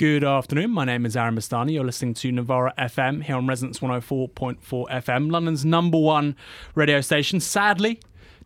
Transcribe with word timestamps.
Good 0.00 0.24
afternoon. 0.24 0.70
My 0.70 0.86
name 0.86 1.04
is 1.04 1.14
Aaron 1.14 1.36
Bastani. 1.36 1.74
You're 1.74 1.84
listening 1.84 2.14
to 2.14 2.32
Novara 2.32 2.72
FM 2.78 3.22
here 3.22 3.36
on 3.36 3.46
Resonance 3.46 3.80
104.4 3.80 4.58
FM, 4.88 5.30
London's 5.30 5.62
number 5.62 5.98
one 5.98 6.36
radio 6.74 7.02
station. 7.02 7.38
Sadly, 7.38 8.00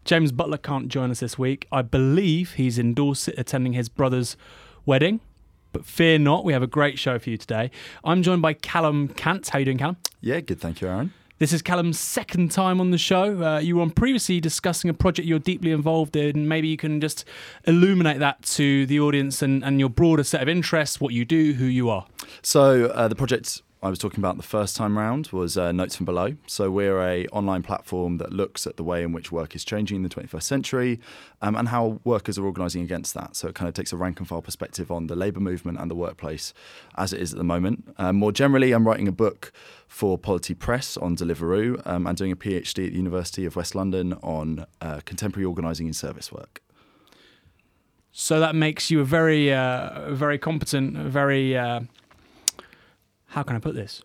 James 0.05 0.33
Butler 0.33 0.59
can't 0.59 0.89
join 0.89 1.13
us 1.13 1.21
this 1.21 1.39
week. 1.39 1.69
I 1.71 1.83
believe 1.83 2.55
he's 2.55 2.77
in 2.77 2.93
Dorset 2.93 3.37
attending 3.39 3.73
his 3.73 3.89
brother's 3.89 4.37
wedding. 4.85 5.21
But 5.71 5.87
fear 5.87 6.19
not, 6.19 6.45
we 6.45 6.53
have 6.55 6.63
a 6.65 6.67
great 6.67 6.99
show 6.99 7.21
for 7.21 7.31
you 7.31 7.37
today. 7.37 7.71
I'm 8.03 8.25
joined 8.25 8.43
by 8.43 8.55
Callum 8.55 9.07
Cant. 9.07 9.49
How 9.51 9.59
are 9.59 9.61
you 9.61 9.67
doing, 9.67 9.79
Callum? 9.79 9.99
Yeah, 10.21 10.41
good. 10.41 10.59
Thank 10.59 10.81
you, 10.81 10.89
Aaron. 10.89 11.13
This 11.39 11.53
is 11.53 11.63
Callum's 11.63 11.99
second 11.99 12.53
time 12.53 12.81
on 12.81 12.93
the 12.93 12.99
show. 12.99 13.43
Uh, 13.43 13.59
you 13.59 13.75
were 13.75 13.83
on 13.83 13.91
previously 13.91 14.39
discussing 14.39 14.89
a 14.89 14.95
project 14.95 15.27
you're 15.27 15.41
deeply 15.41 15.73
involved 15.73 16.15
in. 16.15 16.47
Maybe 16.47 16.69
you 16.69 16.77
can 16.77 17.01
just 17.01 17.25
illuminate 17.67 18.21
that 18.21 18.43
to 18.43 18.87
the 18.87 19.01
audience 19.01 19.43
and, 19.43 19.65
and 19.65 19.81
your 19.81 19.89
broader 19.89 20.23
set 20.23 20.43
of 20.43 20.49
interests, 20.49 21.01
what 21.01 21.13
you 21.13 21.25
do, 21.25 21.55
who 21.55 21.65
you 21.65 21.91
are. 21.91 22.07
So, 22.43 22.87
uh, 22.87 23.09
the 23.09 23.17
project 23.17 23.63
I 23.85 23.91
was 23.91 23.99
talking 23.99 24.21
about 24.21 24.39
the 24.39 24.43
first 24.43 24.77
time 24.77 24.97
round 24.97 25.27
was 25.27 25.59
uh, 25.59 25.71
Notes 25.71 25.95
from 25.95 26.07
Below. 26.07 26.37
So 26.47 26.71
we're 26.71 27.03
a 27.03 27.27
online 27.27 27.63
platform 27.63 28.17
that 28.17 28.33
looks 28.33 28.67
at 28.67 28.79
the 28.79 28.83
way 28.83 29.03
in 29.03 29.13
which 29.13 29.31
work 29.31 29.55
is 29.55 29.63
changing 29.63 29.97
in 29.97 30.03
the 30.03 30.09
21st 30.09 30.43
century 30.43 31.01
um, 31.43 31.55
and 31.55 31.69
how 31.69 32.01
workers 32.03 32.39
are 32.39 32.47
organising 32.47 32.81
against 32.81 33.13
that. 33.13 33.37
So 33.37 33.49
it 33.49 33.55
kind 33.55 33.69
of 33.69 33.75
takes 33.75 33.93
a 33.93 33.99
rank 33.99 34.21
and 34.21 34.27
file 34.27 34.41
perspective 34.41 34.91
on 34.91 35.09
the 35.09 35.15
labour 35.15 35.41
movement 35.41 35.79
and 35.79 35.91
the 35.91 35.95
workplace 35.95 36.55
as 36.97 37.13
it 37.13 37.21
is 37.21 37.35
at 37.35 37.37
the 37.37 37.45
moment. 37.45 37.95
Um, 37.99 38.17
more 38.17 38.33
generally, 38.33 38.73
I'm 38.73 38.89
writing 38.89 39.07
a 39.07 39.13
book 39.13 39.53
for 39.87 40.17
Polity 40.17 40.55
Press 40.55 40.97
on 40.97 41.15
Deliveroo. 41.15 41.87
Um, 41.87 42.07
I'm 42.07 42.15
doing 42.15 42.33
a 42.33 42.37
PhD 42.37 42.87
at 42.87 42.93
the 42.93 42.97
University 42.97 43.45
of 43.45 43.55
West 43.55 43.75
London 43.75 44.15
on 44.23 44.65
uh, 44.81 45.01
contemporary 45.05 45.45
organising 45.45 45.89
in 45.89 45.93
service 45.93 46.33
work. 46.33 46.63
So 48.13 48.41
that 48.41 48.55
makes 48.55 48.91
you 48.91 49.01
a 49.01 49.05
very, 49.05 49.53
uh, 49.53 50.15
very 50.15 50.39
competent, 50.39 50.97
very 50.97 51.55
uh, 51.55 51.81
how 53.35 53.43
can 53.43 53.57
I 53.57 53.59
put 53.59 53.75
this? 53.75 54.01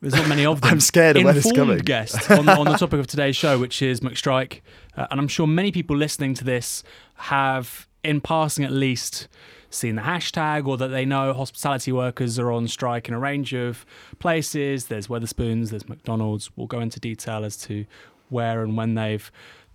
There's 0.00 0.14
not 0.14 0.28
many 0.28 0.46
of 0.46 0.60
them. 0.62 0.70
I'm 0.70 0.80
scared 0.80 1.16
of 1.16 1.24
when 1.24 1.36
it's 1.36 1.50
coming. 1.50 1.78
guest 1.78 2.30
on, 2.30 2.48
on, 2.48 2.66
the 2.66 2.76
topic 2.76 3.00
of 3.00 3.08
today's 3.08 3.34
show, 3.34 3.58
which 3.58 3.82
is 3.82 4.00
McStrike, 4.00 4.60
uh, 4.96 5.08
and 5.10 5.20
I'm 5.20 5.26
sure 5.26 5.48
many 5.48 5.72
people 5.72 5.96
listening 5.96 6.32
to 6.34 6.44
this 6.44 6.84
have, 7.14 7.88
in 8.04 8.20
passing 8.20 8.64
at 8.64 8.70
least, 8.70 9.26
seen 9.68 9.96
the 9.96 10.02
hashtag 10.02 10.68
or 10.68 10.76
that 10.76 10.88
they 10.88 11.04
know 11.04 11.32
hospitality 11.32 11.90
workers 11.90 12.38
are 12.38 12.52
on 12.52 12.68
strike 12.68 13.08
in 13.08 13.14
a 13.14 13.18
range 13.18 13.52
of 13.52 13.84
places. 14.20 14.86
There's 14.86 15.08
Wetherspoons, 15.08 15.70
there's 15.70 15.88
McDonald's. 15.88 16.48
We'll 16.56 16.68
go 16.68 16.78
into 16.78 17.00
detail 17.00 17.44
as 17.44 17.56
to 17.58 17.84
where 18.28 18.62
and 18.62 18.76
when 18.76 18.94
they've 18.94 19.28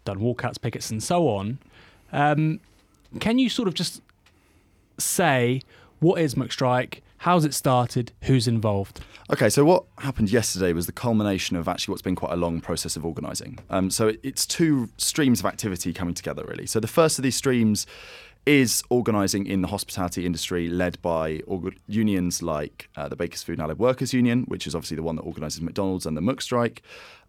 done 0.06 0.20
walkouts, 0.20 0.62
pickets, 0.62 0.90
and 0.90 1.04
so 1.04 1.28
on. 1.28 1.60
Um, 2.14 2.62
can 3.20 3.38
you 3.38 3.50
sort 3.50 3.68
of 3.68 3.74
just 3.74 4.02
say 4.98 5.62
what 6.00 6.22
is 6.22 6.36
McStrike? 6.36 7.02
How's 7.22 7.46
it 7.46 7.54
started? 7.54 8.14
Who's 8.24 8.48
involved? 8.48 9.00
Okay, 9.32 9.48
so 9.48 9.64
what 9.64 9.84
happened 10.00 10.32
yesterday 10.32 10.74
was 10.74 10.88
the 10.88 10.92
culmination 10.92 11.56
of 11.56 11.68
actually 11.68 11.92
what's 11.92 12.02
been 12.02 12.16
quite 12.16 12.32
a 12.34 12.36
long 12.36 12.62
process 12.62 12.96
of 12.96 13.06
organising. 13.06 13.60
Um, 13.70 13.92
so 13.92 14.14
it's 14.24 14.48
two 14.48 14.90
streams 14.98 15.40
of 15.40 15.46
activity 15.46 15.94
coming 15.94 16.16
together, 16.16 16.44
really. 16.48 16.66
So 16.66 16.80
the 16.80 16.88
first 16.88 17.20
of 17.20 17.24
these 17.24 17.36
streams 17.36 17.86
is 18.48 18.82
organising 18.90 19.46
in 19.46 19.62
the 19.62 19.68
hospitality 19.68 20.26
industry, 20.26 20.68
led 20.68 21.00
by 21.04 21.42
unions 21.86 22.42
like 22.42 22.90
uh, 22.96 23.08
the 23.08 23.16
Bakers 23.16 23.44
Food 23.44 23.60
and 23.60 23.66
Allied 23.66 23.78
Workers 23.78 24.16
Union, 24.16 24.46
which 24.48 24.66
is 24.66 24.74
obviously 24.74 24.98
the 24.98 25.04
one 25.04 25.16
that 25.18 25.22
organises 25.22 25.62
McDonald's 25.62 26.08
and 26.08 26.18
the 26.18 26.22
McStrike. 26.22 26.80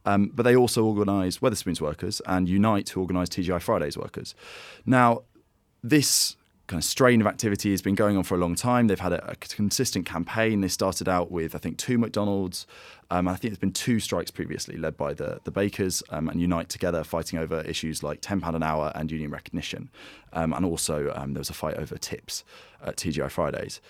Um, 0.07 0.33
but 0.35 0.45
they 0.45 0.57
also 0.57 0.87
organise 0.87 1.41
Wetherspoons 1.41 1.83
workers 1.83 2.23
and 2.25 2.49
Unite, 2.49 2.89
who 2.89 3.03
organise 3.03 3.29
TGI 3.29 3.61
Fridays 3.61 3.99
workers. 3.99 4.35
Now, 4.87 5.25
this 5.83 6.37
kind 6.67 6.79
of 6.79 6.85
strain 6.85 7.21
of 7.21 7.27
activity 7.27 7.71
has 7.71 7.83
been 7.83 7.95
going 7.95 8.17
on 8.17 8.23
for 8.23 8.35
a 8.35 8.39
long 8.39 8.55
time. 8.55 8.87
They've 8.87 8.99
had 8.99 9.13
a, 9.13 9.31
a 9.33 9.37
consistent 9.37 10.07
campaign. 10.07 10.61
They 10.61 10.69
started 10.69 11.09
out 11.09 11.31
with, 11.31 11.55
I 11.55 11.59
think, 11.59 11.77
two 11.77 11.99
McDonald's. 11.99 12.67
Um, 13.11 13.29
I 13.29 13.33
think 13.33 13.53
there's 13.53 13.59
been 13.59 13.73
two 13.73 14.01
strikes 14.01 14.31
previously, 14.31 14.77
led 14.77 14.97
by 14.97 15.13
the 15.13 15.41
the 15.45 15.51
bakers 15.51 16.03
um, 16.11 16.29
and 16.29 16.41
Unite 16.41 16.69
together, 16.69 17.05
fighting 17.05 17.39
over 17.39 17.61
issues 17.63 18.03
like 18.03 18.21
ten 18.21 18.41
pound 18.41 18.57
an 18.57 18.63
hour 18.63 18.93
and 18.95 19.11
union 19.11 19.31
recognition, 19.31 19.91
um, 20.33 20.53
and 20.53 20.65
also 20.65 21.13
um, 21.15 21.35
there 21.35 21.41
was 21.41 21.51
a 21.51 21.55
fight 21.55 21.77
over 21.77 21.99
tips 21.99 22.45
at 22.83 22.97
TGI 22.97 23.31
Fridays. 23.31 23.81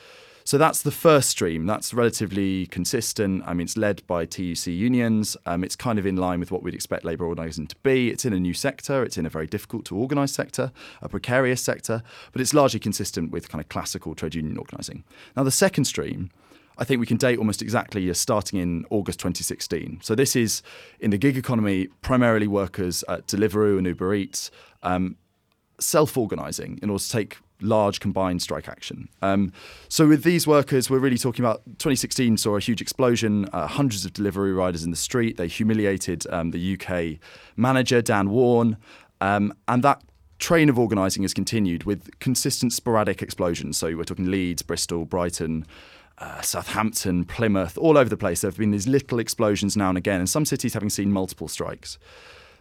So 0.44 0.58
that's 0.58 0.82
the 0.82 0.90
first 0.90 1.30
stream. 1.30 1.66
That's 1.66 1.94
relatively 1.94 2.66
consistent. 2.66 3.42
I 3.46 3.54
mean, 3.54 3.66
it's 3.66 3.76
led 3.76 4.06
by 4.06 4.26
TUC 4.26 4.66
unions. 4.66 5.36
Um, 5.46 5.62
it's 5.64 5.76
kind 5.76 5.98
of 5.98 6.06
in 6.06 6.16
line 6.16 6.40
with 6.40 6.50
what 6.50 6.62
we'd 6.62 6.74
expect 6.74 7.04
labour 7.04 7.26
organising 7.26 7.66
to 7.68 7.76
be. 7.82 8.10
It's 8.10 8.24
in 8.24 8.32
a 8.32 8.40
new 8.40 8.54
sector. 8.54 9.02
It's 9.02 9.16
in 9.16 9.26
a 9.26 9.30
very 9.30 9.46
difficult 9.46 9.84
to 9.86 9.96
organise 9.96 10.32
sector, 10.32 10.72
a 11.00 11.08
precarious 11.08 11.62
sector, 11.62 12.02
but 12.32 12.40
it's 12.40 12.54
largely 12.54 12.80
consistent 12.80 13.30
with 13.30 13.48
kind 13.48 13.62
of 13.62 13.68
classical 13.68 14.14
trade 14.14 14.34
union 14.34 14.58
organising. 14.58 15.04
Now, 15.36 15.44
the 15.44 15.50
second 15.50 15.84
stream. 15.84 16.30
I 16.78 16.84
think 16.84 17.00
we 17.00 17.06
can 17.06 17.18
date 17.18 17.38
almost 17.38 17.60
exactly 17.60 18.08
as 18.08 18.18
starting 18.18 18.58
in 18.58 18.86
August 18.88 19.18
2016. 19.20 20.00
So 20.02 20.14
this 20.14 20.34
is 20.34 20.62
in 21.00 21.10
the 21.10 21.18
gig 21.18 21.36
economy, 21.36 21.88
primarily 22.00 22.46
workers 22.46 23.04
at 23.08 23.26
Deliveroo 23.26 23.76
and 23.76 23.86
Uber 23.86 24.14
Eats, 24.14 24.50
um, 24.82 25.16
self-organising 25.82 26.78
in 26.82 26.90
order 26.90 27.02
to 27.02 27.10
take 27.10 27.38
large 27.62 28.00
combined 28.00 28.42
strike 28.42 28.68
action. 28.68 29.08
Um, 29.22 29.52
so 29.88 30.08
with 30.08 30.24
these 30.24 30.46
workers, 30.46 30.90
we're 30.90 30.98
really 30.98 31.18
talking 31.18 31.44
about 31.44 31.62
2016 31.64 32.36
saw 32.36 32.56
a 32.56 32.60
huge 32.60 32.82
explosion, 32.82 33.48
uh, 33.52 33.66
hundreds 33.66 34.04
of 34.04 34.12
delivery 34.12 34.52
riders 34.52 34.84
in 34.84 34.90
the 34.90 34.96
street. 34.96 35.36
They 35.36 35.48
humiliated 35.48 36.26
um, 36.30 36.50
the 36.50 36.78
UK 36.78 37.20
manager 37.56 38.02
Dan 38.02 38.30
Warne, 38.30 38.76
um, 39.20 39.54
and 39.68 39.82
that 39.84 40.02
train 40.38 40.68
of 40.68 40.78
organising 40.78 41.22
has 41.22 41.32
continued 41.32 41.84
with 41.84 42.18
consistent 42.18 42.72
sporadic 42.72 43.22
explosions. 43.22 43.76
So 43.76 43.96
we're 43.96 44.04
talking 44.04 44.30
Leeds, 44.30 44.62
Bristol, 44.62 45.04
Brighton. 45.04 45.66
Uh, 46.18 46.40
Southampton, 46.42 47.24
Plymouth, 47.24 47.76
all 47.78 47.98
over 47.98 48.08
the 48.08 48.18
place. 48.18 48.42
There 48.42 48.50
have 48.50 48.58
been 48.58 48.70
these 48.70 48.86
little 48.86 49.18
explosions 49.18 49.76
now 49.76 49.88
and 49.88 49.98
again, 49.98 50.20
and 50.20 50.28
some 50.28 50.44
cities 50.44 50.74
having 50.74 50.90
seen 50.90 51.10
multiple 51.10 51.48
strikes 51.48 51.98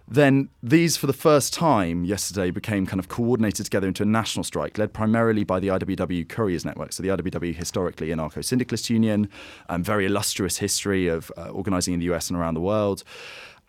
then 0.08 0.50
these, 0.62 0.98
for 0.98 1.08
the 1.08 1.14
first 1.14 1.54
time 1.54 2.04
yesterday, 2.04 2.52
became 2.52 2.86
kind 2.86 3.00
of 3.00 3.08
coordinated 3.08 3.66
together 3.66 3.88
into 3.88 4.04
a 4.04 4.06
national 4.06 4.44
strike, 4.44 4.78
led 4.78 4.94
primarily 4.94 5.44
by 5.44 5.60
the 5.60 5.70
IWW 5.70 6.28
Couriers 6.28 6.66
Network. 6.66 6.94
So 6.94 7.04
the 7.04 7.10
IWW, 7.10 7.56
historically 7.56 8.10
anarcho 8.10 8.44
syndicalist 8.44 8.90
union, 8.90 9.30
um, 9.70 9.84
very 9.84 10.06
illustrious 10.06 10.58
history 10.58 11.08
of 11.08 11.32
uh, 11.38 11.50
organising 11.50 11.94
in 11.94 12.00
the 12.00 12.12
US 12.14 12.30
and 12.30 12.38
around 12.38 12.56
the 12.56 12.62
world. 12.62 13.04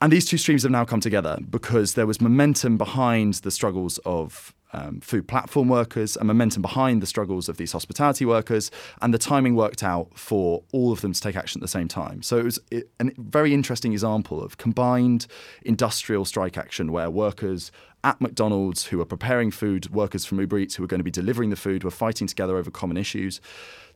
And 0.00 0.12
these 0.12 0.26
two 0.26 0.36
streams 0.36 0.64
have 0.64 0.72
now 0.72 0.84
come 0.84 0.98
together 0.98 1.38
because 1.48 1.94
there 1.94 2.08
was 2.08 2.20
momentum 2.20 2.76
behind 2.76 3.34
the 3.34 3.52
struggles 3.52 3.98
of 3.98 4.52
um, 4.72 5.00
food 5.00 5.28
platform 5.28 5.68
workers 5.68 6.16
and 6.16 6.26
momentum 6.26 6.62
behind 6.62 7.02
the 7.02 7.06
struggles 7.06 7.48
of 7.48 7.56
these 7.56 7.72
hospitality 7.72 8.24
workers, 8.24 8.70
and 9.00 9.12
the 9.12 9.18
timing 9.18 9.54
worked 9.54 9.82
out 9.82 10.08
for 10.18 10.62
all 10.72 10.92
of 10.92 11.00
them 11.00 11.12
to 11.12 11.20
take 11.20 11.36
action 11.36 11.60
at 11.60 11.62
the 11.62 11.68
same 11.68 11.88
time. 11.88 12.22
So 12.22 12.38
it 12.38 12.44
was 12.44 12.58
a 12.72 12.84
very 13.18 13.54
interesting 13.54 13.92
example 13.92 14.42
of 14.42 14.58
combined 14.58 15.26
industrial 15.62 16.24
strike 16.24 16.56
action 16.56 16.92
where 16.92 17.10
workers 17.10 17.70
at 18.04 18.20
McDonald's 18.20 18.86
who 18.86 19.00
are 19.00 19.06
preparing 19.06 19.50
food, 19.50 19.90
workers 19.90 20.24
from 20.24 20.40
Uber 20.40 20.58
Eats 20.58 20.74
who 20.74 20.84
are 20.84 20.88
going 20.88 21.00
to 21.00 21.04
be 21.04 21.10
delivering 21.10 21.50
the 21.50 21.56
food, 21.56 21.84
were 21.84 21.90
fighting 21.90 22.26
together 22.26 22.56
over 22.56 22.70
common 22.70 22.96
issues. 22.96 23.40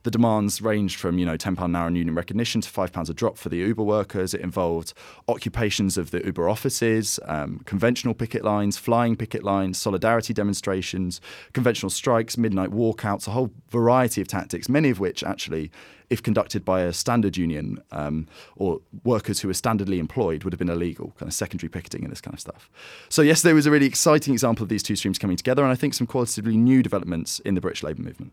The 0.04 0.10
demands 0.12 0.62
ranged 0.62 1.00
from, 1.00 1.18
you 1.18 1.26
know, 1.26 1.36
£10 1.36 1.60
an 1.60 1.74
hour 1.74 1.88
in 1.88 1.96
union 1.96 2.14
recognition 2.14 2.60
to 2.60 2.70
£5 2.70 3.10
a 3.10 3.12
drop 3.12 3.36
for 3.36 3.48
the 3.48 3.56
Uber 3.56 3.82
workers. 3.82 4.34
It 4.34 4.40
involved 4.40 4.94
occupations 5.26 5.98
of 5.98 6.12
the 6.12 6.24
Uber 6.24 6.48
offices, 6.48 7.18
um, 7.24 7.60
conventional 7.64 8.14
picket 8.14 8.44
lines, 8.44 8.76
flying 8.76 9.16
picket 9.16 9.42
lines, 9.42 9.78
solidarity 9.78 10.32
demonstrations, 10.32 11.20
conventional 11.52 11.90
strikes, 11.90 12.38
midnight 12.38 12.70
walkouts, 12.70 13.26
a 13.26 13.32
whole 13.32 13.50
variety 13.70 14.20
of 14.20 14.28
tactics, 14.28 14.68
many 14.68 14.90
of 14.90 15.00
which 15.00 15.24
actually 15.24 15.72
if 16.10 16.22
conducted 16.22 16.64
by 16.64 16.82
a 16.82 16.92
standard 16.92 17.36
union 17.36 17.82
um, 17.92 18.26
or 18.56 18.80
workers 19.04 19.40
who 19.40 19.48
were 19.48 19.54
standardly 19.54 19.98
employed, 19.98 20.44
would 20.44 20.52
have 20.52 20.58
been 20.58 20.68
illegal, 20.68 21.12
kind 21.18 21.28
of 21.28 21.34
secondary 21.34 21.68
picketing 21.68 22.02
and 22.02 22.12
this 22.12 22.20
kind 22.20 22.34
of 22.34 22.40
stuff. 22.40 22.70
So, 23.08 23.22
yesterday 23.22 23.52
was 23.52 23.66
a 23.66 23.70
really 23.70 23.86
exciting 23.86 24.32
example 24.32 24.62
of 24.62 24.68
these 24.68 24.82
two 24.82 24.96
streams 24.96 25.18
coming 25.18 25.36
together, 25.36 25.62
and 25.62 25.72
I 25.72 25.76
think 25.76 25.94
some 25.94 26.06
qualitatively 26.06 26.56
new 26.56 26.82
developments 26.82 27.40
in 27.40 27.54
the 27.54 27.60
British 27.60 27.82
labour 27.82 28.02
movement. 28.02 28.32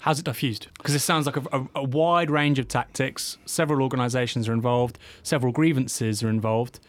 How's 0.00 0.18
it 0.18 0.24
diffused? 0.24 0.66
Because 0.78 0.96
it 0.96 1.00
sounds 1.00 1.26
like 1.26 1.36
a, 1.36 1.44
a, 1.52 1.68
a, 1.76 1.84
wide 1.84 2.28
range 2.28 2.58
of 2.58 2.66
tactics. 2.66 3.38
Several 3.46 3.82
organisations 3.82 4.48
are 4.48 4.52
involved. 4.52 4.98
Several 5.22 5.52
grievances 5.52 6.24
are 6.24 6.28
involved. 6.28 6.80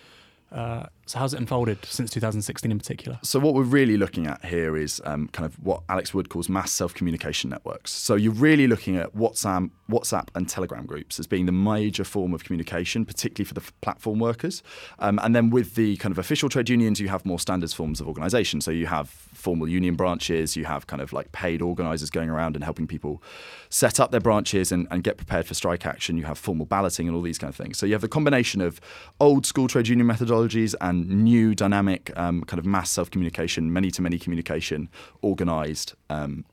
Uh, 0.51 0.87
so 1.05 1.19
how's 1.19 1.33
it 1.33 1.37
unfolded 1.37 1.83
since 1.85 2.09
2016 2.11 2.71
in 2.71 2.77
particular? 2.77 3.19
So 3.23 3.37
what 3.39 3.53
we're 3.53 3.63
really 3.63 3.97
looking 3.97 4.25
at 4.25 4.45
here 4.45 4.77
is 4.77 5.01
um, 5.03 5.27
kind 5.29 5.45
of 5.45 5.55
what 5.63 5.83
Alex 5.89 6.13
Wood 6.13 6.29
calls 6.29 6.47
mass 6.47 6.71
self-communication 6.71 7.49
networks. 7.49 7.91
So 7.91 8.15
you're 8.15 8.31
really 8.31 8.67
looking 8.67 8.95
at 8.95 9.13
WhatsApp, 9.13 9.69
WhatsApp 9.89 10.29
and 10.33 10.47
Telegram 10.47 10.85
groups 10.85 11.19
as 11.19 11.27
being 11.27 11.45
the 11.45 11.51
major 11.51 12.05
form 12.05 12.33
of 12.33 12.45
communication, 12.45 13.05
particularly 13.05 13.45
for 13.45 13.53
the 13.53 13.61
platform 13.81 14.19
workers. 14.19 14.63
Um, 14.99 15.19
and 15.21 15.35
then 15.35 15.49
with 15.49 15.75
the 15.75 15.97
kind 15.97 16.13
of 16.13 16.19
official 16.19 16.47
trade 16.47 16.69
unions, 16.69 17.01
you 17.01 17.09
have 17.09 17.25
more 17.25 17.39
standards 17.39 17.73
forms 17.73 17.99
of 17.99 18.07
organisation. 18.07 18.61
So 18.61 18.71
you 18.71 18.85
have 18.85 19.09
formal 19.09 19.67
union 19.67 19.95
branches, 19.95 20.55
you 20.55 20.63
have 20.65 20.87
kind 20.87 21.01
of 21.01 21.11
like 21.11 21.33
paid 21.33 21.61
organisers 21.61 22.09
going 22.09 22.29
around 22.29 22.55
and 22.55 22.63
helping 22.63 22.87
people 22.87 23.21
set 23.69 23.99
up 23.99 24.11
their 24.11 24.21
branches 24.21 24.71
and, 24.71 24.87
and 24.89 25.03
get 25.03 25.17
prepared 25.17 25.47
for 25.47 25.53
strike 25.53 25.85
action. 25.85 26.17
You 26.17 26.23
have 26.25 26.37
formal 26.37 26.65
balloting 26.65 27.07
and 27.07 27.15
all 27.15 27.21
these 27.21 27.37
kind 27.37 27.49
of 27.49 27.57
things. 27.57 27.77
So 27.77 27.85
you 27.85 27.91
have 27.91 28.01
the 28.01 28.07
combination 28.07 28.61
of 28.61 28.79
old 29.19 29.45
school 29.45 29.67
trade 29.67 29.89
union 29.89 30.07
methodologies 30.07 30.75
and 30.79 30.92
new 30.93 31.55
dynamic 31.55 32.11
um, 32.17 32.43
kind 32.43 32.59
of 32.59 32.65
mass 32.65 32.89
self 32.89 33.11
communication, 33.11 33.71
many 33.71 33.91
to 33.91 34.01
many 34.01 34.17
communication, 34.19 34.89
organised. 35.23 35.95
Um, 36.09 36.45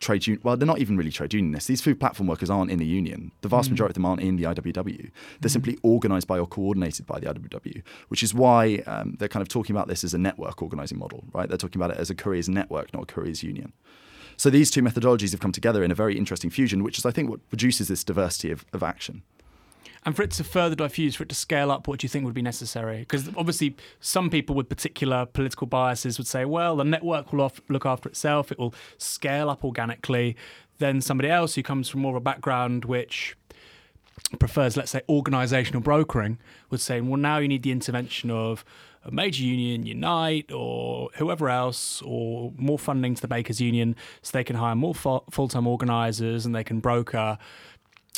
trade 0.00 0.26
union. 0.26 0.40
Well, 0.44 0.56
they're 0.56 0.66
not 0.66 0.78
even 0.78 0.96
really 0.96 1.10
trade 1.10 1.32
unionists. 1.32 1.68
These 1.68 1.80
food 1.80 1.98
platform 1.98 2.26
workers 2.26 2.50
aren't 2.50 2.70
in 2.70 2.78
the 2.78 2.86
union. 2.86 3.32
The 3.40 3.48
vast 3.48 3.70
majority 3.70 3.92
of 3.92 3.94
them 3.94 4.04
aren't 4.04 4.20
in 4.20 4.36
the 4.36 4.44
IWW. 4.44 5.10
They're 5.40 5.48
simply 5.48 5.78
organised 5.84 6.26
by 6.26 6.38
or 6.38 6.46
coordinated 6.46 7.06
by 7.06 7.18
the 7.18 7.26
IWW, 7.26 7.82
which 8.08 8.22
is 8.22 8.34
why 8.34 8.82
um, 8.86 9.16
they're 9.18 9.28
kind 9.28 9.40
of 9.40 9.48
talking 9.48 9.74
about 9.74 9.88
this 9.88 10.04
as 10.04 10.14
a 10.14 10.18
network 10.18 10.62
organising 10.62 10.98
model, 10.98 11.24
right? 11.32 11.48
They're 11.48 11.58
talking 11.58 11.80
about 11.80 11.92
it 11.92 11.98
as 11.98 12.10
a 12.10 12.14
couriers 12.14 12.48
network, 12.48 12.92
not 12.92 13.04
a 13.04 13.06
couriers 13.06 13.42
union. 13.42 13.72
So 14.36 14.50
these 14.50 14.70
two 14.70 14.82
methodologies 14.82 15.30
have 15.30 15.40
come 15.40 15.52
together 15.52 15.82
in 15.82 15.90
a 15.90 15.94
very 15.94 16.16
interesting 16.16 16.50
fusion, 16.50 16.82
which 16.82 16.98
is, 16.98 17.06
I 17.06 17.10
think, 17.10 17.30
what 17.30 17.48
produces 17.48 17.88
this 17.88 18.04
diversity 18.04 18.50
of, 18.50 18.66
of 18.74 18.82
action. 18.82 19.22
And 20.06 20.14
for 20.14 20.22
it 20.22 20.30
to 20.32 20.44
further 20.44 20.76
diffuse, 20.76 21.16
for 21.16 21.24
it 21.24 21.28
to 21.30 21.34
scale 21.34 21.72
up, 21.72 21.88
what 21.88 21.98
do 21.98 22.04
you 22.04 22.08
think 22.08 22.24
would 22.24 22.32
be 22.32 22.40
necessary? 22.40 23.00
Because 23.00 23.28
obviously, 23.36 23.74
some 23.98 24.30
people 24.30 24.54
with 24.54 24.68
particular 24.68 25.26
political 25.26 25.66
biases 25.66 26.16
would 26.16 26.28
say, 26.28 26.44
well, 26.44 26.76
the 26.76 26.84
network 26.84 27.32
will 27.32 27.40
off- 27.40 27.60
look 27.68 27.84
after 27.84 28.08
itself, 28.08 28.52
it 28.52 28.58
will 28.58 28.72
scale 28.98 29.50
up 29.50 29.64
organically. 29.64 30.36
Then 30.78 31.00
somebody 31.00 31.28
else 31.28 31.56
who 31.56 31.64
comes 31.64 31.88
from 31.88 32.02
more 32.02 32.12
of 32.12 32.16
a 32.16 32.20
background 32.20 32.84
which 32.84 33.36
prefers, 34.38 34.76
let's 34.76 34.92
say, 34.92 35.02
organisational 35.08 35.82
brokering, 35.82 36.38
would 36.70 36.80
say, 36.80 37.00
well, 37.00 37.16
now 37.16 37.38
you 37.38 37.48
need 37.48 37.64
the 37.64 37.72
intervention 37.72 38.30
of 38.30 38.64
a 39.04 39.10
major 39.10 39.42
union, 39.42 39.86
Unite, 39.86 40.52
or 40.52 41.10
whoever 41.16 41.48
else, 41.48 42.00
or 42.02 42.52
more 42.56 42.78
funding 42.78 43.14
to 43.14 43.22
the 43.22 43.28
Bakers 43.28 43.60
Union 43.60 43.96
so 44.22 44.30
they 44.32 44.44
can 44.44 44.56
hire 44.56 44.74
more 44.74 44.94
full 44.94 45.48
time 45.48 45.66
organisers 45.66 46.46
and 46.46 46.54
they 46.54 46.64
can 46.64 46.80
broker 46.80 47.38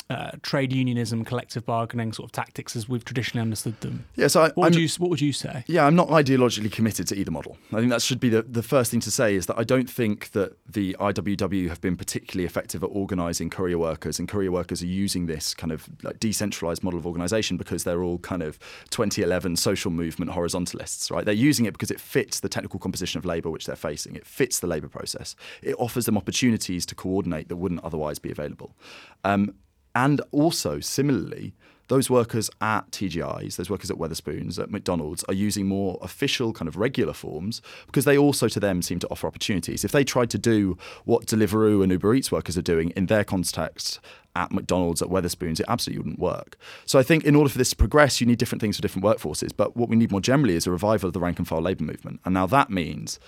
uh, 0.09 0.31
trade 0.41 0.73
unionism, 0.73 1.23
collective 1.23 1.63
bargaining 1.65 2.11
sort 2.11 2.25
of 2.27 2.31
tactics 2.31 2.75
as 2.75 2.89
we've 2.89 3.05
traditionally 3.05 3.41
understood 3.41 3.79
them. 3.81 4.05
Yeah, 4.15 4.27
so 4.27 4.41
I, 4.41 4.49
what, 4.49 4.71
would 4.71 4.75
you, 4.75 4.89
what 4.97 5.11
would 5.11 5.21
you 5.21 5.31
say? 5.31 5.63
Yeah, 5.67 5.85
I'm 5.85 5.95
not 5.95 6.07
ideologically 6.07 6.71
committed 6.71 7.07
to 7.09 7.15
either 7.15 7.29
model. 7.29 7.57
I 7.71 7.75
think 7.75 7.91
that 7.91 8.01
should 8.01 8.19
be 8.19 8.29
the, 8.29 8.41
the 8.41 8.63
first 8.63 8.89
thing 8.89 9.01
to 9.01 9.11
say 9.11 9.35
is 9.35 9.45
that 9.45 9.59
I 9.59 9.63
don't 9.63 9.87
think 9.89 10.31
that 10.31 10.57
the 10.67 10.95
IWW 10.99 11.69
have 11.69 11.79
been 11.79 11.95
particularly 11.95 12.45
effective 12.45 12.83
at 12.83 12.87
organising 12.87 13.51
courier 13.51 13.77
workers, 13.77 14.17
and 14.17 14.27
courier 14.27 14.51
workers 14.51 14.81
are 14.81 14.87
using 14.87 15.27
this 15.27 15.53
kind 15.53 15.71
of 15.71 15.87
like 16.01 16.19
decentralised 16.19 16.81
model 16.81 16.99
of 16.99 17.05
organisation 17.05 17.55
because 17.55 17.83
they're 17.83 18.01
all 18.01 18.17
kind 18.17 18.41
of 18.41 18.57
2011 18.89 19.57
social 19.57 19.91
movement 19.91 20.31
horizontalists, 20.31 21.11
right? 21.11 21.23
They're 21.23 21.35
using 21.35 21.65
it 21.65 21.71
because 21.71 21.91
it 21.91 21.99
fits 21.99 22.39
the 22.39 22.49
technical 22.49 22.79
composition 22.79 23.19
of 23.19 23.25
labour 23.25 23.51
which 23.51 23.67
they're 23.67 23.75
facing. 23.75 24.15
It 24.15 24.25
fits 24.25 24.59
the 24.59 24.67
labour 24.67 24.89
process. 24.89 25.35
It 25.61 25.75
offers 25.77 26.07
them 26.07 26.17
opportunities 26.17 26.87
to 26.87 26.95
coordinate 26.95 27.47
that 27.49 27.57
wouldn't 27.57 27.83
otherwise 27.83 28.17
be 28.17 28.31
available. 28.31 28.75
Um, 29.23 29.53
and 29.95 30.21
also, 30.31 30.79
similarly, 30.79 31.53
those 31.89 32.07
workers 32.09 32.49
at 32.61 32.89
TGIs, 32.91 33.55
those 33.55 33.69
workers 33.69 33.89
at 33.89 33.97
Wetherspoons, 33.97 34.59
at 34.59 34.69
McDonald's, 34.69 35.23
are 35.23 35.33
using 35.33 35.67
more 35.67 35.97
official, 36.01 36.53
kind 36.53 36.67
of 36.67 36.77
regular 36.77 37.13
forms 37.13 37.61
because 37.87 38.05
they 38.05 38.17
also, 38.17 38.47
to 38.47 38.59
them, 38.59 38.81
seem 38.81 38.99
to 38.99 39.07
offer 39.09 39.27
opportunities. 39.27 39.83
If 39.83 39.91
they 39.91 40.03
tried 40.03 40.29
to 40.29 40.37
do 40.37 40.77
what 41.05 41.25
Deliveroo 41.25 41.81
and 41.81 41.91
Uber 41.91 42.13
Eats 42.13 42.31
workers 42.31 42.57
are 42.57 42.61
doing 42.61 42.91
in 42.91 43.07
their 43.07 43.23
context 43.23 43.99
at 44.35 44.51
McDonald's, 44.51 45.01
at 45.01 45.09
Wetherspoons, 45.09 45.59
it 45.59 45.65
absolutely 45.67 45.99
wouldn't 45.99 46.19
work. 46.19 46.57
So 46.85 46.99
I 46.99 47.03
think 47.03 47.23
in 47.23 47.35
order 47.35 47.49
for 47.49 47.57
this 47.57 47.71
to 47.71 47.75
progress, 47.75 48.21
you 48.21 48.27
need 48.27 48.37
different 48.37 48.61
things 48.61 48.75
for 48.75 48.83
different 48.83 49.05
workforces. 49.05 49.51
But 49.55 49.75
what 49.75 49.89
we 49.89 49.95
need 49.95 50.11
more 50.11 50.21
generally 50.21 50.55
is 50.55 50.67
a 50.67 50.71
revival 50.71 51.07
of 51.07 51.13
the 51.13 51.19
rank 51.19 51.39
and 51.39 51.47
file 51.47 51.61
labour 51.61 51.83
movement. 51.83 52.19
And 52.23 52.35
now 52.35 52.45
that 52.45 52.69
means 52.69 53.19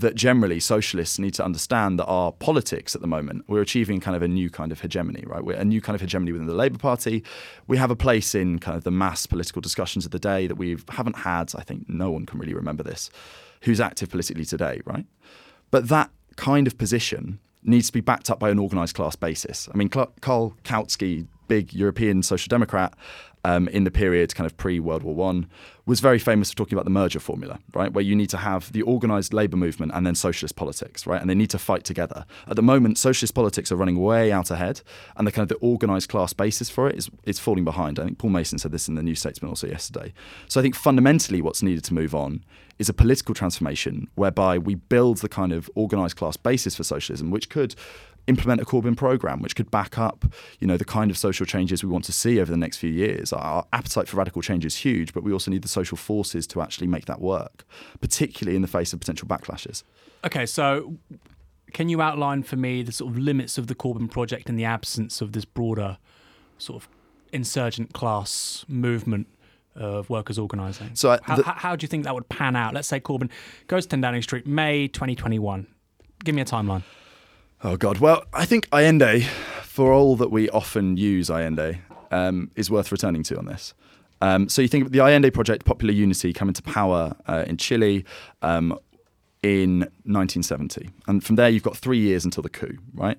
that 0.00 0.14
generally 0.14 0.60
socialists 0.60 1.18
need 1.18 1.34
to 1.34 1.44
understand 1.44 1.98
that 1.98 2.06
our 2.06 2.32
politics 2.32 2.94
at 2.94 3.00
the 3.00 3.06
moment, 3.06 3.44
we're 3.48 3.60
achieving 3.60 4.00
kind 4.00 4.16
of 4.16 4.22
a 4.22 4.28
new 4.28 4.50
kind 4.50 4.72
of 4.72 4.80
hegemony, 4.80 5.24
right? 5.26 5.44
We're 5.44 5.56
a 5.56 5.64
new 5.64 5.80
kind 5.80 5.94
of 5.94 6.00
hegemony 6.00 6.32
within 6.32 6.46
the 6.46 6.54
Labour 6.54 6.78
Party. 6.78 7.24
We 7.66 7.76
have 7.78 7.90
a 7.90 7.96
place 7.96 8.34
in 8.34 8.58
kind 8.58 8.76
of 8.76 8.84
the 8.84 8.90
mass 8.90 9.26
political 9.26 9.60
discussions 9.60 10.04
of 10.04 10.10
the 10.10 10.18
day 10.18 10.46
that 10.46 10.56
we 10.56 10.76
haven't 10.90 11.18
had. 11.18 11.52
I 11.56 11.62
think 11.62 11.88
no 11.88 12.10
one 12.10 12.26
can 12.26 12.38
really 12.38 12.54
remember 12.54 12.82
this. 12.82 13.10
Who's 13.62 13.80
active 13.80 14.10
politically 14.10 14.44
today, 14.44 14.80
right? 14.84 15.06
But 15.70 15.88
that 15.88 16.10
kind 16.36 16.66
of 16.66 16.78
position 16.78 17.40
needs 17.62 17.88
to 17.88 17.92
be 17.92 18.00
backed 18.00 18.30
up 18.30 18.38
by 18.38 18.50
an 18.50 18.58
organised 18.58 18.94
class 18.94 19.16
basis. 19.16 19.68
I 19.72 19.76
mean, 19.76 19.88
Karl 19.88 20.54
Kautsky, 20.62 21.26
big 21.48 21.74
European 21.74 22.22
social 22.22 22.48
democrat, 22.48 22.94
um, 23.44 23.68
in 23.68 23.84
the 23.84 23.90
period 23.90 24.34
kind 24.34 24.46
of 24.46 24.56
pre 24.56 24.80
World 24.80 25.02
War 25.02 25.14
One 25.14 25.48
was 25.86 26.00
very 26.00 26.18
famous 26.18 26.50
for 26.50 26.56
talking 26.56 26.74
about 26.74 26.84
the 26.84 26.90
merger 26.90 27.18
formula, 27.18 27.58
right? 27.72 27.92
Where 27.92 28.04
you 28.04 28.14
need 28.14 28.28
to 28.30 28.36
have 28.36 28.70
the 28.72 28.82
organised 28.82 29.32
labour 29.32 29.56
movement 29.56 29.92
and 29.94 30.06
then 30.06 30.14
socialist 30.14 30.54
politics, 30.54 31.06
right? 31.06 31.18
And 31.18 31.30
they 31.30 31.34
need 31.34 31.48
to 31.50 31.58
fight 31.58 31.84
together. 31.84 32.26
At 32.46 32.56
the 32.56 32.62
moment, 32.62 32.98
socialist 32.98 33.34
politics 33.34 33.72
are 33.72 33.76
running 33.76 33.98
way 33.98 34.30
out 34.30 34.50
ahead, 34.50 34.82
and 35.16 35.26
the 35.26 35.32
kind 35.32 35.50
of 35.50 35.58
the 35.58 35.66
organised 35.66 36.08
class 36.10 36.32
basis 36.32 36.68
for 36.68 36.88
it 36.88 36.96
is 36.96 37.10
is 37.24 37.38
falling 37.38 37.64
behind. 37.64 37.98
I 37.98 38.04
think 38.04 38.18
Paul 38.18 38.30
Mason 38.30 38.58
said 38.58 38.72
this 38.72 38.88
in 38.88 38.96
the 38.96 39.02
New 39.02 39.14
Statesman 39.14 39.48
also 39.48 39.66
yesterday. 39.66 40.12
So 40.48 40.60
I 40.60 40.62
think 40.62 40.74
fundamentally, 40.74 41.40
what's 41.40 41.62
needed 41.62 41.84
to 41.84 41.94
move 41.94 42.14
on 42.14 42.44
is 42.78 42.88
a 42.88 42.94
political 42.94 43.34
transformation 43.34 44.08
whereby 44.14 44.56
we 44.56 44.74
build 44.74 45.18
the 45.18 45.28
kind 45.28 45.52
of 45.52 45.68
organised 45.76 46.16
class 46.16 46.36
basis 46.36 46.76
for 46.76 46.84
socialism, 46.84 47.30
which 47.30 47.48
could 47.48 47.74
implement 48.28 48.60
a 48.60 48.64
Corbyn 48.64 48.96
program 48.96 49.40
which 49.40 49.56
could 49.56 49.70
back 49.70 49.98
up, 49.98 50.24
you 50.60 50.66
know, 50.66 50.76
the 50.76 50.84
kind 50.84 51.10
of 51.10 51.18
social 51.18 51.46
changes 51.46 51.82
we 51.82 51.88
want 51.88 52.04
to 52.04 52.12
see 52.12 52.40
over 52.40 52.50
the 52.50 52.56
next 52.56 52.76
few 52.76 52.90
years. 52.90 53.32
Our 53.32 53.66
appetite 53.72 54.06
for 54.06 54.18
radical 54.18 54.42
change 54.42 54.64
is 54.64 54.76
huge, 54.76 55.12
but 55.12 55.24
we 55.24 55.32
also 55.32 55.50
need 55.50 55.62
the 55.62 55.68
social 55.68 55.96
forces 55.96 56.46
to 56.48 56.60
actually 56.60 56.86
make 56.86 57.06
that 57.06 57.20
work, 57.20 57.64
particularly 58.00 58.54
in 58.54 58.62
the 58.62 58.68
face 58.68 58.92
of 58.92 59.00
potential 59.00 59.26
backlashes. 59.26 59.82
Okay, 60.24 60.46
so 60.46 60.98
can 61.72 61.88
you 61.88 62.00
outline 62.00 62.42
for 62.42 62.56
me 62.56 62.82
the 62.82 62.92
sort 62.92 63.10
of 63.10 63.18
limits 63.18 63.58
of 63.58 63.66
the 63.66 63.74
Corbyn 63.74 64.10
project 64.10 64.48
in 64.48 64.56
the 64.56 64.64
absence 64.64 65.20
of 65.20 65.32
this 65.32 65.44
broader 65.44 65.98
sort 66.58 66.82
of 66.82 66.88
insurgent 67.32 67.92
class 67.92 68.64
movement? 68.68 69.26
Of 69.74 70.10
workers 70.10 70.40
organising. 70.40 70.96
So, 70.96 71.10
uh, 71.10 71.18
how, 71.22 71.52
how 71.52 71.76
do 71.76 71.84
you 71.84 71.88
think 71.88 72.02
that 72.02 72.12
would 72.12 72.28
pan 72.28 72.56
out? 72.56 72.74
Let's 72.74 72.88
say 72.88 72.98
Corbyn 72.98 73.30
goes 73.68 73.84
to 73.84 73.90
10 73.90 74.00
Downing 74.00 74.22
Street, 74.22 74.44
May 74.44 74.88
2021. 74.88 75.68
Give 76.24 76.34
me 76.34 76.42
a 76.42 76.44
timeline. 76.44 76.82
Oh 77.62 77.76
God. 77.76 77.98
Well, 77.98 78.24
I 78.32 78.44
think 78.44 78.68
Allende, 78.72 79.22
for 79.62 79.92
all 79.92 80.14
that 80.16 80.30
we 80.30 80.48
often 80.50 80.96
use 80.96 81.28
Allende, 81.28 81.80
um, 82.12 82.50
is 82.54 82.70
worth 82.70 82.92
returning 82.92 83.24
to 83.24 83.38
on 83.38 83.46
this. 83.46 83.74
Um, 84.20 84.48
so 84.48 84.62
you 84.62 84.68
think 84.68 84.90
the 84.90 85.00
Allende 85.00 85.30
project, 85.30 85.64
Popular 85.64 85.92
Unity, 85.92 86.32
coming 86.32 86.54
to 86.54 86.62
power 86.62 87.16
uh, 87.26 87.44
in 87.46 87.56
Chile 87.56 88.04
um, 88.42 88.78
in 89.42 89.80
1970, 90.04 90.90
and 91.06 91.22
from 91.22 91.36
there 91.36 91.48
you've 91.48 91.62
got 91.62 91.76
three 91.76 91.98
years 91.98 92.24
until 92.24 92.42
the 92.42 92.48
coup, 92.48 92.78
right? 92.94 93.18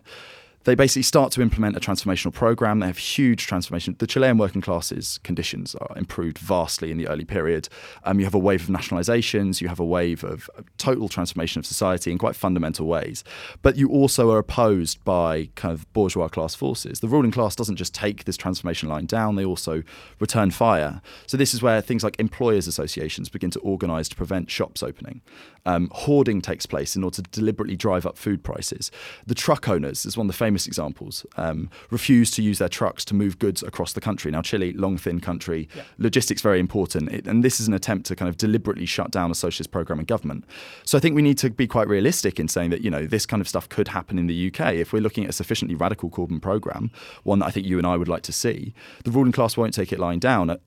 They 0.65 0.75
basically 0.75 1.03
start 1.03 1.31
to 1.33 1.41
implement 1.41 1.77
a 1.77 1.79
transformational 1.79 2.33
program. 2.33 2.79
They 2.79 2.87
have 2.87 2.97
huge 2.97 3.47
transformation. 3.47 3.95
The 3.97 4.07
Chilean 4.07 4.37
working 4.37 4.61
classes 4.61 5.19
conditions 5.23 5.73
are 5.75 5.97
improved 5.97 6.37
vastly 6.37 6.91
in 6.91 6.97
the 6.97 7.07
early 7.07 7.25
period. 7.25 7.69
Um, 8.03 8.19
you 8.19 8.25
have 8.25 8.35
a 8.35 8.39
wave 8.39 8.63
of 8.63 8.75
nationalizations. 8.75 9.61
You 9.61 9.69
have 9.69 9.79
a 9.79 9.85
wave 9.85 10.23
of 10.23 10.49
total 10.77 11.07
transformation 11.07 11.59
of 11.59 11.65
society 11.65 12.11
in 12.11 12.17
quite 12.17 12.35
fundamental 12.35 12.87
ways. 12.87 13.23
But 13.61 13.77
you 13.77 13.89
also 13.89 14.31
are 14.31 14.37
opposed 14.37 15.03
by 15.03 15.49
kind 15.55 15.73
of 15.73 15.91
bourgeois 15.93 16.27
class 16.27 16.55
forces. 16.55 16.99
The 16.99 17.07
ruling 17.07 17.31
class 17.31 17.55
doesn't 17.55 17.77
just 17.77 17.93
take 17.93 18.25
this 18.25 18.37
transformation 18.37 18.89
line 18.89 19.05
down; 19.05 19.35
they 19.35 19.45
also 19.45 19.83
return 20.19 20.51
fire. 20.51 21.01
So 21.25 21.37
this 21.37 21.53
is 21.53 21.61
where 21.61 21.81
things 21.81 22.03
like 22.03 22.19
employers' 22.19 22.67
associations 22.67 23.29
begin 23.29 23.51
to 23.51 23.59
organise 23.59 24.09
to 24.09 24.15
prevent 24.15 24.51
shops 24.51 24.83
opening. 24.83 25.21
Um, 25.65 25.89
hoarding 25.93 26.41
takes 26.41 26.65
place 26.65 26.95
in 26.95 27.03
order 27.03 27.21
to 27.21 27.21
deliberately 27.23 27.75
drive 27.75 28.05
up 28.05 28.17
food 28.17 28.43
prices. 28.43 28.91
The 29.25 29.35
truck 29.35 29.67
owners 29.69 30.05
is 30.05 30.17
one 30.17 30.25
of 30.25 30.33
the 30.33 30.37
famous 30.37 30.48
examples. 30.55 31.25
Um, 31.37 31.69
refuse 31.89 32.31
to 32.31 32.41
use 32.41 32.59
their 32.59 32.69
trucks 32.69 33.03
to 33.05 33.15
move 33.15 33.39
goods 33.39 33.63
across 33.63 33.93
the 33.93 34.01
country. 34.01 34.31
Now, 34.31 34.41
Chile, 34.41 34.73
long, 34.73 34.97
thin 34.97 35.19
country, 35.19 35.67
yeah. 35.75 35.83
logistics 35.97 36.41
very 36.41 36.59
important, 36.59 37.11
it, 37.11 37.27
and 37.27 37.43
this 37.43 37.59
is 37.59 37.67
an 37.67 37.73
attempt 37.73 38.05
to 38.07 38.15
kind 38.15 38.29
of 38.29 38.37
deliberately 38.37 38.85
shut 38.85 39.11
down 39.11 39.31
a 39.31 39.35
socialist 39.35 39.71
program 39.71 39.99
in 39.99 40.05
government. 40.05 40.45
So 40.83 40.97
I 40.97 41.01
think 41.01 41.15
we 41.15 41.21
need 41.21 41.37
to 41.39 41.49
be 41.49 41.67
quite 41.67 41.87
realistic 41.87 42.39
in 42.39 42.47
saying 42.47 42.69
that 42.71 42.81
you 42.81 42.89
know 42.89 43.05
this 43.05 43.25
kind 43.25 43.41
of 43.41 43.47
stuff 43.47 43.69
could 43.69 43.89
happen 43.89 44.17
in 44.17 44.27
the 44.27 44.47
UK 44.47 44.75
if 44.75 44.93
we're 44.93 45.01
looking 45.01 45.23
at 45.23 45.29
a 45.29 45.33
sufficiently 45.33 45.75
radical 45.75 46.09
Corbyn 46.09 46.41
program, 46.41 46.91
one 47.23 47.39
that 47.39 47.45
I 47.45 47.51
think 47.51 47.65
you 47.65 47.77
and 47.77 47.87
I 47.87 47.97
would 47.97 48.07
like 48.07 48.23
to 48.23 48.31
see. 48.31 48.73
The 49.03 49.11
ruling 49.11 49.31
class 49.31 49.57
won't 49.57 49.73
take 49.73 49.91
it 49.91 49.99
lying 49.99 50.19
down. 50.19 50.49
Uh, 50.49 50.57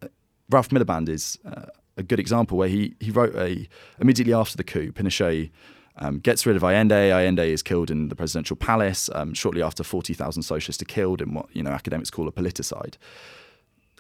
Ralph 0.51 0.69
Miliband 0.71 1.09
is. 1.09 1.39
Uh, 1.45 1.67
a 1.97 2.03
good 2.03 2.19
example 2.19 2.57
where 2.57 2.69
he, 2.69 2.95
he 3.01 3.11
wrote 3.11 3.35
a 3.37 3.69
immediately 4.01 4.33
after 4.33 4.57
the 4.57 4.65
coup, 4.65 4.93
Pinochet 4.93 5.51
um, 5.97 6.19
gets 6.19 6.47
rid 6.47 6.57
of 6.57 6.63
Allende. 6.63 7.11
Allende 7.11 7.51
is 7.51 7.63
killed 7.63 7.91
in 7.91 8.09
the 8.09 8.17
presidential 8.17 8.57
palace. 8.57 9.11
Um, 9.15 9.35
shortly 9.35 9.63
after, 9.63 9.85
40,000 9.85 10.43
socialists 10.43 10.83
are 10.83 10.87
killed 10.87 11.21
in 11.21 11.35
what 11.35 11.47
you 11.55 11.63
know 11.63 11.71
academics 11.71 12.11
call 12.11 12.29
a 12.29 12.33
politicide. 12.33 12.95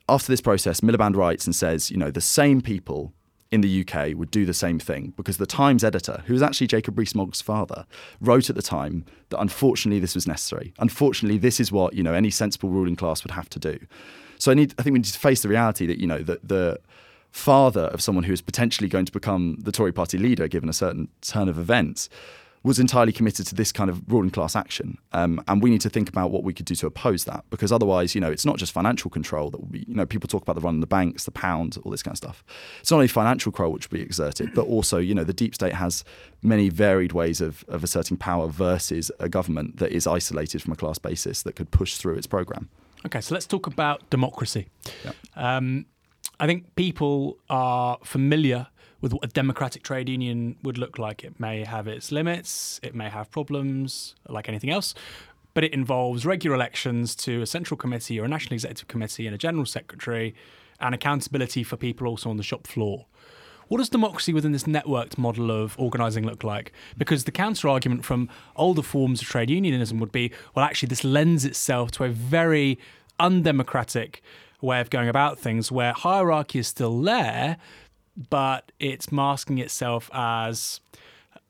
After 0.08 0.32
this 0.32 0.40
process, 0.40 0.80
Miliband 0.80 1.16
writes 1.16 1.46
and 1.46 1.54
says, 1.54 1.90
you 1.90 1.96
know, 1.96 2.10
the 2.10 2.20
same 2.20 2.60
people 2.60 3.12
in 3.52 3.60
the 3.60 3.86
UK 3.86 4.16
would 4.16 4.30
do 4.30 4.46
the 4.46 4.54
same 4.54 4.78
thing 4.78 5.12
because 5.16 5.36
the 5.36 5.46
Times 5.46 5.84
editor, 5.84 6.22
who 6.26 6.32
was 6.32 6.42
actually 6.42 6.66
Jacob 6.66 6.98
Rees-Mogg's 6.98 7.42
father, 7.42 7.86
wrote 8.20 8.48
at 8.48 8.56
the 8.56 8.62
time 8.62 9.04
that 9.28 9.38
unfortunately 9.38 10.00
this 10.00 10.14
was 10.14 10.26
necessary. 10.26 10.72
Unfortunately, 10.78 11.38
this 11.38 11.60
is 11.60 11.70
what 11.70 11.94
you 11.94 12.02
know 12.02 12.14
any 12.14 12.30
sensible 12.30 12.70
ruling 12.70 12.96
class 12.96 13.22
would 13.22 13.30
have 13.30 13.50
to 13.50 13.58
do. 13.58 13.78
So 14.38 14.50
I 14.50 14.54
need, 14.54 14.74
I 14.78 14.82
think 14.82 14.94
we 14.94 14.98
need 14.98 15.04
to 15.04 15.18
face 15.18 15.42
the 15.42 15.48
reality 15.48 15.86
that 15.86 16.00
you 16.00 16.06
know 16.06 16.18
that 16.18 16.48
the 16.48 16.80
father 17.32 17.86
of 17.86 18.00
someone 18.00 18.24
who 18.24 18.32
is 18.32 18.40
potentially 18.40 18.88
going 18.88 19.06
to 19.06 19.12
become 19.12 19.56
the 19.58 19.72
Tory 19.72 19.92
party 19.92 20.18
leader, 20.18 20.46
given 20.46 20.68
a 20.68 20.74
certain 20.74 21.08
turn 21.22 21.48
of 21.48 21.58
events, 21.58 22.08
was 22.62 22.78
entirely 22.78 23.10
committed 23.10 23.44
to 23.44 23.54
this 23.54 23.72
kind 23.72 23.90
of 23.90 24.00
ruling 24.06 24.30
class 24.30 24.54
action. 24.54 24.96
Um, 25.12 25.42
and 25.48 25.60
we 25.60 25.70
need 25.70 25.80
to 25.80 25.90
think 25.90 26.08
about 26.08 26.30
what 26.30 26.44
we 26.44 26.54
could 26.54 26.66
do 26.66 26.76
to 26.76 26.86
oppose 26.86 27.24
that 27.24 27.44
because 27.50 27.72
otherwise, 27.72 28.14
you 28.14 28.20
know, 28.20 28.30
it's 28.30 28.44
not 28.44 28.56
just 28.56 28.70
financial 28.70 29.10
control 29.10 29.50
that 29.50 29.58
will 29.58 29.68
be, 29.68 29.84
you 29.88 29.94
know, 29.94 30.06
people 30.06 30.28
talk 30.28 30.42
about 30.42 30.54
the 30.54 30.60
run 30.60 30.76
of 30.76 30.80
the 30.80 30.86
banks, 30.86 31.24
the 31.24 31.32
pound, 31.32 31.76
all 31.82 31.90
this 31.90 32.02
kind 32.04 32.12
of 32.12 32.18
stuff. 32.18 32.44
It's 32.80 32.90
not 32.90 32.98
only 32.98 33.08
financial 33.08 33.50
control 33.50 33.72
which 33.72 33.90
will 33.90 33.98
be 33.98 34.02
exerted, 34.02 34.54
but 34.54 34.66
also, 34.66 34.98
you 34.98 35.14
know, 35.14 35.24
the 35.24 35.32
deep 35.32 35.56
state 35.56 35.74
has 35.74 36.04
many 36.42 36.68
varied 36.68 37.12
ways 37.12 37.40
of, 37.40 37.64
of 37.66 37.82
asserting 37.82 38.16
power 38.16 38.46
versus 38.46 39.10
a 39.18 39.28
government 39.28 39.78
that 39.78 39.90
is 39.90 40.06
isolated 40.06 40.62
from 40.62 40.72
a 40.72 40.76
class 40.76 40.98
basis 40.98 41.42
that 41.42 41.56
could 41.56 41.70
push 41.72 41.96
through 41.96 42.14
its 42.14 42.28
program. 42.28 42.68
Okay, 43.04 43.20
so 43.20 43.34
let's 43.34 43.46
talk 43.46 43.66
about 43.66 44.08
democracy. 44.10 44.68
Yep. 45.04 45.16
Um, 45.34 45.86
I 46.42 46.46
think 46.48 46.74
people 46.74 47.38
are 47.48 47.98
familiar 48.02 48.66
with 49.00 49.12
what 49.12 49.24
a 49.24 49.28
democratic 49.28 49.84
trade 49.84 50.08
union 50.08 50.56
would 50.64 50.76
look 50.76 50.98
like. 50.98 51.22
It 51.22 51.38
may 51.38 51.62
have 51.62 51.86
its 51.86 52.10
limits, 52.10 52.80
it 52.82 52.96
may 52.96 53.08
have 53.08 53.30
problems 53.30 54.16
like 54.28 54.48
anything 54.48 54.68
else, 54.68 54.92
but 55.54 55.62
it 55.62 55.72
involves 55.72 56.26
regular 56.26 56.56
elections 56.56 57.14
to 57.16 57.42
a 57.42 57.46
central 57.46 57.78
committee 57.78 58.18
or 58.18 58.24
a 58.24 58.28
national 58.28 58.54
executive 58.54 58.88
committee 58.88 59.24
and 59.24 59.36
a 59.36 59.38
general 59.38 59.64
secretary 59.64 60.34
and 60.80 60.96
accountability 60.96 61.62
for 61.62 61.76
people 61.76 62.08
also 62.08 62.28
on 62.28 62.38
the 62.38 62.42
shop 62.42 62.66
floor. 62.66 63.06
What 63.68 63.78
does 63.78 63.88
democracy 63.88 64.32
within 64.32 64.50
this 64.50 64.64
networked 64.64 65.16
model 65.16 65.52
of 65.52 65.78
organising 65.78 66.26
look 66.26 66.42
like? 66.42 66.72
Because 66.98 67.22
the 67.22 67.30
counter 67.30 67.68
argument 67.68 68.04
from 68.04 68.28
older 68.56 68.82
forms 68.82 69.22
of 69.22 69.28
trade 69.28 69.48
unionism 69.48 70.00
would 70.00 70.10
be 70.10 70.32
well, 70.56 70.64
actually, 70.64 70.88
this 70.88 71.04
lends 71.04 71.44
itself 71.44 71.92
to 71.92 72.04
a 72.04 72.08
very 72.08 72.80
undemocratic 73.20 74.24
way 74.62 74.80
of 74.80 74.88
going 74.88 75.08
about 75.08 75.38
things 75.38 75.70
where 75.70 75.92
hierarchy 75.92 76.60
is 76.60 76.68
still 76.68 77.00
there, 77.02 77.58
but 78.30 78.72
it's 78.78 79.12
masking 79.12 79.58
itself 79.58 80.10
as 80.14 80.80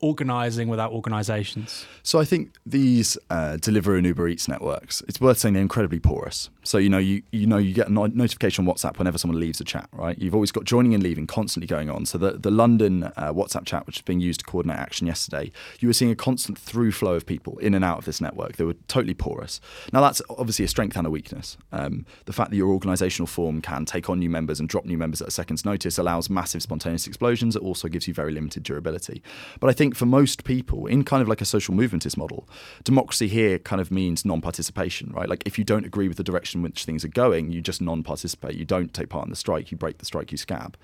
organising 0.03 0.69
without 0.69 0.93
organisations. 0.93 1.87
So 2.03 2.19
I 2.19 2.25
think 2.25 2.55
these 2.67 3.17
uh, 3.31 3.57
Deliveroo 3.61 3.97
and 3.97 4.07
Uber 4.07 4.29
Eats 4.29 4.49
networks, 4.49 5.01
it's 5.09 5.21
worth 5.21 5.39
saying 5.39 5.55
they're 5.55 5.63
incredibly 5.63 6.01
porous. 6.01 6.51
So 6.65 6.79
you 6.79 6.91
know 6.91 6.99
you 6.99 7.23
you 7.33 7.47
know 7.47 7.59
you 7.59 7.73
get 7.73 7.89
a 7.89 7.93
notification 7.93 8.67
on 8.67 8.75
WhatsApp 8.75 8.99
whenever 8.99 9.19
someone 9.19 9.41
leaves 9.41 9.61
a 9.61 9.65
chat, 9.65 9.89
right? 9.93 10.19
You've 10.19 10.35
always 10.35 10.53
got 10.53 10.65
joining 10.65 10.95
and 10.95 11.03
leaving 11.03 11.27
constantly 11.27 11.67
going 11.67 11.89
on. 11.89 12.05
So 12.05 12.19
the 12.19 12.33
the 12.33 12.51
London 12.51 13.05
uh, 13.05 13.33
WhatsApp 13.33 13.65
chat, 13.65 13.87
which 13.87 13.97
is 13.97 14.03
being 14.03 14.21
used 14.21 14.41
to 14.41 14.47
coordinate 14.47 14.79
action 14.79 15.07
yesterday, 15.07 15.51
you 15.81 15.89
were 15.89 15.95
seeing 15.95 16.11
a 16.11 16.17
constant 16.17 16.59
through 16.59 16.93
flow 16.93 17.15
of 17.15 17.25
people 17.25 17.59
in 17.59 17.75
and 17.75 17.85
out 17.85 17.99
of 17.99 18.05
this 18.05 18.21
network. 18.21 18.57
They 18.57 18.65
were 18.65 18.77
totally 18.89 19.15
porous. 19.15 19.61
Now 19.93 20.01
that's 20.01 20.21
obviously 20.29 20.65
a 20.65 20.69
strength 20.69 20.97
and 20.97 21.07
a 21.07 21.11
weakness. 21.11 21.57
Um, 21.71 22.07
the 22.27 22.33
fact 22.33 22.51
that 22.51 22.57
your 22.57 22.79
organisational 22.79 23.29
form 23.29 23.63
can 23.63 23.85
take 23.85 24.11
on 24.11 24.19
new 24.19 24.31
members 24.31 24.61
and 24.61 24.69
drop 24.69 24.85
new 24.85 24.99
members 24.99 25.23
at 25.23 25.29
a 25.29 25.33
second's 25.33 25.65
notice 25.65 25.99
allows 25.99 26.29
massive 26.29 26.63
spontaneous 26.63 27.07
explosions. 27.07 27.57
It 27.57 27.63
also 27.63 27.89
gives 27.89 28.09
you 28.09 28.15
very 28.15 28.33
limited 28.33 28.63
durability. 28.65 29.23
But 29.61 29.71
I 29.71 29.73
think 29.73 29.92
for 29.95 30.07
most 30.07 30.45
people, 30.45 30.87
in 30.87 31.05
kind 31.05 31.23
of 31.23 31.29
like 31.29 31.41
a 31.41 31.45
social 31.45 31.75
movementist 31.75 32.17
model, 32.17 32.49
democracy 32.85 33.29
here 33.29 33.59
kind 33.59 33.81
of 33.81 33.91
means 33.91 34.25
non-participation, 34.25 35.13
right? 35.13 35.29
Like 35.29 35.43
if 35.47 35.59
you 35.59 35.65
don't 35.65 35.85
agree 35.85 36.09
with 36.09 36.17
the 36.17 36.25
direction 36.25 36.59
in 36.59 36.63
which 36.63 36.85
things 36.85 37.05
are 37.05 37.09
going, 37.09 37.51
you 37.51 37.61
just 37.61 37.81
non-participate. 37.81 38.55
You 38.55 38.65
don't 38.65 38.93
take 38.93 39.09
part 39.09 39.25
in 39.25 39.31
the 39.31 39.37
strike. 39.37 39.71
You 39.71 39.77
break 39.77 39.99
the 39.99 40.05
strike. 40.05 40.33
You 40.33 40.39
scab. 40.39 40.77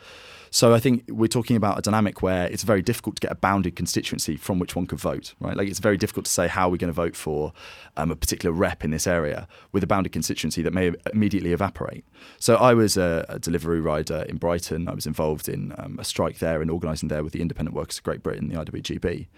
So 0.50 0.72
I 0.72 0.80
think 0.80 1.04
we're 1.08 1.28
talking 1.28 1.56
about 1.56 1.78
a 1.78 1.82
dynamic 1.82 2.22
where 2.22 2.46
it's 2.46 2.62
very 2.62 2.82
difficult 2.82 3.16
to 3.16 3.20
get 3.20 3.30
a 3.30 3.34
bounded 3.34 3.76
constituency 3.76 4.36
from 4.36 4.58
which 4.58 4.74
one 4.74 4.86
could 4.86 4.98
vote, 4.98 5.34
right? 5.40 5.56
Like 5.56 5.68
it's 5.68 5.78
very 5.78 5.96
difficult 5.96 6.24
to 6.24 6.32
say 6.32 6.48
how 6.48 6.68
we're 6.68 6.78
going 6.78 6.88
to 6.88 6.94
vote 6.94 7.16
for 7.16 7.52
um, 7.96 8.10
a 8.10 8.16
particular 8.16 8.54
rep 8.54 8.84
in 8.84 8.90
this 8.90 9.06
area 9.06 9.46
with 9.72 9.82
a 9.82 9.86
bounded 9.86 10.12
constituency 10.12 10.62
that 10.62 10.72
may 10.72 10.92
immediately 11.12 11.52
evaporate. 11.52 12.04
So 12.38 12.56
I 12.56 12.74
was 12.74 12.96
a, 12.96 13.26
a 13.28 13.38
Deliveroo 13.38 13.84
rider 13.84 14.24
in 14.28 14.36
Brighton. 14.36 14.88
I 14.88 14.94
was 14.94 15.06
involved 15.06 15.48
in 15.48 15.74
um, 15.76 15.98
a 15.98 16.04
strike 16.04 16.38
there 16.38 16.62
and 16.62 16.70
organising 16.70 17.08
there 17.08 17.22
with 17.22 17.32
the 17.32 17.42
Independent 17.42 17.76
Workers 17.76 17.98
of 17.98 18.04
Great 18.04 18.22
Britain, 18.22 18.48
the 18.48 18.56
IWGB. 18.98 19.28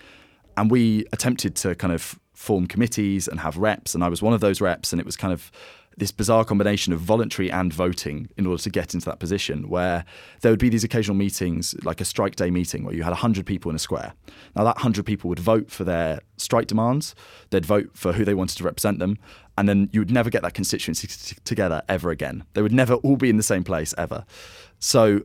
And 0.56 0.70
we 0.70 1.06
attempted 1.12 1.56
to 1.56 1.74
kind 1.74 1.92
of 1.92 2.18
form 2.34 2.66
committees 2.66 3.28
and 3.28 3.40
have 3.40 3.56
reps. 3.56 3.94
And 3.94 4.02
I 4.02 4.08
was 4.08 4.22
one 4.22 4.32
of 4.32 4.40
those 4.40 4.60
reps. 4.60 4.92
And 4.92 5.00
it 5.00 5.06
was 5.06 5.16
kind 5.16 5.32
of 5.32 5.50
this 5.96 6.10
bizarre 6.10 6.44
combination 6.44 6.92
of 6.92 7.00
voluntary 7.00 7.50
and 7.50 7.72
voting 7.72 8.28
in 8.36 8.46
order 8.46 8.62
to 8.62 8.70
get 8.70 8.94
into 8.94 9.06
that 9.06 9.18
position 9.18 9.68
where 9.68 10.04
there 10.40 10.50
would 10.50 10.58
be 10.58 10.68
these 10.68 10.84
occasional 10.84 11.16
meetings 11.16 11.74
like 11.84 12.00
a 12.00 12.04
strike 12.04 12.36
day 12.36 12.50
meeting 12.50 12.84
where 12.84 12.94
you 12.94 13.02
had 13.02 13.10
100 13.10 13.44
people 13.44 13.70
in 13.70 13.76
a 13.76 13.78
square 13.78 14.14
now 14.56 14.64
that 14.64 14.76
100 14.76 15.04
people 15.04 15.28
would 15.28 15.38
vote 15.38 15.70
for 15.70 15.84
their 15.84 16.20
strike 16.36 16.66
demands 16.66 17.14
they'd 17.50 17.66
vote 17.66 17.90
for 17.94 18.12
who 18.12 18.24
they 18.24 18.34
wanted 18.34 18.56
to 18.56 18.64
represent 18.64 18.98
them 18.98 19.18
and 19.58 19.68
then 19.68 19.90
you 19.92 20.00
would 20.00 20.10
never 20.10 20.30
get 20.30 20.42
that 20.42 20.54
constituency 20.54 21.06
t- 21.06 21.36
together 21.44 21.82
ever 21.88 22.10
again 22.10 22.44
they 22.54 22.62
would 22.62 22.72
never 22.72 22.94
all 22.94 23.16
be 23.16 23.28
in 23.28 23.36
the 23.36 23.42
same 23.42 23.64
place 23.64 23.92
ever 23.98 24.24
so 24.78 25.20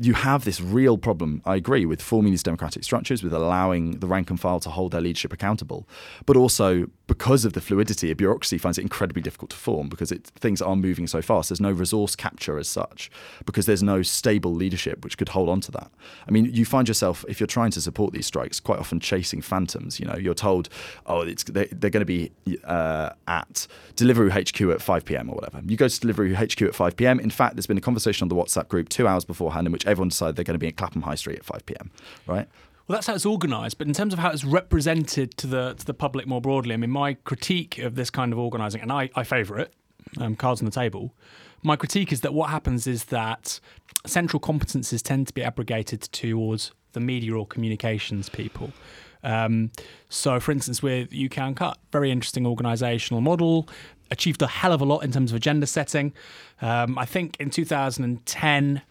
you 0.00 0.14
have 0.14 0.44
this 0.44 0.60
real 0.60 0.98
problem, 0.98 1.40
I 1.44 1.56
agree, 1.56 1.86
with 1.86 2.02
forming 2.02 2.32
these 2.32 2.42
democratic 2.42 2.82
structures, 2.82 3.22
with 3.22 3.32
allowing 3.32 4.00
the 4.00 4.08
rank 4.08 4.30
and 4.30 4.40
file 4.40 4.58
to 4.60 4.70
hold 4.70 4.92
their 4.92 5.00
leadership 5.00 5.32
accountable. 5.32 5.88
But 6.26 6.36
also, 6.36 6.88
because 7.06 7.44
of 7.44 7.52
the 7.52 7.60
fluidity, 7.60 8.10
a 8.10 8.16
bureaucracy 8.16 8.58
finds 8.58 8.78
it 8.78 8.82
incredibly 8.82 9.22
difficult 9.22 9.50
to 9.50 9.56
form 9.56 9.88
because 9.88 10.10
it, 10.10 10.24
things 10.24 10.60
are 10.60 10.74
moving 10.74 11.06
so 11.06 11.22
fast. 11.22 11.50
There's 11.50 11.60
no 11.60 11.70
resource 11.70 12.16
capture 12.16 12.58
as 12.58 12.66
such, 12.66 13.10
because 13.46 13.66
there's 13.66 13.82
no 13.82 14.02
stable 14.02 14.52
leadership 14.52 15.04
which 15.04 15.16
could 15.16 15.28
hold 15.28 15.48
on 15.48 15.60
to 15.62 15.70
that. 15.72 15.90
I 16.26 16.30
mean, 16.32 16.46
you 16.46 16.64
find 16.64 16.88
yourself, 16.88 17.24
if 17.28 17.38
you're 17.38 17.46
trying 17.46 17.70
to 17.72 17.80
support 17.80 18.12
these 18.12 18.26
strikes, 18.26 18.58
quite 18.58 18.80
often 18.80 18.98
chasing 18.98 19.42
phantoms. 19.42 20.00
You 20.00 20.06
know, 20.06 20.16
you're 20.16 20.34
told, 20.34 20.68
oh, 21.06 21.20
it's, 21.20 21.44
they, 21.44 21.66
are 21.66 21.90
going 21.90 22.00
to 22.00 22.04
be 22.04 22.32
uh, 22.64 23.10
at 23.28 23.68
Deliveroo 23.94 24.30
HQ 24.30 24.60
at 24.74 24.82
5 24.82 25.04
p.m. 25.04 25.30
or 25.30 25.36
whatever. 25.36 25.62
You 25.64 25.76
go 25.76 25.86
to 25.86 26.00
Deliveroo 26.00 26.34
HQ 26.34 26.62
at 26.62 26.74
5 26.74 26.96
p.m. 26.96 27.20
In 27.20 27.30
fact, 27.30 27.54
there's 27.54 27.66
been 27.66 27.78
a 27.78 27.82
conversation 27.82 28.24
on 28.24 28.28
the 28.28 28.34
WhatsApp 28.34 28.66
group 28.66 28.88
two 28.88 29.06
hours 29.06 29.24
beforehand 29.24 29.66
in 29.66 29.72
which 29.72 29.83
everyone 29.84 30.08
decided 30.08 30.36
they're 30.36 30.44
going 30.44 30.54
to 30.54 30.58
be 30.58 30.68
at 30.68 30.76
Clapham 30.76 31.02
High 31.02 31.14
Street 31.14 31.38
at 31.38 31.44
5 31.44 31.66
p.m. 31.66 31.90
Right? 32.26 32.48
Well, 32.86 32.96
that's 32.96 33.06
how 33.06 33.14
it's 33.14 33.26
organised. 33.26 33.78
But 33.78 33.86
in 33.86 33.94
terms 33.94 34.12
of 34.12 34.18
how 34.18 34.30
it's 34.30 34.44
represented 34.44 35.36
to 35.38 35.46
the 35.46 35.74
to 35.74 35.86
the 35.86 35.94
public 35.94 36.26
more 36.26 36.40
broadly, 36.40 36.74
I 36.74 36.76
mean, 36.76 36.90
my 36.90 37.14
critique 37.14 37.78
of 37.78 37.94
this 37.94 38.10
kind 38.10 38.32
of 38.32 38.38
organising, 38.38 38.82
and 38.82 38.92
I, 38.92 39.10
I 39.14 39.24
favour 39.24 39.58
it, 39.58 39.72
um, 40.20 40.36
cards 40.36 40.60
on 40.60 40.66
the 40.66 40.70
table. 40.70 41.14
My 41.62 41.76
critique 41.76 42.12
is 42.12 42.20
that 42.20 42.34
what 42.34 42.50
happens 42.50 42.86
is 42.86 43.04
that 43.04 43.58
central 44.06 44.38
competences 44.38 45.02
tend 45.02 45.28
to 45.28 45.34
be 45.34 45.42
abrogated 45.42 46.02
towards 46.02 46.72
the 46.92 47.00
media 47.00 47.34
or 47.34 47.46
communications 47.46 48.28
people. 48.28 48.72
Um, 49.22 49.70
so, 50.10 50.38
for 50.38 50.52
instance, 50.52 50.82
with 50.82 51.14
UK 51.14 51.38
Uncut, 51.38 51.78
very 51.90 52.10
interesting 52.10 52.44
organisational 52.44 53.22
model, 53.22 53.66
achieved 54.10 54.42
a 54.42 54.46
hell 54.46 54.72
of 54.72 54.82
a 54.82 54.84
lot 54.84 54.98
in 54.98 55.10
terms 55.10 55.32
of 55.32 55.36
agenda 55.36 55.66
setting. 55.66 56.12
Um, 56.60 56.98
I 56.98 57.06
think 57.06 57.38
in 57.40 57.48
2010, 57.48 58.82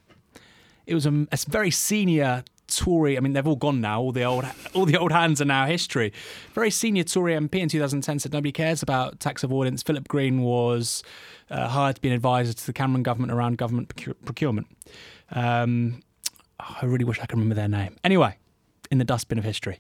it 0.86 0.94
was 0.94 1.06
a, 1.06 1.28
a 1.32 1.38
very 1.48 1.72
senior 1.72 2.44
Tory. 2.68 3.18
I 3.18 3.20
mean, 3.20 3.34
they've 3.34 3.48
all 3.48 3.56
gone 3.56 3.82
now. 3.82 4.02
All 4.02 4.12
the 4.12 4.24
old, 4.24 4.46
all 4.74 4.86
the 4.86 4.98
old 4.98 5.12
hands 5.12 5.42
are 5.42 5.46
now 5.46 5.66
history. 5.66 6.14
Very 6.54 6.72
senior 6.72 7.04
Tory 7.04 7.34
MP 7.34 7.56
in 7.56 7.70
2010 7.70 8.20
said 8.20 8.34
nobody 8.34 8.52
cares 8.52 8.82
about 8.82 9.20
tax 9.20 9.44
avoidance. 9.44 9.84
Philip 9.84 10.08
Green 10.08 10.42
was 10.42 11.04
uh, 11.50 11.68
hired 11.68 11.96
to 11.98 12.02
be 12.02 12.10
an 12.10 12.16
advisor 12.16 12.54
to 12.54 12.66
the 12.66 12.74
Cameron 12.74 13.04
government 13.04 13.32
around 13.32 13.58
government 13.58 13.94
procurement. 14.26 14.68
Um, 15.32 16.02
oh, 16.60 16.78
I 16.82 16.86
really 16.86 17.06
wish 17.06 17.20
I 17.20 17.26
could 17.26 17.38
remember 17.38 17.56
their 17.56 17.68
name. 17.68 17.98
Anyway, 18.04 18.38
in 18.92 18.98
the 18.98 19.06
dustbin 19.06 19.38
of 19.38 19.44
history. 19.44 19.80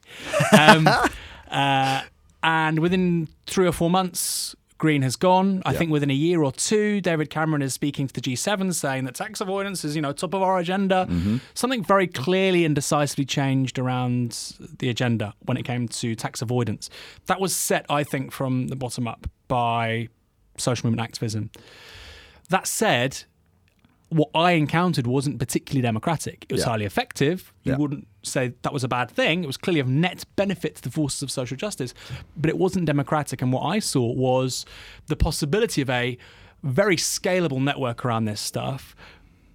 Um, 0.57 0.87
uh, 1.51 2.01
and 2.43 2.79
within 2.79 3.29
three 3.47 3.67
or 3.67 3.71
four 3.71 3.89
months, 3.89 4.55
Green 4.83 5.01
has 5.01 5.15
gone. 5.15 5.61
I 5.65 5.71
yeah. 5.71 5.77
think 5.77 5.91
within 5.91 6.11
a 6.11 6.13
year 6.13 6.43
or 6.43 6.51
two, 6.51 6.99
David 6.99 7.29
Cameron 7.29 7.61
is 7.61 7.73
speaking 7.73 8.05
to 8.05 8.13
the 8.13 8.19
G7 8.19 8.73
saying 8.73 9.05
that 9.05 9.15
tax 9.15 9.39
avoidance 9.39 9.85
is, 9.85 9.95
you 9.95 10.01
know, 10.01 10.11
top 10.11 10.33
of 10.33 10.41
our 10.41 10.57
agenda. 10.57 11.07
Mm-hmm. 11.09 11.37
Something 11.53 11.85
very 11.85 12.05
clearly 12.05 12.65
and 12.65 12.75
decisively 12.75 13.23
changed 13.23 13.79
around 13.79 14.57
the 14.79 14.89
agenda 14.89 15.35
when 15.45 15.55
it 15.55 15.63
came 15.63 15.87
to 15.87 16.15
tax 16.15 16.41
avoidance. 16.41 16.89
That 17.27 17.39
was 17.39 17.55
set, 17.55 17.85
I 17.89 18.03
think, 18.03 18.33
from 18.33 18.67
the 18.67 18.75
bottom 18.75 19.07
up 19.07 19.25
by 19.47 20.09
social 20.57 20.87
movement 20.87 21.07
activism. 21.07 21.49
That 22.49 22.67
said, 22.67 23.23
what 24.13 24.29
I 24.35 24.51
encountered 24.51 25.07
wasn't 25.07 25.39
particularly 25.39 25.81
democratic. 25.81 26.45
It 26.49 26.53
was 26.53 26.61
yeah. 26.61 26.69
highly 26.69 26.85
effective. 26.85 27.53
You 27.63 27.73
yeah. 27.73 27.77
wouldn't 27.77 28.07
say 28.21 28.53
that 28.61 28.71
was 28.71 28.83
a 28.83 28.87
bad 28.87 29.09
thing. 29.09 29.43
It 29.43 29.47
was 29.47 29.57
clearly 29.57 29.79
of 29.79 29.87
net 29.87 30.23
benefit 30.35 30.75
to 30.75 30.81
the 30.81 30.91
forces 30.91 31.21
of 31.23 31.31
social 31.31 31.57
justice, 31.57 31.93
but 32.37 32.49
it 32.49 32.57
wasn't 32.57 32.85
democratic. 32.85 33.41
And 33.41 33.51
what 33.51 33.61
I 33.61 33.79
saw 33.79 34.13
was 34.13 34.65
the 35.07 35.15
possibility 35.15 35.81
of 35.81 35.89
a 35.89 36.17
very 36.63 36.95
scalable 36.95 37.61
network 37.61 38.05
around 38.05 38.25
this 38.25 38.39
stuff, 38.39 38.95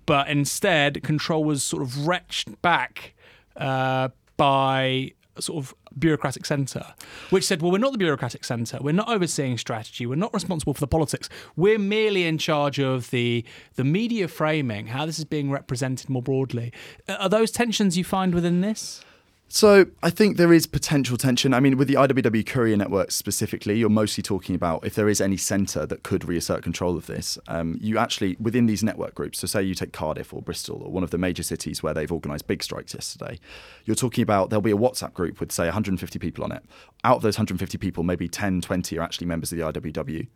but 0.07 0.29
instead 0.29 1.03
control 1.03 1.45
was 1.45 1.63
sort 1.63 1.83
of 1.83 2.07
wretched 2.07 2.61
back 2.63 3.15
uh, 3.57 4.09
by 4.37 5.13
sort 5.39 5.65
of 5.65 5.75
bureaucratic 5.99 6.47
centre, 6.47 6.95
which 7.31 7.45
said, 7.45 7.63
well, 7.63 7.73
we're 7.73 7.79
not 7.79 7.93
the 7.93 7.99
bureaucratic 7.99 8.45
centre. 8.45 8.79
We're 8.81 8.93
not 8.93 9.09
overseeing 9.09 9.59
strategy. 9.59 10.07
We're 10.07 10.17
not 10.17 10.35
responsible 10.35 10.75
for 10.75 10.81
the 10.81 10.87
politics. 10.87 11.29
We're 11.57 11.79
merely 11.79 12.25
in 12.27 12.39
charge 12.39 12.79
of 12.79 13.11
the 13.11 13.45
the 13.75 13.85
media 13.85 14.29
framing, 14.29 14.89
how 14.89 15.07
this 15.07 15.19
is 15.19 15.25
being 15.25 15.51
represented 15.51 16.09
more 16.09 16.23
broadly. 16.23 16.73
Uh, 17.09 17.15
are 17.15 17.29
those 17.29 17.51
tensions 17.51 17.97
you 17.97 18.05
find 18.05 18.35
within 18.35 18.61
this? 18.61 19.03
So 19.51 19.87
I 20.03 20.11
think 20.11 20.37
there 20.37 20.53
is 20.53 20.67
potential 20.67 21.17
tension. 21.17 21.55
I 21.55 21.61
mean, 21.61 21.79
with 21.79 21.89
the 21.89 21.95
IWW 21.95 22.45
courier 22.47 22.77
network 22.77 23.11
specifically, 23.11 23.79
you're 23.79 23.89
mostly 23.89 24.23
talking 24.23 24.55
about 24.55 24.85
if 24.85 24.95
there 24.95 25.09
is 25.09 25.23
any 25.23 25.39
centre 25.39 25.87
that 25.87 26.03
could 26.03 26.29
reassert 26.29 26.63
control 26.63 26.99
of 26.99 27.07
this. 27.07 27.39
Um, 27.49 27.79
you 27.81 27.97
actually 27.97 28.37
within 28.39 28.67
these 28.67 28.83
network 28.83 29.15
groups. 29.15 29.39
So 29.39 29.47
say 29.47 29.63
you 29.63 29.75
take 29.75 29.93
Cardiff 29.93 30.35
or 30.35 30.43
Bristol 30.43 30.83
or 30.83 30.93
one 30.93 31.03
of 31.03 31.11
the 31.11 31.19
major 31.19 31.43
cities 31.43 31.83
where 31.83 31.95
they've 31.95 32.13
organised 32.13 32.47
big 32.47 32.63
strikes 32.63 32.93
yesterday. 32.93 33.39
You're 33.87 33.97
talking 33.97 34.23
about 34.23 34.51
there'll 34.51 34.61
be 34.61 34.71
a 34.71 34.77
WhatsApp 34.77 35.15
group 35.15 35.41
with 35.41 35.51
say 35.51 35.65
150 35.65 36.19
people 36.19 36.45
on 36.45 36.53
it. 36.53 36.63
Out 37.03 37.17
of 37.17 37.23
those 37.23 37.39
150 37.39 37.79
people, 37.79 38.03
maybe 38.03 38.29
10, 38.29 38.61
20 38.61 38.99
are 38.99 39.03
actually 39.03 39.29
members 39.29 39.51
of 39.51 39.59
the 39.59 39.65
IWW 39.65 40.27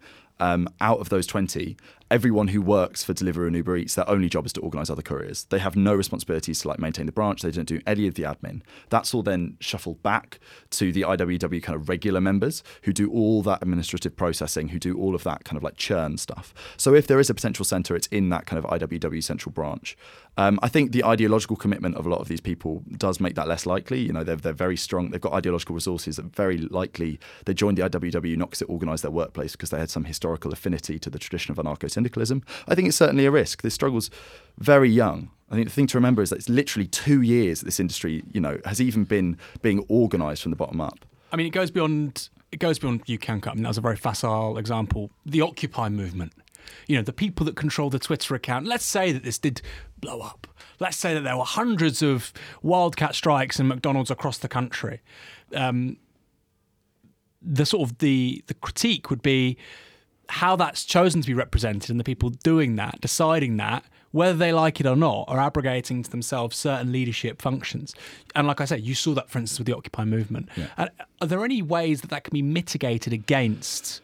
um, 0.42 0.68
out 0.80 0.98
of 0.98 1.08
those 1.08 1.26
20, 1.26 1.76
everyone 2.12 2.48
who 2.48 2.60
works 2.60 3.02
for 3.02 3.14
Deliveroo 3.14 3.46
and 3.46 3.56
Uber 3.56 3.78
Eats, 3.78 3.94
their 3.94 4.08
only 4.08 4.28
job 4.28 4.44
is 4.44 4.52
to 4.52 4.60
organise 4.60 4.90
other 4.90 5.00
couriers. 5.00 5.44
They 5.44 5.58
have 5.58 5.76
no 5.76 5.94
responsibilities 5.94 6.60
to 6.60 6.68
like 6.68 6.78
maintain 6.78 7.06
the 7.06 7.12
branch. 7.12 7.40
They 7.40 7.50
don't 7.50 7.64
do 7.64 7.80
any 7.86 8.06
of 8.06 8.16
the 8.16 8.24
admin. 8.24 8.60
That's 8.90 9.14
all 9.14 9.22
then 9.22 9.56
shuffled 9.60 10.02
back 10.02 10.38
to 10.72 10.92
the 10.92 11.02
IWW 11.02 11.62
kind 11.62 11.74
of 11.74 11.88
regular 11.88 12.20
members 12.20 12.62
who 12.82 12.92
do 12.92 13.10
all 13.10 13.42
that 13.44 13.62
administrative 13.62 14.14
processing, 14.14 14.68
who 14.68 14.78
do 14.78 14.98
all 14.98 15.14
of 15.14 15.24
that 15.24 15.44
kind 15.44 15.56
of 15.56 15.62
like 15.62 15.76
churn 15.76 16.18
stuff. 16.18 16.52
So 16.76 16.94
if 16.94 17.06
there 17.06 17.18
is 17.18 17.30
a 17.30 17.34
potential 17.34 17.64
centre, 17.64 17.96
it's 17.96 18.08
in 18.08 18.28
that 18.28 18.44
kind 18.44 18.62
of 18.62 18.70
IWW 18.70 19.24
central 19.24 19.50
branch. 19.50 19.96
Um, 20.36 20.58
I 20.62 20.68
think 20.68 20.92
the 20.92 21.04
ideological 21.04 21.56
commitment 21.56 21.96
of 21.96 22.06
a 22.06 22.08
lot 22.08 22.20
of 22.20 22.28
these 22.28 22.40
people 22.40 22.82
does 22.96 23.20
make 23.20 23.34
that 23.34 23.48
less 23.48 23.66
likely. 23.66 24.00
You 24.00 24.12
know, 24.12 24.24
they're, 24.24 24.36
they're 24.36 24.52
very 24.52 24.76
strong. 24.76 25.10
They've 25.10 25.20
got 25.20 25.32
ideological 25.32 25.74
resources 25.74 26.16
that 26.16 26.24
very 26.34 26.58
likely 26.58 27.20
they 27.44 27.54
joined 27.54 27.78
the 27.78 27.88
IWW 27.88 28.36
not 28.36 28.50
because 28.50 28.62
it 28.62 28.68
organised 28.68 29.02
their 29.02 29.10
workplace, 29.10 29.52
because 29.52 29.70
they 29.70 29.78
had 29.78 29.90
some 29.90 30.04
historical 30.04 30.52
affinity 30.52 30.98
to 30.98 31.10
the 31.10 31.18
tradition 31.18 31.52
of 31.52 31.58
anarcho 31.58 31.90
syndicalism. 32.02 32.42
I 32.68 32.74
think 32.74 32.88
it's 32.88 32.96
certainly 32.96 33.26
a 33.26 33.30
risk. 33.30 33.62
This 33.62 33.74
struggle's 33.74 34.10
very 34.58 34.90
young. 34.90 35.30
I 35.50 35.54
think 35.54 35.68
the 35.68 35.74
thing 35.74 35.86
to 35.88 35.98
remember 35.98 36.22
is 36.22 36.30
that 36.30 36.36
it's 36.36 36.48
literally 36.48 36.86
two 36.86 37.22
years 37.22 37.60
that 37.60 37.66
this 37.66 37.78
industry, 37.78 38.24
you 38.32 38.40
know, 38.40 38.58
has 38.64 38.80
even 38.80 39.04
been 39.04 39.36
being 39.60 39.84
organised 39.90 40.42
from 40.42 40.50
the 40.50 40.56
bottom 40.56 40.80
up. 40.80 41.04
I 41.30 41.36
mean, 41.36 41.46
it 41.46 41.50
goes 41.50 41.70
beyond 41.70 42.30
it 42.50 42.58
goes 42.58 42.78
beyond 42.78 43.02
UK 43.10 43.30
Uncut. 43.30 43.52
I 43.52 43.54
mean, 43.54 43.62
that 43.62 43.70
was 43.70 43.78
a 43.78 43.82
very 43.82 43.96
facile 43.96 44.58
example. 44.58 45.10
The 45.24 45.40
Occupy 45.40 45.88
movement 45.88 46.32
you 46.86 46.96
know, 46.96 47.02
the 47.02 47.12
people 47.12 47.44
that 47.46 47.56
control 47.56 47.90
the 47.90 47.98
Twitter 47.98 48.34
account. 48.34 48.66
Let's 48.66 48.84
say 48.84 49.12
that 49.12 49.24
this 49.24 49.38
did 49.38 49.62
blow 50.00 50.20
up. 50.20 50.46
Let's 50.80 50.96
say 50.96 51.14
that 51.14 51.22
there 51.22 51.36
were 51.36 51.44
hundreds 51.44 52.02
of 52.02 52.32
wildcat 52.62 53.14
strikes 53.14 53.60
in 53.60 53.68
McDonald's 53.68 54.10
across 54.10 54.38
the 54.38 54.48
country. 54.48 55.00
Um, 55.54 55.98
the 57.40 57.66
sort 57.66 57.88
of 57.88 57.98
the 57.98 58.42
the 58.46 58.54
critique 58.54 59.10
would 59.10 59.22
be 59.22 59.56
how 60.28 60.56
that's 60.56 60.84
chosen 60.84 61.20
to 61.20 61.26
be 61.26 61.34
represented 61.34 61.90
and 61.90 62.00
the 62.00 62.04
people 62.04 62.30
doing 62.30 62.76
that, 62.76 63.00
deciding 63.00 63.56
that, 63.58 63.84
whether 64.12 64.36
they 64.36 64.52
like 64.52 64.78
it 64.78 64.86
or 64.86 64.96
not, 64.96 65.24
are 65.28 65.40
abrogating 65.40 66.02
to 66.02 66.10
themselves 66.10 66.56
certain 66.56 66.92
leadership 66.92 67.40
functions. 67.40 67.94
And 68.34 68.46
like 68.46 68.60
I 68.60 68.66
said, 68.66 68.82
you 68.82 68.94
saw 68.94 69.14
that, 69.14 69.30
for 69.30 69.38
instance, 69.38 69.58
with 69.58 69.66
the 69.66 69.76
Occupy 69.76 70.04
movement. 70.04 70.48
Yeah. 70.56 70.88
Are 71.20 71.26
there 71.26 71.44
any 71.44 71.62
ways 71.62 72.02
that 72.02 72.10
that 72.10 72.24
can 72.24 72.32
be 72.32 72.42
mitigated 72.42 73.12
against? 73.12 74.02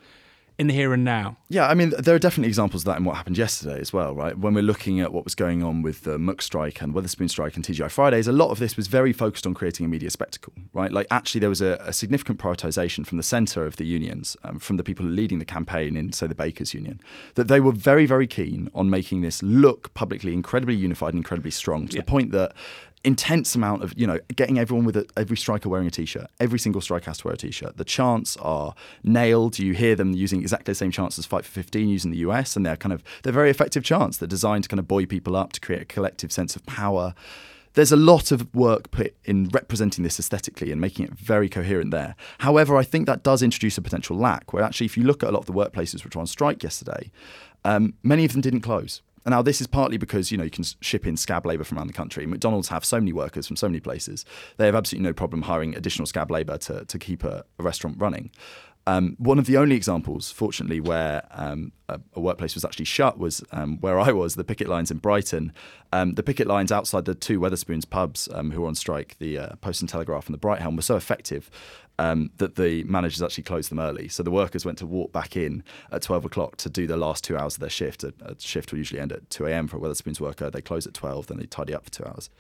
In 0.58 0.66
the 0.66 0.74
here 0.74 0.92
and 0.92 1.04
now. 1.04 1.36
Yeah, 1.48 1.68
I 1.68 1.74
mean, 1.74 1.90
there 1.96 2.16
are 2.16 2.18
definitely 2.18 2.48
examples 2.48 2.82
of 2.82 2.86
that 2.86 2.98
in 2.98 3.04
what 3.04 3.16
happened 3.16 3.38
yesterday 3.38 3.78
as 3.78 3.92
well, 3.92 4.12
right? 4.12 4.36
When 4.36 4.54
we're 4.54 4.64
looking 4.64 4.98
at 4.98 5.12
what 5.12 5.22
was 5.22 5.36
going 5.36 5.62
on 5.62 5.82
with 5.82 6.02
the 6.02 6.18
McStrike 6.18 6.82
and 6.82 6.92
Wetherspoon 6.92 7.30
strike 7.30 7.54
and 7.54 7.64
TGI 7.64 7.88
Fridays, 7.88 8.26
a 8.26 8.32
lot 8.32 8.50
of 8.50 8.58
this 8.58 8.76
was 8.76 8.88
very 8.88 9.12
focused 9.12 9.46
on 9.46 9.54
creating 9.54 9.86
a 9.86 9.88
media 9.88 10.10
spectacle, 10.10 10.52
right? 10.72 10.90
Like, 10.90 11.06
actually, 11.12 11.38
there 11.38 11.48
was 11.48 11.60
a, 11.60 11.80
a 11.86 11.92
significant 11.92 12.40
prioritisation 12.40 13.06
from 13.06 13.18
the 13.18 13.22
centre 13.22 13.64
of 13.66 13.76
the 13.76 13.86
unions, 13.86 14.36
um, 14.42 14.58
from 14.58 14.78
the 14.78 14.82
people 14.82 15.06
leading 15.06 15.38
the 15.38 15.44
campaign 15.44 15.96
in, 15.96 16.12
say, 16.12 16.26
the 16.26 16.34
Bakers 16.34 16.74
Union, 16.74 17.00
that 17.36 17.46
they 17.46 17.60
were 17.60 17.70
very, 17.70 18.04
very 18.04 18.26
keen 18.26 18.68
on 18.74 18.90
making 18.90 19.20
this 19.20 19.40
look 19.44 19.94
publicly 19.94 20.32
incredibly 20.32 20.74
unified 20.74 21.14
and 21.14 21.20
incredibly 21.20 21.52
strong 21.52 21.86
to 21.86 21.94
yeah. 21.94 22.00
the 22.00 22.06
point 22.06 22.32
that 22.32 22.52
intense 23.04 23.54
amount 23.54 23.82
of 23.82 23.94
you 23.96 24.06
know 24.06 24.18
getting 24.34 24.58
everyone 24.58 24.84
with 24.84 24.96
a, 24.96 25.06
every 25.16 25.36
striker 25.36 25.68
wearing 25.68 25.86
a 25.86 25.90
t-shirt. 25.90 26.28
Every 26.40 26.58
single 26.58 26.80
striker 26.80 27.06
has 27.06 27.18
to 27.18 27.28
wear 27.28 27.34
a 27.34 27.36
t-shirt. 27.36 27.76
The 27.76 27.84
chants 27.84 28.36
are 28.38 28.74
nailed. 29.02 29.58
You 29.58 29.74
hear 29.74 29.94
them 29.94 30.12
using 30.12 30.40
exactly 30.40 30.72
the 30.72 30.76
same 30.76 30.90
chants 30.90 31.18
as 31.18 31.26
fight 31.26 31.44
for 31.44 31.50
15 31.50 31.88
using 31.88 32.10
the 32.10 32.18
us 32.18 32.56
and 32.56 32.66
they're 32.66 32.76
kind 32.76 32.92
of 32.92 33.02
they're 33.22 33.32
very 33.32 33.50
effective 33.50 33.84
chants. 33.84 34.18
They're 34.18 34.26
designed 34.26 34.64
to 34.64 34.68
kind 34.68 34.80
of 34.80 34.88
buoy 34.88 35.06
people 35.06 35.36
up 35.36 35.52
to 35.54 35.60
create 35.60 35.82
a 35.82 35.86
collective 35.86 36.32
sense 36.32 36.56
of 36.56 36.64
power. 36.66 37.14
There's 37.74 37.92
a 37.92 37.96
lot 37.96 38.32
of 38.32 38.52
work 38.54 38.90
put 38.90 39.14
in 39.24 39.48
representing 39.50 40.02
this 40.02 40.18
aesthetically 40.18 40.72
and 40.72 40.80
making 40.80 41.04
it 41.04 41.12
very 41.12 41.48
coherent 41.48 41.92
there. 41.92 42.16
However, 42.38 42.76
I 42.76 42.82
think 42.82 43.06
that 43.06 43.22
does 43.22 43.42
introduce 43.42 43.78
a 43.78 43.82
potential 43.82 44.16
lack 44.16 44.52
where 44.52 44.64
actually, 44.64 44.86
if 44.86 44.96
you 44.96 45.04
look 45.04 45.22
at 45.22 45.28
a 45.28 45.32
lot 45.32 45.40
of 45.40 45.46
the 45.46 45.52
workplaces 45.52 46.02
which 46.02 46.16
were 46.16 46.20
on 46.20 46.26
strike 46.26 46.62
yesterday, 46.62 47.12
um, 47.64 47.94
many 48.02 48.24
of 48.24 48.32
them 48.32 48.40
didn't 48.40 48.62
close. 48.62 49.02
And 49.28 49.34
now 49.34 49.42
this 49.42 49.60
is 49.60 49.66
partly 49.66 49.98
because 49.98 50.32
you 50.32 50.38
know 50.38 50.44
you 50.44 50.50
can 50.50 50.64
ship 50.80 51.06
in 51.06 51.18
scab 51.18 51.44
labour 51.44 51.62
from 51.62 51.76
around 51.76 51.88
the 51.88 51.92
country. 51.92 52.24
McDonald's 52.24 52.68
have 52.68 52.82
so 52.82 52.98
many 52.98 53.12
workers 53.12 53.46
from 53.46 53.56
so 53.56 53.68
many 53.68 53.78
places; 53.78 54.24
they 54.56 54.64
have 54.64 54.74
absolutely 54.74 55.06
no 55.06 55.12
problem 55.12 55.42
hiring 55.42 55.76
additional 55.76 56.06
scab 56.06 56.30
labour 56.30 56.56
to 56.56 56.86
to 56.86 56.98
keep 56.98 57.24
a, 57.24 57.44
a 57.58 57.62
restaurant 57.62 57.96
running. 58.00 58.30
Um, 58.88 59.16
one 59.18 59.38
of 59.38 59.44
the 59.44 59.58
only 59.58 59.76
examples, 59.76 60.30
fortunately, 60.30 60.80
where 60.80 61.22
um, 61.32 61.72
a, 61.90 62.00
a, 62.14 62.20
workplace 62.20 62.54
was 62.54 62.64
actually 62.64 62.86
shut 62.86 63.18
was 63.18 63.44
um, 63.52 63.76
where 63.82 64.00
I 64.00 64.12
was, 64.12 64.34
the 64.34 64.44
picket 64.44 64.66
lines 64.66 64.90
in 64.90 64.96
Brighton. 64.96 65.52
Um, 65.92 66.14
the 66.14 66.22
picket 66.22 66.46
lines 66.46 66.72
outside 66.72 67.04
the 67.04 67.14
two 67.14 67.38
Wetherspoons 67.38 67.88
pubs 67.88 68.30
um, 68.32 68.50
who 68.50 68.62
were 68.62 68.66
on 68.66 68.74
strike, 68.74 69.16
the 69.18 69.36
uh, 69.36 69.56
Post 69.56 69.82
and 69.82 69.90
Telegraph 69.90 70.24
and 70.26 70.32
the 70.32 70.38
Brighthelm, 70.38 70.74
were 70.74 70.80
so 70.80 70.96
effective 70.96 71.50
um, 71.98 72.30
that 72.38 72.56
the 72.56 72.82
managers 72.84 73.20
actually 73.20 73.44
closed 73.44 73.70
them 73.70 73.78
early. 73.78 74.08
So 74.08 74.22
the 74.22 74.30
workers 74.30 74.64
went 74.64 74.78
to 74.78 74.86
walk 74.86 75.12
back 75.12 75.36
in 75.36 75.64
at 75.92 76.00
12 76.00 76.24
o'clock 76.24 76.56
to 76.56 76.70
do 76.70 76.86
the 76.86 76.96
last 76.96 77.24
two 77.24 77.36
hours 77.36 77.56
of 77.56 77.60
their 77.60 77.68
shift. 77.68 78.04
A, 78.04 78.14
a 78.22 78.40
shift 78.40 78.72
will 78.72 78.78
usually 78.78 79.00
end 79.00 79.12
at 79.12 79.28
2 79.28 79.48
a.m. 79.48 79.68
for 79.68 79.76
a 79.76 79.80
Wetherspoons 79.80 80.18
worker. 80.18 80.48
They 80.48 80.62
close 80.62 80.86
at 80.86 80.94
12, 80.94 81.26
then 81.26 81.36
they 81.36 81.44
tidy 81.44 81.74
up 81.74 81.84
for 81.84 81.90
two 81.90 82.06
hours. 82.06 82.30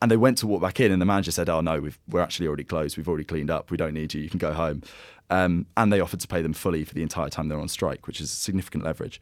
And 0.00 0.10
they 0.10 0.16
went 0.16 0.38
to 0.38 0.46
walk 0.46 0.62
back 0.62 0.78
in, 0.78 0.92
and 0.92 1.02
the 1.02 1.06
manager 1.06 1.32
said, 1.32 1.48
"Oh 1.48 1.60
no, 1.60 1.80
we 1.80 1.92
are 2.18 2.22
actually 2.22 2.46
already 2.46 2.64
closed. 2.64 2.96
We've 2.96 3.08
already 3.08 3.24
cleaned 3.24 3.50
up. 3.50 3.70
We 3.70 3.76
don't 3.76 3.94
need 3.94 4.14
you. 4.14 4.20
You 4.20 4.30
can 4.30 4.38
go 4.38 4.52
home." 4.52 4.82
Um, 5.30 5.66
and 5.76 5.92
they 5.92 6.00
offered 6.00 6.20
to 6.20 6.28
pay 6.28 6.40
them 6.40 6.52
fully 6.52 6.84
for 6.84 6.94
the 6.94 7.02
entire 7.02 7.28
time 7.28 7.48
they're 7.48 7.60
on 7.60 7.68
strike, 7.68 8.06
which 8.06 8.20
is 8.20 8.30
significant 8.30 8.84
leverage. 8.84 9.20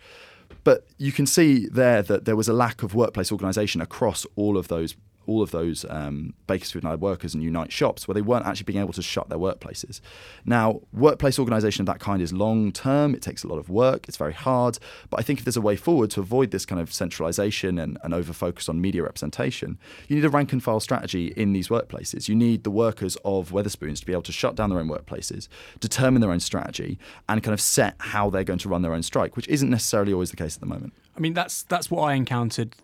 But 0.64 0.86
you 0.98 1.12
can 1.12 1.26
see 1.26 1.66
there 1.66 2.02
that 2.02 2.24
there 2.24 2.36
was 2.36 2.48
a 2.48 2.52
lack 2.52 2.82
of 2.82 2.94
workplace 2.94 3.32
organisation 3.32 3.80
across 3.80 4.26
all 4.36 4.56
of 4.56 4.68
those 4.68 4.94
all 5.26 5.42
of 5.42 5.50
those 5.50 5.84
um, 5.88 6.34
Bakers 6.46 6.70
Food 6.70 6.82
and 6.82 6.88
Allied 6.88 7.00
workers 7.00 7.34
and 7.34 7.42
Unite 7.42 7.72
shops 7.72 8.06
where 8.06 8.14
they 8.14 8.22
weren't 8.22 8.46
actually 8.46 8.64
being 8.64 8.78
able 8.78 8.92
to 8.92 9.02
shut 9.02 9.28
their 9.28 9.38
workplaces. 9.38 10.00
Now, 10.44 10.80
workplace 10.92 11.38
organisation 11.38 11.82
of 11.82 11.86
that 11.86 12.00
kind 12.00 12.22
is 12.22 12.32
long 12.32 12.72
term, 12.72 13.14
it 13.14 13.22
takes 13.22 13.44
a 13.44 13.48
lot 13.48 13.58
of 13.58 13.68
work, 13.68 14.08
it's 14.08 14.16
very 14.16 14.32
hard. 14.32 14.78
But 15.10 15.20
I 15.20 15.22
think 15.22 15.38
if 15.38 15.44
there's 15.44 15.56
a 15.56 15.60
way 15.60 15.76
forward 15.76 16.10
to 16.12 16.20
avoid 16.20 16.50
this 16.50 16.66
kind 16.66 16.80
of 16.80 16.92
centralisation 16.92 17.78
and, 17.78 17.98
and 18.02 18.14
over 18.14 18.32
focus 18.32 18.68
on 18.68 18.80
media 18.80 19.02
representation, 19.02 19.78
you 20.08 20.16
need 20.16 20.24
a 20.24 20.30
rank 20.30 20.52
and 20.52 20.62
file 20.62 20.80
strategy 20.80 21.32
in 21.36 21.52
these 21.52 21.68
workplaces. 21.68 22.28
You 22.28 22.34
need 22.34 22.64
the 22.64 22.70
workers 22.70 23.16
of 23.24 23.50
Wetherspoons 23.50 24.00
to 24.00 24.06
be 24.06 24.12
able 24.12 24.22
to 24.22 24.32
shut 24.32 24.54
down 24.54 24.70
their 24.70 24.78
own 24.78 24.88
workplaces, 24.88 25.48
determine 25.80 26.20
their 26.20 26.30
own 26.30 26.40
strategy, 26.40 26.98
and 27.28 27.42
kind 27.42 27.54
of 27.54 27.60
set 27.60 27.94
how 27.98 28.30
they're 28.30 28.44
going 28.44 28.58
to 28.60 28.68
run 28.68 28.82
their 28.82 28.94
own 28.94 29.02
strike, 29.02 29.36
which 29.36 29.48
isn't 29.48 29.70
necessarily 29.70 30.12
always 30.12 30.30
the 30.30 30.36
case 30.36 30.54
at 30.56 30.60
the 30.60 30.66
moment. 30.66 30.92
I 31.16 31.20
mean, 31.20 31.34
that's 31.34 31.62
that's 31.62 31.90
what 31.90 32.02
I 32.02 32.14
encountered 32.14 32.76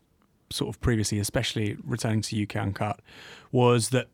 sort 0.52 0.74
of 0.74 0.80
previously, 0.80 1.18
especially 1.18 1.76
returning 1.84 2.22
to 2.22 2.42
UK 2.42 2.56
Uncut, 2.56 3.00
was 3.50 3.90
that 3.90 4.08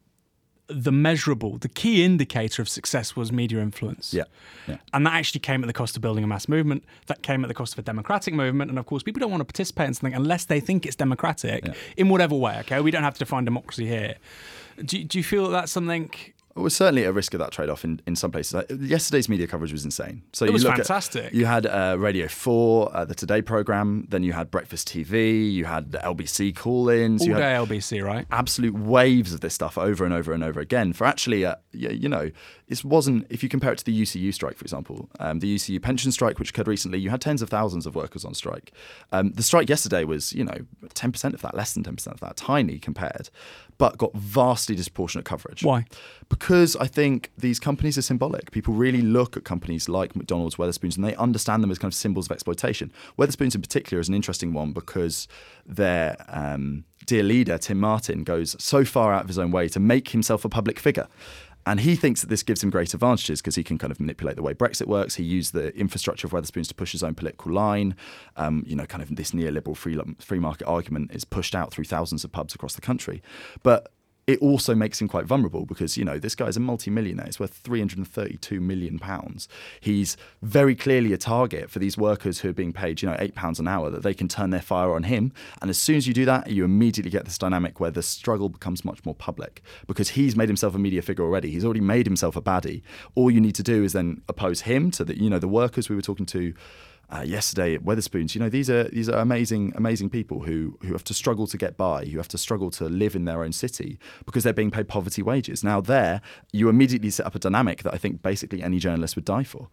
the 0.68 0.92
measurable, 0.92 1.57
the 1.59 1.68
key 1.68 2.05
indicator 2.05 2.61
of 2.61 2.68
success 2.68 3.16
was 3.16 3.33
media 3.33 3.61
influence. 3.61 4.12
Yeah. 4.12 4.24
yeah. 4.66 4.77
And 4.92 5.07
that 5.07 5.14
actually 5.14 5.40
came 5.40 5.62
at 5.62 5.66
the 5.66 5.72
cost 5.72 5.96
of 5.96 6.03
building 6.03 6.22
a 6.22 6.27
mass 6.27 6.46
movement. 6.46 6.85
That 7.07 7.22
came 7.22 7.42
at 7.42 7.48
the 7.48 7.55
cost 7.55 7.72
of 7.72 7.79
a 7.79 7.83
democratic 7.83 8.35
movement. 8.35 8.70
And 8.70 8.79
of 8.79 8.85
course, 8.85 9.03
people 9.03 9.20
don't 9.20 9.31
want 9.31 9.40
to 9.40 9.46
participate 9.46 9.88
in 9.88 9.94
something 9.94 10.14
unless 10.14 10.44
they 10.44 10.61
think 10.61 10.85
it's 10.85 10.96
democratic 10.96 11.64
yeah. 11.64 11.72
in 11.96 12.11
whatever 12.11 12.35
way. 12.35 12.59
Okay. 12.61 12.81
We 12.81 12.90
don't 12.90 13.03
have 13.03 13.14
to 13.14 13.18
define 13.18 13.46
democracy 13.46 13.87
here. 13.87 14.16
Do, 14.85 15.03
do 15.03 15.18
you 15.18 15.24
feel 15.24 15.44
that 15.44 15.53
that's 15.53 15.72
something 15.72 16.11
was 16.59 16.75
certainly 16.75 17.05
a 17.05 17.12
risk 17.12 17.35
of 17.35 17.40
that 17.40 17.53
trade 17.53 17.68
off 17.68 17.85
in, 17.85 18.01
in 18.07 18.16
some 18.16 18.31
places. 18.31 18.62
Yesterday's 18.71 19.29
media 19.29 19.47
coverage 19.47 19.73
was 19.73 19.85
insane. 19.85 20.23
So 20.33 20.44
it 20.44 20.53
was 20.53 20.64
fantastic. 20.64 21.27
At, 21.27 21.35
you 21.35 21.47
had 21.47 21.66
uh, 21.66 21.97
Radio 21.99 22.29
4, 22.29 22.97
uh, 22.97 23.05
the 23.05 23.14
Today 23.14 23.42
programme, 23.42 24.07
then 24.09 24.23
you 24.23 24.33
had 24.33 24.51
Breakfast 24.51 24.88
TV, 24.88 25.53
you 25.53 25.64
had 25.64 25.92
the 25.92 25.99
LBC 25.99 26.57
call 26.57 26.88
ins. 26.88 27.23
All 27.23 27.29
you 27.29 27.35
day 27.35 27.55
LBC, 27.55 28.05
right? 28.05 28.27
Absolute 28.31 28.75
waves 28.75 29.33
of 29.33 29.40
this 29.40 29.55
stuff 29.55 29.79
over 29.79 30.05
and 30.05 30.14
over 30.14 30.33
and 30.33 30.42
over 30.42 30.61
again 30.61 30.92
for 30.92 31.07
actually, 31.07 31.44
uh, 31.44 31.57
you 31.73 32.09
know, 32.09 32.31
it 32.68 32.85
wasn't, 32.85 33.27
if 33.31 33.42
you 33.42 33.49
compare 33.49 33.73
it 33.73 33.79
to 33.79 33.85
the 33.85 34.03
UCU 34.03 34.33
strike, 34.33 34.57
for 34.57 34.64
example, 34.64 35.09
um, 35.21 35.40
the 35.40 35.55
UCU 35.55 35.81
pension 35.81 36.12
strike, 36.12 36.38
which 36.38 36.51
occurred 36.51 36.68
recently, 36.68 36.99
you 36.99 37.11
had 37.11 37.21
tens 37.21 37.40
of 37.40 37.49
thousands 37.49 37.87
of 37.87 37.94
workers 37.94 38.25
on 38.25 38.35
strike. 38.35 38.73
Um, 39.12 39.33
the 39.33 39.42
strike 39.42 39.68
yesterday 39.68 40.05
was, 40.05 40.33
you 40.33 40.44
know, 40.44 40.59
10% 40.87 41.35
of 41.35 41.40
that, 41.42 41.55
less 41.55 41.75
than 41.75 41.83
10% 41.83 42.07
of 42.09 42.21
that, 42.21 42.37
tiny 42.37 42.79
compared, 42.79 43.31
but 43.79 43.97
got 43.97 44.12
vastly 44.14 44.75
disproportionate 44.75 45.25
coverage. 45.25 45.62
Why? 45.64 45.87
Because 46.29 46.47
I 46.48 46.87
think 46.87 47.30
these 47.37 47.61
companies 47.61 47.98
are 47.98 48.02
symbolic. 48.02 48.50
People 48.52 48.72
really 48.72 49.02
look 49.02 49.37
at 49.37 49.44
companies 49.44 49.87
like 49.87 50.16
McDonald's, 50.16 50.56
Wetherspoons, 50.56 50.96
and 50.96 51.04
they 51.04 51.14
understand 51.16 51.62
them 51.62 51.70
as 51.70 51.78
kind 51.78 51.92
of 51.92 51.94
symbols 51.94 52.26
of 52.26 52.32
exploitation. 52.32 52.90
Wetherspoons, 53.18 53.54
in 53.54 53.61
particular, 53.61 54.00
is 54.00 54.08
an 54.08 54.14
interesting 54.14 54.54
one 54.54 54.72
because 54.72 55.28
their 55.66 56.16
um, 56.28 56.84
dear 57.04 57.22
leader, 57.22 57.58
Tim 57.58 57.78
Martin, 57.78 58.24
goes 58.24 58.56
so 58.58 58.82
far 58.82 59.12
out 59.12 59.22
of 59.22 59.28
his 59.28 59.38
own 59.38 59.50
way 59.50 59.68
to 59.68 59.78
make 59.78 60.08
himself 60.08 60.42
a 60.42 60.48
public 60.48 60.78
figure. 60.78 61.06
And 61.66 61.80
he 61.80 61.96
thinks 61.96 62.22
that 62.22 62.28
this 62.28 62.42
gives 62.42 62.62
him 62.62 62.70
great 62.70 62.94
advantages 62.94 63.42
because 63.42 63.56
he 63.56 63.62
can 63.62 63.76
kind 63.76 63.90
of 63.90 64.00
manipulate 64.00 64.37
the 64.37 64.42
way 64.42 64.54
Brexit 64.54 64.87
works. 64.87 65.16
He 65.16 65.24
used 65.24 65.52
the 65.52 65.76
infrastructure 65.76 66.26
of 66.26 66.32
Wetherspoons 66.32 66.68
to 66.68 66.74
push 66.74 66.92
his 66.92 67.02
own 67.02 67.14
political 67.14 67.52
line. 67.52 67.94
Um, 68.37 68.64
you 68.66 68.74
know, 68.74 68.87
kind 68.87 69.02
of 69.02 69.14
this 69.14 69.32
neoliberal 69.32 69.76
free, 69.76 70.00
free 70.18 70.38
market 70.38 70.66
argument 70.66 71.11
is 71.12 71.26
pushed 71.26 71.54
out 71.54 71.70
through 71.72 71.84
thousands 71.84 72.24
of 72.24 72.32
pubs 72.32 72.54
across 72.54 72.74
the 72.74 72.80
country. 72.80 73.22
But 73.62 73.92
it 74.28 74.38
also 74.40 74.74
makes 74.74 75.00
him 75.00 75.08
quite 75.08 75.24
vulnerable 75.24 75.64
because 75.64 75.96
you 75.96 76.04
know 76.04 76.18
this 76.18 76.34
guy's 76.34 76.58
a 76.58 76.60
multi-millionaire. 76.60 77.24
He's 77.24 77.40
worth 77.40 77.54
332 77.54 78.60
million 78.60 78.98
pounds. 78.98 79.48
He's 79.80 80.18
very 80.42 80.76
clearly 80.76 81.14
a 81.14 81.16
target 81.16 81.70
for 81.70 81.78
these 81.78 81.96
workers 81.96 82.40
who 82.40 82.50
are 82.50 82.52
being 82.52 82.74
paid, 82.74 83.00
you 83.00 83.08
know, 83.08 83.16
eight 83.18 83.34
pounds 83.34 83.58
an 83.58 83.66
hour 83.66 83.88
that 83.88 84.02
they 84.02 84.12
can 84.12 84.28
turn 84.28 84.50
their 84.50 84.60
fire 84.60 84.92
on 84.92 85.04
him. 85.04 85.32
And 85.62 85.70
as 85.70 85.78
soon 85.78 85.96
as 85.96 86.06
you 86.06 86.12
do 86.12 86.26
that, 86.26 86.50
you 86.50 86.62
immediately 86.62 87.10
get 87.10 87.24
this 87.24 87.38
dynamic 87.38 87.80
where 87.80 87.90
the 87.90 88.02
struggle 88.02 88.50
becomes 88.50 88.84
much 88.84 89.02
more 89.06 89.14
public 89.14 89.62
because 89.86 90.10
he's 90.10 90.36
made 90.36 90.50
himself 90.50 90.74
a 90.74 90.78
media 90.78 91.00
figure 91.00 91.24
already. 91.24 91.50
He's 91.50 91.64
already 91.64 91.80
made 91.80 92.04
himself 92.04 92.36
a 92.36 92.42
baddie. 92.42 92.82
All 93.14 93.30
you 93.30 93.40
need 93.40 93.54
to 93.54 93.62
do 93.62 93.82
is 93.82 93.94
then 93.94 94.20
oppose 94.28 94.60
him 94.60 94.90
to 94.90 95.06
the 95.06 95.18
you 95.18 95.30
know 95.30 95.38
the 95.38 95.48
workers 95.48 95.88
we 95.88 95.96
were 95.96 96.02
talking 96.02 96.26
to 96.26 96.52
uh, 97.11 97.23
yesterday 97.23 97.75
at 97.75 97.85
Wetherspoons. 97.85 98.35
You 98.35 98.40
know, 98.40 98.49
these 98.49 98.68
are 98.68 98.85
these 98.85 99.09
are 99.09 99.18
amazing, 99.18 99.73
amazing 99.77 100.11
people 100.11 100.40
who 100.40 100.79
who 100.83 100.92
have 100.92 101.05
to 101.05 101.14
struggle 101.14 101.47
to 101.47 101.57
get 101.57 101.77
by, 101.77 102.05
who 102.05 102.18
have 102.18 102.29
to 102.29 102.38
struggle 102.38 102.71
to 102.73 102.85
live 102.85 103.16
in 103.16 103.25
their 103.25 103.42
own 103.42 103.53
city 103.53 103.99
because 104.27 104.44
they're 104.44 104.53
being 104.53 104.71
paid 104.71 104.88
poverty 104.88 105.23
wages. 105.23 105.64
Now, 105.64 105.81
there 105.81 106.21
you 106.53 106.68
immediately 106.68 107.11
set 107.11 107.27
up 107.27 107.35
a 107.35 107.38
dynamic 107.38 107.83
that 107.83 107.94
I 107.94 107.99
think 107.99 108.23
basically 108.23 108.62
any 108.62 108.79
journalist 108.79 109.16
would 109.16 109.25
die 109.25 109.44
for. 109.44 109.68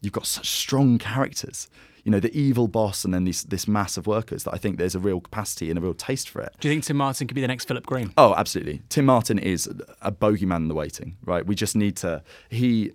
You've 0.00 0.12
got 0.12 0.26
such 0.26 0.48
strong 0.48 0.98
characters. 0.98 1.68
You 2.04 2.12
know, 2.12 2.20
the 2.20 2.36
evil 2.38 2.68
boss 2.68 3.04
and 3.04 3.12
then 3.12 3.24
this 3.24 3.42
this 3.42 3.66
mass 3.66 3.96
of 3.96 4.06
workers 4.06 4.44
that 4.44 4.54
I 4.54 4.58
think 4.58 4.78
there's 4.78 4.94
a 4.94 5.00
real 5.00 5.20
capacity 5.20 5.70
and 5.70 5.78
a 5.78 5.82
real 5.82 5.94
taste 5.94 6.28
for 6.28 6.40
it. 6.40 6.54
Do 6.60 6.68
you 6.68 6.74
think 6.74 6.84
Tim 6.84 6.96
Martin 6.96 7.26
could 7.26 7.34
be 7.34 7.40
the 7.40 7.48
next 7.48 7.66
Philip 7.66 7.84
Green? 7.84 8.12
Oh, 8.16 8.32
absolutely. 8.36 8.82
Tim 8.88 9.06
Martin 9.06 9.40
is 9.40 9.66
a 10.00 10.12
bogeyman 10.12 10.56
in 10.58 10.68
the 10.68 10.74
waiting, 10.74 11.16
right? 11.24 11.44
We 11.44 11.56
just 11.56 11.74
need 11.74 11.96
to. 11.96 12.22
He 12.48 12.92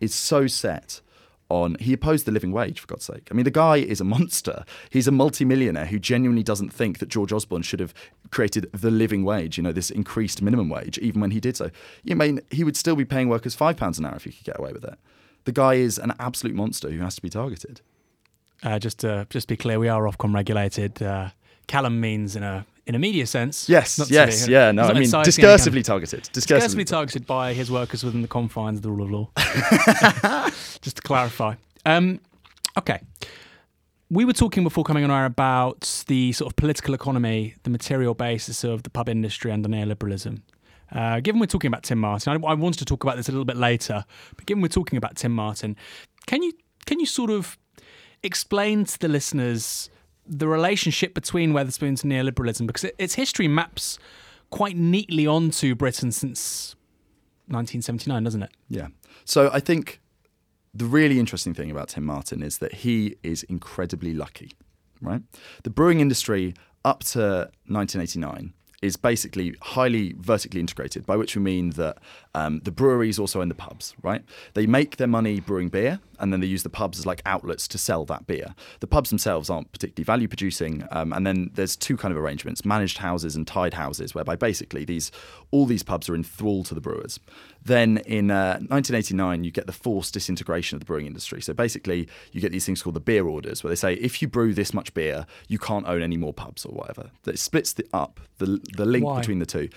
is 0.00 0.12
so 0.12 0.48
set 0.48 1.00
on 1.48 1.76
he 1.78 1.92
opposed 1.92 2.26
the 2.26 2.32
living 2.32 2.52
wage 2.52 2.80
for 2.80 2.86
God's 2.86 3.04
sake. 3.04 3.28
I 3.30 3.34
mean, 3.34 3.44
the 3.44 3.50
guy 3.50 3.76
is 3.76 4.00
a 4.00 4.04
monster. 4.04 4.64
He's 4.90 5.06
a 5.06 5.12
multimillionaire 5.12 5.86
who 5.86 5.98
genuinely 5.98 6.42
doesn't 6.42 6.72
think 6.72 6.98
that 6.98 7.08
George 7.08 7.32
Osborne 7.32 7.62
should 7.62 7.80
have 7.80 7.94
created 8.30 8.70
the 8.72 8.90
living 8.90 9.24
wage. 9.24 9.56
You 9.56 9.62
know, 9.62 9.72
this 9.72 9.90
increased 9.90 10.42
minimum 10.42 10.68
wage, 10.68 10.98
even 10.98 11.20
when 11.20 11.30
he 11.30 11.40
did 11.40 11.56
so. 11.56 11.70
You 12.02 12.16
mean 12.16 12.40
he 12.50 12.64
would 12.64 12.76
still 12.76 12.96
be 12.96 13.04
paying 13.04 13.28
workers 13.28 13.54
five 13.54 13.76
pounds 13.76 13.98
an 13.98 14.06
hour 14.06 14.16
if 14.16 14.24
he 14.24 14.32
could 14.32 14.44
get 14.44 14.58
away 14.58 14.72
with 14.72 14.84
it? 14.84 14.98
The 15.44 15.52
guy 15.52 15.74
is 15.74 15.98
an 15.98 16.14
absolute 16.18 16.56
monster 16.56 16.90
who 16.90 17.00
has 17.00 17.16
to 17.16 17.22
be 17.22 17.30
targeted. 17.30 17.80
Uh, 18.62 18.78
just 18.78 19.00
to 19.00 19.26
just 19.28 19.48
be 19.48 19.56
clear, 19.56 19.78
we 19.78 19.88
are 19.88 20.02
Ofcom 20.02 20.34
regulated. 20.34 21.02
Uh, 21.02 21.30
Callum 21.66 22.00
means 22.00 22.36
in 22.36 22.42
a 22.42 22.64
in 22.86 22.94
a 22.94 22.98
media 22.98 23.26
sense. 23.26 23.68
Yes, 23.68 24.10
yes, 24.10 24.46
yeah. 24.46 24.70
No, 24.72 24.84
I 24.84 24.92
mean 24.92 25.04
discursively 25.04 25.82
targeted. 25.82 26.24
Discursively, 26.32 26.60
discursively 26.60 26.86
targeted 26.86 27.26
by 27.26 27.54
his 27.54 27.70
workers 27.70 28.04
within 28.04 28.22
the 28.22 28.28
confines 28.28 28.78
of 28.78 28.82
the 28.82 28.90
rule 28.90 29.04
of 29.04 29.10
law. 29.10 29.30
Just 30.82 30.96
to 30.96 31.02
clarify. 31.02 31.54
Um, 31.86 32.20
okay. 32.78 33.00
We 34.10 34.24
were 34.24 34.34
talking 34.34 34.62
before 34.62 34.84
coming 34.84 35.02
on 35.02 35.10
air 35.10 35.24
about 35.24 36.04
the 36.08 36.32
sort 36.32 36.52
of 36.52 36.56
political 36.56 36.94
economy, 36.94 37.54
the 37.62 37.70
material 37.70 38.14
basis 38.14 38.62
of 38.62 38.82
the 38.82 38.90
pub 38.90 39.08
industry 39.08 39.50
under 39.50 39.68
neoliberalism. 39.68 40.42
Uh, 40.92 41.20
given 41.20 41.40
we're 41.40 41.46
talking 41.46 41.68
about 41.68 41.82
Tim 41.82 41.98
Martin, 41.98 42.32
I, 42.44 42.46
I 42.46 42.54
wanted 42.54 42.78
to 42.78 42.84
talk 42.84 43.02
about 43.02 43.16
this 43.16 43.28
a 43.28 43.32
little 43.32 43.46
bit 43.46 43.56
later, 43.56 44.04
but 44.36 44.46
given 44.46 44.62
we're 44.62 44.68
talking 44.68 44.96
about 44.98 45.16
Tim 45.16 45.32
Martin, 45.32 45.76
can 46.26 46.42
you 46.42 46.52
can 46.84 47.00
you 47.00 47.06
sort 47.06 47.30
of 47.30 47.58
explain 48.22 48.84
to 48.84 48.98
the 48.98 49.08
listeners 49.08 49.88
the 50.26 50.48
relationship 50.48 51.14
between 51.14 51.52
Wetherspoons 51.52 52.02
and 52.02 52.12
neoliberalism 52.12 52.66
because 52.66 52.84
it, 52.84 52.94
its 52.98 53.14
history 53.14 53.48
maps 53.48 53.98
quite 54.50 54.76
neatly 54.76 55.26
onto 55.26 55.74
Britain 55.74 56.12
since 56.12 56.74
1979, 57.46 58.24
doesn't 58.24 58.42
it? 58.42 58.50
Yeah. 58.68 58.88
So 59.24 59.50
I 59.52 59.60
think 59.60 60.00
the 60.72 60.84
really 60.84 61.18
interesting 61.18 61.54
thing 61.54 61.70
about 61.70 61.88
Tim 61.88 62.04
Martin 62.04 62.42
is 62.42 62.58
that 62.58 62.74
he 62.74 63.16
is 63.22 63.42
incredibly 63.44 64.12
lucky, 64.14 64.52
right? 65.00 65.22
The 65.62 65.70
brewing 65.70 66.00
industry 66.00 66.54
up 66.84 67.04
to 67.04 67.50
1989 67.66 68.52
is 68.82 68.96
basically 68.96 69.54
highly 69.62 70.14
vertically 70.18 70.60
integrated, 70.60 71.06
by 71.06 71.16
which 71.16 71.36
we 71.36 71.42
mean 71.42 71.70
that 71.70 71.98
um, 72.34 72.60
the 72.64 72.72
breweries 72.72 73.18
also 73.18 73.40
own 73.40 73.48
the 73.48 73.54
pubs, 73.54 73.94
right? 74.02 74.22
They 74.54 74.66
make 74.66 74.96
their 74.96 75.06
money 75.06 75.40
brewing 75.40 75.68
beer, 75.68 76.00
and 76.18 76.32
then 76.32 76.40
they 76.40 76.46
use 76.46 76.62
the 76.62 76.70
pubs 76.70 76.98
as 76.98 77.06
like 77.06 77.22
outlets 77.24 77.68
to 77.68 77.78
sell 77.78 78.04
that 78.06 78.26
beer. 78.26 78.54
The 78.80 78.86
pubs 78.86 79.10
themselves 79.10 79.50
aren't 79.50 79.70
particularly 79.72 80.04
value 80.04 80.26
producing, 80.26 80.86
um, 80.90 81.12
and 81.12 81.26
then 81.26 81.50
there's 81.54 81.76
two 81.76 81.96
kind 81.96 82.12
of 82.12 82.18
arrangements: 82.18 82.64
managed 82.64 82.98
houses 82.98 83.36
and 83.36 83.46
tied 83.46 83.74
houses, 83.74 84.14
whereby 84.14 84.34
basically 84.34 84.84
these 84.84 85.12
all 85.52 85.66
these 85.66 85.84
pubs 85.84 86.08
are 86.08 86.14
in 86.14 86.24
thrall 86.24 86.64
to 86.64 86.74
the 86.74 86.80
brewers. 86.80 87.20
Then 87.64 87.98
in 87.98 88.30
uh, 88.30 88.58
1989, 88.68 89.44
you 89.44 89.50
get 89.50 89.66
the 89.66 89.72
forced 89.72 90.12
disintegration 90.12 90.76
of 90.76 90.80
the 90.80 90.86
brewing 90.86 91.06
industry. 91.06 91.40
So 91.40 91.54
basically, 91.54 92.08
you 92.32 92.40
get 92.40 92.52
these 92.52 92.66
things 92.66 92.82
called 92.82 92.94
the 92.94 93.00
beer 93.00 93.26
orders, 93.26 93.62
where 93.62 93.70
they 93.70 93.76
say 93.76 93.94
if 93.94 94.20
you 94.20 94.28
brew 94.28 94.52
this 94.54 94.74
much 94.74 94.92
beer, 94.92 95.26
you 95.48 95.58
can't 95.58 95.86
own 95.86 96.02
any 96.02 96.16
more 96.16 96.32
pubs 96.32 96.64
or 96.64 96.74
whatever. 96.74 97.10
It 97.26 97.38
splits 97.38 97.72
the, 97.74 97.86
up 97.92 98.20
the 98.38 98.60
the 98.76 98.84
link 98.84 99.04
Why? 99.04 99.20
between 99.20 99.38
the 99.38 99.46
two. 99.46 99.68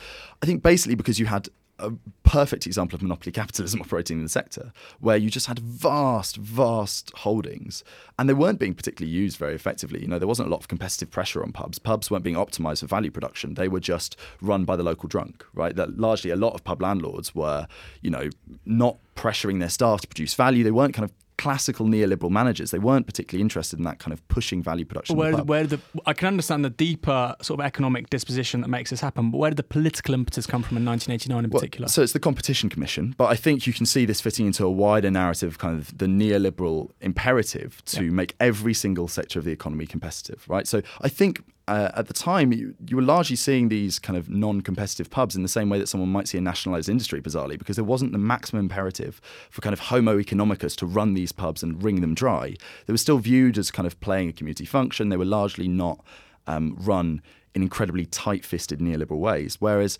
I 0.41 0.47
think 0.47 0.63
basically 0.63 0.95
because 0.95 1.19
you 1.19 1.27
had 1.27 1.49
a 1.79 1.91
perfect 2.23 2.65
example 2.65 2.95
of 2.95 3.01
monopoly 3.01 3.31
capitalism 3.33 3.81
operating 3.81 4.17
in 4.17 4.23
the 4.23 4.29
sector, 4.29 4.71
where 4.99 5.17
you 5.17 5.29
just 5.29 5.47
had 5.47 5.59
vast, 5.59 6.37
vast 6.37 7.11
holdings, 7.17 7.83
and 8.17 8.27
they 8.27 8.33
weren't 8.33 8.59
being 8.59 8.73
particularly 8.73 9.15
used 9.15 9.37
very 9.37 9.55
effectively. 9.55 10.01
You 10.01 10.07
know, 10.07 10.19
there 10.19 10.27
wasn't 10.27 10.47
a 10.47 10.51
lot 10.51 10.59
of 10.59 10.67
competitive 10.67 11.11
pressure 11.11 11.43
on 11.43 11.51
pubs. 11.51 11.79
Pubs 11.79 12.09
weren't 12.09 12.23
being 12.23 12.35
optimized 12.35 12.81
for 12.81 12.87
value 12.87 13.11
production; 13.11 13.53
they 13.53 13.67
were 13.67 13.79
just 13.79 14.17
run 14.41 14.65
by 14.65 14.75
the 14.75 14.83
local 14.83 15.07
drunk. 15.07 15.45
Right? 15.53 15.75
That 15.75 15.97
largely 15.97 16.31
a 16.31 16.35
lot 16.35 16.53
of 16.53 16.63
pub 16.63 16.81
landlords 16.81 17.33
were, 17.35 17.67
you 18.01 18.09
know, 18.09 18.29
not 18.65 18.97
pressuring 19.15 19.59
their 19.59 19.69
staff 19.69 20.01
to 20.01 20.07
produce 20.07 20.33
value. 20.33 20.63
They 20.63 20.71
weren't 20.71 20.93
kind 20.93 21.05
of 21.05 21.11
classical 21.37 21.85
neoliberal 21.85 22.29
managers. 22.31 22.71
They 22.71 22.79
weren't 22.79 23.05
particularly 23.05 23.41
interested 23.41 23.77
in 23.79 23.85
that 23.85 23.99
kind 23.99 24.11
of 24.13 24.27
pushing 24.27 24.61
value 24.63 24.85
production. 24.85 25.15
Where, 25.15 25.37
where 25.37 25.65
the 25.67 25.79
I 26.05 26.13
can 26.13 26.27
understand 26.27 26.65
the 26.65 26.69
deeper 26.69 27.35
sort 27.41 27.59
of 27.59 27.65
economic 27.65 28.09
disposition 28.09 28.61
that 28.61 28.67
makes 28.69 28.89
this 28.89 29.01
happen, 29.01 29.31
but 29.31 29.37
where 29.37 29.49
did 29.51 29.57
the 29.57 29.63
political 29.63 30.13
impetus 30.13 30.45
come 30.47 30.63
from 30.63 30.77
in 30.77 30.85
1989 30.85 31.43
in 31.45 31.49
Well, 31.49 31.59
particular? 31.61 31.87
so 31.87 32.01
it's 32.01 32.13
the 32.13 32.19
Competition 32.19 32.69
Commission, 32.69 33.13
but 33.17 33.25
I 33.25 33.35
think 33.35 33.67
you 33.67 33.73
can 33.73 33.85
see 33.85 34.05
this 34.05 34.19
fitting 34.21 34.45
into 34.47 34.65
a 34.65 34.71
wider 34.71 35.11
narrative, 35.11 35.49
of 35.49 35.57
kind 35.59 35.77
of 35.77 35.97
the 35.97 36.05
neoliberal 36.07 36.89
imperative 37.01 37.83
to 37.85 38.03
Yeah. 38.05 38.11
make 38.11 38.35
every 38.39 38.73
single 38.73 39.07
sector 39.07 39.39
of 39.39 39.45
the 39.45 39.51
economy 39.51 39.85
competitive, 39.85 40.43
right? 40.47 40.67
So 40.67 40.81
I 41.01 41.09
think. 41.09 41.43
Uh, 41.67 41.91
at 41.95 42.07
the 42.07 42.13
time, 42.13 42.53
you, 42.53 42.73
you 42.87 42.95
were 42.95 43.01
largely 43.01 43.35
seeing 43.35 43.67
these 43.67 43.99
kind 43.99 44.17
of 44.17 44.29
non-competitive 44.29 45.09
pubs 45.09 45.35
in 45.35 45.41
the 45.41 45.49
same 45.49 45.69
way 45.69 45.77
that 45.77 45.87
someone 45.87 46.09
might 46.09 46.27
see 46.27 46.37
a 46.37 46.41
nationalised 46.41 46.87
industry, 46.87 47.21
bizarrely, 47.21 47.59
because 47.59 47.75
there 47.75 47.83
wasn't 47.83 48.13
the 48.13 48.17
maximum 48.17 48.61
imperative 48.61 49.19
for 49.49 49.59
kind 49.59 49.73
of 49.73 49.79
Homo 49.79 50.17
economicus 50.17 50.77
to 50.77 50.85
run 50.85 51.13
these 51.13 51.33
pubs 51.33 51.63
and 51.63 51.83
wring 51.83 51.99
them 51.99 52.13
dry. 52.13 52.55
They 52.85 52.93
were 52.93 52.97
still 52.97 53.17
viewed 53.17 53.57
as 53.57 53.69
kind 53.69 53.85
of 53.85 53.99
playing 53.99 54.29
a 54.29 54.33
community 54.33 54.65
function. 54.65 55.09
They 55.09 55.17
were 55.17 55.25
largely 55.25 55.67
not 55.67 56.05
um, 56.47 56.77
run 56.79 57.21
in 57.53 57.61
incredibly 57.63 58.05
tight-fisted 58.05 58.79
neoliberal 58.79 59.19
ways. 59.19 59.57
Whereas 59.59 59.99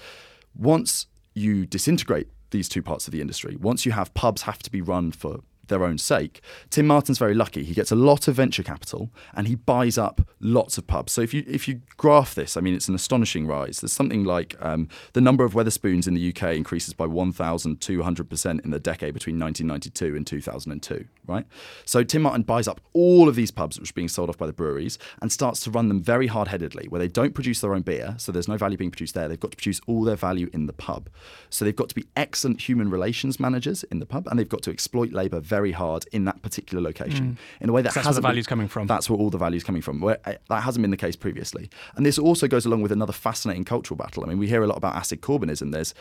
once 0.56 1.08
you 1.34 1.66
disintegrate 1.66 2.30
these 2.52 2.70
two 2.70 2.82
parts 2.82 3.08
of 3.08 3.12
the 3.12 3.20
industry, 3.20 3.58
once 3.58 3.86
you 3.86 3.92
have 3.92 4.14
pubs 4.14 4.44
have 4.44 4.60
to 4.60 4.72
be 4.72 4.82
run 4.82 5.12
for 5.12 5.42
their 5.68 5.84
own 5.84 5.98
sake, 5.98 6.42
Tim 6.70 6.88
Martin's 6.88 7.18
very 7.18 7.34
lucky. 7.34 7.64
He 7.64 7.74
gets 7.74 7.92
a 7.92 7.96
lot 7.96 8.28
of 8.28 8.36
venture 8.36 8.64
capital 8.64 9.10
and 9.34 9.48
he 9.48 9.56
buys 9.56 9.98
up 9.98 10.22
lots 10.40 10.78
of 10.78 10.88
pubs. 10.88 11.14
So 11.14 11.22
if 11.22 11.34
you 11.34 11.44
if 11.48 11.68
you 11.68 11.82
graph 11.98 12.36
this, 12.36 12.58
I 12.58 12.62
mean, 12.62 12.74
it's 12.74 12.88
an 12.88 12.96
astonishing 12.96 13.48
rise. 13.48 13.82
There's 13.82 13.94
something 13.94 14.24
like 14.24 14.56
um, 14.60 14.88
the 15.14 15.22
number 15.22 15.44
of 15.44 15.54
Wetherspoons 15.54 16.08
in 16.08 16.14
the 16.14 16.30
UK 16.30 16.56
increases 16.56 16.94
by 16.94 17.06
1,200 17.06 18.30
percent 18.30 18.62
in 18.64 18.72
the 18.72 18.80
decade 18.80 19.14
between 19.14 19.40
1992 19.40 20.16
and 20.16 20.26
2002. 20.26 21.06
Right. 21.28 21.46
So 21.86 22.04
Tim 22.04 22.22
Martin 22.22 22.44
buys 22.44 22.68
up 22.68 22.80
all 22.94 23.28
of 23.28 23.36
these 23.36 23.52
pubs 23.52 23.78
which 23.80 23.90
are 23.90 23.94
being 23.94 24.08
sold 24.08 24.30
off 24.30 24.38
by 24.38 24.48
the 24.48 24.54
breweries 24.54 24.98
and 25.22 25.30
starts 25.32 25.60
to 25.62 25.72
run 25.72 25.90
them 25.90 26.02
very 26.02 26.28
hard-headedly, 26.28 26.88
where 26.88 27.00
they 27.00 27.10
don't 27.10 27.34
produce 27.34 27.60
their 27.60 27.74
own 27.74 27.82
beer, 27.82 28.16
so 28.18 28.32
there's 28.32 28.48
no 28.48 28.56
value 28.56 28.78
being 28.78 28.92
produced 28.92 29.14
there. 29.14 29.28
They've 29.28 29.40
got 29.40 29.52
to 29.52 29.58
produce 29.58 29.82
all 29.88 30.04
their 30.04 30.16
value 30.16 30.50
in 30.54 30.68
the 30.68 30.74
pub. 30.74 31.10
So 31.50 31.66
they've 31.66 31.76
got 31.76 31.90
to 31.90 31.96
be 31.96 32.06
excellent 32.16 32.62
human 32.62 32.90
relations 32.90 33.40
managers 33.40 33.84
in 33.86 34.00
the 34.00 34.06
pub, 34.06 34.26
and 34.28 34.40
they've 34.40 34.48
got 34.48 34.62
to 34.64 34.72
exploit 34.72 35.12
labour 35.12 35.42
very 35.42 35.74
hard 35.74 36.06
in 36.14 36.24
that 36.26 36.42
particular 36.42 36.82
location 36.82 37.38
in 37.60 37.70
a 37.70 37.74
way 37.74 37.82
that 37.82 37.92
Mm. 37.92 37.94
That's 37.94 37.96
where 37.98 38.04
the 38.04 38.08
hasn't 38.10 38.24
been- 38.24 38.30
value's 38.32 38.48
coming 38.48 38.68
from. 38.70 38.88
That's 38.88 39.10
where 39.10 39.20
all 39.20 39.30
the 39.30 39.38
value's 39.38 39.64
coming 39.66 39.82
from. 39.82 40.00
Where, 40.00 40.20
uh, 40.26 40.34
that 40.50 40.62
hasn't 40.64 40.82
been 40.82 40.92
the 40.92 40.98
case 40.98 41.16
previously. 41.18 41.70
And 41.96 42.06
this 42.06 42.18
also 42.18 42.48
goes 42.48 42.66
along 42.66 42.82
with 42.84 42.92
another 42.94 43.14
fascinating 43.14 43.66
cultural 43.66 43.98
battle. 43.98 44.24
I 44.24 44.28
mean, 44.28 44.38
we 44.38 44.48
hear 44.48 44.64
a 44.64 44.68
lot 44.68 44.78
about 44.78 44.96
acid 44.96 45.22
Corbynism. 45.22 45.72
There's 45.74 45.94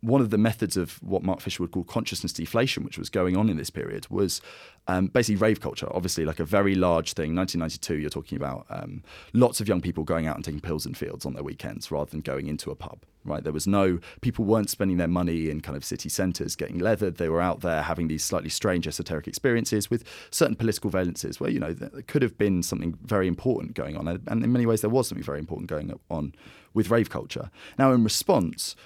one 0.00 0.20
of 0.20 0.30
the 0.30 0.38
methods 0.38 0.76
of 0.76 1.02
what 1.02 1.22
Mark 1.22 1.40
Fisher 1.40 1.62
would 1.62 1.72
call 1.72 1.84
consciousness 1.84 2.32
deflation, 2.32 2.84
which 2.84 2.98
was 2.98 3.08
going 3.08 3.36
on 3.36 3.48
in 3.48 3.56
this 3.56 3.70
period, 3.70 4.06
was 4.08 4.40
um, 4.86 5.06
basically 5.06 5.36
rave 5.36 5.60
culture. 5.60 5.88
Obviously, 5.90 6.24
like 6.24 6.38
a 6.38 6.44
very 6.44 6.74
large 6.74 7.14
thing. 7.14 7.34
1992, 7.34 7.96
you're 7.96 8.10
talking 8.10 8.36
about 8.36 8.66
um, 8.70 9.02
lots 9.32 9.60
of 9.60 9.68
young 9.68 9.80
people 9.80 10.04
going 10.04 10.26
out 10.26 10.36
and 10.36 10.44
taking 10.44 10.60
pills 10.60 10.86
in 10.86 10.94
fields 10.94 11.26
on 11.26 11.34
their 11.34 11.42
weekends 11.42 11.90
rather 11.90 12.10
than 12.10 12.20
going 12.20 12.46
into 12.46 12.70
a 12.70 12.74
pub. 12.74 13.00
Right? 13.24 13.42
There 13.42 13.52
was 13.52 13.66
no 13.66 13.98
people 14.20 14.44
weren't 14.44 14.70
spending 14.70 14.96
their 14.96 15.08
money 15.08 15.50
in 15.50 15.60
kind 15.60 15.76
of 15.76 15.84
city 15.84 16.08
centres 16.08 16.56
getting 16.56 16.78
leathered. 16.78 17.16
They 17.16 17.28
were 17.28 17.42
out 17.42 17.60
there 17.60 17.82
having 17.82 18.08
these 18.08 18.24
slightly 18.24 18.48
strange 18.48 18.86
esoteric 18.86 19.26
experiences 19.26 19.90
with 19.90 20.04
certain 20.30 20.56
political 20.56 20.90
valences, 20.90 21.40
where 21.40 21.50
you 21.50 21.60
know 21.60 21.72
there 21.72 22.02
could 22.02 22.22
have 22.22 22.38
been 22.38 22.62
something 22.62 22.96
very 23.02 23.26
important 23.26 23.74
going 23.74 23.96
on, 23.96 24.06
and 24.08 24.44
in 24.44 24.52
many 24.52 24.64
ways 24.64 24.80
there 24.80 24.90
was 24.90 25.08
something 25.08 25.24
very 25.24 25.40
important 25.40 25.68
going 25.68 25.98
on 26.08 26.32
with 26.72 26.90
rave 26.90 27.10
culture. 27.10 27.50
Now, 27.78 27.92
in 27.92 28.04
response 28.04 28.76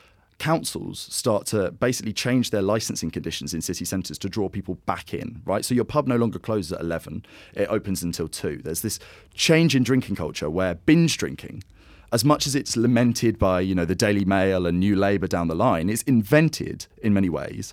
councils 0.43 0.99
start 0.99 1.47
to 1.47 1.71
basically 1.71 2.13
change 2.13 2.51
their 2.51 2.63
licensing 2.63 3.13
conditions 3.13 3.55
in 3.55 3.61
city 3.61 3.85
centres 3.85 4.19
to 4.19 4.29
draw 4.29 4.49
people 4.49 4.75
back 4.87 5.15
in, 5.15 5.41
right? 5.45 5.65
So 5.65 5.73
your 5.73 5.85
pub 5.85 6.09
no 6.09 6.17
longer 6.17 6.41
closes 6.41 6.73
at 6.73 6.81
11, 6.81 7.25
it 7.55 7.69
opens 7.69 8.03
until 8.03 8.27
2. 8.27 8.63
There's 8.65 8.83
this 8.83 8.99
change 9.35 9.77
in 9.77 9.85
drinking 9.85 10.17
culture 10.17 10.51
where 10.51 10.75
binge 10.75 11.17
drinking 11.17 11.63
as 12.11 12.25
much 12.25 12.49
as 12.49 12.57
it's 12.57 12.77
lamented 12.77 13.39
by 13.39 13.61
you 13.61 13.75
know 13.75 13.85
the 13.85 13.95
Daily 13.95 14.25
Mail 14.25 14.67
and 14.67 14.81
New 14.81 14.97
Labour 14.97 15.29
down 15.29 15.47
the 15.47 15.55
line, 15.55 15.89
it's 15.89 16.03
invented 16.03 16.87
in 17.01 17.15
many 17.15 17.29
ways 17.29 17.73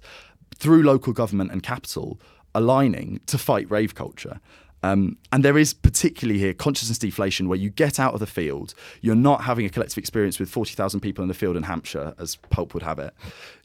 through 0.56 0.84
local 0.84 1.12
government 1.12 1.52
and 1.52 1.64
capital 1.64 2.22
aligning 2.54 3.20
to 3.26 3.40
fight 3.40 3.70
rave 3.72 3.96
culture. 3.96 4.40
Um, 4.84 5.18
and 5.32 5.44
there 5.44 5.58
is 5.58 5.74
particularly 5.74 6.40
here 6.40 6.54
consciousness 6.54 6.98
deflation 6.98 7.50
where 7.50 7.58
you 7.58 7.70
get 7.70 8.00
out 8.00 8.14
of 8.14 8.20
the 8.20 8.28
field, 8.28 8.74
you're 9.02 9.16
not 9.16 9.44
having 9.44 9.66
a 9.66 9.70
collective 9.70 9.98
experience 9.98 10.40
with 10.40 10.50
40,000 10.50 11.00
people 11.00 11.22
in 11.22 11.28
the 11.28 11.34
field 11.34 11.58
in 11.58 11.64
Hampshire, 11.64 12.14
as 12.18 12.38
Pulp 12.50 12.74
would 12.74 12.84
have 12.84 13.00
it. 13.00 13.14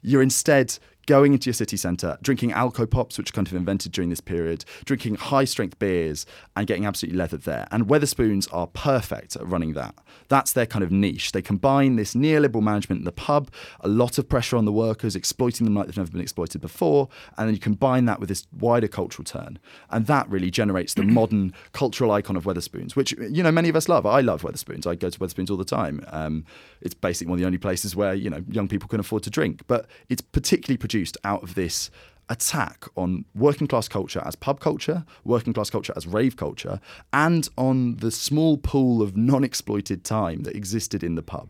You're 0.01 0.21
instead 0.21 0.77
going 1.05 1.33
into 1.33 1.47
your 1.47 1.53
city 1.53 1.77
centre, 1.77 2.17
drinking 2.21 2.51
Alco 2.51 2.89
Pops, 2.89 3.17
which 3.17 3.29
are 3.29 3.33
kind 3.33 3.47
of 3.47 3.53
invented 3.53 3.91
during 3.91 4.09
this 4.09 4.21
period, 4.21 4.65
drinking 4.85 5.15
high 5.15 5.45
strength 5.45 5.77
beers, 5.79 6.25
and 6.55 6.67
getting 6.67 6.85
absolutely 6.85 7.17
leathered 7.17 7.43
there. 7.43 7.67
And 7.71 7.87
Wetherspoons 7.87 8.51
are 8.53 8.67
perfect 8.67 9.35
at 9.35 9.47
running 9.47 9.73
that. 9.73 9.95
That's 10.27 10.53
their 10.53 10.65
kind 10.65 10.83
of 10.83 10.91
niche. 10.91 11.31
They 11.31 11.41
combine 11.41 11.95
this 11.95 12.15
neoliberal 12.15 12.61
management 12.61 12.99
in 12.99 13.05
the 13.05 13.11
pub, 13.11 13.51
a 13.81 13.87
lot 13.87 14.17
of 14.17 14.27
pressure 14.27 14.57
on 14.57 14.65
the 14.65 14.71
workers, 14.71 15.15
exploiting 15.15 15.65
them 15.65 15.75
like 15.75 15.85
they've 15.85 15.97
never 15.97 16.11
been 16.11 16.21
exploited 16.21 16.61
before, 16.61 17.09
and 17.37 17.47
then 17.47 17.53
you 17.53 17.59
combine 17.59 18.05
that 18.05 18.19
with 18.19 18.29
this 18.29 18.47
wider 18.57 18.87
cultural 18.87 19.23
turn. 19.23 19.59
And 19.89 20.07
that 20.07 20.27
really 20.29 20.49
generates 20.49 20.93
the 20.93 21.03
modern 21.03 21.53
cultural 21.73 22.11
icon 22.11 22.35
of 22.35 22.45
Wetherspoons, 22.45 22.95
which, 22.95 23.11
you 23.13 23.43
know, 23.43 23.51
many 23.51 23.69
of 23.69 23.75
us 23.75 23.87
love. 23.87 24.05
I 24.05 24.21
love 24.21 24.41
Wetherspoons. 24.41 24.87
I 24.87 24.95
go 24.95 25.09
to 25.09 25.19
Wetherspoons 25.19 25.51
all 25.51 25.57
the 25.57 25.65
time. 25.65 26.03
Um, 26.07 26.45
it's 26.81 26.93
basically 26.93 27.29
one 27.29 27.37
of 27.37 27.41
the 27.41 27.45
only 27.45 27.57
places 27.57 27.95
where, 27.95 28.13
you 28.13 28.29
know, 28.29 28.43
young 28.49 28.67
people 28.67 28.87
can 28.87 28.99
afford 28.99 29.23
to 29.23 29.29
drink. 29.29 29.61
But 29.67 29.87
it's 30.09 30.21
particularly 30.21 30.77
produced 30.77 30.94
produced 30.95 31.17
out 31.25 31.43
of 31.43 31.55
this 31.55 31.89
attack 32.29 32.85
on 32.95 33.25
working 33.35 33.67
class 33.67 33.89
culture 33.89 34.23
as 34.25 34.33
pub 34.33 34.61
culture, 34.61 35.03
working 35.25 35.51
class 35.51 35.69
culture 35.69 35.91
as 35.97 36.07
rave 36.07 36.37
culture, 36.37 36.79
and 37.11 37.49
on 37.57 37.97
the 37.97 38.09
small 38.09 38.57
pool 38.57 39.01
of 39.01 39.17
non 39.17 39.43
exploited 39.43 40.05
time 40.05 40.43
that 40.43 40.55
existed 40.55 41.03
in 41.03 41.15
the 41.15 41.21
pub. 41.21 41.49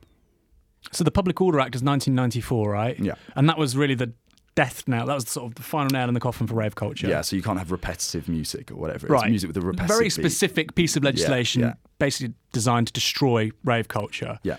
So 0.91 1.03
the 1.03 1.12
Public 1.12 1.39
Order 1.41 1.60
Act 1.60 1.75
is 1.75 1.84
1994, 1.84 2.71
right? 2.71 2.99
Yeah. 2.99 3.13
And 3.36 3.47
that 3.47 3.60
was 3.60 3.77
really 3.77 3.93
the 3.93 4.13
death 4.55 4.88
nail. 4.88 5.05
That 5.05 5.13
was 5.13 5.29
sort 5.29 5.45
of 5.45 5.55
the 5.55 5.63
final 5.63 5.91
nail 5.91 6.08
in 6.08 6.15
the 6.15 6.19
coffin 6.19 6.47
for 6.47 6.55
rave 6.55 6.73
culture. 6.73 7.08
Yeah, 7.08 7.21
so 7.21 7.36
you 7.36 7.43
can't 7.43 7.60
have 7.60 7.71
repetitive 7.71 8.27
music 8.27 8.71
or 8.71 8.77
whatever. 8.77 9.08
Right. 9.08 9.25
It's 9.25 9.29
music 9.29 9.47
with 9.49 9.58
a 9.58 9.62
repetitive 9.62 9.95
Very 9.95 10.05
beat. 10.05 10.12
specific 10.12 10.73
piece 10.73 10.95
of 10.95 11.03
legislation 11.03 11.62
yeah. 11.62 11.73
basically 11.99 12.34
designed 12.51 12.88
to 12.88 12.93
destroy 12.93 13.51
rave 13.63 13.89
culture. 13.89 14.39
Yeah. 14.41 14.58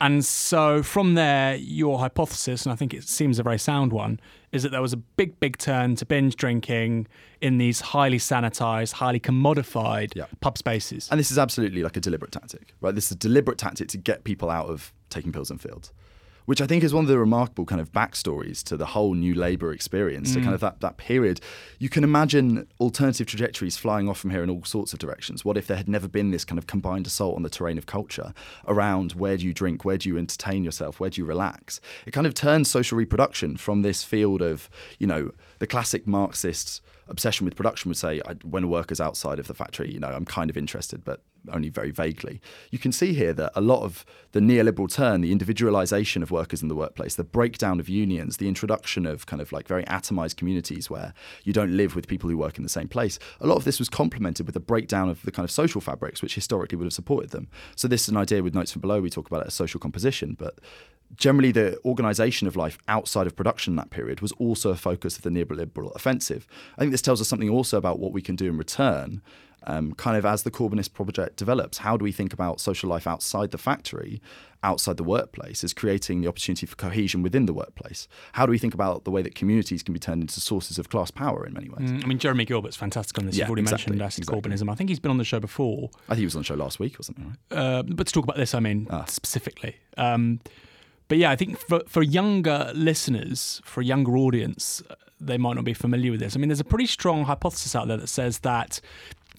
And 0.00 0.24
so 0.24 0.82
from 0.82 1.14
there, 1.14 1.56
your 1.56 1.98
hypothesis, 1.98 2.64
and 2.66 2.72
I 2.72 2.76
think 2.76 2.92
it 2.92 3.04
seems 3.04 3.38
a 3.38 3.42
very 3.42 3.58
sound 3.58 3.92
one, 3.92 4.20
is 4.52 4.62
that 4.62 4.70
there 4.70 4.82
was 4.82 4.92
a 4.92 4.96
big, 4.98 5.40
big 5.40 5.56
turn 5.58 5.96
to 5.96 6.06
binge 6.06 6.36
drinking 6.36 7.06
in 7.40 7.58
these 7.58 7.80
highly 7.80 8.18
sanitized, 8.18 8.92
highly 8.92 9.20
commodified 9.20 10.14
Yeah. 10.14 10.26
pub 10.40 10.58
spaces. 10.58 11.08
And 11.10 11.18
this 11.18 11.30
is 11.30 11.38
absolutely 11.38 11.82
like 11.82 11.96
a 11.96 12.00
deliberate 12.00 12.32
tactic, 12.32 12.74
right? 12.80 12.94
This 12.94 13.06
is 13.06 13.12
a 13.12 13.16
deliberate 13.16 13.58
tactic 13.58 13.88
to 13.88 13.98
get 13.98 14.24
people 14.24 14.50
out 14.50 14.68
of 14.68 14.92
taking 15.08 15.32
pills 15.32 15.50
and 15.50 15.60
fields, 15.60 15.92
which 16.46 16.60
I 16.60 16.66
think 16.66 16.82
is 16.82 16.94
one 16.94 17.04
of 17.04 17.08
the 17.08 17.18
remarkable 17.18 17.66
kind 17.66 17.80
of 17.80 17.92
backstories 17.92 18.62
to 18.64 18.76
the 18.76 18.86
whole 18.86 19.14
New 19.14 19.34
Labour 19.34 19.72
experience, 19.72 20.32
to 20.32 20.40
kind 20.40 20.54
of 20.54 20.60
mm. 20.60 20.62
that, 20.62 20.80
that 20.80 20.96
period. 20.96 21.40
You 21.78 21.88
can 21.88 22.02
imagine 22.02 22.66
alternative 22.80 23.26
trajectories 23.26 23.76
flying 23.76 24.08
off 24.08 24.18
from 24.18 24.30
here 24.30 24.42
in 24.42 24.50
all 24.50 24.64
sorts 24.64 24.92
of 24.92 24.98
directions. 24.98 25.44
What 25.44 25.56
if 25.56 25.66
there 25.66 25.76
had 25.76 25.88
never 25.88 26.08
been 26.08 26.30
this 26.30 26.44
kind 26.44 26.58
of 26.58 26.66
combined 26.66 27.06
assault 27.06 27.36
on 27.36 27.42
the 27.42 27.50
terrain 27.50 27.78
of 27.78 27.86
culture 27.86 28.32
around 28.66 29.12
where 29.12 29.36
do 29.36 29.44
you 29.44 29.52
drink, 29.52 29.84
where 29.84 29.98
do 29.98 30.08
you 30.08 30.18
entertain 30.18 30.64
yourself, 30.64 31.00
where 31.00 31.10
do 31.10 31.20
you 31.20 31.26
relax? 31.26 31.80
It 32.06 32.12
kind 32.12 32.26
of 32.26 32.34
turns 32.34 32.70
social 32.70 32.96
reproduction 32.96 33.56
from 33.56 33.82
this 33.82 34.02
field 34.02 34.40
of, 34.40 34.70
you 34.98 35.06
know, 35.06 35.32
the 35.58 35.66
classic 35.66 36.06
Marxists 36.06 36.80
obsession 37.08 37.44
with 37.44 37.56
production 37.56 37.88
would 37.88 37.96
say 37.96 38.20
I, 38.26 38.34
when 38.44 38.64
a 38.64 38.68
worker's 38.68 39.00
outside 39.00 39.38
of 39.38 39.46
the 39.46 39.54
factory, 39.54 39.92
you 39.92 40.00
know, 40.00 40.08
I'm 40.08 40.24
kind 40.24 40.50
of 40.50 40.56
interested, 40.56 41.04
but 41.04 41.22
only 41.52 41.68
very 41.68 41.90
vaguely. 41.90 42.40
You 42.70 42.78
can 42.78 42.92
see 42.92 43.14
here 43.14 43.32
that 43.34 43.52
a 43.54 43.60
lot 43.60 43.82
of 43.82 44.04
the 44.32 44.40
neoliberal 44.40 44.92
turn, 44.92 45.20
the 45.20 45.32
individualization 45.32 46.22
of 46.22 46.30
workers 46.30 46.62
in 46.62 46.68
the 46.68 46.74
workplace, 46.74 47.14
the 47.14 47.24
breakdown 47.24 47.80
of 47.80 47.88
unions, 47.88 48.36
the 48.36 48.48
introduction 48.48 49.06
of 49.06 49.26
kind 49.26 49.40
of 49.40 49.52
like 49.52 49.66
very 49.66 49.84
atomized 49.84 50.36
communities 50.36 50.90
where 50.90 51.14
you 51.44 51.52
don't 51.52 51.76
live 51.76 51.94
with 51.94 52.06
people 52.06 52.28
who 52.28 52.36
work 52.36 52.56
in 52.56 52.62
the 52.62 52.68
same 52.68 52.88
place, 52.88 53.18
a 53.40 53.46
lot 53.46 53.56
of 53.56 53.64
this 53.64 53.78
was 53.78 53.88
complemented 53.88 54.46
with 54.46 54.56
a 54.56 54.60
breakdown 54.60 55.08
of 55.08 55.22
the 55.22 55.32
kind 55.32 55.44
of 55.44 55.50
social 55.50 55.80
fabrics 55.80 56.22
which 56.22 56.34
historically 56.34 56.76
would 56.76 56.84
have 56.84 56.92
supported 56.92 57.30
them. 57.30 57.48
So 57.76 57.88
this 57.88 58.02
is 58.02 58.08
an 58.08 58.16
idea 58.16 58.42
with 58.42 58.54
Notes 58.54 58.72
from 58.72 58.80
Below, 58.80 59.00
we 59.00 59.10
talk 59.10 59.26
about 59.26 59.42
it 59.42 59.48
as 59.48 59.54
social 59.54 59.80
composition, 59.80 60.36
but 60.38 60.58
generally 61.14 61.52
the 61.52 61.78
organisation 61.84 62.48
of 62.48 62.56
life 62.56 62.78
outside 62.88 63.26
of 63.26 63.36
production 63.36 63.72
in 63.72 63.76
that 63.76 63.90
period 63.90 64.20
was 64.20 64.32
also 64.32 64.70
a 64.70 64.76
focus 64.76 65.16
of 65.16 65.22
the 65.22 65.30
neoliberal 65.30 65.94
offensive. 65.94 66.46
I 66.76 66.80
think 66.80 66.90
this 66.92 67.02
tells 67.02 67.20
us 67.20 67.28
something 67.28 67.50
also 67.50 67.78
about 67.78 67.98
what 67.98 68.12
we 68.12 68.22
can 68.22 68.36
do 68.36 68.46
in 68.46 68.58
return. 68.58 69.22
Um, 69.68 69.92
kind 69.94 70.16
of 70.16 70.24
as 70.24 70.44
the 70.44 70.50
Corbynist 70.50 70.92
project 70.92 71.36
develops, 71.36 71.78
how 71.78 71.96
do 71.96 72.04
we 72.04 72.12
think 72.12 72.32
about 72.32 72.60
social 72.60 72.88
life 72.88 73.06
outside 73.06 73.50
the 73.50 73.58
factory, 73.58 74.22
outside 74.62 74.96
the 74.96 75.02
workplace, 75.02 75.64
as 75.64 75.72
creating 75.72 76.20
the 76.20 76.28
opportunity 76.28 76.66
for 76.66 76.76
cohesion 76.76 77.20
within 77.20 77.46
the 77.46 77.52
workplace? 77.52 78.06
How 78.34 78.46
do 78.46 78.50
we 78.50 78.58
think 78.58 78.74
about 78.74 79.02
the 79.04 79.10
way 79.10 79.22
that 79.22 79.34
communities 79.34 79.82
can 79.82 79.92
be 79.92 79.98
turned 79.98 80.22
into 80.22 80.40
sources 80.40 80.78
of 80.78 80.88
class 80.88 81.10
power 81.10 81.44
in 81.44 81.52
many 81.52 81.68
ways? 81.68 81.90
Mm, 81.90 82.04
I 82.04 82.06
mean, 82.06 82.18
Jeremy 82.18 82.44
Gilbert's 82.44 82.76
fantastic 82.76 83.18
on 83.18 83.26
this. 83.26 83.36
Yeah, 83.36 83.42
You've 83.44 83.50
already 83.50 83.62
exactly, 83.62 83.90
mentioned 83.90 84.06
acid 84.06 84.22
exactly. 84.24 84.50
Corbynism. 84.52 84.70
I 84.70 84.74
think 84.76 84.88
he's 84.90 85.00
been 85.00 85.10
on 85.10 85.18
the 85.18 85.24
show 85.24 85.40
before. 85.40 85.90
I 86.08 86.10
think 86.14 86.18
he 86.20 86.24
was 86.26 86.36
on 86.36 86.40
the 86.42 86.46
show 86.46 86.54
last 86.54 86.78
week 86.78 87.00
or 87.00 87.02
something, 87.02 87.36
right? 87.50 87.58
Uh, 87.58 87.82
but 87.82 88.06
to 88.06 88.12
talk 88.12 88.22
about 88.24 88.36
this, 88.36 88.54
I 88.54 88.60
mean 88.60 88.86
Ah. 88.90 89.04
specifically. 89.06 89.76
Um, 89.96 90.38
but 91.08 91.18
yeah, 91.18 91.30
I 91.32 91.36
think 91.36 91.58
for, 91.58 91.82
for 91.88 92.02
younger 92.04 92.70
listeners, 92.74 93.60
for 93.64 93.80
a 93.80 93.84
younger 93.84 94.16
audience, 94.16 94.82
uh, 94.90 94.94
they 95.20 95.38
might 95.38 95.54
not 95.54 95.64
be 95.64 95.74
familiar 95.74 96.10
with 96.12 96.20
this. 96.20 96.36
I 96.36 96.38
mean, 96.38 96.48
there's 96.48 96.60
a 96.60 96.64
pretty 96.64 96.86
strong 96.86 97.24
hypothesis 97.24 97.74
out 97.74 97.88
there 97.88 97.96
that 97.96 98.08
says 98.08 98.40
that 98.40 98.80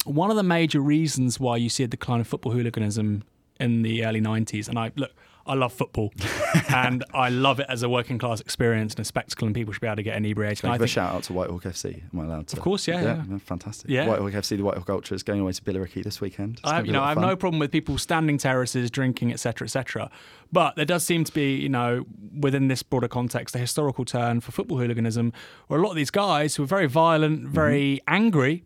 one 0.08 0.30
of 0.30 0.36
the 0.36 0.42
major 0.42 0.80
reasons 0.80 1.38
why 1.38 1.56
you 1.56 1.68
see 1.68 1.84
a 1.84 1.88
decline 1.88 2.20
of 2.20 2.26
football 2.26 2.52
hooliganism 2.52 3.24
in 3.60 3.82
the 3.82 4.04
early 4.04 4.20
90s, 4.20 4.68
and 4.68 4.78
I 4.78 4.92
look, 4.96 5.10
I 5.44 5.54
love 5.54 5.72
football, 5.72 6.12
and 6.68 7.02
I 7.14 7.30
love 7.30 7.58
it 7.58 7.66
as 7.70 7.82
a 7.82 7.88
working 7.88 8.18
class 8.18 8.40
experience 8.40 8.92
and 8.92 9.00
a 9.00 9.04
spectacle, 9.04 9.46
and 9.46 9.54
people 9.54 9.72
should 9.72 9.80
be 9.80 9.86
able 9.86 9.96
to 9.96 10.02
get 10.02 10.16
inebriated. 10.16 10.60
Can 10.60 10.70
I 10.70 10.74
give 10.74 10.82
a 10.82 10.86
shout 10.86 11.14
out 11.14 11.22
to 11.24 11.32
Whitehawk 11.32 11.62
FC? 11.62 12.02
Am 12.12 12.20
I 12.20 12.24
allowed 12.24 12.48
to? 12.48 12.56
Of 12.56 12.62
course, 12.62 12.86
yeah, 12.86 13.24
yeah. 13.28 13.38
fantastic. 13.38 13.90
Yeah. 13.90 14.06
Whitehawk 14.06 14.32
FC, 14.32 14.56
the 14.58 14.62
Whitehawk 14.62 14.90
Ultra 14.90 15.14
is 15.14 15.22
going 15.22 15.40
away 15.40 15.52
to 15.52 15.62
Billericay 15.62 16.04
this 16.04 16.20
weekend. 16.20 16.60
I 16.64 16.74
have, 16.76 16.86
you 16.86 16.92
know, 16.92 17.02
I 17.02 17.08
have 17.08 17.18
no 17.18 17.34
problem 17.34 17.58
with 17.58 17.72
people 17.72 17.96
standing 17.98 18.36
terraces, 18.38 18.90
drinking, 18.90 19.32
etc., 19.32 19.64
etc. 19.64 20.10
But 20.52 20.76
there 20.76 20.84
does 20.84 21.02
seem 21.04 21.24
to 21.24 21.32
be, 21.32 21.56
you 21.56 21.68
know, 21.70 22.04
within 22.38 22.68
this 22.68 22.82
broader 22.82 23.08
context, 23.08 23.54
a 23.54 23.58
historical 23.58 24.04
turn 24.04 24.40
for 24.40 24.52
football 24.52 24.78
hooliganism, 24.78 25.32
where 25.68 25.80
a 25.80 25.82
lot 25.82 25.90
of 25.90 25.96
these 25.96 26.10
guys 26.10 26.56
who 26.56 26.62
were 26.62 26.68
very 26.68 26.86
violent, 26.86 27.40
Mm-hmm. 27.44 27.52
very 27.52 28.00
angry, 28.06 28.64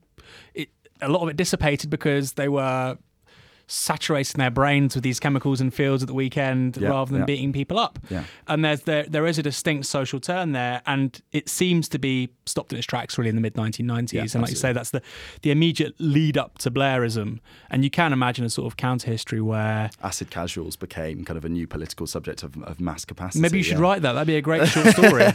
it, 0.55 0.69
a 1.03 1.09
lot 1.09 1.23
of 1.23 1.29
it 1.29 1.37
dissipated 1.37 1.91
because 1.91 2.33
they 2.35 2.49
were 2.49 2.97
saturating 3.69 4.39
their 4.39 4.51
brains 4.51 4.95
with 4.95 5.03
these 5.05 5.19
chemicals 5.19 5.61
and 5.61 5.73
fields 5.73 6.03
at 6.03 6.07
the 6.07 6.13
weekend 6.15 6.77
Yeah, 6.77 6.91
rather 6.91 7.11
than 7.13 7.21
yeah. 7.23 7.27
beating 7.27 7.53
people 7.55 7.79
up. 7.79 7.99
Yeah. 8.11 8.25
And 8.47 8.63
there's 8.65 8.83
there 8.83 9.05
there 9.05 9.27
is 9.27 9.39
a 9.39 9.43
distinct 9.43 9.87
social 9.87 10.21
turn 10.21 10.53
there, 10.53 10.83
and 10.87 11.19
it 11.33 11.49
seems 11.49 11.89
to 11.91 11.99
be 11.99 12.31
stopped 12.45 12.73
in 12.73 12.79
its 12.79 12.87
tracks 12.87 13.17
really 13.17 13.31
in 13.31 13.37
the 13.37 13.41
mid 13.41 13.55
1990s. 13.55 14.13
Yeah, 14.13 14.23
and 14.23 14.43
like 14.43 14.51
you 14.51 14.57
say, 14.57 14.73
that's 14.73 14.91
the 14.91 15.01
the 15.43 15.51
immediate 15.51 15.95
lead 15.99 16.37
up 16.37 16.59
to 16.59 16.71
Blairism, 16.71 17.39
and 17.71 17.83
you 17.85 17.89
can 17.91 18.13
imagine 18.13 18.45
a 18.45 18.51
sort 18.51 18.67
of 18.71 18.77
counter 18.77 19.11
history 19.11 19.41
where 19.41 19.91
Acid 20.03 20.31
casuals 20.31 20.77
became 20.77 21.25
kind 21.25 21.39
of 21.39 21.45
a 21.45 21.49
new 21.49 21.67
political 21.67 22.07
subject 22.07 22.43
of, 22.43 22.61
of 22.65 22.81
mass 22.81 23.05
capacity. 23.07 23.41
maybe 23.41 23.59
you 23.59 23.65
should 23.65 23.79
write 23.79 24.03
that. 24.03 24.13
That'd 24.13 24.27
be 24.27 24.37
a 24.37 24.43
great 24.43 24.69
short 24.69 24.89
story. 24.89 25.25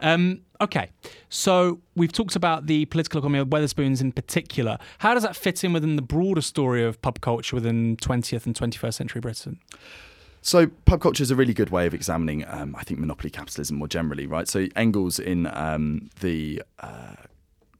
Um, 0.00 0.40
okay, 0.60 0.90
so 1.28 1.80
we've 1.94 2.12
talked 2.12 2.36
about 2.36 2.66
the 2.66 2.84
political 2.86 3.18
economy 3.18 3.38
of 3.38 3.48
Wetherspoons 3.48 4.00
in 4.00 4.12
particular. 4.12 4.78
How 4.98 5.14
does 5.14 5.22
that 5.22 5.36
fit 5.36 5.64
in 5.64 5.72
within 5.72 5.96
the 5.96 6.02
broader 6.02 6.40
story 6.42 6.84
of 6.84 7.00
pub 7.02 7.20
culture 7.20 7.56
within 7.56 7.96
20th 7.96 8.46
and 8.46 8.54
21st 8.54 8.94
century 8.94 9.20
Britain? 9.20 9.58
So, 10.42 10.68
pub 10.86 11.02
culture 11.02 11.22
is 11.22 11.30
a 11.30 11.36
really 11.36 11.52
good 11.52 11.68
way 11.70 11.86
of 11.86 11.92
examining, 11.92 12.46
um, 12.46 12.74
I 12.76 12.82
think, 12.82 12.98
monopoly 12.98 13.28
capitalism 13.28 13.76
more 13.76 13.88
generally, 13.88 14.26
right? 14.26 14.48
So, 14.48 14.68
Engels 14.74 15.18
in 15.18 15.46
um, 15.48 16.08
the 16.20 16.62
uh, 16.78 17.14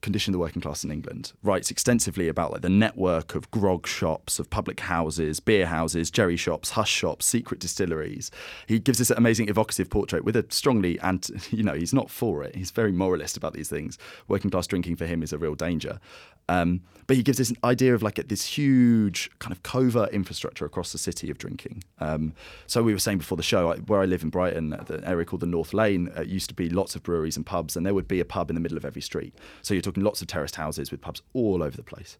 Condition 0.01 0.33
of 0.33 0.35
the 0.35 0.39
Working 0.39 0.63
Class 0.63 0.83
in 0.83 0.91
England 0.91 1.33
writes 1.43 1.71
extensively 1.71 2.29
about 2.29 2.53
like 2.53 2.63
the 2.63 2.71
network 2.71 3.35
of 3.35 3.51
grog 3.51 3.87
shops, 3.87 4.39
of 4.39 4.49
public 4.49 4.81
houses, 4.81 5.41
beer 5.41 5.67
houses, 5.67 6.11
jerry 6.11 6.37
shops, 6.37 6.71
hush 6.71 6.91
shops, 6.91 7.27
secret 7.27 7.61
distilleries. 7.61 8.31
He 8.67 8.79
gives 8.79 8.99
this 8.99 9.11
amazing 9.11 9.49
evocative 9.49 9.91
portrait 9.91 10.25
with 10.25 10.37
a 10.37 10.47
strongly, 10.49 10.99
and 11.01 11.29
you 11.51 11.63
know, 11.63 11.75
he's 11.75 11.93
not 11.93 12.11
for 12.11 12.43
it. 12.43 12.55
He's 12.55 12.71
very 12.71 12.93
moralist 12.93 13.37
about 13.37 13.53
these 13.53 13.69
things. 13.69 13.99
Working 14.29 14.51
class 14.51 14.67
drinking 14.67 14.97
for 14.97 15.07
him 15.07 15.23
is 15.23 15.33
a 15.33 15.39
real 15.39 15.55
danger. 15.55 16.01
Um, 16.49 16.81
but 17.07 17.17
he 17.17 17.23
gives 17.23 17.39
this 17.39 17.53
idea 17.65 17.95
of 17.95 18.03
like 18.03 18.17
this 18.29 18.45
huge 18.45 19.31
kind 19.39 19.53
of 19.53 19.63
covert 19.63 20.11
infrastructure 20.11 20.65
across 20.65 20.93
the 20.93 20.99
city 20.99 21.31
of 21.31 21.39
drinking. 21.39 21.83
Um, 21.99 22.35
so 22.67 22.83
we 22.83 22.93
were 22.93 22.99
saying 22.99 23.19
before 23.19 23.37
the 23.37 23.43
show, 23.43 23.73
where 23.87 24.01
I 24.01 24.05
live 24.05 24.23
in 24.23 24.31
Brighton, 24.31 24.71
the 24.71 25.01
area 25.05 25.25
called 25.25 25.41
the 25.41 25.47
North 25.47 25.73
Laine, 25.73 26.11
uh, 26.17 26.23
used 26.23 26.49
to 26.49 26.55
be 26.55 26.69
lots 26.69 26.95
of 26.95 27.03
breweries 27.03 27.37
and 27.37 27.45
pubs, 27.45 27.77
and 27.77 27.85
there 27.85 27.95
would 27.95 28.09
be 28.09 28.21
a 28.21 28.25
pub 28.25 28.51
in 28.51 28.55
the 28.55 28.61
middle 28.61 28.77
of 28.77 28.85
every 28.85 29.03
street. 29.03 29.35
So 29.63 29.75
you're 29.75 29.83
talking 29.91 30.05
lots 30.05 30.23
of 30.23 30.29
terraced 30.29 30.57
houses 30.57 30.91
with 30.91 31.01
pubs 31.01 31.23
all 31.33 31.63
over 31.63 31.77
the 31.77 31.83
place. 31.83 32.17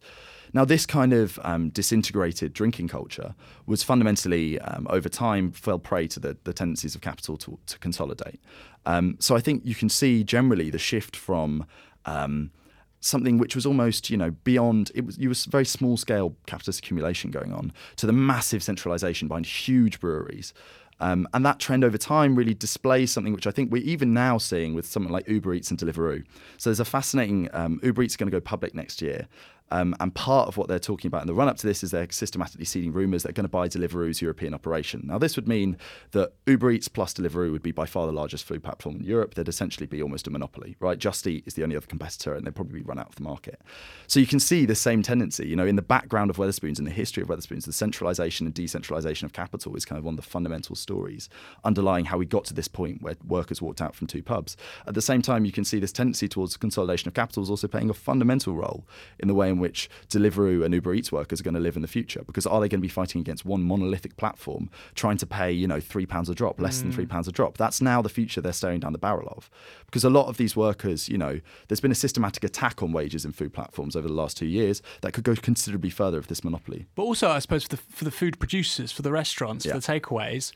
Now, 0.53 0.65
this 0.65 0.85
kind 0.85 1.13
of 1.13 1.39
um, 1.43 1.69
disintegrated 1.69 2.53
drinking 2.53 2.89
culture 2.89 3.33
was 3.65 3.83
fundamentally, 3.83 4.59
um, 4.59 4.85
over 4.89 5.07
time, 5.07 5.51
fell 5.51 5.79
prey 5.79 6.07
to 6.07 6.19
the, 6.19 6.37
the 6.43 6.53
tendencies 6.53 6.93
of 6.93 7.01
capital 7.01 7.37
to, 7.37 7.57
to 7.67 7.79
consolidate. 7.79 8.39
Um, 8.85 9.15
so 9.19 9.35
I 9.35 9.39
think 9.39 9.61
you 9.65 9.75
can 9.75 9.87
see 9.87 10.23
generally 10.23 10.69
the 10.69 10.79
shift 10.79 11.15
from 11.15 11.65
um, 12.05 12.51
something 12.99 13.37
which 13.37 13.55
was 13.55 13.65
almost, 13.65 14.09
you 14.09 14.17
know, 14.17 14.31
beyond 14.43 14.91
it 14.93 15.05
was 15.05 15.17
you 15.17 15.29
was 15.29 15.45
very 15.45 15.65
small 15.65 15.97
scale 15.97 16.35
capitalist 16.45 16.79
accumulation 16.79 17.31
going 17.31 17.53
on 17.53 17.71
to 17.95 18.05
the 18.05 18.13
massive 18.13 18.61
centralization 18.61 19.27
behind 19.27 19.45
huge 19.45 19.99
breweries. 19.99 20.53
Um, 21.01 21.27
and 21.33 21.43
that 21.45 21.59
trend 21.59 21.83
over 21.83 21.97
time 21.97 22.35
really 22.35 22.53
displays 22.53 23.11
something 23.11 23.33
which 23.33 23.47
I 23.47 23.51
think 23.51 23.71
we're 23.71 23.83
even 23.83 24.13
now 24.13 24.37
seeing 24.37 24.75
with 24.75 24.85
something 24.85 25.11
like 25.11 25.27
Uber 25.27 25.55
Eats 25.55 25.71
and 25.71 25.79
Deliveroo. 25.79 26.23
So 26.57 26.69
there's 26.69 26.79
a 26.79 26.85
fascinating 26.85 27.49
um, 27.53 27.79
Uber 27.83 28.03
Eats 28.03 28.15
going 28.15 28.29
to 28.29 28.35
go 28.35 28.39
public 28.39 28.75
next 28.75 29.01
year. 29.01 29.27
Um, 29.71 29.95
and 29.99 30.13
part 30.13 30.47
of 30.47 30.57
what 30.57 30.67
they're 30.67 30.79
talking 30.79 31.07
about 31.07 31.21
in 31.21 31.27
the 31.27 31.33
run 31.33 31.47
up 31.47 31.57
to 31.57 31.67
this 31.67 31.83
is 31.83 31.91
they're 31.91 32.07
systematically 32.11 32.65
seeding 32.65 32.91
rumours 32.91 33.23
they're 33.23 33.31
going 33.31 33.45
to 33.45 33.49
buy 33.49 33.67
Deliveroo's 33.67 34.21
European 34.21 34.53
operation. 34.53 35.03
Now, 35.05 35.17
this 35.17 35.35
would 35.35 35.47
mean 35.47 35.77
that 36.11 36.33
Uber 36.45 36.71
Eats 36.71 36.87
plus 36.87 37.13
Deliveroo 37.13 37.51
would 37.51 37.63
be 37.63 37.71
by 37.71 37.85
far 37.85 38.05
the 38.05 38.11
largest 38.11 38.43
food 38.43 38.63
platform 38.63 38.97
in 38.97 39.03
Europe. 39.03 39.33
They'd 39.33 39.47
essentially 39.47 39.87
be 39.87 40.01
almost 40.01 40.27
a 40.27 40.29
monopoly, 40.29 40.75
right? 40.79 40.99
Just 40.99 41.25
Eat 41.25 41.43
is 41.45 41.53
the 41.53 41.63
only 41.63 41.75
other 41.75 41.87
competitor, 41.87 42.35
and 42.35 42.45
they'd 42.45 42.55
probably 42.55 42.79
be 42.79 42.85
run 42.85 42.99
out 42.99 43.09
of 43.09 43.15
the 43.15 43.23
market. 43.23 43.61
So 44.07 44.19
you 44.19 44.27
can 44.27 44.39
see 44.39 44.65
the 44.65 44.75
same 44.75 45.01
tendency, 45.01 45.47
you 45.47 45.55
know, 45.55 45.65
in 45.65 45.77
the 45.77 45.81
background 45.81 46.29
of 46.29 46.37
Wetherspoons 46.37 46.77
and 46.77 46.87
the 46.87 46.91
history 46.91 47.23
of 47.23 47.29
Wetherspoons, 47.29 47.65
the 47.65 47.73
centralisation 47.73 48.45
and 48.45 48.53
decentralisation 48.53 49.23
of 49.23 49.33
capital 49.33 49.75
is 49.75 49.85
kind 49.85 49.97
of 49.97 50.03
one 50.03 50.15
of 50.15 50.17
the 50.17 50.29
fundamental 50.29 50.75
stories 50.75 51.29
underlying 51.63 52.05
how 52.05 52.17
we 52.17 52.25
got 52.25 52.43
to 52.45 52.53
this 52.53 52.67
point 52.67 53.01
where 53.01 53.15
workers 53.25 53.61
walked 53.61 53.81
out 53.81 53.95
from 53.95 54.07
two 54.07 54.21
pubs. 54.21 54.57
At 54.85 54.95
the 54.95 55.01
same 55.01 55.21
time, 55.21 55.45
you 55.45 55.51
can 55.51 55.63
see 55.63 55.79
this 55.79 55.93
tendency 55.93 56.27
towards 56.27 56.57
consolidation 56.57 57.07
of 57.07 57.13
capital 57.13 57.43
is 57.43 57.49
also 57.49 57.67
playing 57.67 57.89
a 57.89 57.93
fundamental 57.93 58.53
role 58.53 58.85
in 59.19 59.27
the 59.27 59.33
way 59.33 59.49
in 59.49 59.60
which 59.61 59.89
Deliveroo 60.09 60.65
and 60.65 60.73
Uber 60.73 60.93
Eats 60.93 61.11
workers 61.11 61.39
are 61.39 61.43
going 61.43 61.53
to 61.53 61.61
live 61.61 61.77
in 61.77 61.81
the 61.81 61.87
future? 61.87 62.23
Because 62.25 62.45
are 62.45 62.59
they 62.59 62.67
going 62.67 62.81
to 62.81 62.87
be 62.87 62.89
fighting 62.89 63.21
against 63.21 63.45
one 63.45 63.63
monolithic 63.63 64.17
platform 64.17 64.69
trying 64.93 65.15
to 65.17 65.25
pay, 65.25 65.51
you 65.51 65.67
know, 65.67 65.79
three 65.79 66.05
pounds 66.05 66.27
a 66.29 66.35
drop, 66.35 66.59
less 66.59 66.79
mm. 66.79 66.81
than 66.81 66.91
three 66.91 67.05
mm. 67.05 67.09
pounds 67.09 67.29
a 67.29 67.31
drop? 67.31 67.57
That's 67.57 67.79
now 67.79 68.01
the 68.01 68.09
future 68.09 68.41
they're 68.41 68.51
staring 68.51 68.81
down 68.81 68.91
the 68.91 68.99
barrel 68.99 69.33
of. 69.37 69.49
Because 69.85 70.03
a 70.03 70.09
lot 70.09 70.27
of 70.27 70.35
these 70.35 70.55
workers, 70.55 71.07
you 71.07 71.17
know, 71.17 71.39
there's 71.69 71.79
been 71.79 71.91
a 71.91 71.95
systematic 71.95 72.43
attack 72.43 72.83
on 72.83 72.91
wages 72.91 73.23
in 73.23 73.31
food 73.31 73.53
platforms 73.53 73.95
over 73.95 74.07
the 74.07 74.13
last 74.13 74.35
two 74.35 74.47
years 74.47 74.81
that 75.01 75.13
could 75.13 75.23
go 75.23 75.35
considerably 75.35 75.89
further 75.89 76.17
if 76.17 76.27
this 76.27 76.43
monopoly. 76.43 76.87
But 76.95 77.03
also, 77.03 77.29
I 77.29 77.39
suppose, 77.39 77.63
for 77.63 77.69
the, 77.69 77.77
for 77.77 78.03
the 78.03 78.11
food 78.11 78.39
producers, 78.39 78.91
for 78.91 79.03
the 79.03 79.11
restaurants, 79.11 79.65
yeah. 79.65 79.73
for 79.73 79.79
the 79.79 79.87
takeaways, 79.87 80.51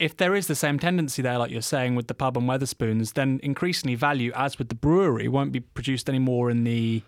if 0.00 0.16
there 0.16 0.34
is 0.34 0.46
the 0.46 0.54
same 0.54 0.78
tendency 0.78 1.20
there, 1.20 1.38
like 1.38 1.50
you're 1.50 1.60
saying 1.60 1.94
with 1.94 2.08
the 2.08 2.14
pub 2.14 2.36
and 2.36 2.48
Wetherspoons, 2.48 3.12
then 3.12 3.38
increasingly 3.42 3.94
value, 3.94 4.32
as 4.34 4.58
with 4.58 4.70
the 4.70 4.74
brewery, 4.74 5.28
won't 5.28 5.52
be 5.52 5.60
produced 5.60 6.08
anymore 6.08 6.50
in 6.50 6.64
the 6.64 7.02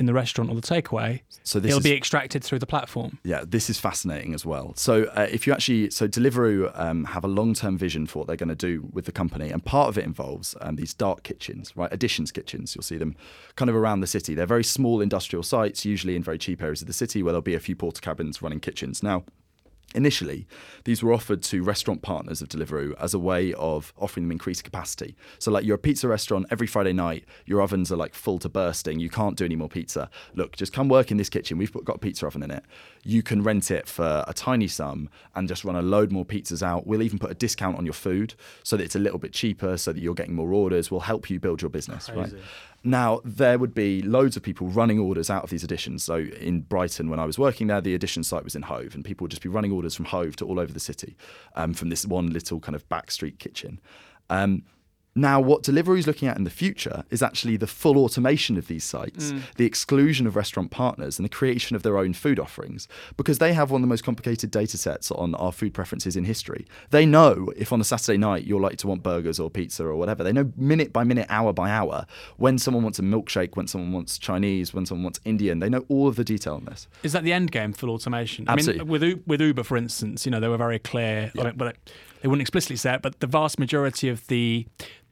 in 0.00 0.06
the 0.06 0.14
restaurant 0.14 0.50
or 0.50 0.54
the 0.54 0.62
takeaway, 0.62 1.20
so 1.44 1.60
this 1.60 1.68
it'll 1.68 1.78
is, 1.78 1.84
be 1.84 1.92
extracted 1.92 2.42
through 2.42 2.58
the 2.58 2.66
platform. 2.66 3.18
Yeah, 3.22 3.44
this 3.46 3.68
is 3.68 3.78
fascinating 3.78 4.32
as 4.32 4.46
well. 4.46 4.72
So 4.74 5.04
uh, 5.14 5.26
if 5.30 5.46
you 5.46 5.52
actually, 5.52 5.90
so 5.90 6.08
Deliveroo 6.08 6.72
um, 6.74 7.04
have 7.04 7.22
a 7.22 7.28
long-term 7.28 7.76
vision 7.76 8.06
for 8.06 8.20
what 8.20 8.26
they're 8.26 8.42
going 8.44 8.48
to 8.48 8.54
do 8.54 8.88
with 8.92 9.04
the 9.04 9.12
company, 9.12 9.50
and 9.50 9.62
part 9.62 9.88
of 9.90 9.98
it 9.98 10.06
involves 10.06 10.56
um, 10.62 10.76
these 10.76 10.94
dark 10.94 11.22
kitchens, 11.22 11.76
right? 11.76 11.92
Editions 11.92 12.32
kitchens. 12.32 12.74
You'll 12.74 12.82
see 12.82 12.96
them 12.96 13.14
kind 13.56 13.68
of 13.68 13.76
around 13.76 14.00
the 14.00 14.06
city. 14.06 14.34
They're 14.34 14.46
very 14.46 14.64
small 14.64 15.02
industrial 15.02 15.42
sites, 15.42 15.84
usually 15.84 16.16
in 16.16 16.22
very 16.22 16.38
cheap 16.38 16.62
areas 16.62 16.80
of 16.80 16.86
the 16.86 16.94
city, 16.94 17.22
where 17.22 17.32
there'll 17.32 17.42
be 17.42 17.54
a 17.54 17.60
few 17.60 17.76
Portakabins 17.76 18.40
running 18.40 18.60
kitchens. 18.60 19.02
Now 19.02 19.24
Initially, 19.94 20.46
these 20.84 21.02
were 21.02 21.12
offered 21.12 21.42
to 21.42 21.64
restaurant 21.64 22.00
partners 22.00 22.40
of 22.40 22.48
Deliveroo 22.48 22.94
as 23.00 23.12
a 23.12 23.18
way 23.18 23.52
of 23.54 23.92
offering 23.98 24.24
them 24.26 24.32
increased 24.32 24.62
capacity. 24.62 25.16
So, 25.40 25.50
like 25.50 25.64
you're 25.64 25.74
a 25.74 25.78
pizza 25.78 26.06
restaurant, 26.06 26.46
every 26.50 26.68
Friday 26.68 26.92
night, 26.92 27.24
your 27.44 27.60
ovens 27.60 27.90
are 27.90 27.96
like 27.96 28.14
full 28.14 28.38
to 28.38 28.48
bursting. 28.48 29.00
You 29.00 29.10
can't 29.10 29.36
do 29.36 29.44
any 29.44 29.56
more 29.56 29.68
pizza. 29.68 30.08
Look, 30.34 30.56
just 30.56 30.72
come 30.72 30.88
work 30.88 31.10
in 31.10 31.16
this 31.16 31.28
kitchen. 31.28 31.58
We've 31.58 31.72
got 31.72 31.96
a 31.96 31.98
pizza 31.98 32.26
oven 32.26 32.44
in 32.44 32.52
it. 32.52 32.64
You 33.02 33.24
can 33.24 33.42
rent 33.42 33.72
it 33.72 33.88
for 33.88 34.24
a 34.28 34.32
tiny 34.32 34.68
sum 34.68 35.08
and 35.34 35.48
just 35.48 35.64
run 35.64 35.74
a 35.74 35.82
load 35.82 36.12
more 36.12 36.24
pizzas 36.24 36.62
out. 36.62 36.86
We'll 36.86 37.02
even 37.02 37.18
put 37.18 37.32
a 37.32 37.34
discount 37.34 37.76
on 37.76 37.84
your 37.84 37.94
food 37.94 38.34
so 38.62 38.76
that 38.76 38.84
it's 38.84 38.94
a 38.94 39.00
little 39.00 39.18
bit 39.18 39.32
cheaper, 39.32 39.76
so 39.76 39.92
that 39.92 40.00
you're 40.00 40.14
getting 40.14 40.34
more 40.34 40.52
orders. 40.52 40.90
We'll 40.90 41.00
help 41.00 41.30
you 41.30 41.40
build 41.40 41.62
your 41.62 41.70
business, 41.70 42.06
Crazy. 42.06 42.36
right? 42.36 42.42
Now, 42.82 43.20
there 43.24 43.58
would 43.58 43.74
be 43.74 44.00
loads 44.00 44.36
of 44.36 44.42
people 44.42 44.68
running 44.68 44.98
orders 44.98 45.28
out 45.28 45.44
of 45.44 45.50
these 45.50 45.62
editions. 45.62 46.02
So 46.02 46.16
in 46.16 46.62
Brighton, 46.62 47.10
when 47.10 47.20
I 47.20 47.26
was 47.26 47.38
working 47.38 47.66
there, 47.66 47.80
the 47.80 47.94
edition 47.94 48.24
site 48.24 48.42
was 48.42 48.56
in 48.56 48.62
Hove, 48.62 48.94
and 48.94 49.04
people 49.04 49.24
would 49.24 49.30
just 49.30 49.42
be 49.42 49.50
running 49.50 49.70
orders 49.70 49.94
from 49.94 50.06
Hove 50.06 50.36
to 50.36 50.46
all 50.46 50.58
over 50.58 50.72
the 50.72 50.80
city 50.80 51.16
um, 51.56 51.74
from 51.74 51.90
this 51.90 52.06
one 52.06 52.32
little 52.32 52.58
kind 52.58 52.74
of 52.74 52.88
back 52.88 53.10
street 53.10 53.38
kitchen. 53.38 53.80
Um, 54.30 54.62
now, 55.14 55.40
what 55.40 55.64
Deliveroo 55.64 55.98
is 55.98 56.06
looking 56.06 56.28
at 56.28 56.36
in 56.36 56.44
the 56.44 56.50
future 56.50 57.04
is 57.10 57.20
actually 57.20 57.56
the 57.56 57.66
full 57.66 57.98
automation 57.98 58.56
of 58.56 58.68
these 58.68 58.84
sites, 58.84 59.32
mm. 59.32 59.42
the 59.56 59.66
exclusion 59.66 60.26
of 60.26 60.36
restaurant 60.36 60.70
partners, 60.70 61.18
and 61.18 61.24
the 61.24 61.30
creation 61.30 61.74
of 61.74 61.82
their 61.82 61.98
own 61.98 62.12
food 62.12 62.38
offerings, 62.38 62.86
because 63.16 63.38
they 63.38 63.52
have 63.52 63.72
one 63.72 63.80
of 63.80 63.82
the 63.82 63.88
most 63.88 64.04
complicated 64.04 64.52
data 64.52 64.78
sets 64.78 65.10
on 65.10 65.34
our 65.34 65.50
food 65.50 65.74
preferences 65.74 66.14
in 66.14 66.24
history. 66.24 66.64
They 66.90 67.06
know 67.06 67.52
if 67.56 67.72
on 67.72 67.80
a 67.80 67.84
Saturday 67.84 68.18
night 68.18 68.44
you're 68.44 68.60
likely 68.60 68.76
to 68.78 68.86
want 68.86 69.02
burgers 69.02 69.40
or 69.40 69.50
pizza 69.50 69.84
or 69.84 69.96
whatever. 69.96 70.22
They 70.22 70.32
know 70.32 70.52
minute 70.56 70.92
by 70.92 71.02
minute, 71.02 71.26
hour 71.28 71.52
by 71.52 71.70
hour, 71.70 72.06
when 72.36 72.56
someone 72.58 72.84
wants 72.84 73.00
a 73.00 73.02
milkshake, 73.02 73.56
when 73.56 73.66
someone 73.66 73.92
wants 73.92 74.16
Chinese, 74.16 74.72
when 74.72 74.86
someone 74.86 75.02
wants 75.04 75.18
Indian. 75.24 75.58
They 75.58 75.68
know 75.68 75.84
all 75.88 76.06
of 76.06 76.14
the 76.14 76.24
detail 76.24 76.54
on 76.54 76.66
this. 76.66 76.86
Is 77.02 77.12
that 77.14 77.24
the 77.24 77.32
end 77.32 77.50
game, 77.50 77.72
full 77.72 77.90
automation? 77.90 78.44
Absolutely. 78.48 78.80
I 78.80 78.84
mean, 78.84 78.90
with, 78.90 79.26
with 79.26 79.40
Uber, 79.40 79.64
for 79.64 79.76
instance, 79.76 80.24
you 80.24 80.30
know, 80.30 80.38
they 80.38 80.48
were 80.48 80.56
very 80.56 80.78
clear, 80.78 81.32
yeah. 81.34 81.50
but 81.56 81.76
they 82.22 82.28
wouldn't 82.28 82.42
explicitly 82.42 82.76
say 82.76 82.94
it, 82.94 83.02
but 83.02 83.20
the 83.20 83.26
vast 83.26 83.58
majority 83.58 84.08
of 84.08 84.26
the 84.26 84.66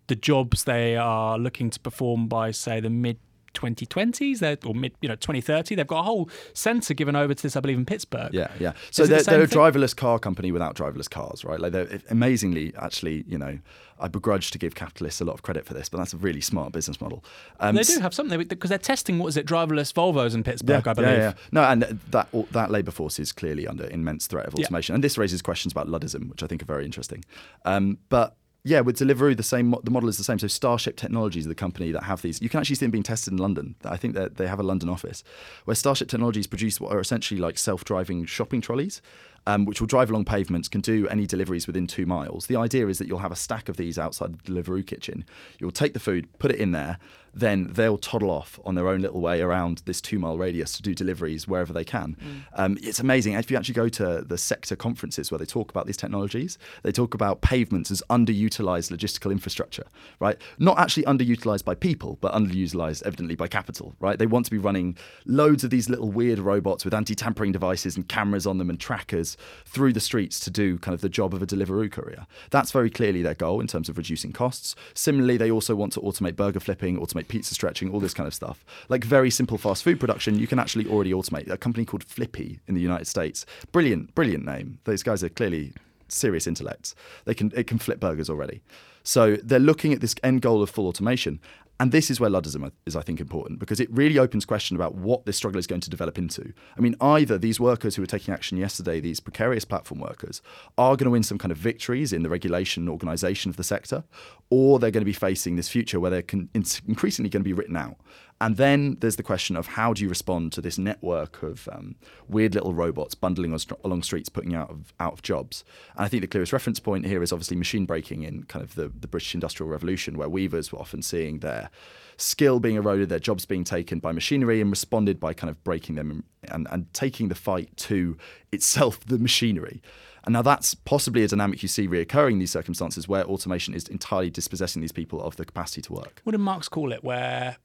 the 0.09 0.17
jobs 0.17 0.65
they 0.65 0.97
are 0.97 1.39
looking 1.39 1.71
to 1.71 1.81
perform 1.81 2.29
by, 2.29 2.51
say, 2.51 2.81
the 2.81 2.91
mid 2.91 3.19
2020s 3.55 4.67
or 4.67 4.75
mid 4.75 4.93
you 5.01 5.09
know 5.09 5.17
2030 5.17 5.75
they've 5.75 5.87
got 5.87 6.01
a 6.01 6.03
whole 6.03 6.29
centre 6.53 6.95
given 6.95 7.17
over 7.17 7.35
to 7.35 7.43
this 7.43 7.57
i 7.57 7.61
believe 7.61 7.79
in 7.79 7.85
pittsburgh 7.85 8.33
yeah 8.33 8.49
yeah 8.61 8.73
so 8.91 9.05
they're, 9.07 9.19
the 9.19 9.25
they're 9.25 9.43
a 9.43 9.47
driverless 9.49 9.97
car 9.97 10.19
company 10.19 10.53
without 10.53 10.77
driverless 10.77 11.11
cars 11.11 11.45
right 11.45 11.59
like 11.59 11.73
they're 11.73 12.01
amazingly 12.11 12.73
actually 12.77 13.25
you 13.27 13.39
know 13.39 13.59
I 14.01 14.09
begrudge 14.09 14.51
to 14.53 14.59
give 14.59 14.75
capitalists 14.75 15.21
a 15.21 15.25
lot 15.25 15.35
of 15.35 15.43
credit 15.43 15.67
for 15.67 15.75
this, 15.75 15.89
but 15.89 15.99
that's 15.99 16.13
a 16.13 16.17
really 16.17 16.41
smart 16.41 16.73
business 16.73 17.01
model. 17.01 17.25
Um, 17.61 17.75
they 17.75 17.83
do 17.83 17.99
have 18.01 18.15
something 18.15 18.41
because 18.45 18.69
they're 18.69 18.79
testing 18.79 19.19
what 19.19 19.29
is 19.29 19.37
it, 19.37 19.47
driverless 19.47 19.93
Volvos 19.93 20.35
in 20.35 20.45
Pittsburgh, 20.45 20.85
yeah, 20.85 20.91
I 20.91 20.95
believe. 20.95 21.11
Yeah, 21.11 21.19
yeah. 21.19 21.33
No, 21.53 21.63
and 21.63 21.83
that 21.83 22.29
that 22.53 22.71
labour 22.71 22.91
force 22.91 23.19
is 23.19 23.33
clearly 23.33 23.67
under 23.67 23.89
immense 23.91 24.27
threat 24.27 24.47
of 24.47 24.55
automation, 24.55 24.93
yeah. 24.93 24.97
and 24.97 25.05
this 25.05 25.19
raises 25.19 25.43
questions 25.43 25.73
about 25.73 25.89
Luddism, 25.89 26.31
which 26.31 26.43
I 26.43 26.47
think 26.47 26.63
are 26.63 26.67
very 26.67 26.85
interesting. 26.85 27.25
Um, 27.65 27.99
but 28.09 28.37
yeah, 28.65 28.81
with 28.81 28.99
Deliveroo, 28.99 29.37
the 29.37 29.43
same 29.43 29.75
the 29.85 29.91
model 29.91 30.09
is 30.09 30.19
the 30.19 30.25
same. 30.25 30.39
So 30.39 30.47
Starship 30.47 30.97
Technologies 30.97 31.47
are 31.47 31.49
the 31.49 31.55
company 31.55 31.93
that 31.93 32.03
have 32.03 32.23
these. 32.23 32.43
You 32.43 32.49
can 32.49 32.61
actually 32.61 32.77
see 32.77 32.85
them 32.87 32.91
being 32.91 33.05
tested 33.05 33.33
in 33.33 33.39
London. 33.39 33.77
I 33.85 33.97
think 33.97 34.15
that 34.15 34.37
they 34.37 34.47
have 34.47 34.59
a 34.59 34.65
London 34.65 34.89
office 34.89 35.23
where 35.65 35.75
Starship 35.75 36.09
Technologies 36.09 36.47
produce 36.47 36.81
what 36.81 36.93
are 36.93 37.01
essentially 37.01 37.41
like 37.41 37.57
self-driving 37.57 38.27
shopping 38.27 38.61
trolleys 38.61 39.01
um, 39.49 39.65
which 39.65 39.81
will 39.81 39.87
drive 39.87 40.11
along 40.11 40.27
pavements, 40.27 40.69
can 40.69 40.83
do 40.83 41.09
any 41.09 41.27
deliveries 41.27 41.67
within 41.67 41.87
two 41.87 42.05
miles. 42.05 42.47
The 42.47 42.57
idea 42.57 42.87
is 42.87 42.99
that 42.99 43.09
you'll 43.09 43.19
have 43.19 43.33
a 43.33 43.37
stack 43.37 43.71
of 43.71 43.79
these 43.79 43.99
outside 43.99 44.35
the 44.35 44.43
delivery 44.43 44.83
kitchen. 44.83 45.25
You'll 45.59 45.71
take 45.71 45.95
the 45.95 46.01
food, 46.01 46.29
put 46.39 46.51
it 46.51 46.59
in 46.59 46.73
there, 46.73 46.99
then 47.35 47.69
they'll 47.73 47.99
toddle 47.99 48.31
off 48.31 48.59
on 48.65 48.75
their 48.75 48.89
own 48.89 49.01
little 49.01 49.21
way 49.21 49.41
around 49.41 49.83
this 49.85 50.01
two 50.01 50.19
mile 50.19 50.37
radius 50.37 50.73
to 50.73 50.83
do 50.83 50.95
deliveries 50.95 51.47
wherever 51.47 51.73
they 51.73 51.85
can. 51.85 52.17
Mm. 52.21 52.43
Um, 52.55 52.79
it's 52.83 53.01
amazing. 53.01 53.35
If 53.35 53.51
you 53.51 53.57
actually 53.57 53.75
go 53.75 53.89
to 53.89 54.25
the 54.27 54.37
sector 54.37 54.77
conferences 54.77 55.31
where 55.31 55.39
they 55.39 55.47
talk 55.47 55.71
about 55.71 55.87
these 55.87 55.97
technologies, 55.97 56.59
they 56.83 56.93
talk 56.93 57.15
about 57.15 57.41
pavements 57.41 57.91
as 57.91 58.03
underutilized 58.11 58.91
logistical 58.91 59.31
infrastructure, 59.31 59.85
right? 60.21 60.37
Not 60.59 60.79
actually 60.79 61.05
underutilized 61.05 61.65
by 61.65 61.75
people, 61.75 62.19
but 62.21 62.33
underutilized 62.33 63.03
evidently 63.05 63.37
by 63.37 63.49
capital, 63.49 63.95
right? 64.01 64.19
They 64.19 64.27
want 64.27 64.45
to 64.47 64.51
be 64.51 64.59
running 64.59 64.97
loads 65.25 65.65
of 65.65 65.71
these 65.71 65.89
little 65.89 66.11
weird 66.11 66.39
robots 66.39 66.85
with 66.85 66.93
anti 66.93 67.15
tampering 67.15 67.53
devices 67.53 67.97
and 67.97 68.09
cameras 68.09 68.47
on 68.47 68.59
them 68.59 68.69
and 68.69 68.79
trackers 68.81 69.37
through 69.65 69.93
the 69.93 70.01
streets 70.01 70.41
to 70.41 70.51
do 70.51 70.79
kind 70.79 70.95
of 70.95 71.01
the 71.01 71.09
job 71.09 71.35
of 71.35 71.43
a 71.43 71.47
Deliveroo 71.47 71.91
courier. 71.91 72.27
That's 72.51 72.73
very 72.73 72.91
clearly 72.91 73.23
their 73.23 73.35
goal 73.35 73.61
in 73.61 73.67
terms 73.67 73.89
of 73.89 73.97
reducing 73.97 74.33
costs. 74.33 74.75
Similarly, 74.95 75.37
they 75.37 75.51
also 75.51 75.75
want 75.75 75.93
to 75.95 76.01
automate 76.01 76.37
burger 76.37 76.61
flipping, 76.61 76.99
automate 76.99 77.29
pizza 77.29 77.55
stretching, 77.55 77.91
all 77.91 78.01
this 78.01 78.15
kind 78.15 78.27
of 78.27 78.35
stuff. 78.35 78.65
Like 78.89 79.05
very 79.05 79.31
simple 79.31 79.59
fast 79.59 79.85
food 79.85 80.01
production, 80.01 80.39
you 80.39 80.47
can 80.47 80.59
actually 80.59 80.87
already 80.87 81.13
automate. 81.13 81.51
A 81.51 81.57
company 81.57 81.85
called 81.85 82.05
Flippy 82.05 82.61
in 82.67 82.75
the 82.75 82.81
United 82.81 83.07
States, 83.07 83.47
brilliant, 83.73 84.15
brilliant 84.15 84.45
name. 84.45 84.79
Those 84.85 85.03
guys 85.03 85.23
are 85.23 85.29
clearly 85.29 85.73
serious 86.09 86.47
intellects. 86.47 86.95
They 87.25 87.35
can 87.35 87.53
it 87.55 87.67
can 87.67 87.79
flip 87.79 88.01
burgers 88.01 88.31
already. 88.31 88.63
So 89.03 89.37
they're 89.37 89.59
looking 89.59 89.93
at 89.93 90.01
this 90.01 90.15
end 90.23 90.43
goal 90.43 90.63
of 90.63 90.71
full 90.71 90.87
automation. 90.87 91.41
And 91.81 91.93
this 91.93 92.11
is 92.11 92.19
where 92.19 92.29
Luddism 92.29 92.71
is, 92.87 92.97
I 92.97 93.03
think, 93.03 93.21
important 93.21 93.61
because 93.61 93.79
it 93.79 93.89
really 93.93 94.19
opens 94.19 94.45
question 94.45 94.77
about 94.77 94.97
what 94.97 95.27
this 95.27 95.37
struggle 95.37 95.61
is 95.61 95.67
going 95.69 95.81
to 95.83 95.91
develop 95.91 96.19
into. 96.19 96.53
I 96.77 96.81
mean, 96.81 96.97
either 97.01 97.39
these 97.39 97.61
workers 97.61 97.95
who 97.95 98.03
were 98.03 98.07
taking 98.07 98.35
action 98.35 98.59
yesterday, 98.59 98.99
these 98.99 99.21
precarious 99.21 99.65
platform 99.65 100.01
workers, 100.01 100.43
are 100.77 100.97
going 100.97 101.05
to 101.05 101.11
win 101.11 101.23
some 101.23 101.39
kind 101.39 101.53
of 101.53 101.59
victories 101.59 102.13
in 102.13 102.25
the 102.25 102.29
regulation 102.29 102.83
and 102.83 102.91
organisation 102.91 103.49
of 103.49 103.57
the 103.57 103.65
sector, 103.65 104.03
or 104.51 104.81
they're 104.81 104.91
going 104.91 105.03
to 105.03 105.07
be 105.07 105.13
facing 105.13 105.55
this 105.55 105.69
future 105.69 106.01
where 106.01 106.11
they're 106.11 106.23
con- 106.23 106.49
increasingly 106.53 107.31
going 107.31 107.43
to 107.43 107.49
be 107.49 107.53
written 107.53 107.77
out. 107.77 107.97
And 108.41 108.57
then 108.57 108.97
there's 109.01 109.17
the 109.17 109.23
question 109.23 109.57
of 109.57 109.67
how 109.67 109.93
do 109.93 110.03
you 110.03 110.09
respond 110.09 110.53
to 110.53 110.61
this 110.61 110.79
network 110.79 111.43
of 111.43 111.69
um, 111.73 111.97
weird 112.29 112.55
little 112.55 112.73
robots 112.73 113.15
bundling 113.15 113.59
along 113.85 114.03
streets, 114.05 114.29
putting 114.29 114.55
out 114.55 114.71
of 114.71 114.93
out 115.01 115.13
of 115.13 115.23
jobs. 115.23 115.65
And 115.97 116.05
I 116.05 116.09
think 116.09 116.21
the 116.21 116.29
clearest 116.29 116.53
reference 116.53 116.79
point 116.79 117.07
here 117.07 117.23
is 117.23 117.33
obviously 117.33 117.57
machine 117.57 117.85
breaking 117.85 118.23
in 118.23 118.45
kind 118.45 118.65
of 118.65 118.77
the, 118.77 118.89
the 118.89 119.09
British 119.09 119.35
Industrial 119.35 119.69
Revolution, 119.69 120.17
where 120.17 120.29
weavers 120.29 120.73
were 120.73 120.79
often 120.79 121.03
seeing 121.03 121.41
their 121.41 121.69
skill 122.17 122.61
being 122.61 122.77
eroded, 122.77 123.09
their 123.09 123.19
jobs 123.19 123.45
being 123.45 123.65
taken 123.65 123.99
by 123.99 124.13
machinery, 124.13 124.61
and 124.61 124.71
responded 124.71 125.19
by 125.19 125.33
kind 125.33 125.51
of 125.51 125.63
breaking 125.65 125.97
them 125.97 126.11
and, 126.11 126.25
and, 126.53 126.69
and 126.71 126.93
taking 126.93 127.29
the 127.29 127.35
fight 127.35 127.77
to 127.77 128.17
itself, 128.53 129.01
the 129.07 129.19
machinery. 129.19 129.83
And 130.25 130.33
now 130.33 130.43
that's 130.43 130.75
possibly 130.75 131.25
a 131.25 131.29
dynamic 131.29 131.63
you 131.63 131.69
see 131.69 131.89
reoccurring 131.89 132.33
in 132.33 132.39
these 132.39 132.51
circumstances 132.51 133.09
where 133.09 133.25
automation 133.25 133.73
is 133.73 133.89
entirely 133.89 134.31
dispossessing 134.31 134.83
these 134.83 134.93
people 134.93 135.23
of 135.23 135.37
the 135.37 135.45
capacity 135.45 135.81
to 135.83 135.93
work. 135.93 136.21
What 136.25 136.33
did 136.33 136.39
Marx 136.39 136.69
call 136.69 136.93
it? 136.93 137.03
Where 137.03 137.57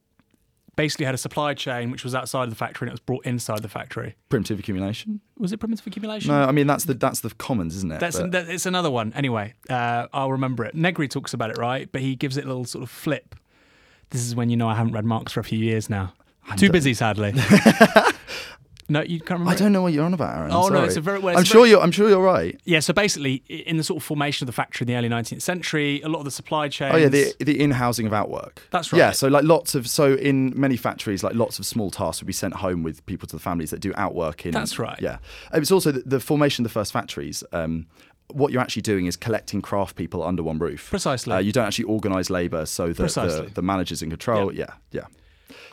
basically 0.76 1.06
had 1.06 1.14
a 1.14 1.18
supply 1.20 1.54
chain 1.54 1.92
which 1.92 2.04
was 2.04 2.16
outside 2.16 2.44
of 2.46 2.50
the 2.50 2.56
factory 2.56 2.88
and 2.88 2.92
it 2.92 2.94
was 2.94 3.00
brought 3.00 3.26
inside 3.26 3.62
the 3.62 3.70
factory. 3.70 4.16
Primitive 4.30 4.58
accumulation? 4.60 5.22
Was 5.38 5.52
it 5.52 5.58
primitive 5.58 5.86
accumulation? 5.86 6.32
No, 6.32 6.44
I 6.44 6.52
mean 6.52 6.68
that's 6.68 6.86
the 6.86 6.94
that's 6.96 7.20
the 7.22 7.30
commons, 7.32 7.76
isn't 7.76 7.92
it? 7.92 8.00
That's 8.00 8.20
But- 8.20 8.32
that, 8.32 8.50
it's 8.50 8.66
another 8.66 8.90
one. 8.92 9.14
Anyway, 9.16 9.54
uh, 9.70 10.08
I'll 10.14 10.32
remember 10.32 10.66
it. 10.66 10.76
Negri 10.76 11.08
talks 11.08 11.34
about 11.34 11.50
it, 11.52 11.58
right? 11.58 11.92
But 11.92 12.02
he 12.02 12.16
gives 12.16 12.38
it 12.38 12.46
a 12.46 12.48
little 12.48 12.66
sort 12.66 12.84
of 12.84 12.90
flip. 12.90 13.36
This 14.10 14.22
is 14.22 14.36
when 14.36 14.50
you 14.50 14.58
know 14.58 14.68
I 14.68 14.76
haven't 14.76 14.94
read 14.94 15.06
Marx 15.06 15.32
for 15.34 15.40
a 15.40 15.44
few 15.44 15.60
years 15.60 15.90
now. 15.90 16.14
Too 16.58 16.70
busy, 16.70 16.94
sadly. 16.94 17.34
no, 18.90 19.02
you 19.02 19.20
can't 19.20 19.40
remember. 19.40 19.52
I 19.52 19.56
don't 19.56 19.72
know 19.72 19.82
what 19.82 19.94
you're 19.94 20.06
on 20.06 20.14
about, 20.14 20.36
Aaron. 20.38 20.52
Oh, 20.52 20.68
no, 20.68 20.76
Sorry. 20.76 20.88
it's 20.88 20.96
a 20.98 21.02
very- 21.02 21.20
well, 21.20 21.38
I'm 21.38 21.44
sure 21.44 21.62
very- 21.62 21.70
you're. 21.72 21.82
I'm 21.82 21.92
sure 21.92 22.10
you're 22.10 22.22
right. 22.24 22.60
Yeah, 22.66 22.80
so 22.80 22.94
basically, 22.94 23.44
in 23.48 23.78
the 23.78 23.84
sort 23.84 23.98
of 23.98 24.04
formation 24.04 24.44
of 24.44 24.48
the 24.48 24.54
factory 24.54 24.86
in 24.86 24.88
the 24.88 24.96
early 24.96 25.10
19th 25.10 25.42
century, 25.42 26.02
a 26.02 26.10
lot 26.10 26.20
of 26.20 26.26
the 26.26 26.32
supply 26.32 26.68
chain. 26.68 26.92
Oh 26.94 26.98
yeah, 26.98 27.10
the 27.10 27.34
the 27.40 27.60
in 27.60 27.72
housing 27.72 28.06
of 28.08 28.14
outwork. 28.14 28.62
That's 28.72 28.92
right. 28.92 29.00
Yeah, 29.00 29.12
so 29.12 29.28
like 29.28 29.44
lots 29.44 29.76
of 29.76 29.88
so 29.90 30.14
in 30.16 30.54
many 30.60 30.78
factories, 30.78 31.24
like 31.24 31.36
lots 31.36 31.60
of 31.60 31.66
small 31.66 31.92
tasks 31.92 32.22
would 32.22 32.28
be 32.28 32.34
sent 32.34 32.56
home 32.56 32.84
with 32.84 33.06
people 33.06 33.28
to 33.28 33.36
the 33.36 33.42
families 33.42 33.70
that 33.72 33.80
do 33.80 33.94
outwork 33.96 34.46
in. 34.46 34.52
That's 34.52 34.78
right. 34.80 35.00
Yeah, 35.02 35.18
it's 35.54 35.72
also 35.72 35.92
the, 35.92 36.02
the 36.06 36.20
formation 36.20 36.66
of 36.66 36.70
the 36.70 36.74
first 36.74 36.92
factories. 36.94 37.44
Um, 37.52 37.88
what 38.32 38.52
you're 38.52 38.62
actually 38.62 38.82
doing 38.82 39.06
is 39.06 39.16
collecting 39.16 39.62
craft 39.62 39.96
people 39.96 40.24
under 40.24 40.42
one 40.42 40.58
roof. 40.58 40.90
Precisely. 40.90 41.34
Uh, 41.34 41.40
you 41.40 41.52
don't 41.52 41.68
actually 41.68 41.86
organise 41.86 42.30
labour 42.30 42.66
so 42.66 42.88
that 42.94 43.14
the, 43.14 43.52
the 43.54 43.62
managers 43.62 44.02
in 44.02 44.10
control. 44.10 44.52
Yeah, 44.54 44.68
yeah. 44.92 45.06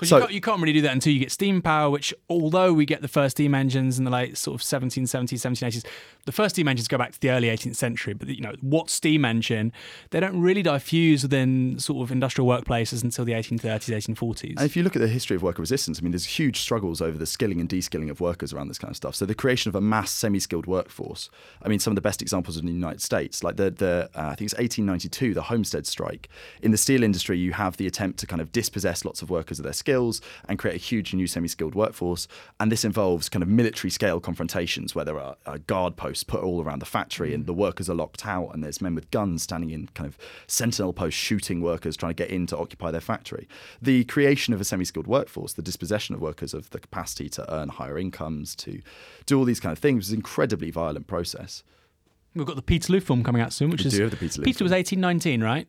Because 0.01 0.09
So- 0.09 0.17
you, 0.17 0.23
can't, 0.23 0.33
you 0.33 0.41
can't 0.41 0.61
really 0.63 0.73
do 0.73 0.81
that 0.81 0.93
until 0.93 1.13
you 1.13 1.19
get 1.19 1.31
steam 1.31 1.61
power, 1.61 1.91
which, 1.91 2.15
although 2.31 2.73
we 2.73 2.87
get 2.87 3.03
the 3.03 3.09
first 3.09 3.37
steam 3.37 3.55
engines 3.55 3.99
in 3.99 4.05
the 4.05 4.11
late 4.11 4.39
sort 4.39 4.59
of 4.59 4.67
1770s, 4.67 5.35
1780s, 5.35 5.85
the 6.25 6.33
first 6.33 6.55
steam 6.55 6.69
engines 6.69 6.89
go 6.89 6.97
back 6.97 7.13
to 7.13 7.21
the 7.21 7.29
early 7.31 7.49
18th 7.49 7.77
century. 7.77 8.15
But, 8.15 8.29
you 8.29 8.41
know, 8.41 8.55
what 8.63 8.89
steam 8.89 9.27
engine? 9.27 9.73
They 10.09 10.19
don't 10.21 10.41
really 10.41 10.63
diffuse 10.63 11.23
within 11.23 11.79
sort 11.79 12.03
of 12.03 12.11
industrial 12.11 12.49
workplaces 12.49 13.05
until 13.05 13.27
the 13.27 13.33
1830s, 13.33 14.15
1840s. 14.15 14.51
And 14.57 14.63
if 14.63 14.75
you 14.75 14.83
look 14.83 14.97
at 14.97 15.03
the 15.03 15.09
history 15.09 15.37
of 15.37 15.43
worker 15.43 15.61
resistance, 15.61 15.99
I 15.99 16.03
mean, 16.03 16.13
there's 16.13 16.25
huge 16.25 16.61
struggles 16.61 17.03
over 17.03 17.19
the 17.19 17.27
skilling 17.27 17.61
and 17.61 17.69
de-skilling 17.69 18.09
of 18.09 18.23
workers 18.23 18.55
around 18.55 18.69
this 18.69 18.79
kind 18.79 18.91
of 18.91 18.97
stuff. 18.97 19.15
So 19.15 19.27
the 19.27 19.35
creation 19.35 19.69
of 19.69 19.75
a 19.75 19.81
mass 19.83 20.11
semi-skilled 20.11 20.67
workforce. 20.67 21.29
I 21.63 21.69
mean, 21.69 21.79
some 21.79 21.91
of 21.91 21.97
the 21.97 22.01
best 22.01 22.23
examples 22.23 22.57
in 22.57 22.65
the 22.65 22.73
United 22.73 23.03
States, 23.03 23.45
like 23.45 23.57
the, 23.57 23.71
the 23.71 24.09
uh, 24.15 24.29
I 24.29 24.35
think 24.35 24.51
it's 24.51 24.55
1892, 24.55 25.35
the 25.35 25.43
Homestead 25.43 25.87
Strike. 25.87 26.29
In 26.63 26.71
the 26.71 26.79
steel 26.79 27.03
industry, 27.03 27.39
you 27.39 27.53
have 27.53 27.77
the 27.77 27.87
attempt 27.87 28.19
to 28.21 28.27
kind 28.27 28.41
of 28.41 28.51
dispossess 28.53 29.05
lots 29.05 29.21
of 29.21 29.29
workers 29.29 29.59
of 29.59 29.65
their 29.65 29.73
skills 29.73 29.90
and 29.95 30.59
create 30.59 30.75
a 30.75 30.79
huge 30.79 31.13
new 31.15 31.27
semi-skilled 31.27 31.75
workforce. 31.75 32.29
And 32.59 32.71
this 32.71 32.85
involves 32.85 33.29
kind 33.29 33.43
of 33.43 33.49
military-scale 33.49 34.21
confrontations 34.21 34.95
where 34.95 35.05
there 35.05 35.19
are 35.19 35.37
uh, 35.47 35.59
guard 35.67 35.97
posts 35.97 36.25
put 36.25 36.43
all 36.43 36.63
around 36.63 36.79
the 36.81 36.87
factory 36.87 37.35
and 37.35 37.47
the 37.47 37.53
workers 37.55 37.91
are 37.91 37.95
locked 37.95 38.27
out 38.27 38.51
and 38.55 38.63
there's 38.63 38.81
men 38.81 38.95
with 38.95 39.11
guns 39.11 39.43
standing 39.43 39.71
in 39.71 39.89
kind 39.95 40.07
of 40.07 40.17
sentinel 40.47 40.93
posts 40.93 41.19
shooting 41.21 41.61
workers 41.61 41.97
trying 41.97 42.11
to 42.15 42.23
get 42.23 42.31
in 42.31 42.47
to 42.47 42.57
occupy 42.57 42.91
their 42.91 43.01
factory. 43.01 43.49
The 43.83 44.05
creation 44.05 44.55
of 44.55 44.61
a 44.61 44.65
semi-skilled 44.65 45.07
workforce, 45.07 45.53
the 45.55 45.63
dispossession 45.63 46.15
of 46.15 46.21
workers 46.21 46.55
of 46.55 46.71
the 46.71 46.79
capacity 46.79 47.29
to 47.31 47.53
earn 47.55 47.69
higher 47.71 47.99
incomes, 47.99 48.55
to 48.57 48.81
do 49.27 49.39
all 49.39 49.45
these 49.45 49.61
kind 49.61 49.73
of 49.73 49.79
things, 49.79 49.99
was 50.07 50.11
an 50.11 50.17
incredibly 50.17 50.71
violent 50.71 51.07
process. 51.07 51.63
We've 52.35 52.47
got 52.47 52.57
the 52.57 52.63
Peterloo 52.63 53.01
film 53.01 53.25
coming 53.25 53.43
out 53.43 53.53
soon, 53.53 53.71
which 53.71 53.83
We 53.83 53.89
is. 53.89 53.95
do 53.95 54.03
have 54.03 54.11
the 54.13 54.17
Peterloo 54.17 54.45
Peter 54.45 54.63
was 54.65 54.71
1819, 54.73 55.43
right? 55.43 55.67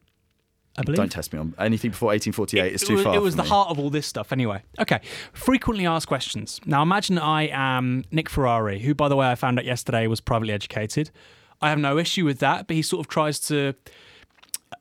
I 0.77 0.83
believe. 0.83 0.97
Don't 0.97 1.11
test 1.11 1.33
me 1.33 1.39
on 1.39 1.53
anything 1.59 1.91
before 1.91 2.07
1848. 2.07 2.73
it's 2.73 2.83
it 2.83 2.85
too 2.85 2.95
was, 2.95 3.03
far. 3.03 3.15
It 3.15 3.21
was 3.21 3.35
the 3.35 3.43
me. 3.43 3.49
heart 3.49 3.69
of 3.69 3.79
all 3.79 3.89
this 3.89 4.07
stuff, 4.07 4.31
anyway. 4.31 4.63
Okay, 4.79 5.01
frequently 5.33 5.85
asked 5.85 6.07
questions. 6.07 6.61
Now, 6.65 6.81
imagine 6.81 7.17
I 7.17 7.49
am 7.51 8.05
Nick 8.11 8.29
Ferrari, 8.29 8.79
who, 8.79 8.95
by 8.95 9.09
the 9.09 9.15
way, 9.15 9.29
I 9.29 9.35
found 9.35 9.59
out 9.59 9.65
yesterday 9.65 10.07
was 10.07 10.21
privately 10.21 10.53
educated. 10.53 11.11
I 11.61 11.69
have 11.69 11.79
no 11.79 11.97
issue 11.97 12.25
with 12.25 12.39
that, 12.39 12.67
but 12.67 12.75
he 12.75 12.81
sort 12.81 13.01
of 13.01 13.09
tries 13.09 13.39
to 13.41 13.73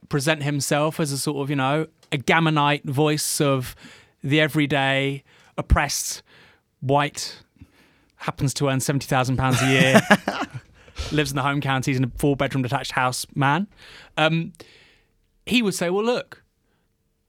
present 0.09 0.43
himself 0.43 1.01
as 1.01 1.13
a 1.13 1.19
sort 1.19 1.43
of, 1.43 1.51
you 1.51 1.57
know, 1.57 1.89
a 2.13 2.19
Gammonite 2.19 2.85
voice 2.85 3.41
of 3.41 3.75
the 4.23 4.41
everyday 4.41 5.25
oppressed 5.59 6.23
white, 6.81 7.43
happens 8.17 8.55
to 8.55 8.69
earn 8.69 8.79
£70,000 8.79 9.63
a 9.63 9.71
year, 9.71 10.01
lives 11.13 11.31
in 11.31 11.37
the 11.37 11.43
home 11.43 11.61
counties 11.61 11.97
in 11.97 12.05
a 12.05 12.11
four 12.17 12.37
bedroom 12.37 12.63
detached 12.63 12.93
house 12.93 13.27
man. 13.35 13.67
Um, 14.17 14.53
he 15.47 15.63
would 15.63 15.75
say, 15.75 15.91
well, 15.91 16.05
look, 16.05 16.43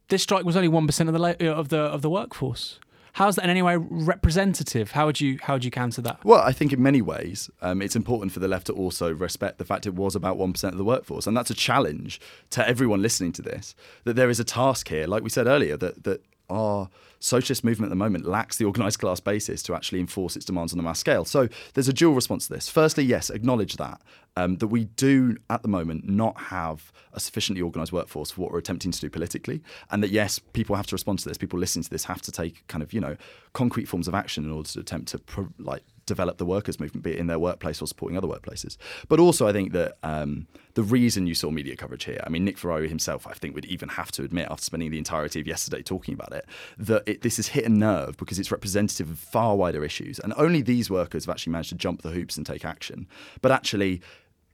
this 0.09 0.23
strike 0.23 0.45
was 0.45 0.55
only 0.55 0.67
one 0.67 0.85
percent 0.85 1.09
of 1.09 1.13
the 1.13 1.19
la- 1.19 1.51
of 1.51 1.69
the 1.69 1.79
of 1.79 2.01
the 2.01 2.09
workforce. 2.09 2.79
How's 3.13 3.35
that 3.35 3.43
in 3.43 3.49
any 3.49 3.61
way 3.61 3.75
representative? 3.77 4.91
How 4.91 5.05
would 5.05 5.19
you 5.19 5.37
how 5.41 5.53
would 5.53 5.65
you 5.65 5.71
counter 5.71 6.01
that? 6.03 6.23
Well, 6.23 6.41
I 6.41 6.53
think 6.53 6.71
in 6.71 6.81
many 6.81 7.01
ways, 7.01 7.49
um, 7.61 7.81
it's 7.81 7.95
important 7.95 8.31
for 8.31 8.39
the 8.39 8.47
left 8.47 8.67
to 8.67 8.73
also 8.73 9.13
respect 9.13 9.57
the 9.57 9.65
fact 9.65 9.85
it 9.85 9.95
was 9.95 10.15
about 10.15 10.37
1% 10.37 10.63
of 10.63 10.77
the 10.77 10.83
workforce. 10.85 11.27
And 11.27 11.35
that's 11.35 11.49
a 11.49 11.53
challenge 11.53 12.21
to 12.51 12.67
everyone 12.67 13.01
listening 13.01 13.33
to 13.33 13.41
this 13.41 13.75
that 14.05 14.15
there 14.15 14.29
is 14.29 14.39
a 14.39 14.45
task 14.45 14.87
here, 14.87 15.07
like 15.07 15.23
we 15.23 15.29
said 15.29 15.45
earlier, 15.47 15.75
that, 15.77 16.03
that 16.05 16.23
our 16.51 16.89
socialist 17.19 17.63
movement 17.63 17.87
at 17.87 17.91
the 17.91 17.95
moment 17.95 18.25
lacks 18.25 18.57
the 18.57 18.65
organised 18.65 18.99
class 18.99 19.19
basis 19.19 19.61
to 19.63 19.75
actually 19.75 19.99
enforce 19.99 20.35
its 20.35 20.45
demands 20.45 20.73
on 20.73 20.79
a 20.79 20.83
mass 20.83 20.99
scale. 20.99 21.23
So 21.23 21.47
there's 21.73 21.87
a 21.87 21.93
dual 21.93 22.13
response 22.13 22.47
to 22.47 22.53
this. 22.53 22.67
Firstly, 22.67 23.03
yes, 23.03 23.29
acknowledge 23.29 23.77
that. 23.77 24.01
Um, 24.37 24.55
that 24.57 24.67
we 24.67 24.85
do 24.85 25.35
at 25.49 25.61
the 25.61 25.67
moment 25.67 26.07
not 26.07 26.37
have 26.37 26.93
a 27.11 27.19
sufficiently 27.19 27.61
organised 27.61 27.91
workforce 27.91 28.31
for 28.31 28.41
what 28.41 28.51
we're 28.51 28.59
attempting 28.59 28.91
to 28.93 28.99
do 29.01 29.09
politically, 29.09 29.61
and 29.89 30.01
that 30.01 30.09
yes, 30.09 30.39
people 30.39 30.77
have 30.77 30.87
to 30.87 30.95
respond 30.95 31.19
to 31.19 31.27
this. 31.27 31.37
People 31.37 31.59
listening 31.59 31.83
to 31.83 31.89
this 31.89 32.05
have 32.05 32.21
to 32.21 32.31
take 32.31 32.65
kind 32.67 32.81
of 32.81 32.93
you 32.93 33.01
know 33.01 33.17
concrete 33.51 33.89
forms 33.89 34.07
of 34.07 34.15
action 34.15 34.45
in 34.45 34.51
order 34.51 34.69
to 34.69 34.79
attempt 34.79 35.09
to 35.09 35.19
pro- 35.19 35.49
like 35.59 35.83
develop 36.13 36.35
the 36.37 36.49
workers' 36.55 36.79
movement, 36.79 37.03
be 37.03 37.11
it 37.13 37.19
in 37.23 37.27
their 37.27 37.39
workplace 37.39 37.81
or 37.81 37.87
supporting 37.87 38.17
other 38.17 38.31
workplaces. 38.35 38.73
But 39.11 39.19
also, 39.19 39.47
I 39.49 39.53
think 39.57 39.71
that 39.79 39.91
um, 40.03 40.47
the 40.73 40.83
reason 40.83 41.27
you 41.27 41.35
saw 41.35 41.49
media 41.51 41.75
coverage 41.75 42.05
here, 42.11 42.21
I 42.25 42.29
mean, 42.29 42.43
Nick 42.45 42.57
Ferrari 42.57 42.87
himself, 42.87 43.25
I 43.33 43.33
think, 43.33 43.55
would 43.55 43.69
even 43.75 43.89
have 43.99 44.11
to 44.15 44.23
admit, 44.23 44.47
after 44.49 44.63
spending 44.63 44.91
the 44.91 44.97
entirety 44.97 45.39
of 45.41 45.47
yesterday 45.47 45.81
talking 45.81 46.13
about 46.13 46.33
it, 46.39 46.45
that 46.77 47.03
it, 47.05 47.21
this 47.21 47.37
has 47.37 47.47
hit 47.55 47.65
a 47.65 47.69
nerve 47.69 48.17
because 48.17 48.37
it's 48.39 48.51
representative 48.51 49.09
of 49.09 49.19
far 49.19 49.55
wider 49.55 49.83
issues. 49.83 50.19
And 50.19 50.33
only 50.37 50.61
these 50.61 50.89
workers 50.89 51.25
have 51.25 51.33
actually 51.33 51.53
managed 51.53 51.69
to 51.69 51.75
jump 51.75 52.01
the 52.01 52.11
hoops 52.11 52.37
and 52.37 52.45
take 52.45 52.65
action. 52.65 53.07
But 53.41 53.51
actually, 53.51 54.01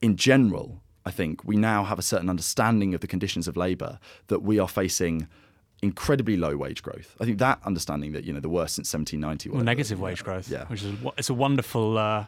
in 0.02 0.16
general, 0.16 0.82
I 1.06 1.12
think 1.12 1.44
we 1.44 1.56
now 1.56 1.84
have 1.86 2.00
a 2.00 2.10
certain 2.14 2.30
understanding 2.30 2.94
of 2.94 3.02
the 3.02 3.08
conditions 3.08 3.48
of 3.48 3.56
labour 3.56 4.00
that 4.28 4.42
we 4.44 4.60
are 4.60 4.68
facing 4.68 5.28
incredibly 5.82 6.38
low 6.38 6.58
wage 6.58 6.82
growth. 6.82 7.16
I 7.22 7.26
think 7.26 7.38
that 7.40 7.60
understanding 7.66 8.14
that 8.14 8.24
you 8.24 8.34
know 8.34 8.40
the 8.40 8.50
worst 8.50 8.76
since 8.76 8.92
1790. 8.94 9.50
Well, 9.50 9.64
negative 9.64 10.00
wage 10.00 10.24
growth, 10.24 10.50
Yeah. 10.50 10.66
which 10.66 10.84
is 10.84 10.94
it's 11.18 11.30
a 11.30 11.34
wonderful 11.34 11.98
uh, 11.98 12.26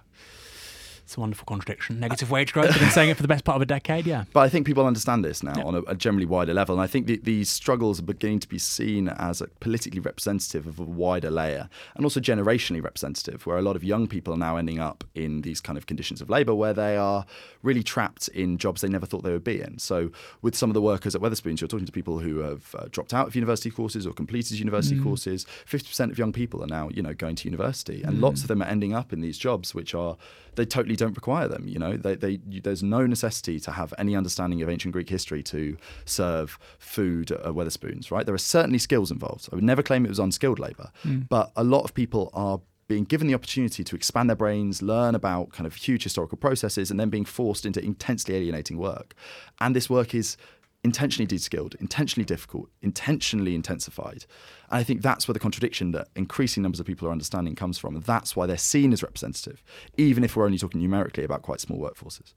it's 1.09 1.17
a 1.17 1.21
wonderful 1.21 1.45
contradiction. 1.47 1.99
Negative 1.99 2.29
wage 2.29 2.53
growth. 2.53 2.69
I've 2.69 2.79
been 2.79 2.91
saying 2.91 3.09
it 3.09 3.15
for 3.17 3.23
the 3.23 3.27
best 3.27 3.43
part 3.43 3.55
of 3.55 3.63
a 3.63 3.65
decade. 3.65 4.05
Yeah. 4.05 4.25
But 4.31 4.41
I 4.41 4.49
think 4.49 4.67
people 4.67 4.85
understand 4.85 5.25
this 5.25 5.41
now 5.41 5.59
on 5.65 5.73
a, 5.73 5.81
a 5.87 5.95
generally 5.95 6.27
wider 6.27 6.53
level. 6.53 6.75
And 6.75 6.83
I 6.83 6.85
think 6.85 7.07
the, 7.07 7.17
these 7.17 7.49
struggles 7.49 7.99
are 7.99 8.03
beginning 8.03 8.41
to 8.41 8.47
be 8.47 8.59
seen 8.59 9.09
as 9.09 9.41
a 9.41 9.47
politically 9.59 10.01
representative 10.01 10.67
of 10.67 10.77
a 10.77 10.83
wider 10.83 11.31
layer 11.31 11.67
and 11.95 12.05
also 12.05 12.19
generationally 12.19 12.83
representative, 12.83 13.47
where 13.47 13.57
a 13.57 13.63
lot 13.63 13.75
of 13.75 13.83
young 13.83 14.07
people 14.07 14.35
are 14.35 14.37
now 14.37 14.55
ending 14.55 14.77
up 14.77 15.03
in 15.15 15.41
these 15.41 15.59
kind 15.59 15.79
of 15.79 15.87
conditions 15.87 16.21
of 16.21 16.29
labour 16.29 16.53
where 16.53 16.75
they 16.75 16.95
are 16.95 17.25
really 17.63 17.81
trapped 17.81 18.27
in 18.27 18.59
jobs 18.59 18.81
they 18.81 18.87
never 18.87 19.07
thought 19.07 19.23
they 19.23 19.31
would 19.31 19.43
be 19.43 19.59
in. 19.59 19.79
So, 19.79 20.11
with 20.43 20.55
some 20.55 20.69
of 20.69 20.75
the 20.75 20.81
workers 20.81 21.15
at 21.15 21.21
Wetherspoons, 21.21 21.59
you're 21.59 21.67
talking 21.67 21.87
to 21.87 21.91
people 21.91 22.19
who 22.19 22.37
have 22.37 22.75
uh, 22.77 22.85
dropped 22.91 23.15
out 23.15 23.25
of 23.25 23.35
university 23.35 23.71
courses 23.71 24.05
or 24.05 24.13
completed 24.13 24.59
university 24.59 24.99
courses. 25.01 25.47
50% 25.65 26.11
of 26.11 26.19
young 26.19 26.31
people 26.31 26.63
are 26.63 26.67
now, 26.67 26.89
you 26.89 27.01
know, 27.01 27.15
going 27.15 27.35
to 27.37 27.45
university. 27.45 28.03
And 28.03 28.21
lots 28.21 28.43
of 28.43 28.47
them 28.47 28.61
are 28.61 28.67
ending 28.67 28.93
up 28.93 29.11
in 29.11 29.21
these 29.21 29.39
jobs 29.39 29.73
which 29.73 29.95
are 29.95 30.15
they 30.59 30.65
totally 30.65 30.95
don't 30.99 31.15
require 31.15 31.47
them. 31.47 31.67
You 31.67 31.79
know, 31.79 31.97
they, 31.97 32.15
they, 32.15 32.39
you, 32.47 32.61
there's 32.61 32.83
no 32.83 33.05
necessity 33.05 33.59
to 33.61 33.71
have 33.71 33.93
any 33.97 34.15
understanding 34.15 34.61
of 34.61 34.69
ancient 34.69 34.93
Greek 34.93 35.09
history 35.09 35.41
to 35.43 35.77
serve 36.05 36.59
food 36.77 37.31
uh, 37.31 37.35
at 37.35 37.55
Wetherspoons, 37.55 38.11
right? 38.11 38.25
There 38.25 38.35
are 38.35 38.37
certainly 38.37 38.79
skills 38.79 39.11
involved. 39.11 39.49
I 39.51 39.55
would 39.55 39.63
never 39.63 39.81
claim 39.83 40.05
it 40.05 40.09
was 40.09 40.19
unskilled 40.19 40.59
labour, 40.59 40.91
hmm. 41.03 41.21
but 41.29 41.51
a 41.55 41.63
lot 41.63 41.83
of 41.83 41.93
people 41.93 42.29
are 42.33 42.61
being 42.87 43.03
given 43.03 43.27
the 43.27 43.35
opportunity 43.35 43.83
to 43.83 43.95
expand 43.95 44.29
their 44.29 44.35
brains, 44.35 44.81
learn 44.81 45.13
about 45.13 45.51
kind 45.51 45.67
of 45.67 45.75
huge 45.75 46.03
historical 46.03 46.37
processes, 46.37 46.89
and 46.89 46.99
then 46.99 47.09
being 47.09 47.23
forced 47.23 47.65
into 47.65 47.83
intensely 47.83 48.35
alienating 48.35 48.77
work. 48.77 49.13
And 49.61 49.75
this 49.75 49.89
work 49.89 50.15
is 50.15 50.37
intentionally 50.83 51.27
de-skilled, 51.27 51.75
intentionally 51.79 52.25
difficult, 52.25 52.69
intentionally 52.81 53.53
intensified. 53.53 54.25
And 54.69 54.79
I 54.79 54.83
think 54.83 55.01
that's 55.01 55.27
where 55.27 55.33
the 55.33 55.39
contradiction 55.39 55.91
that 55.91 56.07
increasing 56.15 56.63
numbers 56.63 56.79
of 56.79 56.85
people 56.85 57.07
are 57.07 57.11
understanding 57.11 57.55
comes 57.55 57.77
from. 57.77 57.95
And 57.95 58.03
that's 58.03 58.35
why 58.35 58.45
they're 58.45 58.57
seen 58.57 58.93
as 58.93 59.03
representative, 59.03 59.61
even 59.97 60.23
if 60.23 60.35
we're 60.35 60.45
only 60.45 60.57
talking 60.57 60.81
numerically 60.81 61.23
about 61.23 61.41
quite 61.41 61.59
small 61.59 61.79
workforces. 61.79 62.33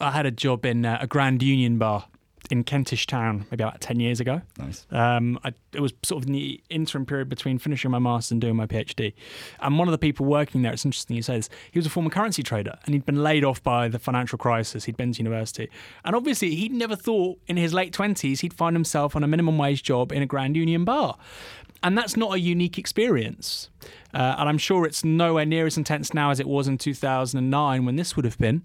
I 0.00 0.10
had 0.10 0.26
a 0.26 0.30
job 0.30 0.64
in 0.64 0.86
uh, 0.86 0.98
a 1.00 1.06
Grand 1.06 1.42
Union 1.42 1.78
bar 1.78 2.06
in 2.50 2.64
Kentish 2.64 3.06
Town 3.06 3.46
maybe 3.50 3.62
about 3.62 3.80
10 3.80 4.00
years 4.00 4.20
ago. 4.20 4.42
Nice. 4.58 4.86
Um, 4.90 5.38
I, 5.44 5.52
it 5.72 5.80
was 5.80 5.92
sort 6.02 6.22
of 6.22 6.28
in 6.28 6.34
the 6.34 6.60
interim 6.70 7.06
period 7.06 7.28
between 7.28 7.58
finishing 7.58 7.90
my 7.90 7.98
master's 7.98 8.32
and 8.32 8.40
doing 8.40 8.56
my 8.56 8.66
PhD. 8.66 9.14
And 9.60 9.78
one 9.78 9.88
of 9.88 9.92
the 9.92 9.98
people 9.98 10.26
working 10.26 10.62
there, 10.62 10.72
it's 10.72 10.84
interesting 10.84 11.16
you 11.16 11.22
say 11.22 11.36
this, 11.36 11.48
he 11.70 11.78
was 11.78 11.86
a 11.86 11.90
former 11.90 12.10
currency 12.10 12.42
trader 12.42 12.78
and 12.84 12.94
he'd 12.94 13.06
been 13.06 13.22
laid 13.22 13.44
off 13.44 13.62
by 13.62 13.88
the 13.88 13.98
financial 13.98 14.38
crisis. 14.38 14.84
He'd 14.84 14.96
been 14.96 15.12
to 15.12 15.18
university. 15.18 15.70
And 16.04 16.16
obviously, 16.16 16.54
he'd 16.54 16.72
never 16.72 16.96
thought 16.96 17.38
in 17.46 17.56
his 17.56 17.72
late 17.72 17.92
20s 17.92 18.40
he'd 18.40 18.54
find 18.54 18.74
himself 18.74 19.14
on 19.14 19.22
a 19.22 19.28
minimum 19.28 19.56
wage 19.58 19.82
job 19.82 20.12
in 20.12 20.22
a 20.22 20.26
Grand 20.26 20.56
Union 20.56 20.84
bar. 20.84 21.16
And 21.82 21.98
that's 21.98 22.16
not 22.16 22.34
a 22.34 22.40
unique 22.40 22.78
experience. 22.78 23.68
Uh, 24.14 24.36
and 24.38 24.48
I'm 24.48 24.58
sure 24.58 24.86
it's 24.86 25.04
nowhere 25.04 25.44
near 25.44 25.66
as 25.66 25.76
intense 25.76 26.14
now 26.14 26.30
as 26.30 26.38
it 26.38 26.46
was 26.46 26.68
in 26.68 26.78
2009 26.78 27.84
when 27.84 27.96
this 27.96 28.14
would 28.14 28.24
have 28.24 28.38
been. 28.38 28.62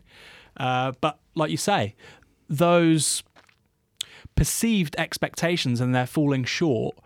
Uh, 0.55 0.91
but 1.01 1.19
like 1.35 1.49
you 1.49 1.57
say, 1.57 1.95
those 2.49 3.23
perceived 4.37 4.95
expectations 4.97 5.81
and 5.81 5.93
they're 5.93 6.07
falling 6.07 6.45
short 6.45 6.97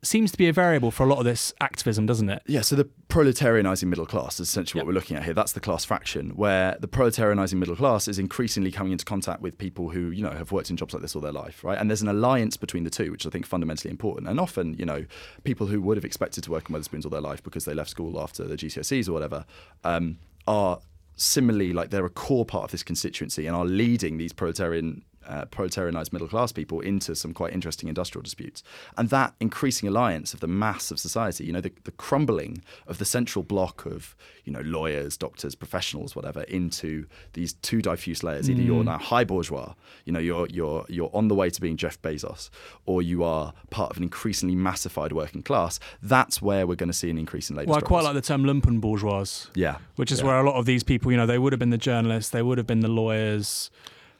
seems 0.00 0.30
to 0.30 0.38
be 0.38 0.46
a 0.46 0.52
variable 0.52 0.92
for 0.92 1.02
a 1.02 1.06
lot 1.06 1.18
of 1.18 1.24
this 1.24 1.52
activism, 1.60 2.06
doesn't 2.06 2.28
it? 2.30 2.40
Yeah, 2.46 2.60
so 2.60 2.76
the 2.76 2.88
proletarianizing 3.08 3.88
middle 3.88 4.06
class 4.06 4.38
is 4.38 4.48
essentially 4.48 4.78
Yep. 4.78 4.84
what 4.86 4.90
we're 4.90 4.94
looking 4.94 5.16
at 5.16 5.24
here. 5.24 5.34
That's 5.34 5.52
the 5.54 5.60
class 5.60 5.84
fraction, 5.84 6.30
where 6.36 6.76
the 6.78 6.86
proletarianizing 6.86 7.54
middle 7.54 7.74
class 7.74 8.06
is 8.06 8.16
increasingly 8.16 8.70
coming 8.70 8.92
into 8.92 9.04
contact 9.04 9.42
with 9.42 9.58
people 9.58 9.88
who, 9.88 10.10
you 10.10 10.22
know, 10.22 10.30
have 10.30 10.52
worked 10.52 10.70
in 10.70 10.76
jobs 10.76 10.94
like 10.94 11.02
this 11.02 11.16
all 11.16 11.20
their 11.22 11.32
life, 11.32 11.64
right? 11.64 11.76
And 11.76 11.90
there's 11.90 12.02
an 12.02 12.06
alliance 12.08 12.56
between 12.56 12.84
the 12.84 12.90
two, 12.90 13.10
which 13.10 13.26
I 13.26 13.30
think 13.30 13.44
is 13.46 13.48
fundamentally 13.48 13.90
important. 13.90 14.28
And 14.28 14.38
often, 14.38 14.74
you 14.74 14.84
know, 14.86 15.04
people 15.42 15.66
who 15.66 15.80
would 15.82 15.96
have 15.96 16.04
expected 16.04 16.44
to 16.44 16.50
work 16.52 16.70
in 16.70 16.76
Wetherspoons 16.76 17.04
all 17.04 17.10
their 17.10 17.20
life 17.20 17.42
because 17.42 17.64
they 17.64 17.74
left 17.74 17.90
school 17.90 18.20
after 18.20 18.44
the 18.44 18.56
GCSEs 18.56 19.08
or 19.08 19.12
whatever, 19.12 19.44
um, 19.82 20.18
are 20.46 20.78
similarly 21.16 21.72
like 21.72 21.90
they're 21.90 22.06
a 22.06 22.10
core 22.10 22.44
part 22.44 22.62
of 22.66 22.70
this 22.70 22.84
constituency 22.84 23.48
and 23.48 23.56
are 23.56 23.64
leading 23.64 24.18
these 24.18 24.32
proletarian 24.32 25.02
uh, 25.28 25.44
proletarianized 25.46 26.12
middle 26.12 26.26
class 26.26 26.50
people 26.52 26.80
into 26.80 27.14
some 27.14 27.32
quite 27.34 27.52
interesting 27.52 27.88
industrial 27.88 28.22
disputes. 28.22 28.62
And 28.96 29.10
that 29.10 29.34
increasing 29.40 29.88
alliance 29.88 30.32
of 30.34 30.40
the 30.40 30.48
mass 30.48 30.90
of 30.90 30.98
society, 30.98 31.44
you 31.44 31.52
know, 31.52 31.60
the, 31.60 31.70
the 31.84 31.90
crumbling 31.92 32.62
of 32.86 32.96
the 32.98 33.04
central 33.04 33.42
block 33.42 33.84
of, 33.86 34.16
you 34.44 34.52
know, 34.52 34.62
lawyers, 34.62 35.16
doctors, 35.18 35.54
professionals, 35.54 36.16
whatever, 36.16 36.42
into 36.44 37.06
these 37.34 37.52
two 37.52 37.82
diffuse 37.82 38.22
layers. 38.22 38.48
Either 38.50 38.62
you're 38.62 38.82
now 38.84 38.98
high 38.98 39.24
bourgeois, 39.24 39.74
you 40.06 40.12
know, 40.12 40.18
you're 40.18 40.46
you're 40.48 40.84
you're 40.88 41.10
on 41.12 41.28
the 41.28 41.34
way 41.34 41.50
to 41.50 41.60
being 41.60 41.76
Jeff 41.76 42.00
Bezos, 42.00 42.48
or 42.86 43.02
you 43.02 43.22
are 43.22 43.52
part 43.70 43.90
of 43.90 43.98
an 43.98 44.02
increasingly 44.02 44.56
massified 44.56 45.12
working 45.12 45.42
class. 45.42 45.78
That's 46.02 46.40
where 46.40 46.66
we're 46.66 46.74
going 46.76 46.88
to 46.88 46.94
see 46.96 47.10
an 47.10 47.18
increase 47.18 47.50
in 47.50 47.56
labour. 47.56 47.70
Well, 47.70 47.78
I 47.78 47.82
quite 47.82 48.04
like 48.04 48.14
the 48.14 48.22
term 48.22 48.44
lumpen 48.44 48.80
bourgeois, 48.80 49.26
Yeah. 49.54 49.76
which 49.96 50.10
is 50.10 50.20
Yeah. 50.20 50.26
where 50.26 50.38
a 50.40 50.46
lot 50.48 50.56
of 50.56 50.64
these 50.64 50.82
people, 50.82 51.10
you 51.12 51.18
know, 51.18 51.26
they 51.26 51.38
would 51.38 51.52
have 51.52 51.60
been 51.60 51.70
the 51.70 51.76
journalists, 51.76 52.30
they 52.30 52.42
would 52.42 52.56
have 52.56 52.66
been 52.66 52.80
the 52.80 52.88
lawyers, 52.88 53.70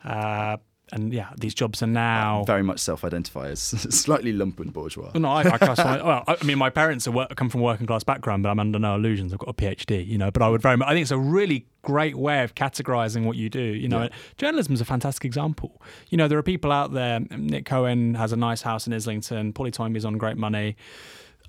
uh, 0.05 0.57
and 0.93 1.13
yeah, 1.13 1.29
these 1.37 1.55
jobs 1.55 1.83
are 1.83 1.87
now. 1.87 2.41
Uh, 2.41 2.45
very 2.45 2.63
much 2.63 2.79
self-identify 2.81 3.49
as 3.49 3.61
slightly 3.61 4.33
lumpen 4.33 4.73
bourgeois. 4.73 5.11
Well, 5.15 5.21
no, 5.23 5.29
I, 5.31 5.41
I 5.43 5.59
classify. 5.59 6.03
well, 6.03 6.25
I 6.27 6.43
mean, 6.45 6.59
my 6.59 6.71
parents 6.71 7.07
are 7.07 7.11
work, 7.13 7.35
come 7.37 7.49
from 7.49 7.61
a 7.61 7.65
working 7.65 7.87
class 7.87 8.05
background, 8.05 8.43
but 8.43 8.51
I'm 8.51 8.61
under 8.61 8.79
no 8.79 8.95
illusions. 8.95 9.33
I've 9.33 9.39
got 9.39 9.49
a 9.51 9.53
PhD, 9.55 10.07
you 10.07 10.19
know. 10.19 10.31
But 10.31 10.43
I 10.43 10.49
would 10.49 10.63
very 10.63 10.77
much. 10.77 10.89
I 10.89 10.93
think 10.93 11.03
it's 11.03 11.11
a 11.11 11.19
really 11.19 11.67
great 11.83 12.17
way 12.17 12.43
of 12.43 12.55
categorizing 12.55 13.25
what 13.25 13.37
you 13.37 13.49
do. 13.49 13.63
You 13.63 13.89
know, 13.89 14.03
Yeah. 14.05 14.09
journalism 14.37 14.75
is 14.75 14.81
a 14.81 14.85
fantastic 14.85 15.25
example. 15.25 15.81
You 16.09 16.19
know, 16.19 16.29
there 16.29 16.39
are 16.39 16.43
people 16.43 16.73
out 16.73 16.93
there. 16.93 17.21
Nick 17.37 17.65
Cohen 17.65 18.15
has 18.15 18.33
a 18.33 18.37
nice 18.37 18.63
house 18.63 18.87
in 18.87 18.93
Islington. 18.93 19.53
Polly 19.53 19.71
Toynbee's 19.71 20.05
on 20.05 20.19
great 20.19 20.37
money. 20.37 20.77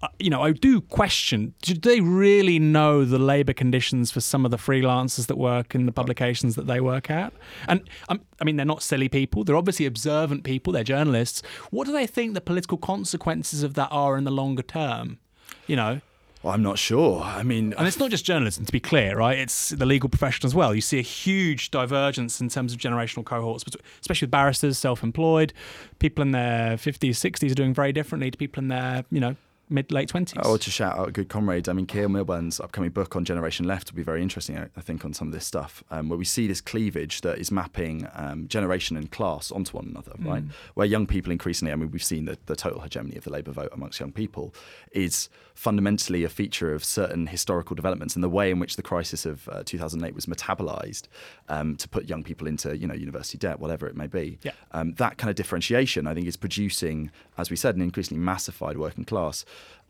Uh, 0.02 0.08
you 0.18 0.30
know, 0.30 0.42
I 0.42 0.52
do 0.54 0.82
question: 0.82 1.54
Do 1.62 1.74
they 1.74 2.00
really 2.00 2.60
know 2.60 3.06
the 3.06 3.20
labour 3.20 3.54
conditions 3.54 4.12
for 4.12 4.22
some 4.22 4.46
of 4.46 4.52
the 4.52 4.58
freelancers 4.58 5.28
that 5.28 5.38
work 5.38 5.76
in 5.76 5.86
the 5.86 5.92
publications 5.92 6.56
that 6.56 6.68
they 6.68 6.80
work 6.80 7.10
at? 7.10 7.34
And 7.68 7.82
um, 8.08 8.22
I 8.40 8.46
mean, 8.46 8.56
they're 8.56 8.66
not 8.66 8.82
silly 8.82 9.10
people; 9.10 9.44
they're 9.44 9.58
obviously 9.58 9.86
observant 9.86 10.44
people. 10.44 10.72
They're 10.74 10.84
journalists. 10.84 11.42
What 11.72 11.86
do 11.86 11.94
they 11.94 12.08
think 12.08 12.34
the 12.34 12.42
political 12.42 12.78
consequences 12.78 13.64
of 13.64 13.74
that 13.74 13.90
are 13.92 14.18
in 14.18 14.24
the 14.24 14.32
longer 14.32 14.64
term? 14.64 15.20
You 15.68 15.76
know, 15.76 16.02
Well, 16.42 16.54
I'm 16.54 16.64
not 16.64 16.80
sure. 16.80 17.22
I 17.22 17.44
mean, 17.44 17.74
and 17.78 17.86
it's 17.86 18.00
not 18.00 18.12
just 18.12 18.24
journalism, 18.24 18.64
to 18.66 18.72
be 18.72 18.80
clear, 18.80 19.18
right? 19.18 19.38
It's 19.38 19.70
the 19.70 19.86
legal 19.86 20.08
profession 20.08 20.46
as 20.46 20.56
well. 20.56 20.74
You 20.74 20.80
see 20.82 20.98
a 20.98 21.04
huge 21.04 21.70
divergence 21.70 22.40
in 22.40 22.48
terms 22.48 22.72
of 22.72 22.80
generational 22.80 23.26
cohorts, 23.26 23.66
especially 24.00 24.28
with 24.28 24.32
barristers, 24.32 24.78
self-employed, 24.78 25.52
people 26.00 26.22
in 26.22 26.32
their 26.32 26.78
50s, 26.78 27.12
60s 27.12 27.52
are 27.52 27.56
doing 27.56 27.74
very 27.74 27.92
differently 27.92 28.32
to 28.32 28.38
people 28.38 28.64
in 28.64 28.70
their, 28.70 29.04
you 29.12 29.20
know, 29.20 29.36
mid 29.70 29.92
late 29.92 30.10
20s. 30.10 30.40
Oh, 30.44 30.58
to 30.58 30.72
shout 30.72 30.98
out 30.98 31.10
a 31.10 31.12
good 31.12 31.30
comrade. 31.30 31.70
I 31.70 31.74
mean, 31.74 31.86
Keir 31.86 32.10
Milburn's 32.10 32.60
upcoming 32.60 32.92
book 32.92 33.16
on 33.16 33.26
Generation 33.26 33.66
Left 33.68 33.92
will 33.92 33.98
be 33.98 34.04
very 34.04 34.22
interesting, 34.22 34.58
I 34.58 34.70
I 34.76 34.82
think, 34.82 35.04
on 35.04 35.14
some 35.14 35.28
of 35.28 35.34
this 35.34 35.46
stuff, 35.46 35.84
um, 35.92 36.10
where 36.10 36.18
we 36.18 36.26
see 36.26 36.48
this 36.48 36.62
cleavage 36.62 37.22
that 37.22 37.38
is 37.38 37.52
mapping 37.52 38.08
um, 38.14 38.48
generation 38.48 38.96
and 38.96 39.12
class 39.12 39.52
onto 39.52 39.76
one 39.76 39.88
another, 39.88 40.14
right? 40.20 40.44
Where 40.74 40.88
young 40.88 41.06
people 41.06 41.32
increasingly, 41.32 41.72
I 41.72 41.76
mean, 41.76 41.92
we've 41.92 42.04
seen 42.04 42.26
that 42.26 42.46
the 42.46 42.56
total 42.56 42.80
hegemony 42.80 43.18
of 43.18 43.26
the 43.26 43.30
Labour 43.30 43.52
vote 43.52 43.70
amongst 43.74 44.00
young 44.00 44.12
people 44.12 44.54
is 44.92 45.30
fundamentally 45.54 46.24
a 46.24 46.30
feature 46.30 46.74
of 46.74 46.86
certain 46.86 47.28
historical 47.28 47.76
developments 47.76 48.16
and 48.16 48.24
the 48.24 48.30
way 48.30 48.50
in 48.50 48.60
which 48.60 48.78
the 48.78 48.82
crisis 48.82 49.26
of 49.26 49.50
uh, 49.50 49.62
2008 49.66 50.16
was 50.16 50.26
metabolized 50.26 51.10
um, 51.50 51.76
to 51.76 51.90
put 51.90 52.08
young 52.08 52.24
people 52.24 52.48
into, 52.48 52.78
you 52.78 52.88
know, 52.88 52.94
university 52.94 53.38
debt, 53.38 53.60
whatever 53.60 53.86
it 53.86 53.98
may 53.98 54.08
be. 54.08 54.40
Yeah. 54.42 54.54
Um, 54.72 54.94
that 54.94 55.18
kind 55.18 55.30
of 55.30 55.36
differentiation, 55.36 56.08
I 56.08 56.14
think, 56.14 56.28
is 56.28 56.38
producing, 56.38 57.12
as 57.38 57.50
we 57.50 57.58
said, 57.58 57.76
an 57.76 57.82
increasingly 57.82 58.24
massified 58.24 58.78
working 58.78 59.04
class, 59.04 59.44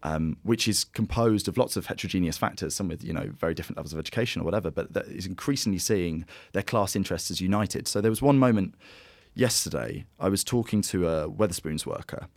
um, 0.04 0.38
which 0.44 0.68
is 0.68 0.84
composed 0.84 1.48
of 1.48 1.58
lots 1.58 1.78
of 1.78 1.88
heterogeneous 1.88 2.38
factors, 2.38 2.76
some 2.76 2.88
with 2.88 3.04
you 3.04 3.14
know 3.14 3.30
very 3.38 3.54
different 3.54 3.78
levels 3.78 3.94
of 3.94 4.00
education 4.00 4.42
or 4.42 4.46
whatever, 4.46 4.72
but 4.72 4.94
that 4.94 5.08
is 5.08 5.26
increasingly 5.26 5.80
seeing 5.80 6.26
their 6.54 6.64
class 6.64 6.96
interests 6.96 7.32
as 7.32 7.42
united. 7.42 7.88
So 7.88 8.02
there 8.02 8.12
was 8.12 8.22
one 8.22 8.40
moment 8.40 8.76
yesterday 9.36 10.06
I 10.20 10.30
was 10.30 10.44
talking 10.44 10.82
to 10.84 11.08
a 11.08 11.30
Wetherspoons 11.30 11.86
worker. 11.86 12.28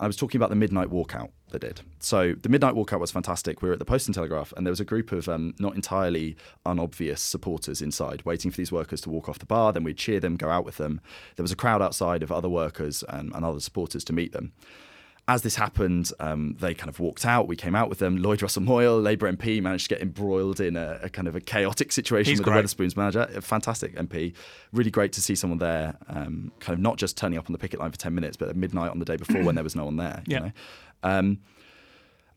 I 0.00 0.06
was 0.06 0.16
talking 0.16 0.38
about 0.38 0.50
the 0.50 0.56
midnight 0.56 0.88
walkout 0.88 1.30
they 1.50 1.58
did. 1.58 1.80
So 2.00 2.34
the 2.34 2.48
midnight 2.48 2.74
walkout 2.74 2.98
was 2.98 3.12
fantastic. 3.12 3.62
We 3.62 3.68
were 3.68 3.74
at 3.74 3.78
the 3.78 3.84
Post 3.84 4.08
and 4.08 4.14
Telegraph, 4.14 4.52
and 4.56 4.66
there 4.66 4.72
was 4.72 4.80
a 4.80 4.84
group 4.84 5.12
of 5.12 5.28
um, 5.28 5.54
not 5.60 5.76
entirely 5.76 6.36
unobvious 6.66 7.22
supporters 7.22 7.80
inside, 7.80 8.22
waiting 8.24 8.50
for 8.50 8.56
these 8.56 8.72
workers 8.72 9.00
to 9.02 9.10
walk 9.10 9.28
off 9.28 9.38
the 9.38 9.46
bar. 9.46 9.72
Then 9.72 9.84
we'd 9.84 9.96
cheer 9.96 10.18
them, 10.18 10.36
go 10.36 10.50
out 10.50 10.64
with 10.64 10.78
them. 10.78 11.00
There 11.36 11.44
was 11.44 11.52
a 11.52 11.56
crowd 11.56 11.80
outside 11.80 12.22
of 12.24 12.32
other 12.32 12.48
workers 12.48 13.04
and, 13.08 13.32
and 13.34 13.44
other 13.44 13.60
supporters 13.60 14.02
to 14.04 14.12
meet 14.12 14.32
them. 14.32 14.52
As 15.26 15.40
this 15.40 15.54
happened, 15.56 16.10
um, 16.20 16.54
they 16.60 16.74
kind 16.74 16.90
of 16.90 17.00
walked 17.00 17.24
out. 17.24 17.48
We 17.48 17.56
came 17.56 17.74
out 17.74 17.88
with 17.88 17.98
them. 17.98 18.18
Lloyd 18.18 18.42
Russell 18.42 18.62
Moyle, 18.62 19.00
Labour 19.00 19.32
MP, 19.32 19.62
managed 19.62 19.88
to 19.88 19.94
get 19.94 20.02
embroiled 20.02 20.60
in 20.60 20.76
a, 20.76 21.00
a 21.04 21.08
kind 21.08 21.26
of 21.26 21.34
a 21.34 21.40
chaotic 21.40 21.92
situation 21.92 22.32
He's 22.32 22.40
with 22.40 22.44
great. 22.44 22.60
the 22.62 22.68
Wetherspoons 22.68 22.94
manager. 22.94 23.26
A 23.34 23.40
fantastic 23.40 23.94
MP. 23.96 24.34
Really 24.72 24.90
great 24.90 25.12
to 25.14 25.22
see 25.22 25.34
someone 25.34 25.58
there, 25.58 25.96
um, 26.08 26.52
kind 26.60 26.74
of 26.76 26.80
not 26.82 26.98
just 26.98 27.16
turning 27.16 27.38
up 27.38 27.46
on 27.46 27.52
the 27.52 27.58
picket 27.58 27.80
line 27.80 27.90
for 27.90 27.96
10 27.96 28.14
minutes, 28.14 28.36
but 28.36 28.50
at 28.50 28.56
midnight 28.56 28.90
on 28.90 28.98
the 28.98 29.06
day 29.06 29.16
before 29.16 29.42
when 29.42 29.54
there 29.54 29.64
was 29.64 29.74
no 29.74 29.86
one 29.86 29.96
there. 29.96 30.22
You 30.26 30.34
Yeah. 30.34 30.38
know? 30.40 30.52
um, 31.04 31.38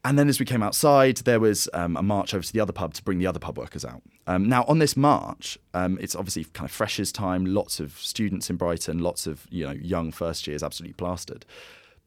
and 0.06 0.18
then 0.18 0.30
as 0.30 0.40
we 0.40 0.46
came 0.46 0.64
outside, 0.64 1.18
there 1.18 1.42
was 1.42 1.68
um, 1.74 1.98
a 1.98 2.04
march 2.04 2.34
over 2.34 2.42
to 2.44 2.54
the 2.54 2.62
other 2.62 2.72
pub 2.72 2.94
to 2.94 3.04
bring 3.04 3.20
the 3.20 3.28
other 3.28 3.40
pub 3.40 3.58
workers 3.58 3.84
out. 3.84 4.02
Um, 4.28 4.48
now, 4.48 4.64
on 4.66 4.80
this 4.80 4.96
march, 4.96 5.58
um, 5.74 5.98
it's 6.00 6.16
obviously 6.16 6.46
kind 6.46 6.64
of 6.64 6.72
freshers' 6.72 7.12
time, 7.12 7.46
lots 7.46 7.82
of 7.82 7.98
students 8.00 8.50
in 8.50 8.56
Brighton, 8.56 9.00
lots 9.00 9.28
of 9.28 9.46
you 9.50 9.66
know 9.66 9.74
young 9.74 10.14
first 10.14 10.48
years 10.48 10.64
absolutely 10.64 10.94
plastered. 10.94 11.46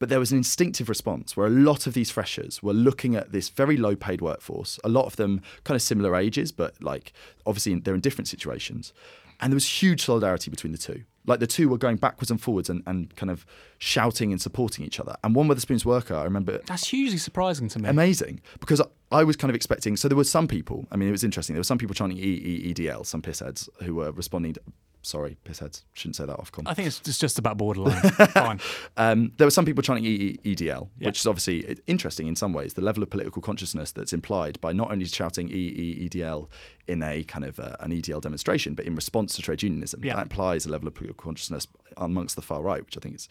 But 0.01 0.09
there 0.09 0.19
was 0.19 0.33
an 0.33 0.39
instinctive 0.39 0.89
response 0.89 1.37
where 1.37 1.47
a 1.47 1.51
lot 1.51 1.87
of 1.87 1.93
these 1.95 2.11
freshers 2.11 2.63
were 2.63 2.73
looking 2.73 3.15
at 3.15 3.31
this 3.31 3.51
very 3.51 3.77
low 3.77 3.95
paid 3.95 4.21
workforce, 4.23 4.81
a 4.83 4.89
lot 4.89 5.05
of 5.05 5.15
them 5.17 5.43
kind 5.63 5.77
of 5.77 5.83
similar 5.83 6.17
ages, 6.17 6.51
but 6.51 6.83
like 6.83 7.13
obviously 7.47 7.79
they're 7.79 7.95
in 7.95 8.01
different 8.01 8.27
situations. 8.27 8.93
And 9.41 9.53
there 9.53 9.57
was 9.57 9.83
huge 9.83 10.03
solidarity 10.03 10.51
between 10.51 10.73
the 10.73 10.79
two. 10.79 11.05
Like 11.27 11.39
the 11.39 11.47
two 11.47 11.69
were 11.69 11.79
going 11.79 11.97
backwards 11.97 12.31
and 12.31 12.41
forwards 12.41 12.71
and, 12.71 12.83
and 12.87 13.15
kind 13.15 13.31
of 13.31 13.45
shouting 13.79 14.33
and 14.33 14.41
supporting 14.41 14.85
each 14.87 14.99
other. 14.99 15.17
And 15.23 15.35
one 15.35 15.49
Wetherspoons 15.49 15.85
worker, 15.85 16.15
I 16.15 16.25
remember 16.25 16.61
That's 16.67 16.89
hugely 16.89 17.19
surprising 17.19 17.69
to 17.69 17.79
me. 17.79 17.89
amazing 17.89 18.41
because 18.59 18.81
I 19.13 19.23
was 19.25 19.37
kind 19.37 19.51
of 19.51 19.55
expecting. 19.55 19.97
So 19.99 20.09
there 20.09 20.17
were 20.17 20.25
some 20.25 20.49
people. 20.49 20.87
I 20.91 20.97
mean, 20.97 21.09
it 21.09 21.13
was 21.13 21.25
interesting. 21.25 21.55
There 21.55 21.61
were 21.61 21.65
some 21.65 21.79
people 21.79 21.95
chanting 21.95 22.19
E 22.19 22.23
E 22.23 22.55
E 22.69 22.73
D 22.75 22.89
L, 22.89 23.05
some 23.05 23.21
pissheads 23.21 23.69
who 23.83 23.95
were 23.97 24.13
responding. 24.13 24.57
Sorry, 25.03 25.39
pissheads. 25.47 25.83
Shouldn't 25.95 26.17
say 26.17 26.27
that 26.27 26.39
off. 26.39 26.51
I 26.67 26.75
think 26.75 26.89
it's, 26.89 27.01
it's 27.07 27.19
just 27.19 27.39
about 27.39 27.57
borderline. 27.57 28.01
Fine. 28.11 28.61
Um, 28.99 29.33
there 29.39 29.47
were 29.47 29.51
some 29.51 29.65
people 29.65 29.83
chanting 29.83 30.05
E 30.05 30.09
E 30.09 30.39
E 30.45 30.55
D 30.55 30.69
L, 30.71 30.91
Yeah. 30.99 31.09
which 31.09 31.21
is 31.21 31.27
obviously 31.27 31.79
interesting 31.87 32.27
in 32.27 32.37
some 32.37 32.53
ways. 32.53 32.75
The 32.75 32.83
level 32.83 33.03
of 33.03 33.09
political 33.09 33.41
consciousness 33.41 33.93
that's 33.93 34.13
implied 34.13 34.61
by 34.61 34.73
not 34.73 34.91
only 34.93 35.07
shouting 35.07 35.49
E 35.49 35.53
E 35.55 35.97
E 36.05 36.09
D 36.11 36.23
L 36.23 36.51
in 36.87 37.03
a 37.03 37.23
kind 37.25 37.47
of 37.47 37.59
uh, 37.59 37.77
an 37.81 37.93
EDL 37.93 38.21
demonstration, 38.21 38.75
but 38.75 38.85
in 38.85 38.95
response 38.95 39.35
to 39.37 39.43
trade 39.43 39.63
unionism. 39.63 40.05
Yeah. 40.05 40.17
That 40.17 40.25
implies 40.25 40.67
a 40.67 40.71
level 40.71 40.87
of 40.87 40.95
political 40.95 41.25
consciousness 41.25 41.67
amongst 41.97 42.37
the 42.37 42.43
far 42.43 42.61
right, 42.61 42.85
which 42.85 42.97
I 42.97 43.01
think 43.01 43.15
is 43.15 43.29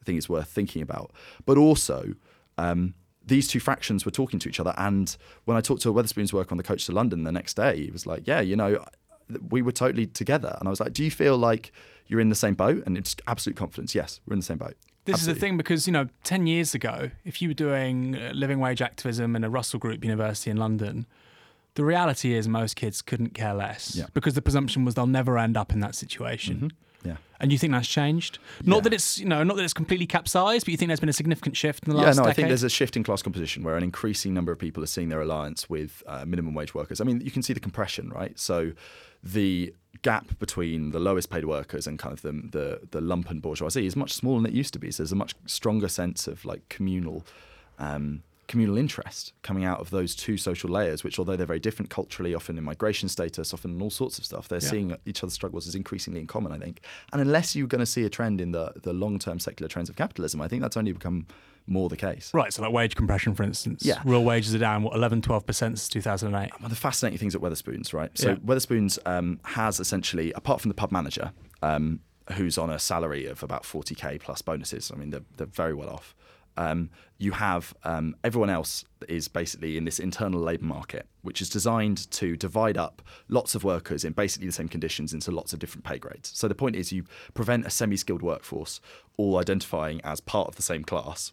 I 0.00 0.04
think 0.04 0.18
is 0.18 0.28
worth 0.28 0.48
thinking 0.48 0.82
about. 0.82 1.12
But 1.46 1.56
also. 1.56 2.14
Um, 2.58 2.94
these 3.24 3.46
two 3.46 3.60
factions 3.60 4.04
were 4.04 4.10
talking 4.10 4.40
to 4.40 4.48
each 4.48 4.58
other, 4.58 4.74
and 4.76 5.16
when 5.44 5.56
I 5.56 5.60
talked 5.60 5.80
to 5.82 5.90
a 5.90 5.92
Wetherspoons 5.94 6.32
worker 6.32 6.50
on 6.50 6.56
the 6.56 6.64
coach 6.64 6.86
to 6.86 6.92
London 6.92 7.22
the 7.22 7.30
next 7.30 7.54
day, 7.54 7.84
he 7.84 7.90
was 7.92 8.04
like, 8.04 8.26
"Yeah, 8.26 8.40
you 8.40 8.56
know, 8.56 8.84
we 9.50 9.62
were 9.62 9.72
totally 9.72 10.06
together." 10.06 10.56
And 10.58 10.68
I 10.68 10.70
was 10.70 10.80
like, 10.80 10.92
"Do 10.92 11.02
you 11.04 11.10
feel 11.10 11.36
like 11.38 11.72
you're 12.06 12.20
in 12.20 12.28
the 12.28 12.34
same 12.34 12.54
boat?" 12.54 12.82
And 12.86 12.96
it's 12.98 13.16
absolute 13.26 13.56
confidence. 13.56 13.94
Yes, 13.94 14.20
we're 14.26 14.34
in 14.34 14.40
the 14.40 14.44
same 14.46 14.58
boat. 14.58 14.76
This 15.04 15.20
is 15.20 15.26
the 15.26 15.34
thing 15.34 15.56
because, 15.56 15.88
you 15.88 15.92
know, 15.92 16.06
10 16.22 16.46
years 16.46 16.74
ago, 16.76 17.10
if 17.24 17.42
you 17.42 17.48
were 17.48 17.54
doing 17.54 18.14
uh, 18.16 18.30
living 18.34 18.60
wage 18.60 18.80
activism 18.80 19.34
in 19.34 19.42
a 19.42 19.50
Russell 19.50 19.80
Group 19.80 20.04
university 20.04 20.48
in 20.48 20.56
London, 20.58 21.06
the 21.74 21.84
reality 21.84 22.34
is 22.34 22.46
most 22.46 22.76
kids 22.76 23.02
couldn't 23.02 23.34
care 23.34 23.52
less 23.52 23.96
Yeah. 23.96 24.06
because 24.14 24.34
the 24.34 24.42
presumption 24.42 24.84
was 24.84 24.94
they'll 24.94 25.06
never 25.08 25.38
end 25.38 25.56
up 25.56 25.72
in 25.72 25.80
that 25.80 25.96
situation. 25.96 26.70
Yeah. 27.04 27.16
And 27.40 27.50
you 27.50 27.58
think 27.58 27.72
that's 27.72 27.88
changed? 27.88 28.38
Not 28.64 28.76
Yeah. 28.76 28.80
that 28.82 28.92
it's, 28.92 29.18
you 29.18 29.26
know, 29.26 29.42
not 29.42 29.56
that 29.56 29.64
it's 29.64 29.72
completely 29.72 30.06
capsized, 30.06 30.66
but 30.66 30.70
you 30.70 30.76
think 30.76 30.88
there's 30.88 31.00
been 31.00 31.08
a 31.08 31.12
significant 31.12 31.56
shift 31.56 31.82
in 31.84 31.90
the 31.90 31.96
last 31.96 32.16
Yeah, 32.16 32.22
no, 32.22 32.28
I 32.28 32.32
think 32.32 32.46
there's 32.46 32.62
a 32.62 32.70
shift 32.70 32.96
in 32.96 33.02
class 33.02 33.22
composition 33.22 33.64
where 33.64 33.76
an 33.76 33.82
increasing 33.82 34.32
number 34.34 34.52
of 34.52 34.60
people 34.60 34.84
are 34.84 34.86
seeing 34.86 35.08
their 35.08 35.20
alliance 35.22 35.68
with 35.68 36.04
uh, 36.06 36.24
minimum 36.24 36.54
wage 36.54 36.74
workers. 36.76 37.00
I 37.00 37.04
mean, 37.04 37.20
you 37.22 37.32
can 37.32 37.42
see 37.42 37.52
the 37.54 37.58
compression, 37.58 38.10
right? 38.10 38.38
So 38.38 38.70
the 39.22 39.74
gap 40.02 40.38
between 40.38 40.90
the 40.90 40.98
lowest 40.98 41.30
paid 41.30 41.44
workers 41.44 41.86
and 41.86 41.98
kind 41.98 42.12
of 42.12 42.22
the, 42.22 42.32
the, 42.32 42.80
the 42.90 43.00
lumpen 43.00 43.40
bourgeoisie 43.40 43.86
is 43.86 43.94
much 43.94 44.12
smaller 44.12 44.40
than 44.42 44.50
it 44.50 44.54
used 44.56 44.72
to 44.72 44.78
be. 44.78 44.90
So 44.90 45.02
there's 45.02 45.12
a 45.12 45.16
much 45.16 45.34
stronger 45.46 45.88
sense 45.88 46.26
of 46.26 46.44
like 46.44 46.68
communal. 46.68 47.24
Um, 47.78 48.22
communal 48.48 48.76
interest 48.76 49.32
coming 49.42 49.64
out 49.64 49.80
of 49.80 49.88
those 49.88 50.14
two 50.14 50.36
social 50.36 50.68
layers, 50.68 51.02
which, 51.02 51.18
although 51.18 51.36
they're 51.36 51.46
very 51.46 51.60
different 51.60 51.88
culturally, 51.88 52.34
often 52.34 52.58
in 52.58 52.64
migration 52.64 53.08
status, 53.08 53.54
often 53.54 53.70
in 53.76 53.80
all 53.80 53.88
sorts 53.88 54.18
of 54.18 54.26
stuff, 54.26 54.46
they're 54.46 54.58
Yeah. 54.60 54.68
seeing 54.68 54.96
each 55.06 55.22
other's 55.22 55.32
struggles 55.32 55.66
as 55.66 55.74
increasingly 55.74 56.20
in 56.20 56.26
common, 56.26 56.52
I 56.52 56.58
think. 56.58 56.82
And 57.12 57.22
unless 57.22 57.56
you're 57.56 57.66
going 57.68 57.78
to 57.78 57.86
see 57.86 58.04
a 58.04 58.10
trend 58.10 58.42
in 58.42 58.52
the, 58.52 58.72
the 58.82 58.92
long 58.92 59.18
term 59.18 59.38
secular 59.38 59.68
trends 59.68 59.88
of 59.88 59.96
capitalism, 59.96 60.42
I 60.42 60.48
think 60.48 60.60
that's 60.60 60.76
only 60.76 60.92
become 60.92 61.26
more 61.66 61.88
the 61.88 61.96
case. 61.96 62.30
Right, 62.34 62.52
so 62.52 62.62
like 62.62 62.72
wage 62.72 62.94
compression, 62.94 63.34
for 63.34 63.42
instance. 63.42 63.84
Yeah. 63.84 64.00
Real 64.04 64.24
wages 64.24 64.54
are 64.54 64.58
down, 64.58 64.82
what, 64.82 64.94
11, 64.94 65.22
12% 65.22 65.54
since 65.54 65.88
2008. 65.88 66.52
one 66.52 66.64
of 66.64 66.70
the 66.70 66.76
fascinating 66.76 67.18
things 67.18 67.34
at 67.34 67.40
Wetherspoons, 67.40 67.92
right? 67.92 68.16
So 68.16 68.30
Yeah. 68.30 68.36
Wetherspoons 68.36 68.98
um, 69.06 69.40
has 69.44 69.80
essentially, 69.80 70.32
apart 70.32 70.60
from 70.60 70.68
the 70.68 70.74
pub 70.74 70.92
manager, 70.92 71.32
um, 71.62 72.00
who's 72.32 72.58
on 72.58 72.70
a 72.70 72.78
salary 72.78 73.26
of 73.26 73.42
about 73.42 73.64
40k 73.64 74.20
plus 74.20 74.42
bonuses. 74.42 74.90
I 74.92 74.96
mean, 74.96 75.10
they're, 75.10 75.24
they're 75.36 75.46
very 75.46 75.74
well 75.74 75.90
off. 75.90 76.14
Um, 76.56 76.90
you 77.18 77.32
have 77.32 77.74
um, 77.84 78.14
everyone 78.24 78.50
else 78.50 78.84
is 79.08 79.28
basically 79.28 79.76
in 79.76 79.84
this 79.84 79.98
internal 79.98 80.40
labour 80.40 80.66
market, 80.66 81.06
which 81.22 81.40
is 81.40 81.48
designed 81.48 82.10
to 82.10 82.36
divide 82.36 82.76
up 82.76 83.00
lots 83.28 83.54
of 83.54 83.64
workers 83.64 84.04
in 84.04 84.12
basically 84.12 84.48
the 84.48 84.52
same 84.52 84.68
conditions 84.68 85.14
into 85.14 85.30
lots 85.30 85.52
of 85.52 85.58
different 85.58 85.84
pay 85.84 85.98
grades. 85.98 86.30
So 86.34 86.48
the 86.48 86.54
point 86.54 86.76
is, 86.76 86.92
you 86.92 87.04
prevent 87.32 87.64
a 87.66 87.70
semi-skilled 87.70 88.22
workforce 88.22 88.80
all 89.16 89.38
identifying 89.38 90.00
as 90.02 90.20
part 90.20 90.48
of 90.48 90.56
the 90.56 90.62
same 90.62 90.84
class. 90.84 91.32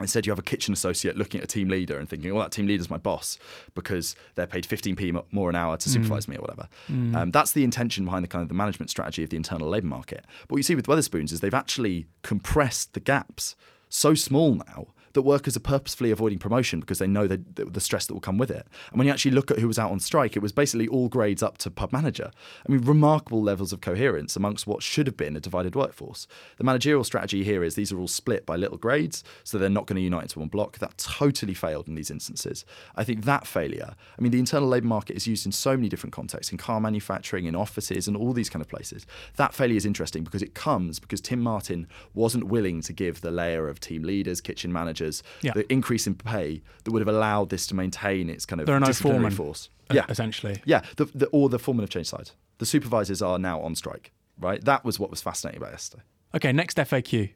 Instead, 0.00 0.26
you 0.26 0.32
have 0.32 0.38
a 0.38 0.42
kitchen 0.42 0.72
associate 0.72 1.16
looking 1.16 1.38
at 1.40 1.44
a 1.44 1.46
team 1.46 1.68
leader 1.68 1.98
and 1.98 2.08
thinking, 2.08 2.34
well, 2.34 2.42
that 2.42 2.50
team 2.50 2.66
leader's 2.66 2.90
my 2.90 2.96
boss 2.96 3.38
because 3.74 4.16
they're 4.34 4.46
paid 4.46 4.64
15p 4.64 5.24
more 5.30 5.48
an 5.48 5.54
hour 5.54 5.76
to 5.76 5.88
supervise 5.88 6.26
me 6.26 6.36
or 6.36 6.40
whatever." 6.40 6.68
Um, 7.14 7.30
that's 7.30 7.52
the 7.52 7.62
intention 7.62 8.04
behind 8.04 8.24
the 8.24 8.28
kind 8.28 8.42
of 8.42 8.48
the 8.48 8.54
management 8.54 8.90
strategy 8.90 9.22
of 9.22 9.30
the 9.30 9.36
internal 9.36 9.68
labour 9.68 9.86
market. 9.86 10.24
But 10.42 10.52
what 10.52 10.56
you 10.58 10.62
see 10.64 10.74
with 10.74 10.86
Wetherspoons 10.86 11.32
is 11.32 11.40
they've 11.40 11.54
actually 11.54 12.06
compressed 12.22 12.94
the 12.94 13.00
gaps 13.00 13.54
so 13.88 14.14
small 14.14 14.54
now 14.54 14.88
that 15.14 15.22
workers 15.22 15.56
are 15.56 15.60
purposefully 15.60 16.10
avoiding 16.10 16.38
promotion 16.38 16.80
because 16.80 16.98
they 16.98 17.06
know 17.06 17.26
the, 17.26 17.40
the, 17.54 17.80
stress 17.80 18.06
that 18.06 18.14
will 18.14 18.20
come 18.20 18.38
with 18.38 18.50
it. 18.50 18.66
And 18.90 18.98
when 18.98 19.06
you 19.06 19.12
actually 19.12 19.30
look 19.30 19.50
at 19.50 19.58
who 19.58 19.68
was 19.68 19.78
out 19.78 19.90
on 19.90 20.00
strike, 20.00 20.36
it 20.36 20.40
was 20.40 20.52
basically 20.52 20.88
all 20.88 21.08
grades 21.08 21.42
up 21.42 21.58
to 21.58 21.70
pub 21.70 21.92
manager. 21.92 22.30
I 22.68 22.72
mean, 22.72 22.82
remarkable 22.82 23.42
levels 23.42 23.72
of 23.72 23.80
coherence 23.80 24.36
amongst 24.36 24.66
what 24.66 24.82
should 24.82 25.06
have 25.06 25.16
been 25.16 25.36
a 25.36 25.40
divided 25.40 25.76
workforce. 25.76 26.26
The 26.56 26.64
managerial 26.64 27.04
strategy 27.04 27.44
here 27.44 27.62
is 27.62 27.74
these 27.74 27.92
are 27.92 27.98
all 27.98 28.08
split 28.08 28.44
by 28.44 28.56
little 28.56 28.76
grades, 28.76 29.22
so 29.44 29.56
they're 29.56 29.68
not 29.68 29.86
going 29.86 29.96
to 29.96 30.02
unite 30.02 30.22
into 30.22 30.40
one 30.40 30.48
block. 30.48 30.78
That 30.78 30.98
totally 30.98 31.54
failed 31.54 31.88
in 31.88 31.94
these 31.94 32.10
instances. 32.10 32.64
I 32.96 33.04
think 33.04 33.24
that 33.24 33.46
failure, 33.46 33.94
I 34.18 34.22
mean, 34.22 34.32
the 34.32 34.38
internal 34.38 34.68
labour 34.68 34.86
market 34.86 35.16
is 35.16 35.26
used 35.26 35.46
in 35.46 35.52
so 35.52 35.76
many 35.76 35.88
different 35.88 36.12
contexts, 36.12 36.50
in 36.50 36.58
car 36.58 36.80
manufacturing, 36.80 37.46
in 37.46 37.54
offices, 37.54 38.08
and 38.08 38.16
all 38.16 38.32
these 38.32 38.50
kind 38.50 38.62
of 38.62 38.68
places. 38.68 39.06
That 39.36 39.54
failure 39.54 39.76
is 39.76 39.86
interesting 39.86 40.24
because 40.24 40.42
it 40.42 40.54
comes 40.54 40.98
because 40.98 41.20
Tim 41.20 41.40
Martin 41.40 41.86
wasn't 42.14 42.44
willing 42.44 42.80
to 42.82 42.92
give 42.92 43.20
the 43.20 43.30
layer 43.30 43.68
of 43.68 43.78
team 43.78 44.02
leaders, 44.02 44.40
kitchen 44.40 44.72
managers, 44.72 45.03
Yeah. 45.42 45.52
the 45.54 45.70
increase 45.72 46.06
in 46.06 46.14
pay 46.14 46.62
that 46.84 46.90
would 46.92 47.00
have 47.00 47.08
allowed 47.14 47.50
this 47.50 47.66
to 47.68 47.74
maintain 47.74 48.28
its 48.30 48.46
kind 48.46 48.60
of 48.60 48.66
There 48.66 48.76
are 48.76 48.80
no 48.80 48.86
disciplinary 48.86 49.30
foremen, 49.30 49.36
force. 49.36 49.68
Yeah, 49.92 50.06
essentially. 50.08 50.62
yeah, 50.64 50.82
the, 50.96 51.04
the, 51.06 51.26
or 51.26 51.48
the 51.48 51.58
foreman 51.58 51.84
of 51.84 51.90
change 51.90 52.06
side. 52.08 52.30
The 52.58 52.66
supervisors 52.66 53.20
are 53.20 53.38
now 53.38 53.60
on 53.60 53.74
strike, 53.74 54.12
right? 54.40 54.64
That 54.64 54.84
was 54.84 54.98
what 54.98 55.10
was 55.10 55.20
fascinating 55.20 55.60
about 55.60 55.72
yesterday. 55.72 56.02
Okay, 56.34 56.52
next 56.52 56.76
FAQ. 56.78 57.30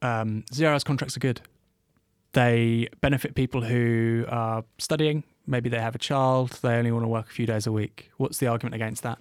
Um, 0.00 0.44
zero 0.52 0.72
hours 0.72 0.84
contracts 0.84 1.16
are 1.16 1.20
good. 1.20 1.40
They 2.32 2.88
benefit 3.00 3.34
people 3.34 3.62
who 3.62 4.24
are 4.28 4.64
studying. 4.78 5.22
Maybe 5.46 5.68
they 5.68 5.78
have 5.80 5.94
a 5.94 5.98
child. 5.98 6.50
They 6.62 6.74
only 6.74 6.90
want 6.92 7.04
to 7.04 7.08
work 7.08 7.26
a 7.26 7.32
few 7.32 7.46
days 7.46 7.66
a 7.66 7.72
week. 7.72 8.10
What's 8.16 8.38
the 8.38 8.46
argument 8.46 8.74
against 8.74 9.02
that? 9.02 9.18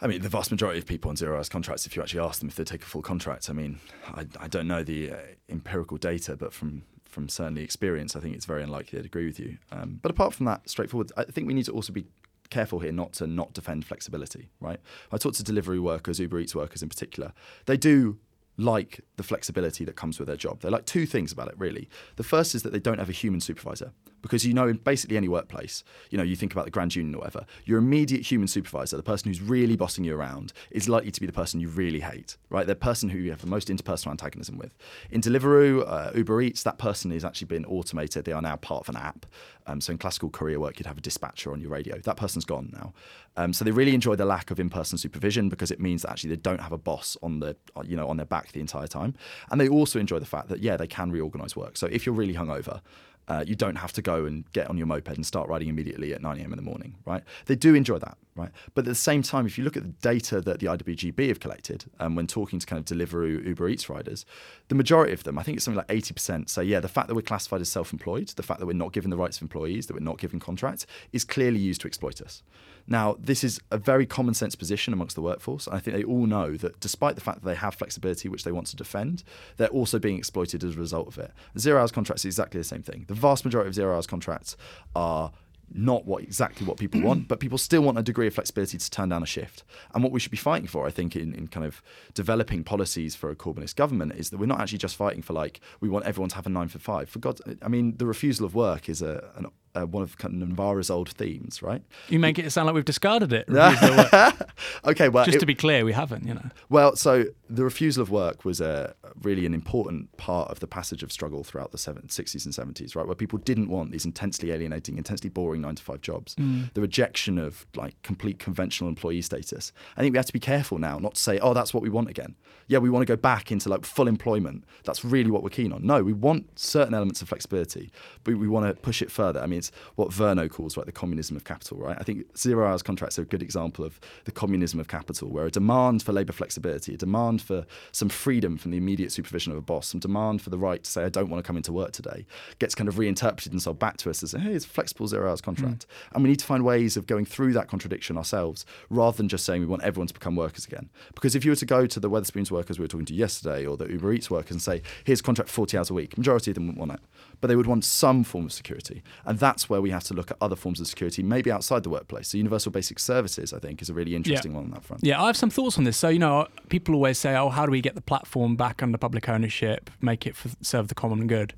I 0.00 0.06
mean, 0.06 0.22
the 0.22 0.28
vast 0.28 0.50
majority 0.50 0.78
of 0.78 0.86
people 0.86 1.08
on 1.10 1.16
zero 1.16 1.36
hours 1.36 1.48
contracts, 1.48 1.86
if 1.86 1.96
you 1.96 2.02
actually 2.02 2.20
ask 2.20 2.40
them 2.40 2.48
if 2.48 2.54
they 2.54 2.64
take 2.64 2.82
a 2.82 2.86
full 2.86 3.02
contract, 3.02 3.50
I 3.50 3.52
mean, 3.52 3.80
I, 4.06 4.26
I 4.38 4.48
don't 4.48 4.68
know 4.68 4.82
the 4.84 5.10
uh, 5.10 5.16
empirical 5.48 5.96
data, 5.96 6.36
but 6.36 6.52
from 6.52 6.82
from 7.04 7.28
certainly 7.28 7.64
experience, 7.64 8.14
I 8.14 8.20
think 8.20 8.36
it's 8.36 8.44
very 8.44 8.62
unlikely 8.62 8.98
they'd 8.98 9.06
agree 9.06 9.26
with 9.26 9.40
you. 9.40 9.56
Um, 9.72 9.98
but 10.02 10.10
apart 10.10 10.34
from 10.34 10.44
that, 10.46 10.68
straightforward, 10.68 11.10
I 11.16 11.24
think 11.24 11.46
we 11.46 11.54
need 11.54 11.64
to 11.64 11.72
also 11.72 11.90
be 11.92 12.04
careful 12.50 12.80
here 12.80 12.92
not 12.92 13.12
to 13.14 13.26
not 13.26 13.54
defend 13.54 13.86
flexibility, 13.86 14.50
right? 14.60 14.78
I 15.10 15.16
talk 15.16 15.34
to 15.34 15.42
delivery 15.42 15.78
workers, 15.78 16.20
Uber 16.20 16.38
Eats 16.40 16.54
workers 16.54 16.82
in 16.82 16.88
particular. 16.88 17.32
They 17.66 17.76
do 17.76 18.18
like 18.58 19.00
the 19.16 19.22
flexibility 19.22 19.84
that 19.84 19.96
comes 19.96 20.18
with 20.18 20.26
their 20.26 20.36
job. 20.36 20.60
They 20.60 20.68
like 20.68 20.84
two 20.84 21.06
things 21.06 21.32
about 21.32 21.48
it, 21.48 21.54
really. 21.58 21.88
The 22.16 22.24
first 22.24 22.54
is 22.54 22.64
that 22.64 22.72
they 22.72 22.80
don't 22.80 22.98
have 22.98 23.08
a 23.08 23.12
human 23.12 23.40
supervisor. 23.40 23.92
Because 24.20 24.44
you 24.44 24.52
know, 24.52 24.66
in 24.66 24.78
basically 24.78 25.16
any 25.16 25.28
workplace, 25.28 25.84
you 26.10 26.18
know, 26.18 26.24
you 26.24 26.34
think 26.34 26.52
about 26.52 26.64
the 26.64 26.72
grand 26.72 26.96
union 26.96 27.14
or 27.14 27.18
whatever, 27.18 27.46
your 27.64 27.78
immediate 27.78 28.22
human 28.22 28.48
supervisor, 28.48 28.96
the 28.96 29.02
person 29.02 29.28
who's 29.28 29.40
really 29.40 29.76
bossing 29.76 30.02
you 30.02 30.16
around, 30.16 30.52
is 30.72 30.88
likely 30.88 31.12
to 31.12 31.20
be 31.20 31.26
the 31.26 31.32
person 31.32 31.60
you 31.60 31.68
really 31.68 32.00
hate, 32.00 32.36
right? 32.50 32.66
The 32.66 32.74
person 32.74 33.08
who 33.08 33.18
you 33.18 33.30
have 33.30 33.42
the 33.42 33.46
most 33.46 33.68
interpersonal 33.68 34.10
antagonism 34.10 34.58
with. 34.58 34.74
In 35.12 35.20
Deliveroo, 35.20 35.84
uh, 35.86 36.10
Uber 36.16 36.42
Eats, 36.42 36.64
that 36.64 36.78
person 36.78 37.12
has 37.12 37.24
actually 37.24 37.46
been 37.46 37.64
automated. 37.66 38.24
They 38.24 38.32
are 38.32 38.42
now 38.42 38.56
part 38.56 38.88
of 38.88 38.94
an 38.94 39.00
app. 39.00 39.24
Um, 39.68 39.80
so 39.80 39.92
in 39.92 39.98
classical 39.98 40.30
career 40.30 40.58
work, 40.58 40.80
you'd 40.80 40.86
have 40.86 40.98
a 40.98 41.02
dispatcher 41.02 41.52
on 41.52 41.60
your 41.60 41.70
radio. 41.70 41.98
That 41.98 42.16
person's 42.16 42.44
gone 42.44 42.70
now. 42.72 42.94
Um, 43.36 43.52
so 43.52 43.64
they 43.64 43.70
really 43.70 43.94
enjoy 43.94 44.16
the 44.16 44.24
lack 44.24 44.50
of 44.50 44.58
in-person 44.58 44.98
supervision 44.98 45.48
because 45.48 45.70
it 45.70 45.78
means 45.78 46.02
that 46.02 46.10
actually 46.10 46.30
they 46.30 46.36
don't 46.36 46.60
have 46.60 46.72
a 46.72 46.78
boss 46.78 47.16
on 47.22 47.38
the, 47.38 47.56
you 47.84 47.96
know, 47.96 48.08
on 48.08 48.16
their 48.16 48.26
back 48.26 48.47
the 48.52 48.60
entire 48.60 48.86
time. 48.86 49.14
And 49.50 49.60
they 49.60 49.68
also 49.68 49.98
enjoy 49.98 50.18
the 50.18 50.26
fact 50.26 50.48
that 50.48 50.60
yeah, 50.60 50.76
they 50.76 50.86
can 50.86 51.10
reorganize 51.10 51.56
work. 51.56 51.76
So 51.76 51.86
if 51.86 52.06
you're 52.06 52.14
really 52.14 52.34
hungover, 52.34 52.80
uh, 53.28 53.44
you 53.46 53.54
don't 53.54 53.76
have 53.76 53.92
to 53.92 54.02
go 54.02 54.24
and 54.24 54.50
get 54.52 54.68
on 54.68 54.78
your 54.78 54.86
moped 54.86 55.14
and 55.14 55.24
start 55.24 55.48
riding 55.48 55.68
immediately 55.68 56.14
at 56.14 56.22
9 56.22 56.38
a.m. 56.38 56.52
in 56.52 56.56
the 56.56 56.62
morning, 56.62 56.96
right? 57.04 57.22
They 57.44 57.56
do 57.56 57.74
enjoy 57.74 57.98
that, 57.98 58.16
right? 58.36 58.50
But 58.74 58.82
at 58.82 58.88
the 58.88 58.94
same 58.94 59.22
time, 59.22 59.44
if 59.44 59.58
you 59.58 59.64
look 59.64 59.76
at 59.76 59.82
the 59.82 59.90
data 59.90 60.40
that 60.40 60.60
the 60.60 60.66
IWGB 60.66 61.28
have 61.28 61.38
collected 61.38 61.84
um, 62.00 62.14
when 62.14 62.26
talking 62.26 62.58
to 62.58 62.66
kind 62.66 62.80
of 62.80 62.86
Deliveroo, 62.86 63.46
Uber 63.46 63.68
Eats 63.68 63.90
riders, 63.90 64.24
the 64.68 64.74
majority 64.74 65.12
of 65.12 65.24
them, 65.24 65.38
I 65.38 65.42
think 65.42 65.56
it's 65.56 65.64
something 65.64 65.84
like 65.86 65.88
80%, 65.88 66.48
say, 66.48 66.64
yeah, 66.64 66.80
the 66.80 66.88
fact 66.88 67.08
that 67.08 67.14
we're 67.14 67.22
classified 67.22 67.60
as 67.60 67.68
self 67.68 67.92
employed, 67.92 68.28
the 68.28 68.42
fact 68.42 68.60
that 68.60 68.66
we're 68.66 68.72
not 68.72 68.92
given 68.92 69.10
the 69.10 69.18
rights 69.18 69.36
of 69.36 69.42
employees, 69.42 69.86
that 69.86 69.94
we're 69.94 70.00
not 70.00 70.18
given 70.18 70.40
contracts, 70.40 70.86
is 71.12 71.24
clearly 71.24 71.58
used 71.58 71.82
to 71.82 71.86
exploit 71.86 72.22
us. 72.22 72.42
Now, 72.88 73.16
this 73.18 73.44
is 73.44 73.60
a 73.70 73.76
very 73.76 74.06
common 74.06 74.34
sense 74.34 74.54
position 74.54 74.92
amongst 74.94 75.14
the 75.14 75.22
workforce. 75.22 75.68
I 75.68 75.78
think 75.78 75.96
they 75.96 76.04
all 76.04 76.26
know 76.26 76.56
that 76.56 76.80
despite 76.80 77.14
the 77.14 77.20
fact 77.20 77.42
that 77.42 77.46
they 77.46 77.54
have 77.54 77.74
flexibility, 77.74 78.28
which 78.28 78.44
they 78.44 78.52
want 78.52 78.66
to 78.68 78.76
defend, 78.76 79.22
they're 79.58 79.68
also 79.68 79.98
being 79.98 80.16
exploited 80.16 80.64
as 80.64 80.74
a 80.74 80.78
result 80.78 81.06
of 81.06 81.18
it. 81.18 81.30
Zero 81.58 81.80
hours 81.80 81.92
contracts 81.92 82.24
is 82.24 82.34
exactly 82.34 82.58
the 82.58 82.64
same 82.64 82.82
thing. 82.82 83.04
The 83.06 83.14
vast 83.14 83.44
majority 83.44 83.68
of 83.68 83.74
zero 83.74 83.94
hours 83.94 84.06
contracts 84.06 84.56
are 84.96 85.32
not 85.74 86.06
what 86.06 86.22
exactly 86.22 86.66
what 86.66 86.78
people 86.78 87.00
want, 87.02 87.28
but 87.28 87.40
people 87.40 87.58
still 87.58 87.82
want 87.82 87.98
a 87.98 88.02
degree 88.02 88.26
of 88.26 88.34
flexibility 88.34 88.78
to 88.78 88.90
turn 88.90 89.10
down 89.10 89.22
a 89.22 89.26
shift. 89.26 89.64
And 89.94 90.02
what 90.02 90.12
we 90.12 90.20
should 90.20 90.30
be 90.30 90.38
fighting 90.38 90.66
for, 90.66 90.86
I 90.86 90.90
think, 90.90 91.14
in, 91.14 91.34
in 91.34 91.48
kind 91.48 91.66
of 91.66 91.82
developing 92.14 92.64
policies 92.64 93.14
for 93.14 93.30
a 93.30 93.36
Corbynist 93.36 93.76
government 93.76 94.12
is 94.14 94.30
that 94.30 94.38
we're 94.38 94.46
not 94.46 94.60
actually 94.60 94.78
just 94.78 94.96
fighting 94.96 95.22
for 95.22 95.34
like 95.34 95.60
we 95.80 95.88
want 95.88 96.06
everyone 96.06 96.30
to 96.30 96.36
have 96.36 96.46
a 96.46 96.50
nine 96.50 96.68
for 96.68 96.78
five. 96.78 97.08
For 97.08 97.18
God, 97.18 97.40
I 97.62 97.68
mean, 97.68 97.96
the 97.98 98.06
refusal 98.06 98.46
of 98.46 98.54
work 98.54 98.88
is 98.88 99.02
a, 99.02 99.30
an, 99.36 99.46
a 99.78 99.86
one 99.86 100.02
of 100.02 100.18
kind 100.18 100.42
of 100.42 100.48
Novara's 100.48 100.90
old 100.90 101.08
themes, 101.10 101.62
right? 101.62 101.82
You 102.08 102.18
make 102.18 102.38
it 102.38 102.50
sound 102.50 102.66
like 102.66 102.74
we've 102.74 102.84
discarded 102.84 103.32
it. 103.32 103.46
Refusal 103.48 104.00
of 104.00 104.12
work. 104.12 104.50
okay, 104.86 105.08
well, 105.08 105.24
Just 105.24 105.36
it- 105.36 105.40
to 105.40 105.46
be 105.46 105.54
clear, 105.54 105.84
we 105.84 105.92
haven't, 105.92 106.26
you 106.26 106.34
know. 106.34 106.50
well, 106.68 106.96
so 106.96 107.24
the 107.50 107.64
refusal 107.64 108.02
of 108.02 108.10
work 108.10 108.44
was 108.44 108.60
a 108.60 108.94
really 109.22 109.46
an 109.46 109.54
important 109.54 110.14
part 110.18 110.50
of 110.50 110.60
the 110.60 110.66
passage 110.66 111.02
of 111.02 111.10
struggle 111.10 111.42
throughout 111.44 111.72
the 111.72 111.78
seven, 111.78 112.02
60s 112.08 112.44
and 112.44 112.74
70s, 112.74 112.94
right? 112.94 113.06
Where 113.06 113.14
people 113.14 113.38
didn't 113.38 113.68
want 113.70 113.90
these 113.90 114.04
intensely 114.04 114.50
alienating, 114.52 114.98
intensely 114.98 115.30
boring 115.30 115.62
nine 115.62 115.74
to 115.76 115.82
five 115.82 116.00
jobs. 116.02 116.34
Mm. 116.34 116.72
The 116.74 116.80
rejection 116.82 117.38
of 117.38 117.66
like 117.74 118.00
complete 118.02 118.38
conventional 118.38 118.88
employee 118.88 119.22
status. 119.22 119.72
I 119.96 120.02
think 120.02 120.12
we 120.12 120.18
have 120.18 120.26
to 120.26 120.32
be 120.32 120.40
careful 120.40 120.78
now 120.78 120.98
not 120.98 121.14
to 121.14 121.20
say, 121.20 121.38
oh, 121.38 121.54
that's 121.54 121.72
what 121.72 121.82
we 121.82 121.88
want 121.88 122.10
again. 122.10 122.34
Yeah, 122.66 122.78
we 122.78 122.90
want 122.90 123.06
to 123.06 123.10
go 123.10 123.16
back 123.16 123.50
into 123.50 123.70
like 123.70 123.86
full 123.86 124.08
employment. 124.08 124.64
That's 124.84 125.02
really 125.04 125.30
what 125.30 125.42
we're 125.42 125.48
keen 125.48 125.72
on. 125.72 125.86
No, 125.86 126.02
we 126.02 126.12
want 126.12 126.58
certain 126.58 126.92
elements 126.92 127.22
of 127.22 127.28
flexibility, 127.28 127.90
but 128.24 128.34
we 128.36 128.46
want 128.46 128.66
to 128.66 128.74
push 128.82 129.00
it 129.00 129.10
further. 129.10 129.40
I 129.40 129.46
mean, 129.46 129.58
what 129.96 130.10
Virno 130.10 130.50
calls 130.50 130.76
right 130.76 130.86
the 130.86 130.92
communism 130.92 131.36
of 131.36 131.44
capital, 131.44 131.78
right? 131.78 131.96
I 131.98 132.02
think 132.02 132.24
zero 132.36 132.66
hours 132.66 132.82
contracts 132.82 133.18
are 133.18 133.22
a 133.22 133.26
good 133.26 133.42
example 133.42 133.84
of 133.84 134.00
the 134.24 134.32
communism 134.32 134.80
of 134.80 134.88
capital, 134.88 135.30
where 135.30 135.46
a 135.46 135.50
demand 135.50 136.02
for 136.02 136.12
labour 136.12 136.32
flexibility, 136.32 136.94
a 136.94 136.96
demand 136.96 137.42
for 137.42 137.66
some 137.92 138.08
freedom 138.08 138.56
from 138.56 138.70
the 138.70 138.76
immediate 138.76 139.12
supervision 139.12 139.52
of 139.52 139.58
a 139.58 139.62
boss, 139.62 139.88
some 139.88 140.00
demand 140.00 140.42
for 140.42 140.50
the 140.50 140.58
right 140.58 140.82
to 140.82 140.90
say, 140.90 141.04
I 141.04 141.08
don't 141.08 141.28
want 141.28 141.42
to 141.42 141.46
come 141.46 141.56
into 141.56 141.72
work 141.72 141.92
today, 141.92 142.26
gets 142.58 142.74
kind 142.74 142.88
of 142.88 142.98
reinterpreted 142.98 143.52
and 143.52 143.62
sold 143.62 143.78
back 143.78 143.96
to 143.98 144.10
us 144.10 144.22
as, 144.22 144.32
hey, 144.32 144.52
it's 144.52 144.64
a 144.64 144.68
flexible 144.68 145.06
zero 145.06 145.30
hours 145.30 145.40
contract. 145.40 145.86
Hmm. 145.88 146.16
And 146.16 146.24
we 146.24 146.30
need 146.30 146.38
to 146.40 146.44
find 146.44 146.64
ways 146.64 146.96
of 146.96 147.06
going 147.06 147.24
through 147.24 147.52
that 147.54 147.68
contradiction 147.68 148.16
ourselves 148.16 148.64
rather 148.90 149.16
than 149.16 149.28
just 149.28 149.44
saying 149.44 149.60
we 149.60 149.66
want 149.66 149.82
everyone 149.82 150.08
to 150.08 150.14
become 150.14 150.36
workers 150.36 150.66
again. 150.66 150.90
Because 151.14 151.34
if 151.34 151.44
you 151.44 151.50
were 151.50 151.56
to 151.56 151.66
go 151.66 151.86
to 151.86 152.00
the 152.00 152.10
Wetherspoons 152.10 152.50
workers 152.50 152.78
we 152.78 152.84
were 152.84 152.88
talking 152.88 153.06
to 153.06 153.14
yesterday 153.14 153.66
or 153.66 153.76
the 153.76 153.90
Uber 153.90 154.12
Eats 154.12 154.30
workers 154.30 154.52
and 154.52 154.62
say, 154.62 154.82
here's 155.04 155.20
a 155.20 155.22
contract 155.22 155.50
40 155.50 155.76
hours 155.76 155.90
a 155.90 155.94
week, 155.94 156.16
majority 156.16 156.50
of 156.50 156.54
them 156.54 156.66
wouldn't 156.66 156.78
want 156.78 156.92
it. 156.92 157.00
But 157.40 157.48
they 157.48 157.56
would 157.56 157.66
want 157.66 157.84
some 157.84 158.24
form 158.24 158.46
of 158.46 158.52
security. 158.52 159.02
And 159.24 159.38
that's 159.58 159.68
where 159.68 159.80
we 159.80 159.90
have 159.90 160.04
to 160.04 160.14
look 160.14 160.30
at 160.30 160.36
other 160.40 160.54
forms 160.54 160.78
of 160.80 160.86
security, 160.86 161.20
maybe 161.20 161.50
outside 161.50 161.82
the 161.82 161.90
workplace. 161.90 162.28
So 162.28 162.38
universal 162.38 162.70
basic 162.70 163.00
services, 163.00 163.52
I 163.52 163.58
think, 163.58 163.82
is 163.82 163.90
a 163.90 163.94
really 163.94 164.14
interesting 164.14 164.54
one 164.54 164.64
on 164.64 164.70
that 164.70 164.84
front. 164.84 165.02
Yeah, 165.02 165.20
I 165.20 165.26
have 165.26 165.36
some 165.36 165.50
thoughts 165.50 165.76
on 165.78 165.84
this. 165.84 165.96
So, 165.96 166.08
you 166.08 166.20
know, 166.20 166.46
people 166.68 166.94
always 166.94 167.18
say, 167.18 167.34
oh, 167.34 167.48
how 167.48 167.66
do 167.66 167.72
we 167.72 167.80
get 167.80 167.96
the 167.96 168.00
platform 168.00 168.54
back 168.54 168.84
under 168.84 168.96
public 168.96 169.28
ownership, 169.28 169.90
make 170.00 170.28
it 170.28 170.36
for, 170.36 170.50
serve 170.62 170.86
the 170.86 170.94
common 170.94 171.26
good? 171.26 171.54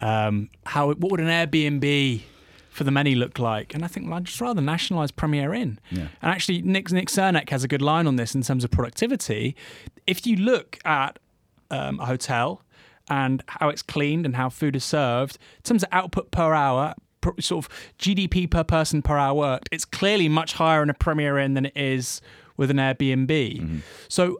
Um, 0.00 0.50
how 0.66 0.88
What 0.88 1.12
would 1.12 1.20
an 1.20 1.28
Airbnb 1.28 2.22
for 2.70 2.82
the 2.82 2.90
many 2.90 3.14
look 3.14 3.38
like? 3.38 3.72
And 3.72 3.84
I 3.84 3.86
think, 3.86 4.06
well, 4.06 4.16
I'd 4.16 4.24
just 4.24 4.40
rather 4.40 4.60
nationalise 4.60 5.12
Premier 5.12 5.54
Inn. 5.54 5.78
Yeah. 5.92 6.08
And 6.22 6.32
actually, 6.32 6.62
Nick, 6.62 6.90
Nick 6.90 7.08
Srnicek 7.08 7.50
has 7.50 7.62
a 7.62 7.68
good 7.68 7.82
line 7.82 8.08
on 8.08 8.16
this 8.16 8.34
in 8.34 8.42
terms 8.42 8.64
of 8.64 8.72
productivity. 8.72 9.54
If 10.08 10.26
you 10.26 10.36
look 10.36 10.80
at 10.84 11.20
um, 11.70 12.00
a 12.00 12.06
hotel 12.06 12.62
and 13.08 13.44
how 13.46 13.68
it's 13.68 13.82
cleaned 13.82 14.26
and 14.26 14.34
how 14.34 14.48
food 14.48 14.74
is 14.74 14.84
served, 14.84 15.38
in 15.58 15.62
terms 15.62 15.84
of 15.84 15.88
output 15.92 16.32
per 16.32 16.52
hour, 16.54 16.94
sort 17.40 17.64
of 17.64 17.68
GDP 17.98 18.50
per 18.50 18.64
person 18.64 19.02
per 19.02 19.16
hour 19.16 19.34
worked, 19.34 19.68
it's 19.72 19.84
clearly 19.84 20.28
much 20.28 20.54
higher 20.54 20.82
in 20.82 20.90
a 20.90 20.94
Premier 20.94 21.38
Inn 21.38 21.54
than 21.54 21.66
it 21.66 21.76
is 21.76 22.20
with 22.56 22.70
an 22.70 22.76
Airbnb. 22.76 23.80
So 24.08 24.38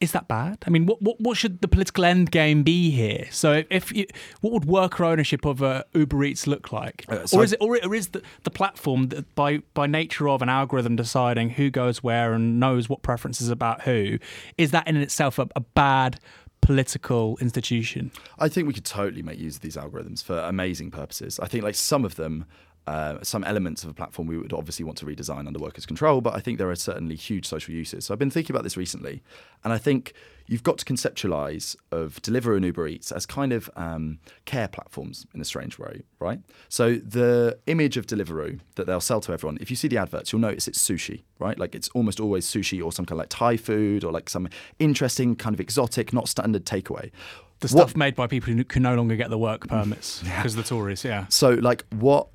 is 0.00 0.12
that 0.12 0.28
bad? 0.28 0.56
I 0.66 0.70
mean, 0.70 0.86
what, 0.86 1.02
what 1.02 1.20
what 1.20 1.36
should 1.36 1.60
the 1.60 1.68
political 1.68 2.06
end 2.06 2.30
game 2.30 2.62
be 2.62 2.90
here? 2.90 3.26
So 3.30 3.64
if 3.68 3.92
you, 3.92 4.06
what 4.40 4.54
would 4.54 4.64
worker 4.64 5.04
ownership 5.04 5.44
of 5.44 5.62
uh, 5.62 5.82
Uber 5.92 6.24
Eats 6.24 6.46
look 6.46 6.72
like, 6.72 7.04
Uh, 7.06 7.26
so 7.26 7.38
or 7.38 7.44
is 7.44 7.52
it 7.52 7.58
or, 7.60 7.78
or 7.84 7.94
is 7.94 8.08
the, 8.08 8.22
the 8.44 8.50
platform 8.50 9.08
that 9.08 9.34
by 9.34 9.58
by 9.74 9.86
nature 9.86 10.26
of 10.30 10.40
an 10.40 10.48
algorithm 10.48 10.96
deciding 10.96 11.50
who 11.50 11.68
goes 11.68 12.02
where 12.02 12.32
and 12.32 12.58
knows 12.58 12.88
what 12.88 13.02
preferences 13.02 13.50
about 13.50 13.82
who 13.82 14.18
is 14.56 14.70
that 14.70 14.88
in 14.88 14.96
itself 14.96 15.38
a, 15.38 15.46
a 15.54 15.60
bad 15.60 16.18
political 16.60 17.36
institution? 17.40 18.10
I 18.38 18.48
think 18.48 18.66
we 18.66 18.74
could 18.74 18.84
totally 18.84 19.22
make 19.22 19.38
use 19.38 19.56
of 19.56 19.62
these 19.62 19.76
algorithms 19.76 20.22
for 20.22 20.38
amazing 20.38 20.90
purposes. 20.90 21.40
I 21.40 21.46
think 21.46 21.64
like 21.64 21.74
some 21.74 22.04
of 22.04 22.16
them, 22.16 22.44
uh, 22.86 23.18
some 23.22 23.44
elements 23.44 23.84
of 23.84 23.90
a 23.90 23.94
platform 23.94 24.28
we 24.28 24.38
would 24.38 24.52
obviously 24.52 24.84
want 24.84 24.98
to 24.98 25.06
redesign 25.06 25.46
under 25.46 25.58
workers' 25.58 25.86
control, 25.86 26.20
but 26.20 26.34
I 26.34 26.40
think 26.40 26.58
there 26.58 26.70
are 26.70 26.76
certainly 26.76 27.16
huge 27.16 27.46
social 27.46 27.74
uses. 27.74 28.04
So 28.04 28.14
I've 28.14 28.18
been 28.18 28.30
thinking 28.30 28.54
about 28.54 28.64
this 28.64 28.76
recently, 28.76 29.22
and 29.64 29.72
I 29.72 29.78
think 29.78 30.12
you've 30.50 30.64
got 30.64 30.76
to 30.78 30.84
conceptualize 30.84 31.76
of 31.92 32.20
Deliveroo 32.22 32.56
and 32.56 32.64
Uber 32.64 32.88
Eats 32.88 33.12
as 33.12 33.24
kind 33.24 33.52
of 33.52 33.70
um, 33.76 34.18
care 34.46 34.66
platforms 34.66 35.24
in 35.32 35.40
a 35.40 35.44
strange 35.44 35.78
way, 35.78 36.02
right? 36.18 36.40
So 36.68 36.96
the 36.96 37.56
image 37.68 37.96
of 37.96 38.06
Deliveroo 38.06 38.58
that 38.74 38.86
they'll 38.88 39.00
sell 39.00 39.20
to 39.20 39.32
everyone, 39.32 39.58
if 39.60 39.70
you 39.70 39.76
see 39.76 39.86
the 39.86 39.98
adverts, 39.98 40.32
you'll 40.32 40.40
notice 40.40 40.66
it's 40.66 40.80
sushi, 40.80 41.22
right? 41.38 41.56
Like 41.56 41.76
it's 41.76 41.88
almost 41.90 42.18
always 42.18 42.44
sushi 42.46 42.82
or 42.84 42.90
some 42.90 43.04
kind 43.06 43.12
of 43.12 43.18
like 43.18 43.28
Thai 43.28 43.56
food 43.58 44.02
or 44.02 44.10
like 44.10 44.28
some 44.28 44.48
interesting 44.80 45.36
kind 45.36 45.54
of 45.54 45.60
exotic, 45.60 46.12
not 46.12 46.28
standard 46.28 46.66
takeaway. 46.66 47.12
The 47.60 47.68
What- 47.68 47.70
stuff 47.88 47.96
made 47.96 48.16
by 48.16 48.26
people 48.26 48.52
who 48.52 48.64
can 48.64 48.82
no 48.82 48.96
longer 48.96 49.14
get 49.14 49.30
the 49.30 49.38
work 49.38 49.68
permits 49.68 50.20
because 50.24 50.56
of 50.56 50.64
the 50.64 50.68
Tories. 50.68 51.04
Yeah, 51.04 51.26
So, 51.28 51.50
like, 51.50 51.84
what 51.90 52.26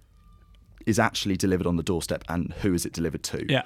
is 0.86 1.00
actually 1.00 1.36
delivered 1.36 1.68
on 1.68 1.76
the 1.76 1.84
doorstep 1.84 2.24
and 2.30 2.54
who 2.62 2.74
is 2.74 2.86
it 2.86 2.94
delivered 2.94 3.24
to? 3.24 3.46
yeah. 3.52 3.64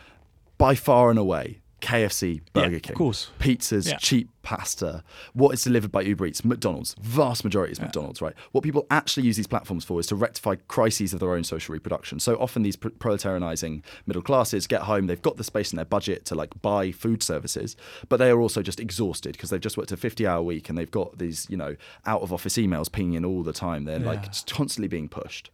By 0.58 0.74
far 0.74 1.10
and 1.12 1.20
away, 1.20 1.60
KFC, 1.82 2.42
Burger 2.54 2.78
of 2.78 2.82
King. 2.82 2.96
course. 2.96 3.30
Pizzas, 3.40 3.88
Yeah. 3.88 3.98
cheap 3.98 4.30
pasta. 4.42 5.04
What 5.34 5.54
is 5.54 5.64
delivered 5.64 5.92
by 5.92 6.02
Uber 6.02 6.26
Eats? 6.28 6.44
McDonald's. 6.44 6.96
Vast 7.02 7.44
majority 7.44 7.72
is 7.74 7.80
McDonald's, 7.82 8.22
right? 8.22 8.34
What 8.52 8.64
people 8.64 8.88
actually 8.90 9.24
use 9.28 9.38
these 9.38 9.48
platforms 9.48 9.84
for 9.86 10.00
is 10.00 10.08
to 10.08 10.16
rectify 10.16 10.56
crises 10.68 11.14
of 11.14 11.20
their 11.20 11.34
own 11.34 11.44
social 11.44 11.74
reproduction. 11.74 12.20
So 12.20 12.36
often 12.36 12.64
these 12.64 12.76
pr- 12.76 12.90
proletarianizing 12.90 13.84
middle 14.06 14.22
classes 14.22 14.66
get 14.68 14.82
home, 14.84 15.08
they've 15.08 15.22
got 15.22 15.38
the 15.38 15.44
space 15.44 15.72
in 15.72 15.76
their 15.76 15.86
budget 15.86 16.26
to 16.26 16.36
like 16.36 16.60
buy 16.62 16.92
food 16.92 17.22
services, 17.22 17.76
but 18.08 18.18
they 18.18 18.30
are 18.32 18.40
also 18.40 18.62
just 18.62 18.80
exhausted 18.80 19.34
because 19.34 19.50
they've 19.50 19.62
just 19.62 19.78
worked 19.78 19.92
a 19.92 19.98
50 19.98 20.26
hour 20.26 20.42
week 20.42 20.70
and 20.70 20.78
they've 20.78 20.90
got 20.92 21.18
these, 21.18 21.46
you 21.50 21.58
know, 21.58 21.76
out 22.06 22.22
of 22.22 22.34
office 22.34 22.58
emails 22.58 22.92
pinging 22.92 23.14
in 23.14 23.26
all 23.26 23.44
the 23.44 23.54
time. 23.54 23.84
They're 23.86 24.00
like 24.00 24.26
Yeah. 24.26 24.32
constantly 24.56 24.88
being 24.88 25.10
pushed. 25.10 25.50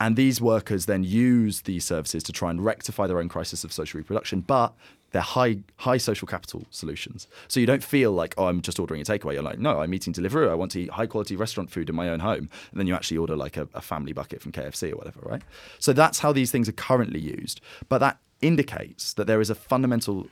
And 0.00 0.16
these 0.16 0.40
workers 0.40 0.86
then 0.86 1.04
use 1.04 1.62
these 1.62 1.84
services 1.84 2.22
to 2.24 2.32
try 2.32 2.50
and 2.50 2.64
rectify 2.64 3.06
their 3.06 3.18
own 3.18 3.28
crisis 3.28 3.64
of 3.64 3.72
social 3.72 3.98
reproduction, 3.98 4.40
but 4.40 4.74
they're 5.12 5.20
high 5.20 5.58
high 5.76 5.98
social 5.98 6.26
capital 6.26 6.64
solutions. 6.70 7.26
So 7.48 7.60
you 7.60 7.66
don't 7.66 7.82
feel 7.82 8.12
like, 8.12 8.34
oh, 8.38 8.46
I'm 8.46 8.62
just 8.62 8.78
ordering 8.78 9.02
a 9.02 9.04
takeaway. 9.04 9.34
You're 9.34 9.42
like, 9.42 9.58
no, 9.58 9.80
I'm 9.80 9.92
eating 9.92 10.12
Deliveroo. 10.12 10.50
I 10.50 10.54
want 10.54 10.72
to 10.72 10.80
eat 10.80 10.90
high 10.90 11.06
quality 11.06 11.36
restaurant 11.36 11.70
food 11.70 11.88
in 11.88 11.94
my 11.94 12.08
own 12.08 12.20
home. 12.20 12.48
And 12.70 12.80
then 12.80 12.86
you 12.86 12.94
actually 12.94 13.18
order 13.18 13.36
like 13.36 13.56
a, 13.56 13.68
a 13.74 13.80
family 13.80 14.12
bucket 14.12 14.40
from 14.40 14.52
KFC 14.52 14.92
or 14.92 14.96
whatever, 14.96 15.20
right? 15.22 15.42
So 15.78 15.92
that's 15.92 16.20
how 16.20 16.32
these 16.32 16.50
things 16.50 16.68
are 16.68 16.72
currently 16.72 17.20
used. 17.20 17.60
But 17.88 17.98
that 17.98 18.18
indicates 18.40 19.12
that 19.14 19.26
there 19.26 19.40
is 19.40 19.50
a 19.50 19.54
fundamental 19.54 20.28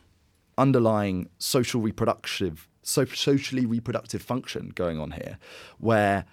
underlying 0.57 1.29
social 1.37 1.79
reproductive 1.79 2.67
so 2.81 3.05
socially 3.05 3.65
reproductive 3.65 4.21
function 4.21 4.71
going 4.73 4.99
on 4.99 5.11
here 5.11 5.37
where 5.77 6.25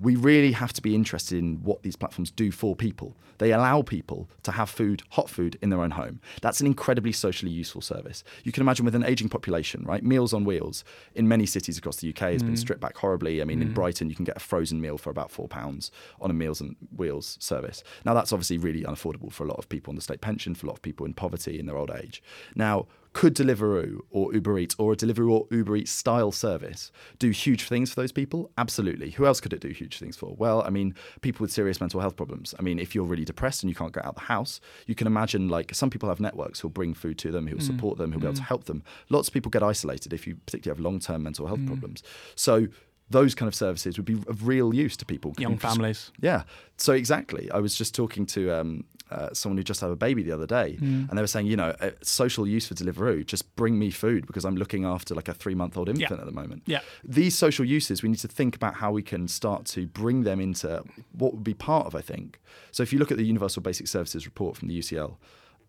we 0.00 0.16
really 0.16 0.52
have 0.52 0.72
to 0.72 0.82
be 0.82 0.94
interested 0.94 1.38
in 1.38 1.62
what 1.62 1.82
these 1.82 1.96
platforms 1.96 2.30
do 2.30 2.50
for 2.50 2.74
people. 2.74 3.16
They 3.38 3.52
allow 3.52 3.82
people 3.82 4.28
to 4.42 4.52
have 4.52 4.70
food, 4.70 5.02
hot 5.10 5.28
food, 5.28 5.58
in 5.62 5.70
their 5.70 5.80
own 5.80 5.92
home. 5.92 6.20
That's 6.42 6.60
an 6.60 6.66
incredibly 6.66 7.12
socially 7.12 7.52
useful 7.52 7.80
service. 7.80 8.24
You 8.44 8.52
can 8.52 8.62
imagine 8.62 8.84
with 8.84 8.94
an 8.94 9.04
aging 9.04 9.28
population, 9.28 9.82
right? 9.84 10.02
Meals 10.02 10.32
on 10.32 10.44
Wheels 10.44 10.84
in 11.14 11.28
many 11.28 11.46
cities 11.46 11.78
across 11.78 11.96
the 11.96 12.08
UK 12.10 12.32
has 12.32 12.42
been 12.42 12.54
mm. 12.54 12.58
stripped 12.58 12.80
back 12.80 12.96
horribly. 12.96 13.42
I 13.42 13.44
mean, 13.44 13.62
in 13.62 13.70
mm. 13.70 13.74
Brighton, 13.74 14.08
you 14.08 14.16
can 14.16 14.24
get 14.24 14.36
a 14.36 14.40
frozen 14.40 14.80
meal 14.80 14.98
for 14.98 15.10
about 15.10 15.30
four 15.30 15.48
pounds 15.48 15.90
on 16.20 16.30
a 16.30 16.34
Meals 16.34 16.60
on 16.60 16.76
Wheels 16.96 17.36
service. 17.40 17.82
Now, 18.04 18.14
that's 18.14 18.32
obviously 18.32 18.58
really 18.58 18.82
unaffordable 18.82 19.32
for 19.32 19.44
a 19.44 19.48
lot 19.48 19.58
of 19.58 19.68
people 19.68 19.90
on 19.90 19.96
the 19.96 20.02
state 20.02 20.20
pension, 20.20 20.54
for 20.54 20.66
a 20.66 20.68
lot 20.68 20.76
of 20.76 20.82
people 20.82 21.06
in 21.06 21.14
poverty 21.14 21.58
in 21.58 21.66
their 21.66 21.76
old 21.76 21.90
age. 21.90 22.22
Now, 22.54 22.86
could 23.12 23.34
Deliveroo 23.34 23.98
or 24.10 24.32
Uber 24.32 24.58
Eats 24.58 24.76
or 24.78 24.92
a 24.92 24.96
Deliveroo 24.96 25.30
or 25.30 25.46
Uber 25.50 25.76
Eats 25.76 25.90
style 25.90 26.30
service 26.30 26.92
do 27.18 27.30
huge 27.30 27.64
things 27.64 27.92
for 27.92 28.00
those 28.00 28.12
people? 28.12 28.50
Absolutely. 28.56 29.10
Who 29.10 29.26
else 29.26 29.40
could 29.40 29.52
it 29.52 29.60
do 29.60 29.68
huge 29.68 29.98
things 29.98 30.16
for? 30.16 30.34
Well, 30.38 30.62
I 30.62 30.70
mean, 30.70 30.94
people 31.20 31.42
with 31.42 31.50
serious 31.50 31.80
mental 31.80 32.00
health 32.00 32.16
problems. 32.16 32.54
I 32.58 32.62
mean, 32.62 32.78
if 32.78 32.94
you're 32.94 33.04
really 33.04 33.24
depressed 33.24 33.62
and 33.62 33.70
you 33.70 33.74
can't 33.74 33.92
get 33.92 34.04
out 34.04 34.10
of 34.10 34.14
the 34.16 34.20
house, 34.22 34.60
you 34.86 34.94
can 34.94 35.06
imagine 35.06 35.48
like 35.48 35.74
some 35.74 35.90
people 35.90 36.08
have 36.08 36.20
networks 36.20 36.60
who'll 36.60 36.70
bring 36.70 36.94
food 36.94 37.18
to 37.18 37.32
them, 37.32 37.46
who'll 37.46 37.58
mm. 37.58 37.66
support 37.66 37.98
them, 37.98 38.12
who'll 38.12 38.20
be 38.20 38.26
able 38.26 38.36
to 38.36 38.42
mm. 38.42 38.46
help 38.46 38.64
them. 38.64 38.84
Lots 39.08 39.28
of 39.28 39.34
people 39.34 39.50
get 39.50 39.62
isolated 39.62 40.12
if 40.12 40.26
you 40.26 40.36
particularly 40.46 40.76
have 40.78 40.84
long 40.84 41.00
term 41.00 41.24
mental 41.24 41.46
health 41.46 41.60
mm. 41.60 41.66
problems. 41.66 42.02
So 42.36 42.68
those 43.10 43.34
kind 43.34 43.48
of 43.48 43.54
services 43.56 43.98
would 43.98 44.04
be 44.04 44.14
of 44.28 44.46
real 44.46 44.72
use 44.72 44.96
to 44.96 45.04
people. 45.04 45.34
Young 45.36 45.58
families. 45.58 46.12
yeah. 46.20 46.44
So 46.76 46.92
exactly. 46.92 47.50
I 47.50 47.58
was 47.58 47.74
just 47.74 47.94
talking 47.94 48.24
to 48.26 48.52
um, 48.52 48.84
uh, 49.10 49.32
someone 49.32 49.56
who 49.56 49.62
just 49.64 49.80
had 49.80 49.90
a 49.90 49.96
baby 49.96 50.22
the 50.22 50.32
other 50.32 50.46
day, 50.46 50.76
Mm. 50.80 51.08
and 51.08 51.16
they 51.18 51.22
were 51.22 51.26
saying, 51.26 51.46
you 51.46 51.56
know, 51.56 51.74
uh, 51.80 51.90
social 52.02 52.46
use 52.46 52.66
for 52.66 52.74
Deliveroo, 52.74 53.24
just 53.26 53.54
bring 53.56 53.78
me 53.78 53.90
food 53.90 54.26
because 54.26 54.44
I'm 54.44 54.56
looking 54.56 54.84
after 54.84 55.14
like 55.14 55.28
a 55.28 55.34
three 55.34 55.54
month 55.54 55.76
old 55.76 55.88
infant 55.88 56.20
at 56.20 56.26
the 56.26 56.32
moment. 56.32 56.62
Yeah. 56.66 56.80
These 57.04 57.36
social 57.36 57.64
uses, 57.64 58.02
we 58.02 58.08
need 58.08 58.18
to 58.20 58.28
think 58.28 58.54
about 58.56 58.74
how 58.74 58.92
we 58.92 59.02
can 59.02 59.28
start 59.28 59.64
to 59.66 59.86
bring 59.86 60.22
them 60.22 60.40
into 60.40 60.82
what 61.12 61.34
would 61.34 61.44
be 61.44 61.54
part 61.54 61.86
of, 61.86 61.94
I 61.94 62.00
think. 62.00 62.40
So 62.72 62.82
if 62.82 62.92
you 62.92 62.98
look 62.98 63.10
at 63.10 63.16
the 63.18 63.24
Universal 63.26 63.62
Basic 63.62 63.86
Services 63.88 64.26
report 64.26 64.56
from 64.56 64.68
the 64.68 64.78
UCL. 64.78 65.16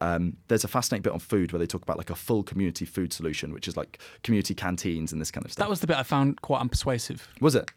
Um, 0.04 0.38
there's 0.48 0.64
a 0.64 0.68
fascinating 0.68 1.04
bit 1.04 1.14
on 1.14 1.20
food 1.20 1.52
where 1.52 1.60
they 1.60 1.68
talk 1.68 1.84
about 1.84 1.96
like 2.00 2.10
a 2.10 2.16
full 2.16 2.42
community 2.42 2.86
food 2.86 3.14
solution, 3.14 3.54
which 3.54 3.68
is 3.68 3.78
like 3.78 4.00
community 4.24 4.56
canteens 4.56 5.12
and 5.12 5.22
this 5.22 5.30
kind 5.30 5.46
of 5.46 5.52
stuff. 5.52 5.64
That 5.64 5.70
was 5.70 5.80
the 5.82 5.86
bit 5.86 5.96
I 5.96 6.02
found 6.02 6.42
quite 6.42 6.60
unpersuasive. 6.60 7.20
was 7.39 7.54
it? 7.54 7.70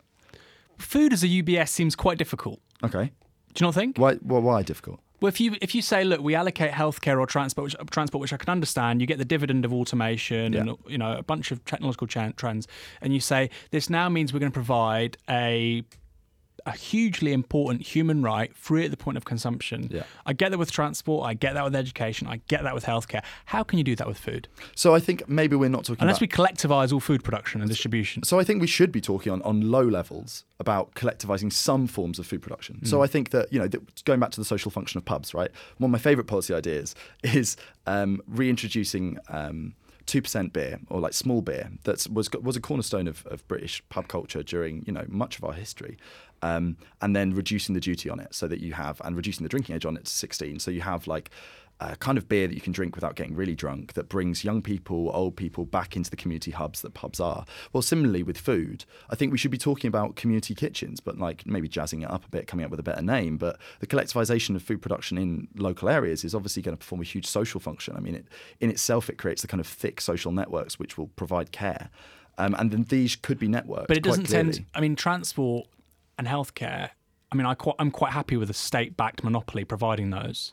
Food 0.78 1.12
as 1.12 1.22
a 1.22 1.28
UBS 1.28 1.68
seems 1.68 1.94
quite 1.94 2.16
difficult. 2.16 2.60
Okay. 2.82 3.12
Do 3.52 3.62
you 3.62 3.66
not 3.66 3.74
think? 3.74 3.98
Why? 3.98 4.16
Well, 4.22 4.40
why 4.40 4.62
difficult? 4.62 5.00
Well, 5.24 5.30
if 5.30 5.40
you 5.40 5.56
if 5.62 5.74
you 5.74 5.80
say, 5.80 6.04
look, 6.04 6.20
we 6.20 6.34
allocate 6.34 6.72
healthcare 6.72 7.18
or 7.18 7.24
transport, 7.24 7.64
which, 7.64 7.90
transport, 7.90 8.20
which 8.20 8.34
I 8.34 8.36
can 8.36 8.50
understand, 8.50 9.00
you 9.00 9.06
get 9.06 9.16
the 9.16 9.24
dividend 9.24 9.64
of 9.64 9.72
automation 9.72 10.52
and 10.52 10.76
you 10.86 10.98
know 10.98 11.16
a 11.16 11.22
bunch 11.22 11.50
of 11.50 11.64
technological 11.64 12.06
trends, 12.06 12.68
and 13.00 13.14
you 13.14 13.20
say 13.20 13.48
this 13.70 13.88
now 13.88 14.10
means 14.10 14.34
we're 14.34 14.40
going 14.40 14.52
to 14.52 14.54
provide 14.54 15.16
a 15.30 15.82
a 16.66 16.72
hugely 16.72 17.32
important 17.32 17.82
human 17.82 18.22
right 18.22 18.54
free 18.56 18.84
at 18.84 18.90
the 18.90 18.96
point 18.96 19.16
of 19.16 19.24
consumption. 19.24 19.88
Yeah. 19.90 20.04
I 20.24 20.32
get 20.32 20.50
that 20.50 20.58
with 20.58 20.70
transport, 20.70 21.26
I 21.26 21.34
get 21.34 21.54
that 21.54 21.64
with 21.64 21.74
education, 21.74 22.26
I 22.26 22.40
get 22.48 22.62
that 22.62 22.74
with 22.74 22.84
healthcare. 22.84 23.22
How 23.46 23.62
can 23.62 23.78
you 23.78 23.84
do 23.84 23.94
that 23.96 24.06
with 24.06 24.18
food? 24.18 24.48
So 24.74 24.94
I 24.94 25.00
think 25.00 25.28
maybe 25.28 25.56
we're 25.56 25.68
not 25.68 25.84
talking 25.84 26.02
Unless 26.02 26.18
about 26.18 26.38
we 26.38 26.44
collectivise 26.44 26.92
all 26.92 27.00
food 27.00 27.22
production 27.22 27.60
and 27.60 27.68
distribution. 27.68 28.22
So 28.22 28.38
I 28.38 28.44
think 28.44 28.60
we 28.60 28.66
should 28.66 28.92
be 28.92 29.00
talking 29.00 29.32
on, 29.32 29.42
on 29.42 29.70
low 29.70 29.84
levels 29.84 30.44
about 30.58 30.94
collectivizing 30.94 31.52
some 31.52 31.86
forms 31.86 32.18
of 32.18 32.26
food 32.26 32.40
production. 32.40 32.84
So 32.84 33.02
I 33.02 33.06
think 33.06 33.30
that, 33.30 33.52
you 33.52 33.58
know, 33.58 33.68
that 33.68 34.04
going 34.04 34.20
back 34.20 34.30
to 34.30 34.40
the 34.40 34.44
social 34.44 34.70
function 34.70 34.98
of 34.98 35.04
pubs, 35.04 35.34
right? 35.34 35.50
One 35.78 35.88
of 35.88 35.92
my 35.92 35.98
favorite 35.98 36.26
policy 36.26 36.54
ideas 36.54 36.94
is 37.22 37.56
um, 37.86 38.22
reintroducing 38.26 39.18
um, 39.28 39.74
2% 40.06 40.52
beer 40.52 40.80
or 40.90 41.00
like 41.00 41.12
small 41.12 41.40
beer 41.40 41.70
that 41.84 42.06
was 42.12 42.30
was 42.32 42.56
a 42.56 42.60
cornerstone 42.60 43.08
of, 43.08 43.26
of 43.26 43.46
British 43.48 43.82
pub 43.88 44.08
culture 44.08 44.42
during, 44.42 44.84
you 44.86 44.92
know, 44.92 45.04
much 45.08 45.38
of 45.38 45.44
our 45.44 45.52
history. 45.52 45.96
Um, 46.42 46.76
and 47.00 47.16
then 47.16 47.32
reducing 47.32 47.74
the 47.74 47.80
duty 47.80 48.10
on 48.10 48.20
it 48.20 48.34
so 48.34 48.46
that 48.48 48.60
you 48.60 48.74
have, 48.74 49.00
and 49.02 49.16
reducing 49.16 49.44
the 49.44 49.48
drinking 49.48 49.76
age 49.76 49.86
on 49.86 49.96
it 49.96 50.04
to 50.04 50.12
16. 50.12 50.58
So 50.58 50.70
you 50.70 50.82
have 50.82 51.06
like 51.06 51.30
a 51.80 51.96
kind 51.96 52.16
of 52.16 52.28
beer 52.28 52.46
that 52.46 52.54
you 52.54 52.60
can 52.60 52.72
drink 52.72 52.94
without 52.94 53.16
getting 53.16 53.34
really 53.34 53.54
drunk 53.54 53.94
that 53.94 54.08
brings 54.08 54.44
young 54.44 54.62
people, 54.62 55.10
old 55.12 55.36
people 55.36 55.64
back 55.64 55.96
into 55.96 56.08
the 56.08 56.16
community 56.16 56.52
hubs 56.52 56.82
that 56.82 56.94
pubs 56.94 57.18
are. 57.18 57.44
Well, 57.72 57.82
similarly 57.82 58.22
with 58.22 58.38
food, 58.38 58.84
I 59.10 59.16
think 59.16 59.32
we 59.32 59.38
should 59.38 59.50
be 59.50 59.58
talking 59.58 59.88
about 59.88 60.14
community 60.14 60.54
kitchens, 60.54 61.00
but 61.00 61.18
like 61.18 61.46
maybe 61.46 61.68
jazzing 61.68 62.02
it 62.02 62.10
up 62.10 62.24
a 62.24 62.28
bit, 62.28 62.46
coming 62.46 62.64
up 62.64 62.70
with 62.70 62.80
a 62.80 62.84
better 62.84 63.02
name. 63.02 63.36
But 63.36 63.58
the 63.80 63.86
collectivization 63.86 64.54
of 64.54 64.62
food 64.62 64.82
production 64.82 65.18
in 65.18 65.48
local 65.56 65.88
areas 65.88 66.24
is 66.24 66.34
obviously 66.34 66.62
going 66.62 66.76
to 66.76 66.78
perform 66.78 67.00
a 67.00 67.04
huge 67.04 67.26
social 67.26 67.60
function. 67.60 67.96
I 67.96 68.00
mean, 68.00 68.14
it, 68.14 68.26
in 68.60 68.70
itself, 68.70 69.10
it 69.10 69.18
creates 69.18 69.42
the 69.42 69.48
kind 69.48 69.60
of 69.60 69.66
thick 69.66 70.00
social 70.00 70.30
networks 70.30 70.78
which 70.78 70.96
will 70.96 71.08
provide 71.08 71.50
care. 71.50 71.90
Um, 72.38 72.54
and 72.58 72.70
then 72.70 72.84
these 72.84 73.16
could 73.16 73.38
be 73.38 73.48
networked. 73.48 73.86
But 73.88 73.96
it 73.96 74.02
doesn't 74.02 74.28
tend. 74.28 74.64
I 74.74 74.80
mean, 74.80 74.96
transport 74.96 75.68
and 76.18 76.26
healthcare. 76.26 76.90
I 77.32 77.36
mean, 77.36 77.46
I 77.46 77.54
quite, 77.54 77.76
I'm 77.78 77.90
quite 77.90 78.12
happy 78.12 78.36
with 78.36 78.50
a 78.50 78.54
state-backed 78.54 79.24
monopoly 79.24 79.64
providing 79.64 80.10
those. 80.10 80.52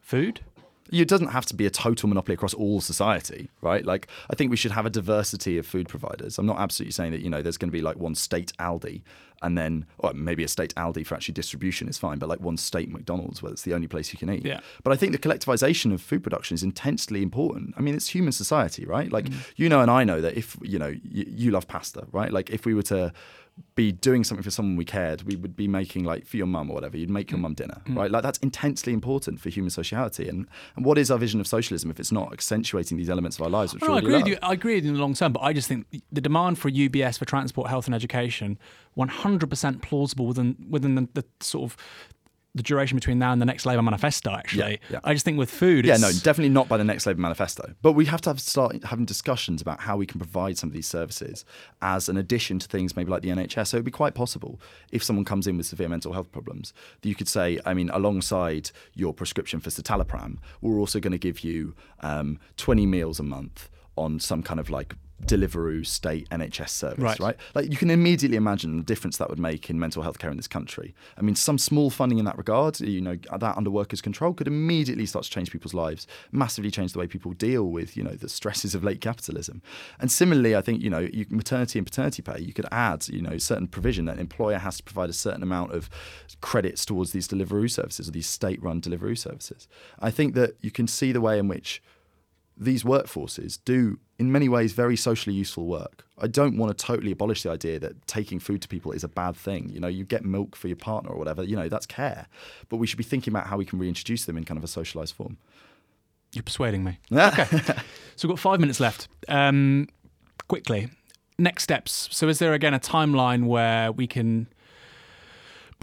Food. 0.00 0.40
It 0.90 1.06
doesn't 1.06 1.28
have 1.28 1.44
to 1.46 1.54
be 1.54 1.66
a 1.66 1.70
total 1.70 2.08
monopoly 2.08 2.32
across 2.32 2.54
all 2.54 2.80
society, 2.80 3.50
right? 3.60 3.84
Like, 3.84 4.08
I 4.30 4.34
think 4.34 4.50
we 4.50 4.56
should 4.56 4.70
have 4.70 4.86
a 4.86 4.90
diversity 4.90 5.58
of 5.58 5.66
food 5.66 5.86
providers. 5.86 6.38
I'm 6.38 6.46
not 6.46 6.58
absolutely 6.58 6.92
saying 6.92 7.12
that, 7.12 7.20
you 7.20 7.28
know, 7.28 7.42
there's 7.42 7.58
going 7.58 7.68
to 7.68 7.76
be 7.76 7.82
like 7.82 7.96
one 7.96 8.14
state 8.14 8.54
Aldi 8.58 9.02
and 9.42 9.56
then, 9.58 9.84
or 9.98 10.14
maybe 10.14 10.44
a 10.44 10.48
state 10.48 10.74
Aldi 10.76 11.06
for 11.06 11.14
actually 11.14 11.34
distribution 11.34 11.88
is 11.88 11.98
fine, 11.98 12.18
but 12.18 12.28
like 12.28 12.40
one 12.40 12.56
state 12.56 12.90
McDonald's 12.90 13.42
where 13.42 13.52
it's 13.52 13.62
the 13.62 13.74
only 13.74 13.86
place 13.86 14.14
you 14.14 14.18
can 14.18 14.30
eat. 14.30 14.46
Yeah. 14.46 14.60
But 14.82 14.94
I 14.94 14.96
think 14.96 15.12
the 15.12 15.18
collectivization 15.18 15.92
of 15.92 16.00
food 16.00 16.22
production 16.22 16.54
is 16.54 16.62
intensely 16.62 17.22
important. 17.22 17.74
I 17.76 17.82
mean, 17.82 17.94
it's 17.94 18.08
human 18.08 18.32
society, 18.32 18.86
right? 18.86 19.12
Like, 19.12 19.26
mm. 19.26 19.36
you 19.56 19.68
know, 19.68 19.82
and 19.82 19.90
I 19.90 20.04
know 20.04 20.22
that 20.22 20.38
if, 20.38 20.56
you 20.62 20.78
know, 20.78 20.88
you, 20.88 21.26
you 21.28 21.50
love 21.50 21.68
pasta, 21.68 22.06
right? 22.12 22.32
Like, 22.32 22.48
if 22.48 22.64
we 22.64 22.72
were 22.72 22.82
to, 22.84 23.12
be 23.74 23.92
doing 23.92 24.24
something 24.24 24.42
for 24.42 24.50
someone 24.50 24.76
we 24.76 24.84
cared, 24.84 25.22
we 25.22 25.36
would 25.36 25.56
be 25.56 25.68
making 25.68 26.04
like 26.04 26.26
for 26.26 26.36
your 26.36 26.46
mum 26.46 26.70
or 26.70 26.74
whatever, 26.74 26.96
you'd 26.96 27.10
make 27.10 27.30
your 27.30 27.38
mm. 27.38 27.42
mum 27.42 27.54
dinner, 27.54 27.80
mm. 27.86 27.96
right? 27.96 28.10
Like 28.10 28.22
that's 28.22 28.38
intensely 28.38 28.92
important 28.92 29.40
for 29.40 29.50
human 29.50 29.70
sociality. 29.70 30.28
And, 30.28 30.46
and 30.76 30.84
what 30.84 30.98
is 30.98 31.10
our 31.10 31.18
vision 31.18 31.40
of 31.40 31.46
socialism 31.46 31.90
if 31.90 32.00
it's 32.00 32.12
not 32.12 32.32
accentuating 32.32 32.98
these 32.98 33.10
elements 33.10 33.38
of 33.38 33.44
our 33.44 33.50
lives? 33.50 33.74
Which 33.74 33.82
No, 33.82 33.90
we 33.90 33.94
I 33.94 33.98
agree 33.98 34.16
with 34.16 34.26
you. 34.26 34.38
I 34.42 34.52
agree 34.52 34.74
with 34.74 34.84
you 34.84 34.90
in 34.90 34.96
the 34.96 35.00
long 35.00 35.14
term, 35.14 35.32
but 35.32 35.40
I 35.40 35.52
just 35.52 35.68
think 35.68 35.86
the 36.10 36.20
demand 36.20 36.58
for 36.58 36.70
UBS 36.70 37.18
for 37.18 37.24
transport, 37.24 37.68
health, 37.68 37.86
and 37.86 37.94
education, 37.94 38.58
100% 38.96 39.82
plausible 39.82 40.26
within 40.26 40.56
within 40.68 40.94
the, 40.96 41.08
the 41.14 41.24
sort 41.40 41.70
of 41.70 41.76
the 42.58 42.62
duration 42.62 42.96
between 42.96 43.18
now 43.18 43.32
and 43.32 43.40
the 43.40 43.46
next 43.46 43.64
Labour 43.64 43.82
manifesto. 43.82 44.30
Actually, 44.30 44.80
yeah. 44.90 45.00
I 45.02 45.14
just 45.14 45.24
think 45.24 45.38
with 45.38 45.50
food, 45.50 45.86
Yeah, 45.86 45.96
no, 45.96 46.10
definitely 46.10 46.50
not 46.50 46.68
by 46.68 46.76
the 46.76 46.84
next 46.84 47.06
Labour 47.06 47.20
manifesto. 47.20 47.74
But 47.80 47.92
we 47.92 48.04
have 48.04 48.20
to 48.22 48.30
have 48.30 48.40
start 48.40 48.84
having 48.84 49.06
discussions 49.06 49.62
about 49.62 49.80
how 49.80 49.96
we 49.96 50.04
can 50.04 50.18
provide 50.18 50.58
some 50.58 50.68
of 50.68 50.74
these 50.74 50.86
services 50.86 51.44
as 51.80 52.08
an 52.08 52.18
addition 52.18 52.58
to 52.58 52.68
things 52.68 52.96
maybe 52.96 53.10
like 53.10 53.22
the 53.22 53.30
NHS. 53.30 53.68
So 53.68 53.76
it'd 53.78 53.84
be 53.84 53.90
quite 53.90 54.14
possible 54.14 54.60
if 54.92 55.02
someone 55.02 55.24
comes 55.24 55.46
in 55.46 55.56
with 55.56 55.66
severe 55.66 55.88
mental 55.88 56.12
health 56.12 56.30
problems 56.30 56.74
that 57.00 57.08
you 57.08 57.14
could 57.14 57.28
say, 57.28 57.58
I 57.64 57.72
mean, 57.72 57.88
alongside 57.90 58.70
your 58.94 59.14
prescription 59.14 59.60
for 59.60 59.70
citalopram, 59.70 60.38
we're 60.60 60.78
also 60.78 61.00
going 61.00 61.12
to 61.12 61.18
give 61.18 61.40
you 61.40 61.74
um, 62.00 62.38
20 62.56 62.84
meals 62.86 63.18
a 63.18 63.22
month 63.22 63.70
on 63.96 64.20
some 64.20 64.42
kind 64.42 64.60
of 64.60 64.70
like 64.70 64.94
Deliveroo 65.24 65.84
state 65.84 66.28
NHS 66.30 66.70
service, 66.70 66.98
Right. 66.98 67.18
right. 67.18 67.36
Like 67.54 67.70
you 67.70 67.76
can 67.76 67.90
immediately 67.90 68.36
imagine 68.36 68.76
the 68.76 68.82
difference 68.84 69.16
that 69.18 69.28
would 69.28 69.38
make 69.38 69.68
in 69.68 69.78
mental 69.78 70.02
health 70.02 70.18
care 70.18 70.30
in 70.30 70.36
this 70.36 70.46
country. 70.48 70.94
I 71.16 71.22
mean, 71.22 71.34
some 71.34 71.58
small 71.58 71.90
funding 71.90 72.18
in 72.18 72.24
that 72.24 72.38
regard, 72.38 72.80
you 72.80 73.00
know, 73.00 73.16
that 73.36 73.56
under 73.56 73.70
workers' 73.70 74.00
control 74.00 74.32
could 74.32 74.46
immediately 74.46 75.06
start 75.06 75.24
to 75.24 75.30
change 75.30 75.50
people's 75.50 75.74
lives, 75.74 76.06
massively 76.30 76.70
change 76.70 76.92
the 76.92 76.98
way 77.00 77.06
people 77.06 77.32
deal 77.32 77.64
with, 77.64 77.96
you 77.96 78.02
know, 78.04 78.12
the 78.12 78.28
stresses 78.28 78.74
of 78.74 78.84
late 78.84 79.00
capitalism. 79.00 79.60
And 79.98 80.10
similarly, 80.10 80.54
I 80.54 80.60
think, 80.62 80.82
you 80.82 80.90
know, 80.90 81.00
you, 81.00 81.26
maternity 81.30 81.78
and 81.78 81.86
paternity 81.86 82.22
pay, 82.22 82.40
you 82.40 82.52
could 82.52 82.66
add, 82.70 83.08
you 83.08 83.20
know, 83.20 83.38
certain 83.38 83.66
provision 83.66 84.04
that 84.06 84.14
an 84.14 84.20
employer 84.20 84.58
has 84.58 84.76
to 84.78 84.82
provide 84.84 85.10
a 85.10 85.14
certain 85.14 85.42
amount 85.42 85.72
of 85.72 85.90
credits 86.40 86.84
towards 86.84 87.12
these 87.12 87.26
Deliveroo 87.26 87.70
services 87.70 88.08
or 88.08 88.12
these 88.12 88.28
state-run 88.28 88.80
Deliveroo 88.80 89.18
services. 89.18 89.66
I 89.98 90.10
think 90.10 90.34
that 90.34 90.56
you 90.60 90.70
can 90.70 90.86
see 90.86 91.12
the 91.12 91.20
way 91.20 91.38
in 91.38 91.48
which 91.48 91.82
these 92.58 92.82
workforces 92.82 93.58
do, 93.64 93.98
in 94.18 94.32
many 94.32 94.48
ways, 94.48 94.72
very 94.72 94.96
socially 94.96 95.34
useful 95.34 95.66
work. 95.66 96.04
I 96.18 96.26
don't 96.26 96.56
want 96.56 96.76
to 96.76 96.86
totally 96.86 97.12
abolish 97.12 97.42
the 97.44 97.50
idea 97.50 97.78
that 97.78 98.06
taking 98.06 98.40
food 98.40 98.60
to 98.62 98.68
people 98.68 98.92
is 98.92 99.04
a 99.04 99.08
bad 99.08 99.36
thing. 99.36 99.68
You 99.68 99.80
know, 99.80 99.88
you 99.88 100.04
get 100.04 100.24
milk 100.24 100.56
for 100.56 100.66
your 100.66 100.76
partner 100.76 101.10
or 101.10 101.18
whatever, 101.18 101.44
you 101.44 101.54
know, 101.54 101.68
that's 101.68 101.86
care. 101.86 102.26
But 102.68 102.78
we 102.78 102.86
should 102.86 102.98
be 102.98 103.04
thinking 103.04 103.32
about 103.32 103.46
how 103.46 103.56
we 103.56 103.64
can 103.64 103.78
reintroduce 103.78 104.24
them 104.24 104.36
in 104.36 104.44
kind 104.44 104.58
of 104.58 104.64
a 104.64 104.68
socialized 104.68 105.14
form. 105.14 105.38
You're 106.32 106.42
persuading 106.42 106.84
me. 106.84 106.98
Okay, 107.12 107.44
so 108.16 108.28
we've 108.28 108.32
got 108.32 108.38
five 108.38 108.60
minutes 108.60 108.80
left. 108.80 109.08
Um, 109.28 109.88
quickly, 110.48 110.90
next 111.38 111.62
steps. 111.62 112.08
So, 112.10 112.28
is 112.28 112.38
there 112.38 112.52
again 112.52 112.74
a 112.74 112.80
timeline 112.80 113.46
where 113.46 113.92
we 113.92 114.06
can 114.06 114.48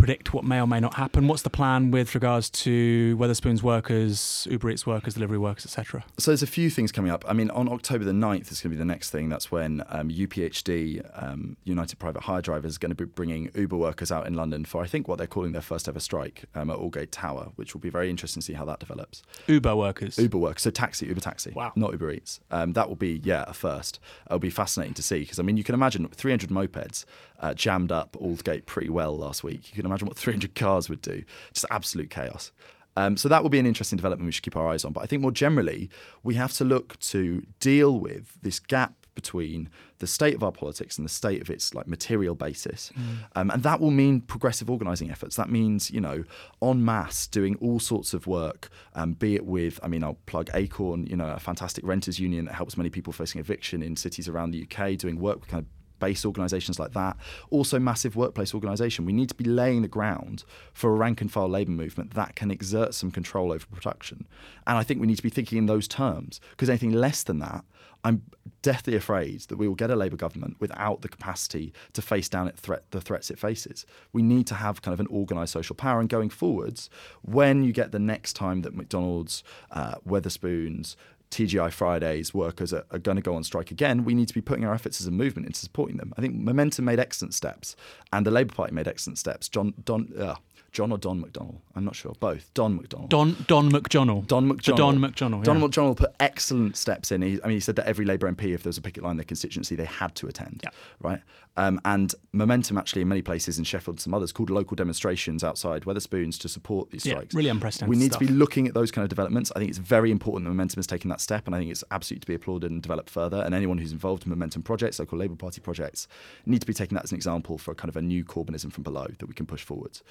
predict 0.06 0.36
what 0.36 0.44
may 0.44 0.62
or 0.62 0.68
may 0.68 0.80
not 0.80 0.94
happen? 0.94 1.28
What's 1.28 1.42
the 1.42 1.50
plan 1.50 1.90
with 1.90 2.14
regards 2.14 2.48
to 2.52 3.18
Wetherspoons 3.18 3.64
workers, 3.64 4.48
Uber 4.52 4.70
Eats 4.70 4.86
workers, 4.86 5.16
delivery 5.16 5.40
workers, 5.40 5.66
etc.? 5.66 6.04
So 6.20 6.30
there's 6.30 6.44
a 6.44 6.48
few 6.48 6.70
things 6.70 6.92
coming 6.92 7.10
up. 7.10 7.26
I 7.28 7.34
mean, 7.34 7.50
on 7.50 7.68
October 7.68 8.06
the 8.06 8.12
9th 8.12 8.52
is 8.52 8.62
going 8.62 8.70
to 8.70 8.70
be 8.70 8.76
the 8.76 8.86
next 8.86 9.10
thing. 9.10 9.30
That's 9.30 9.52
when 9.52 9.84
um, 9.90 10.10
UPHD, 10.10 11.02
um, 11.24 11.58
United 11.64 11.98
Private 11.98 12.22
Hire 12.22 12.44
Drivers, 12.44 12.74
is 12.74 12.78
going 12.78 12.92
to 12.92 12.96
be 12.96 13.06
bringing 13.06 13.50
Uber 13.56 13.78
workers 13.78 14.12
out 14.12 14.28
in 14.28 14.36
London 14.36 14.64
for, 14.64 14.84
I 14.84 14.86
think, 14.86 15.08
what 15.08 15.18
they're 15.18 15.26
calling 15.26 15.54
their 15.54 15.64
first 15.64 15.90
ever 15.90 16.00
strike 16.00 16.46
um, 16.54 16.70
at 16.70 16.78
Aldgate 16.78 17.10
Tower, 17.10 17.48
which 17.56 17.74
will 17.74 17.82
be 17.82 17.90
very 17.90 18.12
interesting 18.12 18.42
to 18.42 18.46
see 18.46 18.54
how 18.54 18.66
that 18.66 18.80
develops. 18.80 19.24
Uber 19.48 19.76
workers. 19.76 20.20
Uber 20.20 20.38
work, 20.38 20.60
so 20.60 20.70
taxi, 20.70 21.08
Uber 21.08 21.22
taxi, 21.22 21.52
Wow. 21.56 21.72
not 21.76 21.94
Uber 21.94 22.12
Eats. 22.12 22.42
Um, 22.52 22.74
that 22.74 22.90
will 22.90 22.96
be 22.96 23.22
yeah 23.24 23.44
a 23.48 23.54
first. 23.56 24.00
It'll 24.28 24.38
be 24.38 24.52
fascinating 24.52 24.94
to 24.94 25.02
see 25.02 25.22
because 25.22 25.40
I 25.40 25.42
mean 25.42 25.58
you 25.58 25.64
can 25.64 25.74
imagine 25.74 26.08
300 26.10 26.52
mopeds 26.52 27.06
uh, 27.40 27.54
jammed 27.56 27.92
up 27.92 28.16
Aldgate 28.22 28.66
pretty 28.68 28.90
well 28.90 29.18
last 29.18 29.44
week. 29.44 29.70
You 29.70 29.76
can 29.76 29.86
imagine 29.86 29.95
what 30.04 30.18
300 30.18 30.56
cars 30.56 30.90
would 30.90 31.02
do, 31.02 31.24
just 31.54 31.66
absolute 31.70 32.10
chaos. 32.10 32.52
Um, 32.98 33.18
so 33.18 33.28
that 33.30 33.44
will 33.44 33.50
be 33.50 33.60
an 33.60 33.66
interesting 33.66 33.98
development 33.98 34.26
we 34.26 34.32
should 34.32 34.44
keep 34.44 34.56
our 34.56 34.68
eyes 34.68 34.86
on. 34.86 34.94
But 34.94 35.04
I 35.04 35.06
think 35.06 35.22
more 35.22 35.32
generally, 35.32 35.90
we 36.24 36.36
have 36.36 36.54
to 36.54 36.64
look 36.64 36.98
to 37.00 37.46
deal 37.60 38.00
with 38.00 38.42
this 38.42 38.60
gap 38.60 38.94
between 39.16 39.70
the 40.00 40.08
state 40.08 40.36
of 40.36 40.44
our 40.44 40.52
politics 40.52 40.98
and 40.98 41.06
the 41.06 41.12
state 41.12 41.42
of 41.42 41.50
its 41.50 41.74
like 41.74 41.88
material 41.88 42.36
basis, 42.36 42.92
um, 43.36 43.50
and 43.50 43.64
that 43.64 43.80
will 43.80 43.92
mean 43.92 44.20
progressive 44.20 44.70
organising 44.70 45.10
efforts. 45.10 45.38
That 45.38 45.50
means 45.50 45.90
you 45.90 46.02
know 46.02 46.26
en 46.62 46.84
masse 46.84 47.26
doing 47.26 47.56
all 47.62 47.80
sorts 47.80 48.14
of 48.14 48.28
work, 48.28 48.70
um, 48.94 49.14
be 49.14 49.36
it 49.36 49.46
with 49.46 49.80
I 49.82 49.88
mean 49.88 50.04
I'll 50.04 50.20
plug 50.26 50.50
Acorn, 50.54 51.08
you 51.08 51.16
know 51.16 51.30
a 51.30 51.40
fantastic 51.40 51.86
renters 51.86 52.20
union 52.20 52.46
that 52.46 52.56
helps 52.56 52.78
many 52.78 52.90
people 52.90 53.14
facing 53.14 53.40
eviction 53.40 53.82
in 53.82 53.96
cities 53.96 54.28
around 54.28 54.52
the 54.52 54.68
UK, 54.70 54.98
doing 54.98 55.18
work 55.18 55.40
with 55.40 55.50
kind 55.50 55.64
of 55.64 55.68
based 56.00 56.26
organisations 56.26 56.80
like 56.80 56.94
that. 56.94 57.18
Also, 57.50 57.80
massive 57.80 58.16
workplace 58.16 58.54
organisation. 58.54 59.06
We 59.06 59.14
need 59.14 59.30
to 59.30 59.36
be 59.36 59.46
laying 59.46 59.82
the 59.82 59.88
ground 59.88 60.44
for 60.74 60.92
a 60.92 60.96
rank 60.96 61.22
and 61.22 61.32
file 61.32 61.50
labour 61.50 61.72
movement 61.72 62.14
that 62.14 62.36
can 62.36 62.52
exert 62.52 62.94
some 62.94 63.12
control 63.12 63.52
over 63.52 63.66
production. 63.68 64.28
And 64.68 64.78
I 64.78 64.84
think 64.84 65.00
we 65.00 65.08
need 65.08 65.18
to 65.18 65.24
be 65.24 65.30
thinking 65.30 65.58
in 65.58 65.66
those 65.66 65.88
terms 65.88 66.40
because 66.52 66.70
anything 66.70 66.92
less 66.92 67.24
than 67.24 67.40
that, 67.40 67.66
I'm 68.06 68.22
deathly 68.62 68.96
afraid 68.96 69.42
that 69.42 69.58
we 69.58 69.68
will 69.68 69.74
get 69.74 69.90
a 69.90 69.96
Labour 69.96 70.16
government 70.16 70.58
without 70.60 71.02
the 71.02 71.10
capacity 71.10 71.74
to 71.94 72.04
face 72.04 72.30
down 72.30 72.52
threat, 72.52 72.84
the 72.92 73.02
threats 73.02 73.32
it 73.32 73.40
faces. 73.40 73.84
We 74.14 74.22
need 74.22 74.46
to 74.48 74.56
have 74.56 74.84
kind 74.84 74.94
of 74.94 75.00
an 75.00 75.08
organised 75.08 75.54
social 75.54 75.76
power. 75.76 76.00
And 76.00 76.08
going 76.08 76.30
forwards, 76.30 76.88
when 77.24 77.64
you 77.64 77.74
get 77.74 77.92
the 77.92 78.00
next 78.00 78.34
time 78.34 78.62
that 78.62 78.76
McDonald's, 78.76 79.44
uh, 79.72 79.96
Wetherspoons, 80.08 80.96
TGI 81.36 81.70
Fridays 81.72 82.34
workers 82.34 82.72
are, 82.72 82.86
are 82.92 83.00
going 83.00 83.18
to 83.18 83.22
go 83.22 83.36
on 83.36 83.44
strike 83.44 83.70
again, 83.70 84.06
we 84.06 84.16
need 84.16 84.30
to 84.30 84.34
be 84.34 84.42
putting 84.42 84.64
our 84.64 84.74
efforts 84.74 85.02
as 85.02 85.08
a 85.08 85.12
movement 85.12 85.48
into 85.48 85.60
supporting 85.60 85.98
them. 85.98 86.14
I 86.18 86.22
think 86.22 86.34
Momentum 86.36 86.86
made 86.86 86.98
excellent 86.98 87.34
steps, 87.34 87.76
and 88.14 88.26
the 88.26 88.32
Labour 88.32 88.54
Party 88.54 88.74
made 88.74 88.88
excellent 88.88 89.18
steps. 89.18 89.50
John, 89.50 89.74
Don, 89.84 90.14
uh, 90.18 90.36
John 90.72 90.94
or 90.94 90.98
Don 90.98 91.22
McDonnell? 91.22 91.58
I'm 91.76 91.84
not 91.84 91.96
sure. 91.96 92.14
Both. 92.22 92.54
Don 92.54 92.80
McDonnell. 92.80 93.10
Don 93.10 93.36
Don 93.48 93.70
McDonnell. 93.70 94.26
Don 94.28 94.48
The 94.48 94.56
McDonnell. 94.56 94.78
Don 94.78 95.00
McDonnell. 95.00 95.44
Don 95.44 95.60
yeah. 95.60 95.68
McDonnell 95.68 95.98
put 95.98 96.16
excellent 96.22 96.78
steps 96.78 97.12
in. 97.12 97.22
He, 97.22 97.40
I 97.44 97.48
mean, 97.48 97.58
he 97.58 97.60
said 97.60 97.76
that 97.76 97.86
every 97.86 98.06
Labour 98.06 98.32
MP, 98.32 98.54
if 98.54 98.64
there 98.64 98.70
was 98.70 98.78
a 98.78 98.82
picket 98.82 99.04
line 99.04 99.12
in 99.12 99.18
their 99.18 99.26
constituency, 99.26 99.76
they 99.76 99.86
had 99.86 100.16
to 100.16 100.28
attend. 100.28 100.62
Yeah. 100.64 100.70
Right. 101.02 101.22
Um, 101.58 101.80
and 101.86 102.14
Momentum, 102.34 102.78
actually, 102.78 103.02
in 103.02 103.08
many 103.08 103.22
places 103.22 103.58
in 103.58 103.64
Sheffield 103.64 103.96
and 103.96 104.02
some 104.02 104.14
others, 104.14 104.34
called 104.34 104.50
local 104.50 104.76
demonstrations 104.76 105.44
outside 105.44 105.84
Wetherspoons 105.84 106.38
to 106.40 106.50
support 106.50 106.92
these 106.92 107.04
strikes. 107.04 107.34
Yeah, 107.34 107.38
really 107.38 107.50
unprecedented 107.50 107.90
We 107.90 107.96
need 107.96 108.12
stuff. 108.12 108.20
to 108.20 108.28
be 108.28 108.34
looking 108.34 108.68
at 108.68 108.74
those 108.74 108.92
kind 108.92 109.04
of 109.04 109.10
developments. 109.10 109.54
I 109.56 109.60
think 109.60 109.70
it's 109.70 109.78
very 109.78 110.12
important 110.12 110.46
that 110.46 110.50
Momentum 110.50 110.80
has 110.80 110.88
taken 110.88 111.10
that 111.10 111.22
step, 111.22 111.46
and 111.48 111.56
I 111.56 111.60
think 111.60 111.72
it's 111.72 111.84
absolutely 111.92 112.22
to 112.22 112.28
be 112.28 112.36
applauded 112.36 112.72
and 112.72 112.82
developed 112.82 113.10
further. 113.10 113.42
And 113.42 113.56
anyone 113.56 113.78
who's 113.78 113.94
involved 113.94 114.26
in 114.26 114.30
Momentum 114.32 114.64
projects, 114.64 115.00
local 115.00 115.18
Labour 115.18 115.36
Party 115.36 115.62
projects, 115.62 116.08
need 116.46 116.60
to 116.60 116.68
be 116.68 116.74
taking 116.74 116.96
that 116.96 117.06
as 117.06 117.12
an 117.12 117.16
example 117.16 117.58
for 117.58 117.72
a 117.72 117.76
kind 117.76 117.90
of 117.90 117.96
a 117.96 118.02
new 118.02 118.26
Corbynism 118.26 118.72
from 118.72 118.84
below 118.84 119.08
that 119.20 119.28
we 119.28 119.34
can 119.34 119.46
push 119.46 119.64
forwards. 119.64 120.04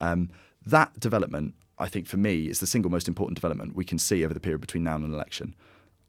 Um, 0.00 0.30
that 0.64 0.98
development, 1.00 1.54
I 1.78 1.88
think, 1.88 2.06
for 2.06 2.18
me, 2.18 2.46
is 2.48 2.60
the 2.60 2.66
single 2.66 2.90
most 2.90 3.08
important 3.08 3.34
development 3.34 3.74
we 3.74 3.84
can 3.84 3.98
see 3.98 4.24
over 4.24 4.32
the 4.32 4.40
period 4.40 4.60
between 4.60 4.84
now 4.84 4.94
and 4.94 5.04
an 5.04 5.12
election. 5.12 5.56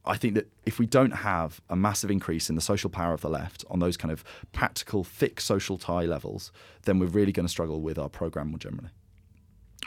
I 0.08 0.18
think 0.18 0.36
that 0.36 0.48
if 0.66 0.78
we 0.80 0.86
don't 0.86 1.12
have 1.12 1.62
a 1.70 1.76
massive 1.76 2.12
increase 2.12 2.50
in 2.50 2.56
the 2.56 2.62
social 2.62 2.90
power 2.90 3.14
of 3.14 3.22
the 3.22 3.30
left 3.30 3.66
on 3.70 3.80
those 3.80 3.98
kind 3.98 4.12
of 4.12 4.24
practical, 4.52 5.04
thick 5.04 5.42
social 5.42 5.78
tie 5.78 6.06
levels, 6.06 6.52
then 6.84 7.00
we're 7.00 7.08
really 7.08 7.32
going 7.32 7.46
to 7.46 7.52
struggle 7.52 7.82
with 7.82 7.98
our 7.98 8.10
programme 8.10 8.50
more 8.50 8.60
generally. 8.60 8.90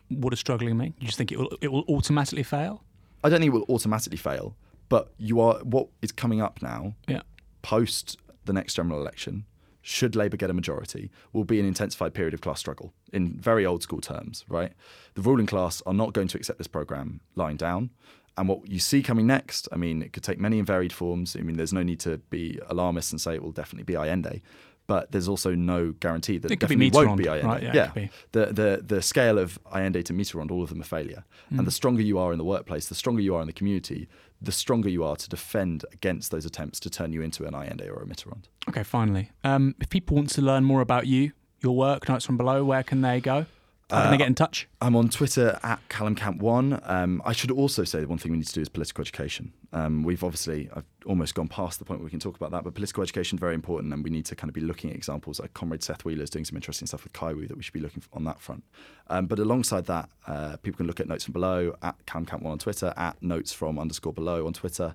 What 0.08 0.30
does 0.30 0.40
struggling 0.40 0.76
mean? 0.76 0.94
You 0.98 1.06
just 1.06 1.18
think 1.18 1.32
it 1.32 1.38
will 1.38 1.50
it 1.60 1.70
will 1.70 1.84
automatically 1.88 2.42
fail? 2.42 2.82
I 3.22 3.28
don't 3.28 3.40
think 3.40 3.52
it 3.52 3.56
will 3.56 3.66
automatically 3.74 4.16
fail, 4.18 4.56
but 4.88 5.12
you 5.18 5.40
are 5.40 5.58
what 5.62 5.88
is 6.02 6.12
coming 6.12 6.40
up 6.40 6.62
now 6.62 6.94
Yeah. 7.06 7.22
post 7.62 8.16
the 8.44 8.52
next 8.52 8.74
general 8.74 9.00
election, 9.00 9.44
should 9.82 10.16
Labour 10.16 10.36
get 10.36 10.50
a 10.50 10.54
majority, 10.54 11.10
will 11.32 11.44
be 11.44 11.60
an 11.60 11.66
intensified 11.66 12.14
period 12.14 12.32
of 12.34 12.40
class 12.40 12.60
struggle 12.60 12.92
in 13.12 13.38
very 13.38 13.66
old 13.66 13.82
school 13.82 14.00
terms, 14.00 14.44
right? 14.48 14.72
The 15.14 15.20
ruling 15.22 15.46
class 15.46 15.82
are 15.86 15.94
not 15.94 16.12
going 16.12 16.28
to 16.28 16.38
accept 16.38 16.58
this 16.58 16.66
programme 16.66 17.20
lying 17.34 17.56
down. 17.56 17.90
And 18.38 18.48
what 18.48 18.68
you 18.68 18.78
see 18.78 19.02
coming 19.02 19.26
next, 19.26 19.68
I 19.72 19.76
mean, 19.76 20.00
it 20.00 20.12
could 20.12 20.22
take 20.22 20.38
many 20.38 20.58
and 20.58 20.66
varied 20.66 20.92
forms. 20.92 21.36
I 21.36 21.40
mean, 21.40 21.56
there's 21.56 21.72
no 21.72 21.82
need 21.82 22.00
to 22.00 22.18
be 22.30 22.58
alarmist 22.68 23.12
and 23.12 23.20
say 23.20 23.34
it 23.34 23.42
will 23.42 23.52
definitely 23.52 23.84
be 23.84 23.94
Allende, 23.96 24.40
but 24.86 25.10
there's 25.12 25.28
also 25.28 25.54
no 25.54 25.92
guarantee 25.92 26.38
that 26.38 26.50
It 26.50 26.54
it 26.54 26.60
could 26.60 26.68
be 26.70 26.88
definitely 26.88 27.06
won't 27.06 27.18
be 27.18 27.26
Allende. 27.28 27.46
right, 27.66 27.74
yeah, 27.74 27.86
could 27.88 27.94
be. 28.02 28.10
The, 28.32 28.46
the, 28.46 28.82
the 28.86 29.02
scale 29.02 29.38
of 29.38 29.58
Allende 29.74 30.02
to 30.04 30.12
Mitterrand, 30.14 30.50
all 30.50 30.62
of 30.62 30.68
them 30.70 30.80
are 30.80 30.84
failure. 30.84 31.24
Hmm. 31.50 31.58
And 31.58 31.66
the 31.66 31.72
stronger 31.72 32.00
you 32.00 32.16
are 32.18 32.32
in 32.32 32.38
the 32.38 32.44
workplace, 32.44 32.86
the 32.88 32.94
stronger 32.94 33.20
you 33.20 33.34
are 33.34 33.40
in 33.40 33.48
the 33.48 33.52
community, 33.52 34.08
the 34.40 34.52
stronger 34.52 34.88
you 34.88 35.02
are 35.02 35.16
to 35.16 35.28
defend 35.28 35.84
against 35.92 36.30
those 36.30 36.46
attempts 36.46 36.78
to 36.80 36.90
turn 36.90 37.12
you 37.12 37.22
into 37.22 37.44
an 37.44 37.54
Allende 37.54 37.88
or 37.88 38.02
a 38.02 38.06
Mitterrand. 38.06 38.44
Okay, 38.68 38.84
finally. 38.84 39.30
Um, 39.42 39.74
if 39.80 39.90
people 39.90 40.16
want 40.16 40.30
to 40.30 40.42
learn 40.42 40.62
more 40.64 40.80
about 40.80 41.06
you, 41.08 41.32
your 41.60 41.74
work, 41.76 42.08
Notes 42.08 42.24
from 42.24 42.36
Below, 42.36 42.64
where 42.64 42.84
can 42.84 43.00
they 43.00 43.20
go? 43.20 43.46
How 43.90 44.02
can 44.02 44.10
they 44.10 44.18
get 44.18 44.26
in 44.26 44.34
touch? 44.34 44.68
I'm 44.82 44.94
on 44.94 45.08
Twitter 45.08 45.58
at 45.62 45.80
CallumCant1. 45.88 46.88
Um, 46.88 47.22
I 47.24 47.32
should 47.32 47.50
also 47.50 47.84
say 47.84 48.00
the 48.00 48.08
one 48.08 48.18
thing 48.18 48.32
we 48.32 48.38
need 48.38 48.46
to 48.46 48.52
do 48.52 48.60
is 48.60 48.68
political 48.68 49.00
education. 49.00 49.52
Um, 49.72 50.02
we've 50.02 50.22
obviously, 50.22 50.68
I've 50.74 50.84
almost 51.06 51.34
gone 51.34 51.48
past 51.48 51.78
the 51.78 51.86
point 51.86 52.00
where 52.00 52.04
we 52.04 52.10
can 52.10 52.20
talk 52.20 52.36
about 52.36 52.50
that, 52.50 52.64
but 52.64 52.74
political 52.74 53.02
education 53.02 53.38
is 53.38 53.40
very 53.40 53.54
important 53.54 53.94
and 53.94 54.04
we 54.04 54.10
need 54.10 54.26
to 54.26 54.36
kind 54.36 54.50
of 54.50 54.54
be 54.54 54.60
looking 54.60 54.90
at 54.90 54.96
examples 54.96 55.40
like 55.40 55.54
Comrade 55.54 55.82
Seth 55.82 56.04
Wheeler 56.04 56.22
is 56.22 56.28
doing 56.28 56.44
some 56.44 56.56
interesting 56.56 56.86
stuff 56.86 57.04
with 57.04 57.14
Kaiwu 57.14 57.48
that 57.48 57.56
we 57.56 57.62
should 57.62 57.72
be 57.72 57.80
looking 57.80 58.02
on 58.12 58.24
that 58.24 58.40
front. 58.40 58.62
Um, 59.08 59.26
but 59.26 59.38
alongside 59.38 59.86
that, 59.86 60.10
uh, 60.26 60.56
people 60.58 60.76
can 60.76 60.86
look 60.86 61.00
at 61.00 61.08
Notes 61.08 61.24
from 61.24 61.32
Below, 61.32 61.74
at 61.82 62.04
CallumCant1 62.04 62.44
on 62.44 62.58
Twitter, 62.58 62.92
at 62.96 63.22
Notes 63.22 63.54
from 63.54 63.78
underscore 63.78 64.12
below 64.12 64.46
on 64.46 64.52
Twitter. 64.52 64.94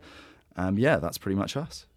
Um, 0.55 0.77
yeah, 0.77 0.97
that's 0.97 1.17
pretty 1.17 1.35
much 1.35 1.57
us. 1.57 1.87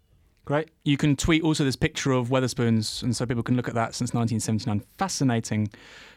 Great. 0.47 0.69
You 0.85 0.95
can 0.95 1.17
tweet 1.17 1.43
also 1.43 1.65
this 1.65 1.75
picture 1.75 2.13
of 2.13 2.29
Wetherspoons, 2.29 3.03
and 3.03 3.13
so 3.13 3.25
people 3.25 3.43
can 3.43 3.57
look 3.57 3.67
at 3.67 3.73
that 3.73 3.93
since 3.93 4.13
1979. 4.13 4.81
Fascinating, 4.97 5.67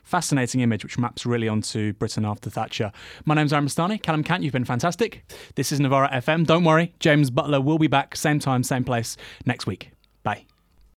fascinating 0.04 0.60
image, 0.60 0.84
which 0.84 0.96
maps 1.00 1.26
really 1.26 1.48
onto 1.48 1.94
Britain 1.94 2.24
after 2.24 2.48
Thatcher. 2.48 2.92
My 3.24 3.34
name's 3.34 3.52
Aaron 3.52 3.66
Bastani. 3.66 4.00
Callum 4.00 4.22
Cant, 4.22 4.44
you've 4.44 4.52
been 4.52 4.64
fantastic. 4.64 5.24
This 5.56 5.72
is 5.72 5.80
Novara 5.80 6.08
FM. 6.12 6.46
Don't 6.46 6.62
worry, 6.62 6.94
James 7.00 7.28
Butler 7.28 7.60
will 7.60 7.78
be 7.78 7.88
back, 7.88 8.14
same 8.14 8.38
time, 8.38 8.62
same 8.62 8.84
place, 8.84 9.16
next 9.46 9.66
week. 9.66 9.90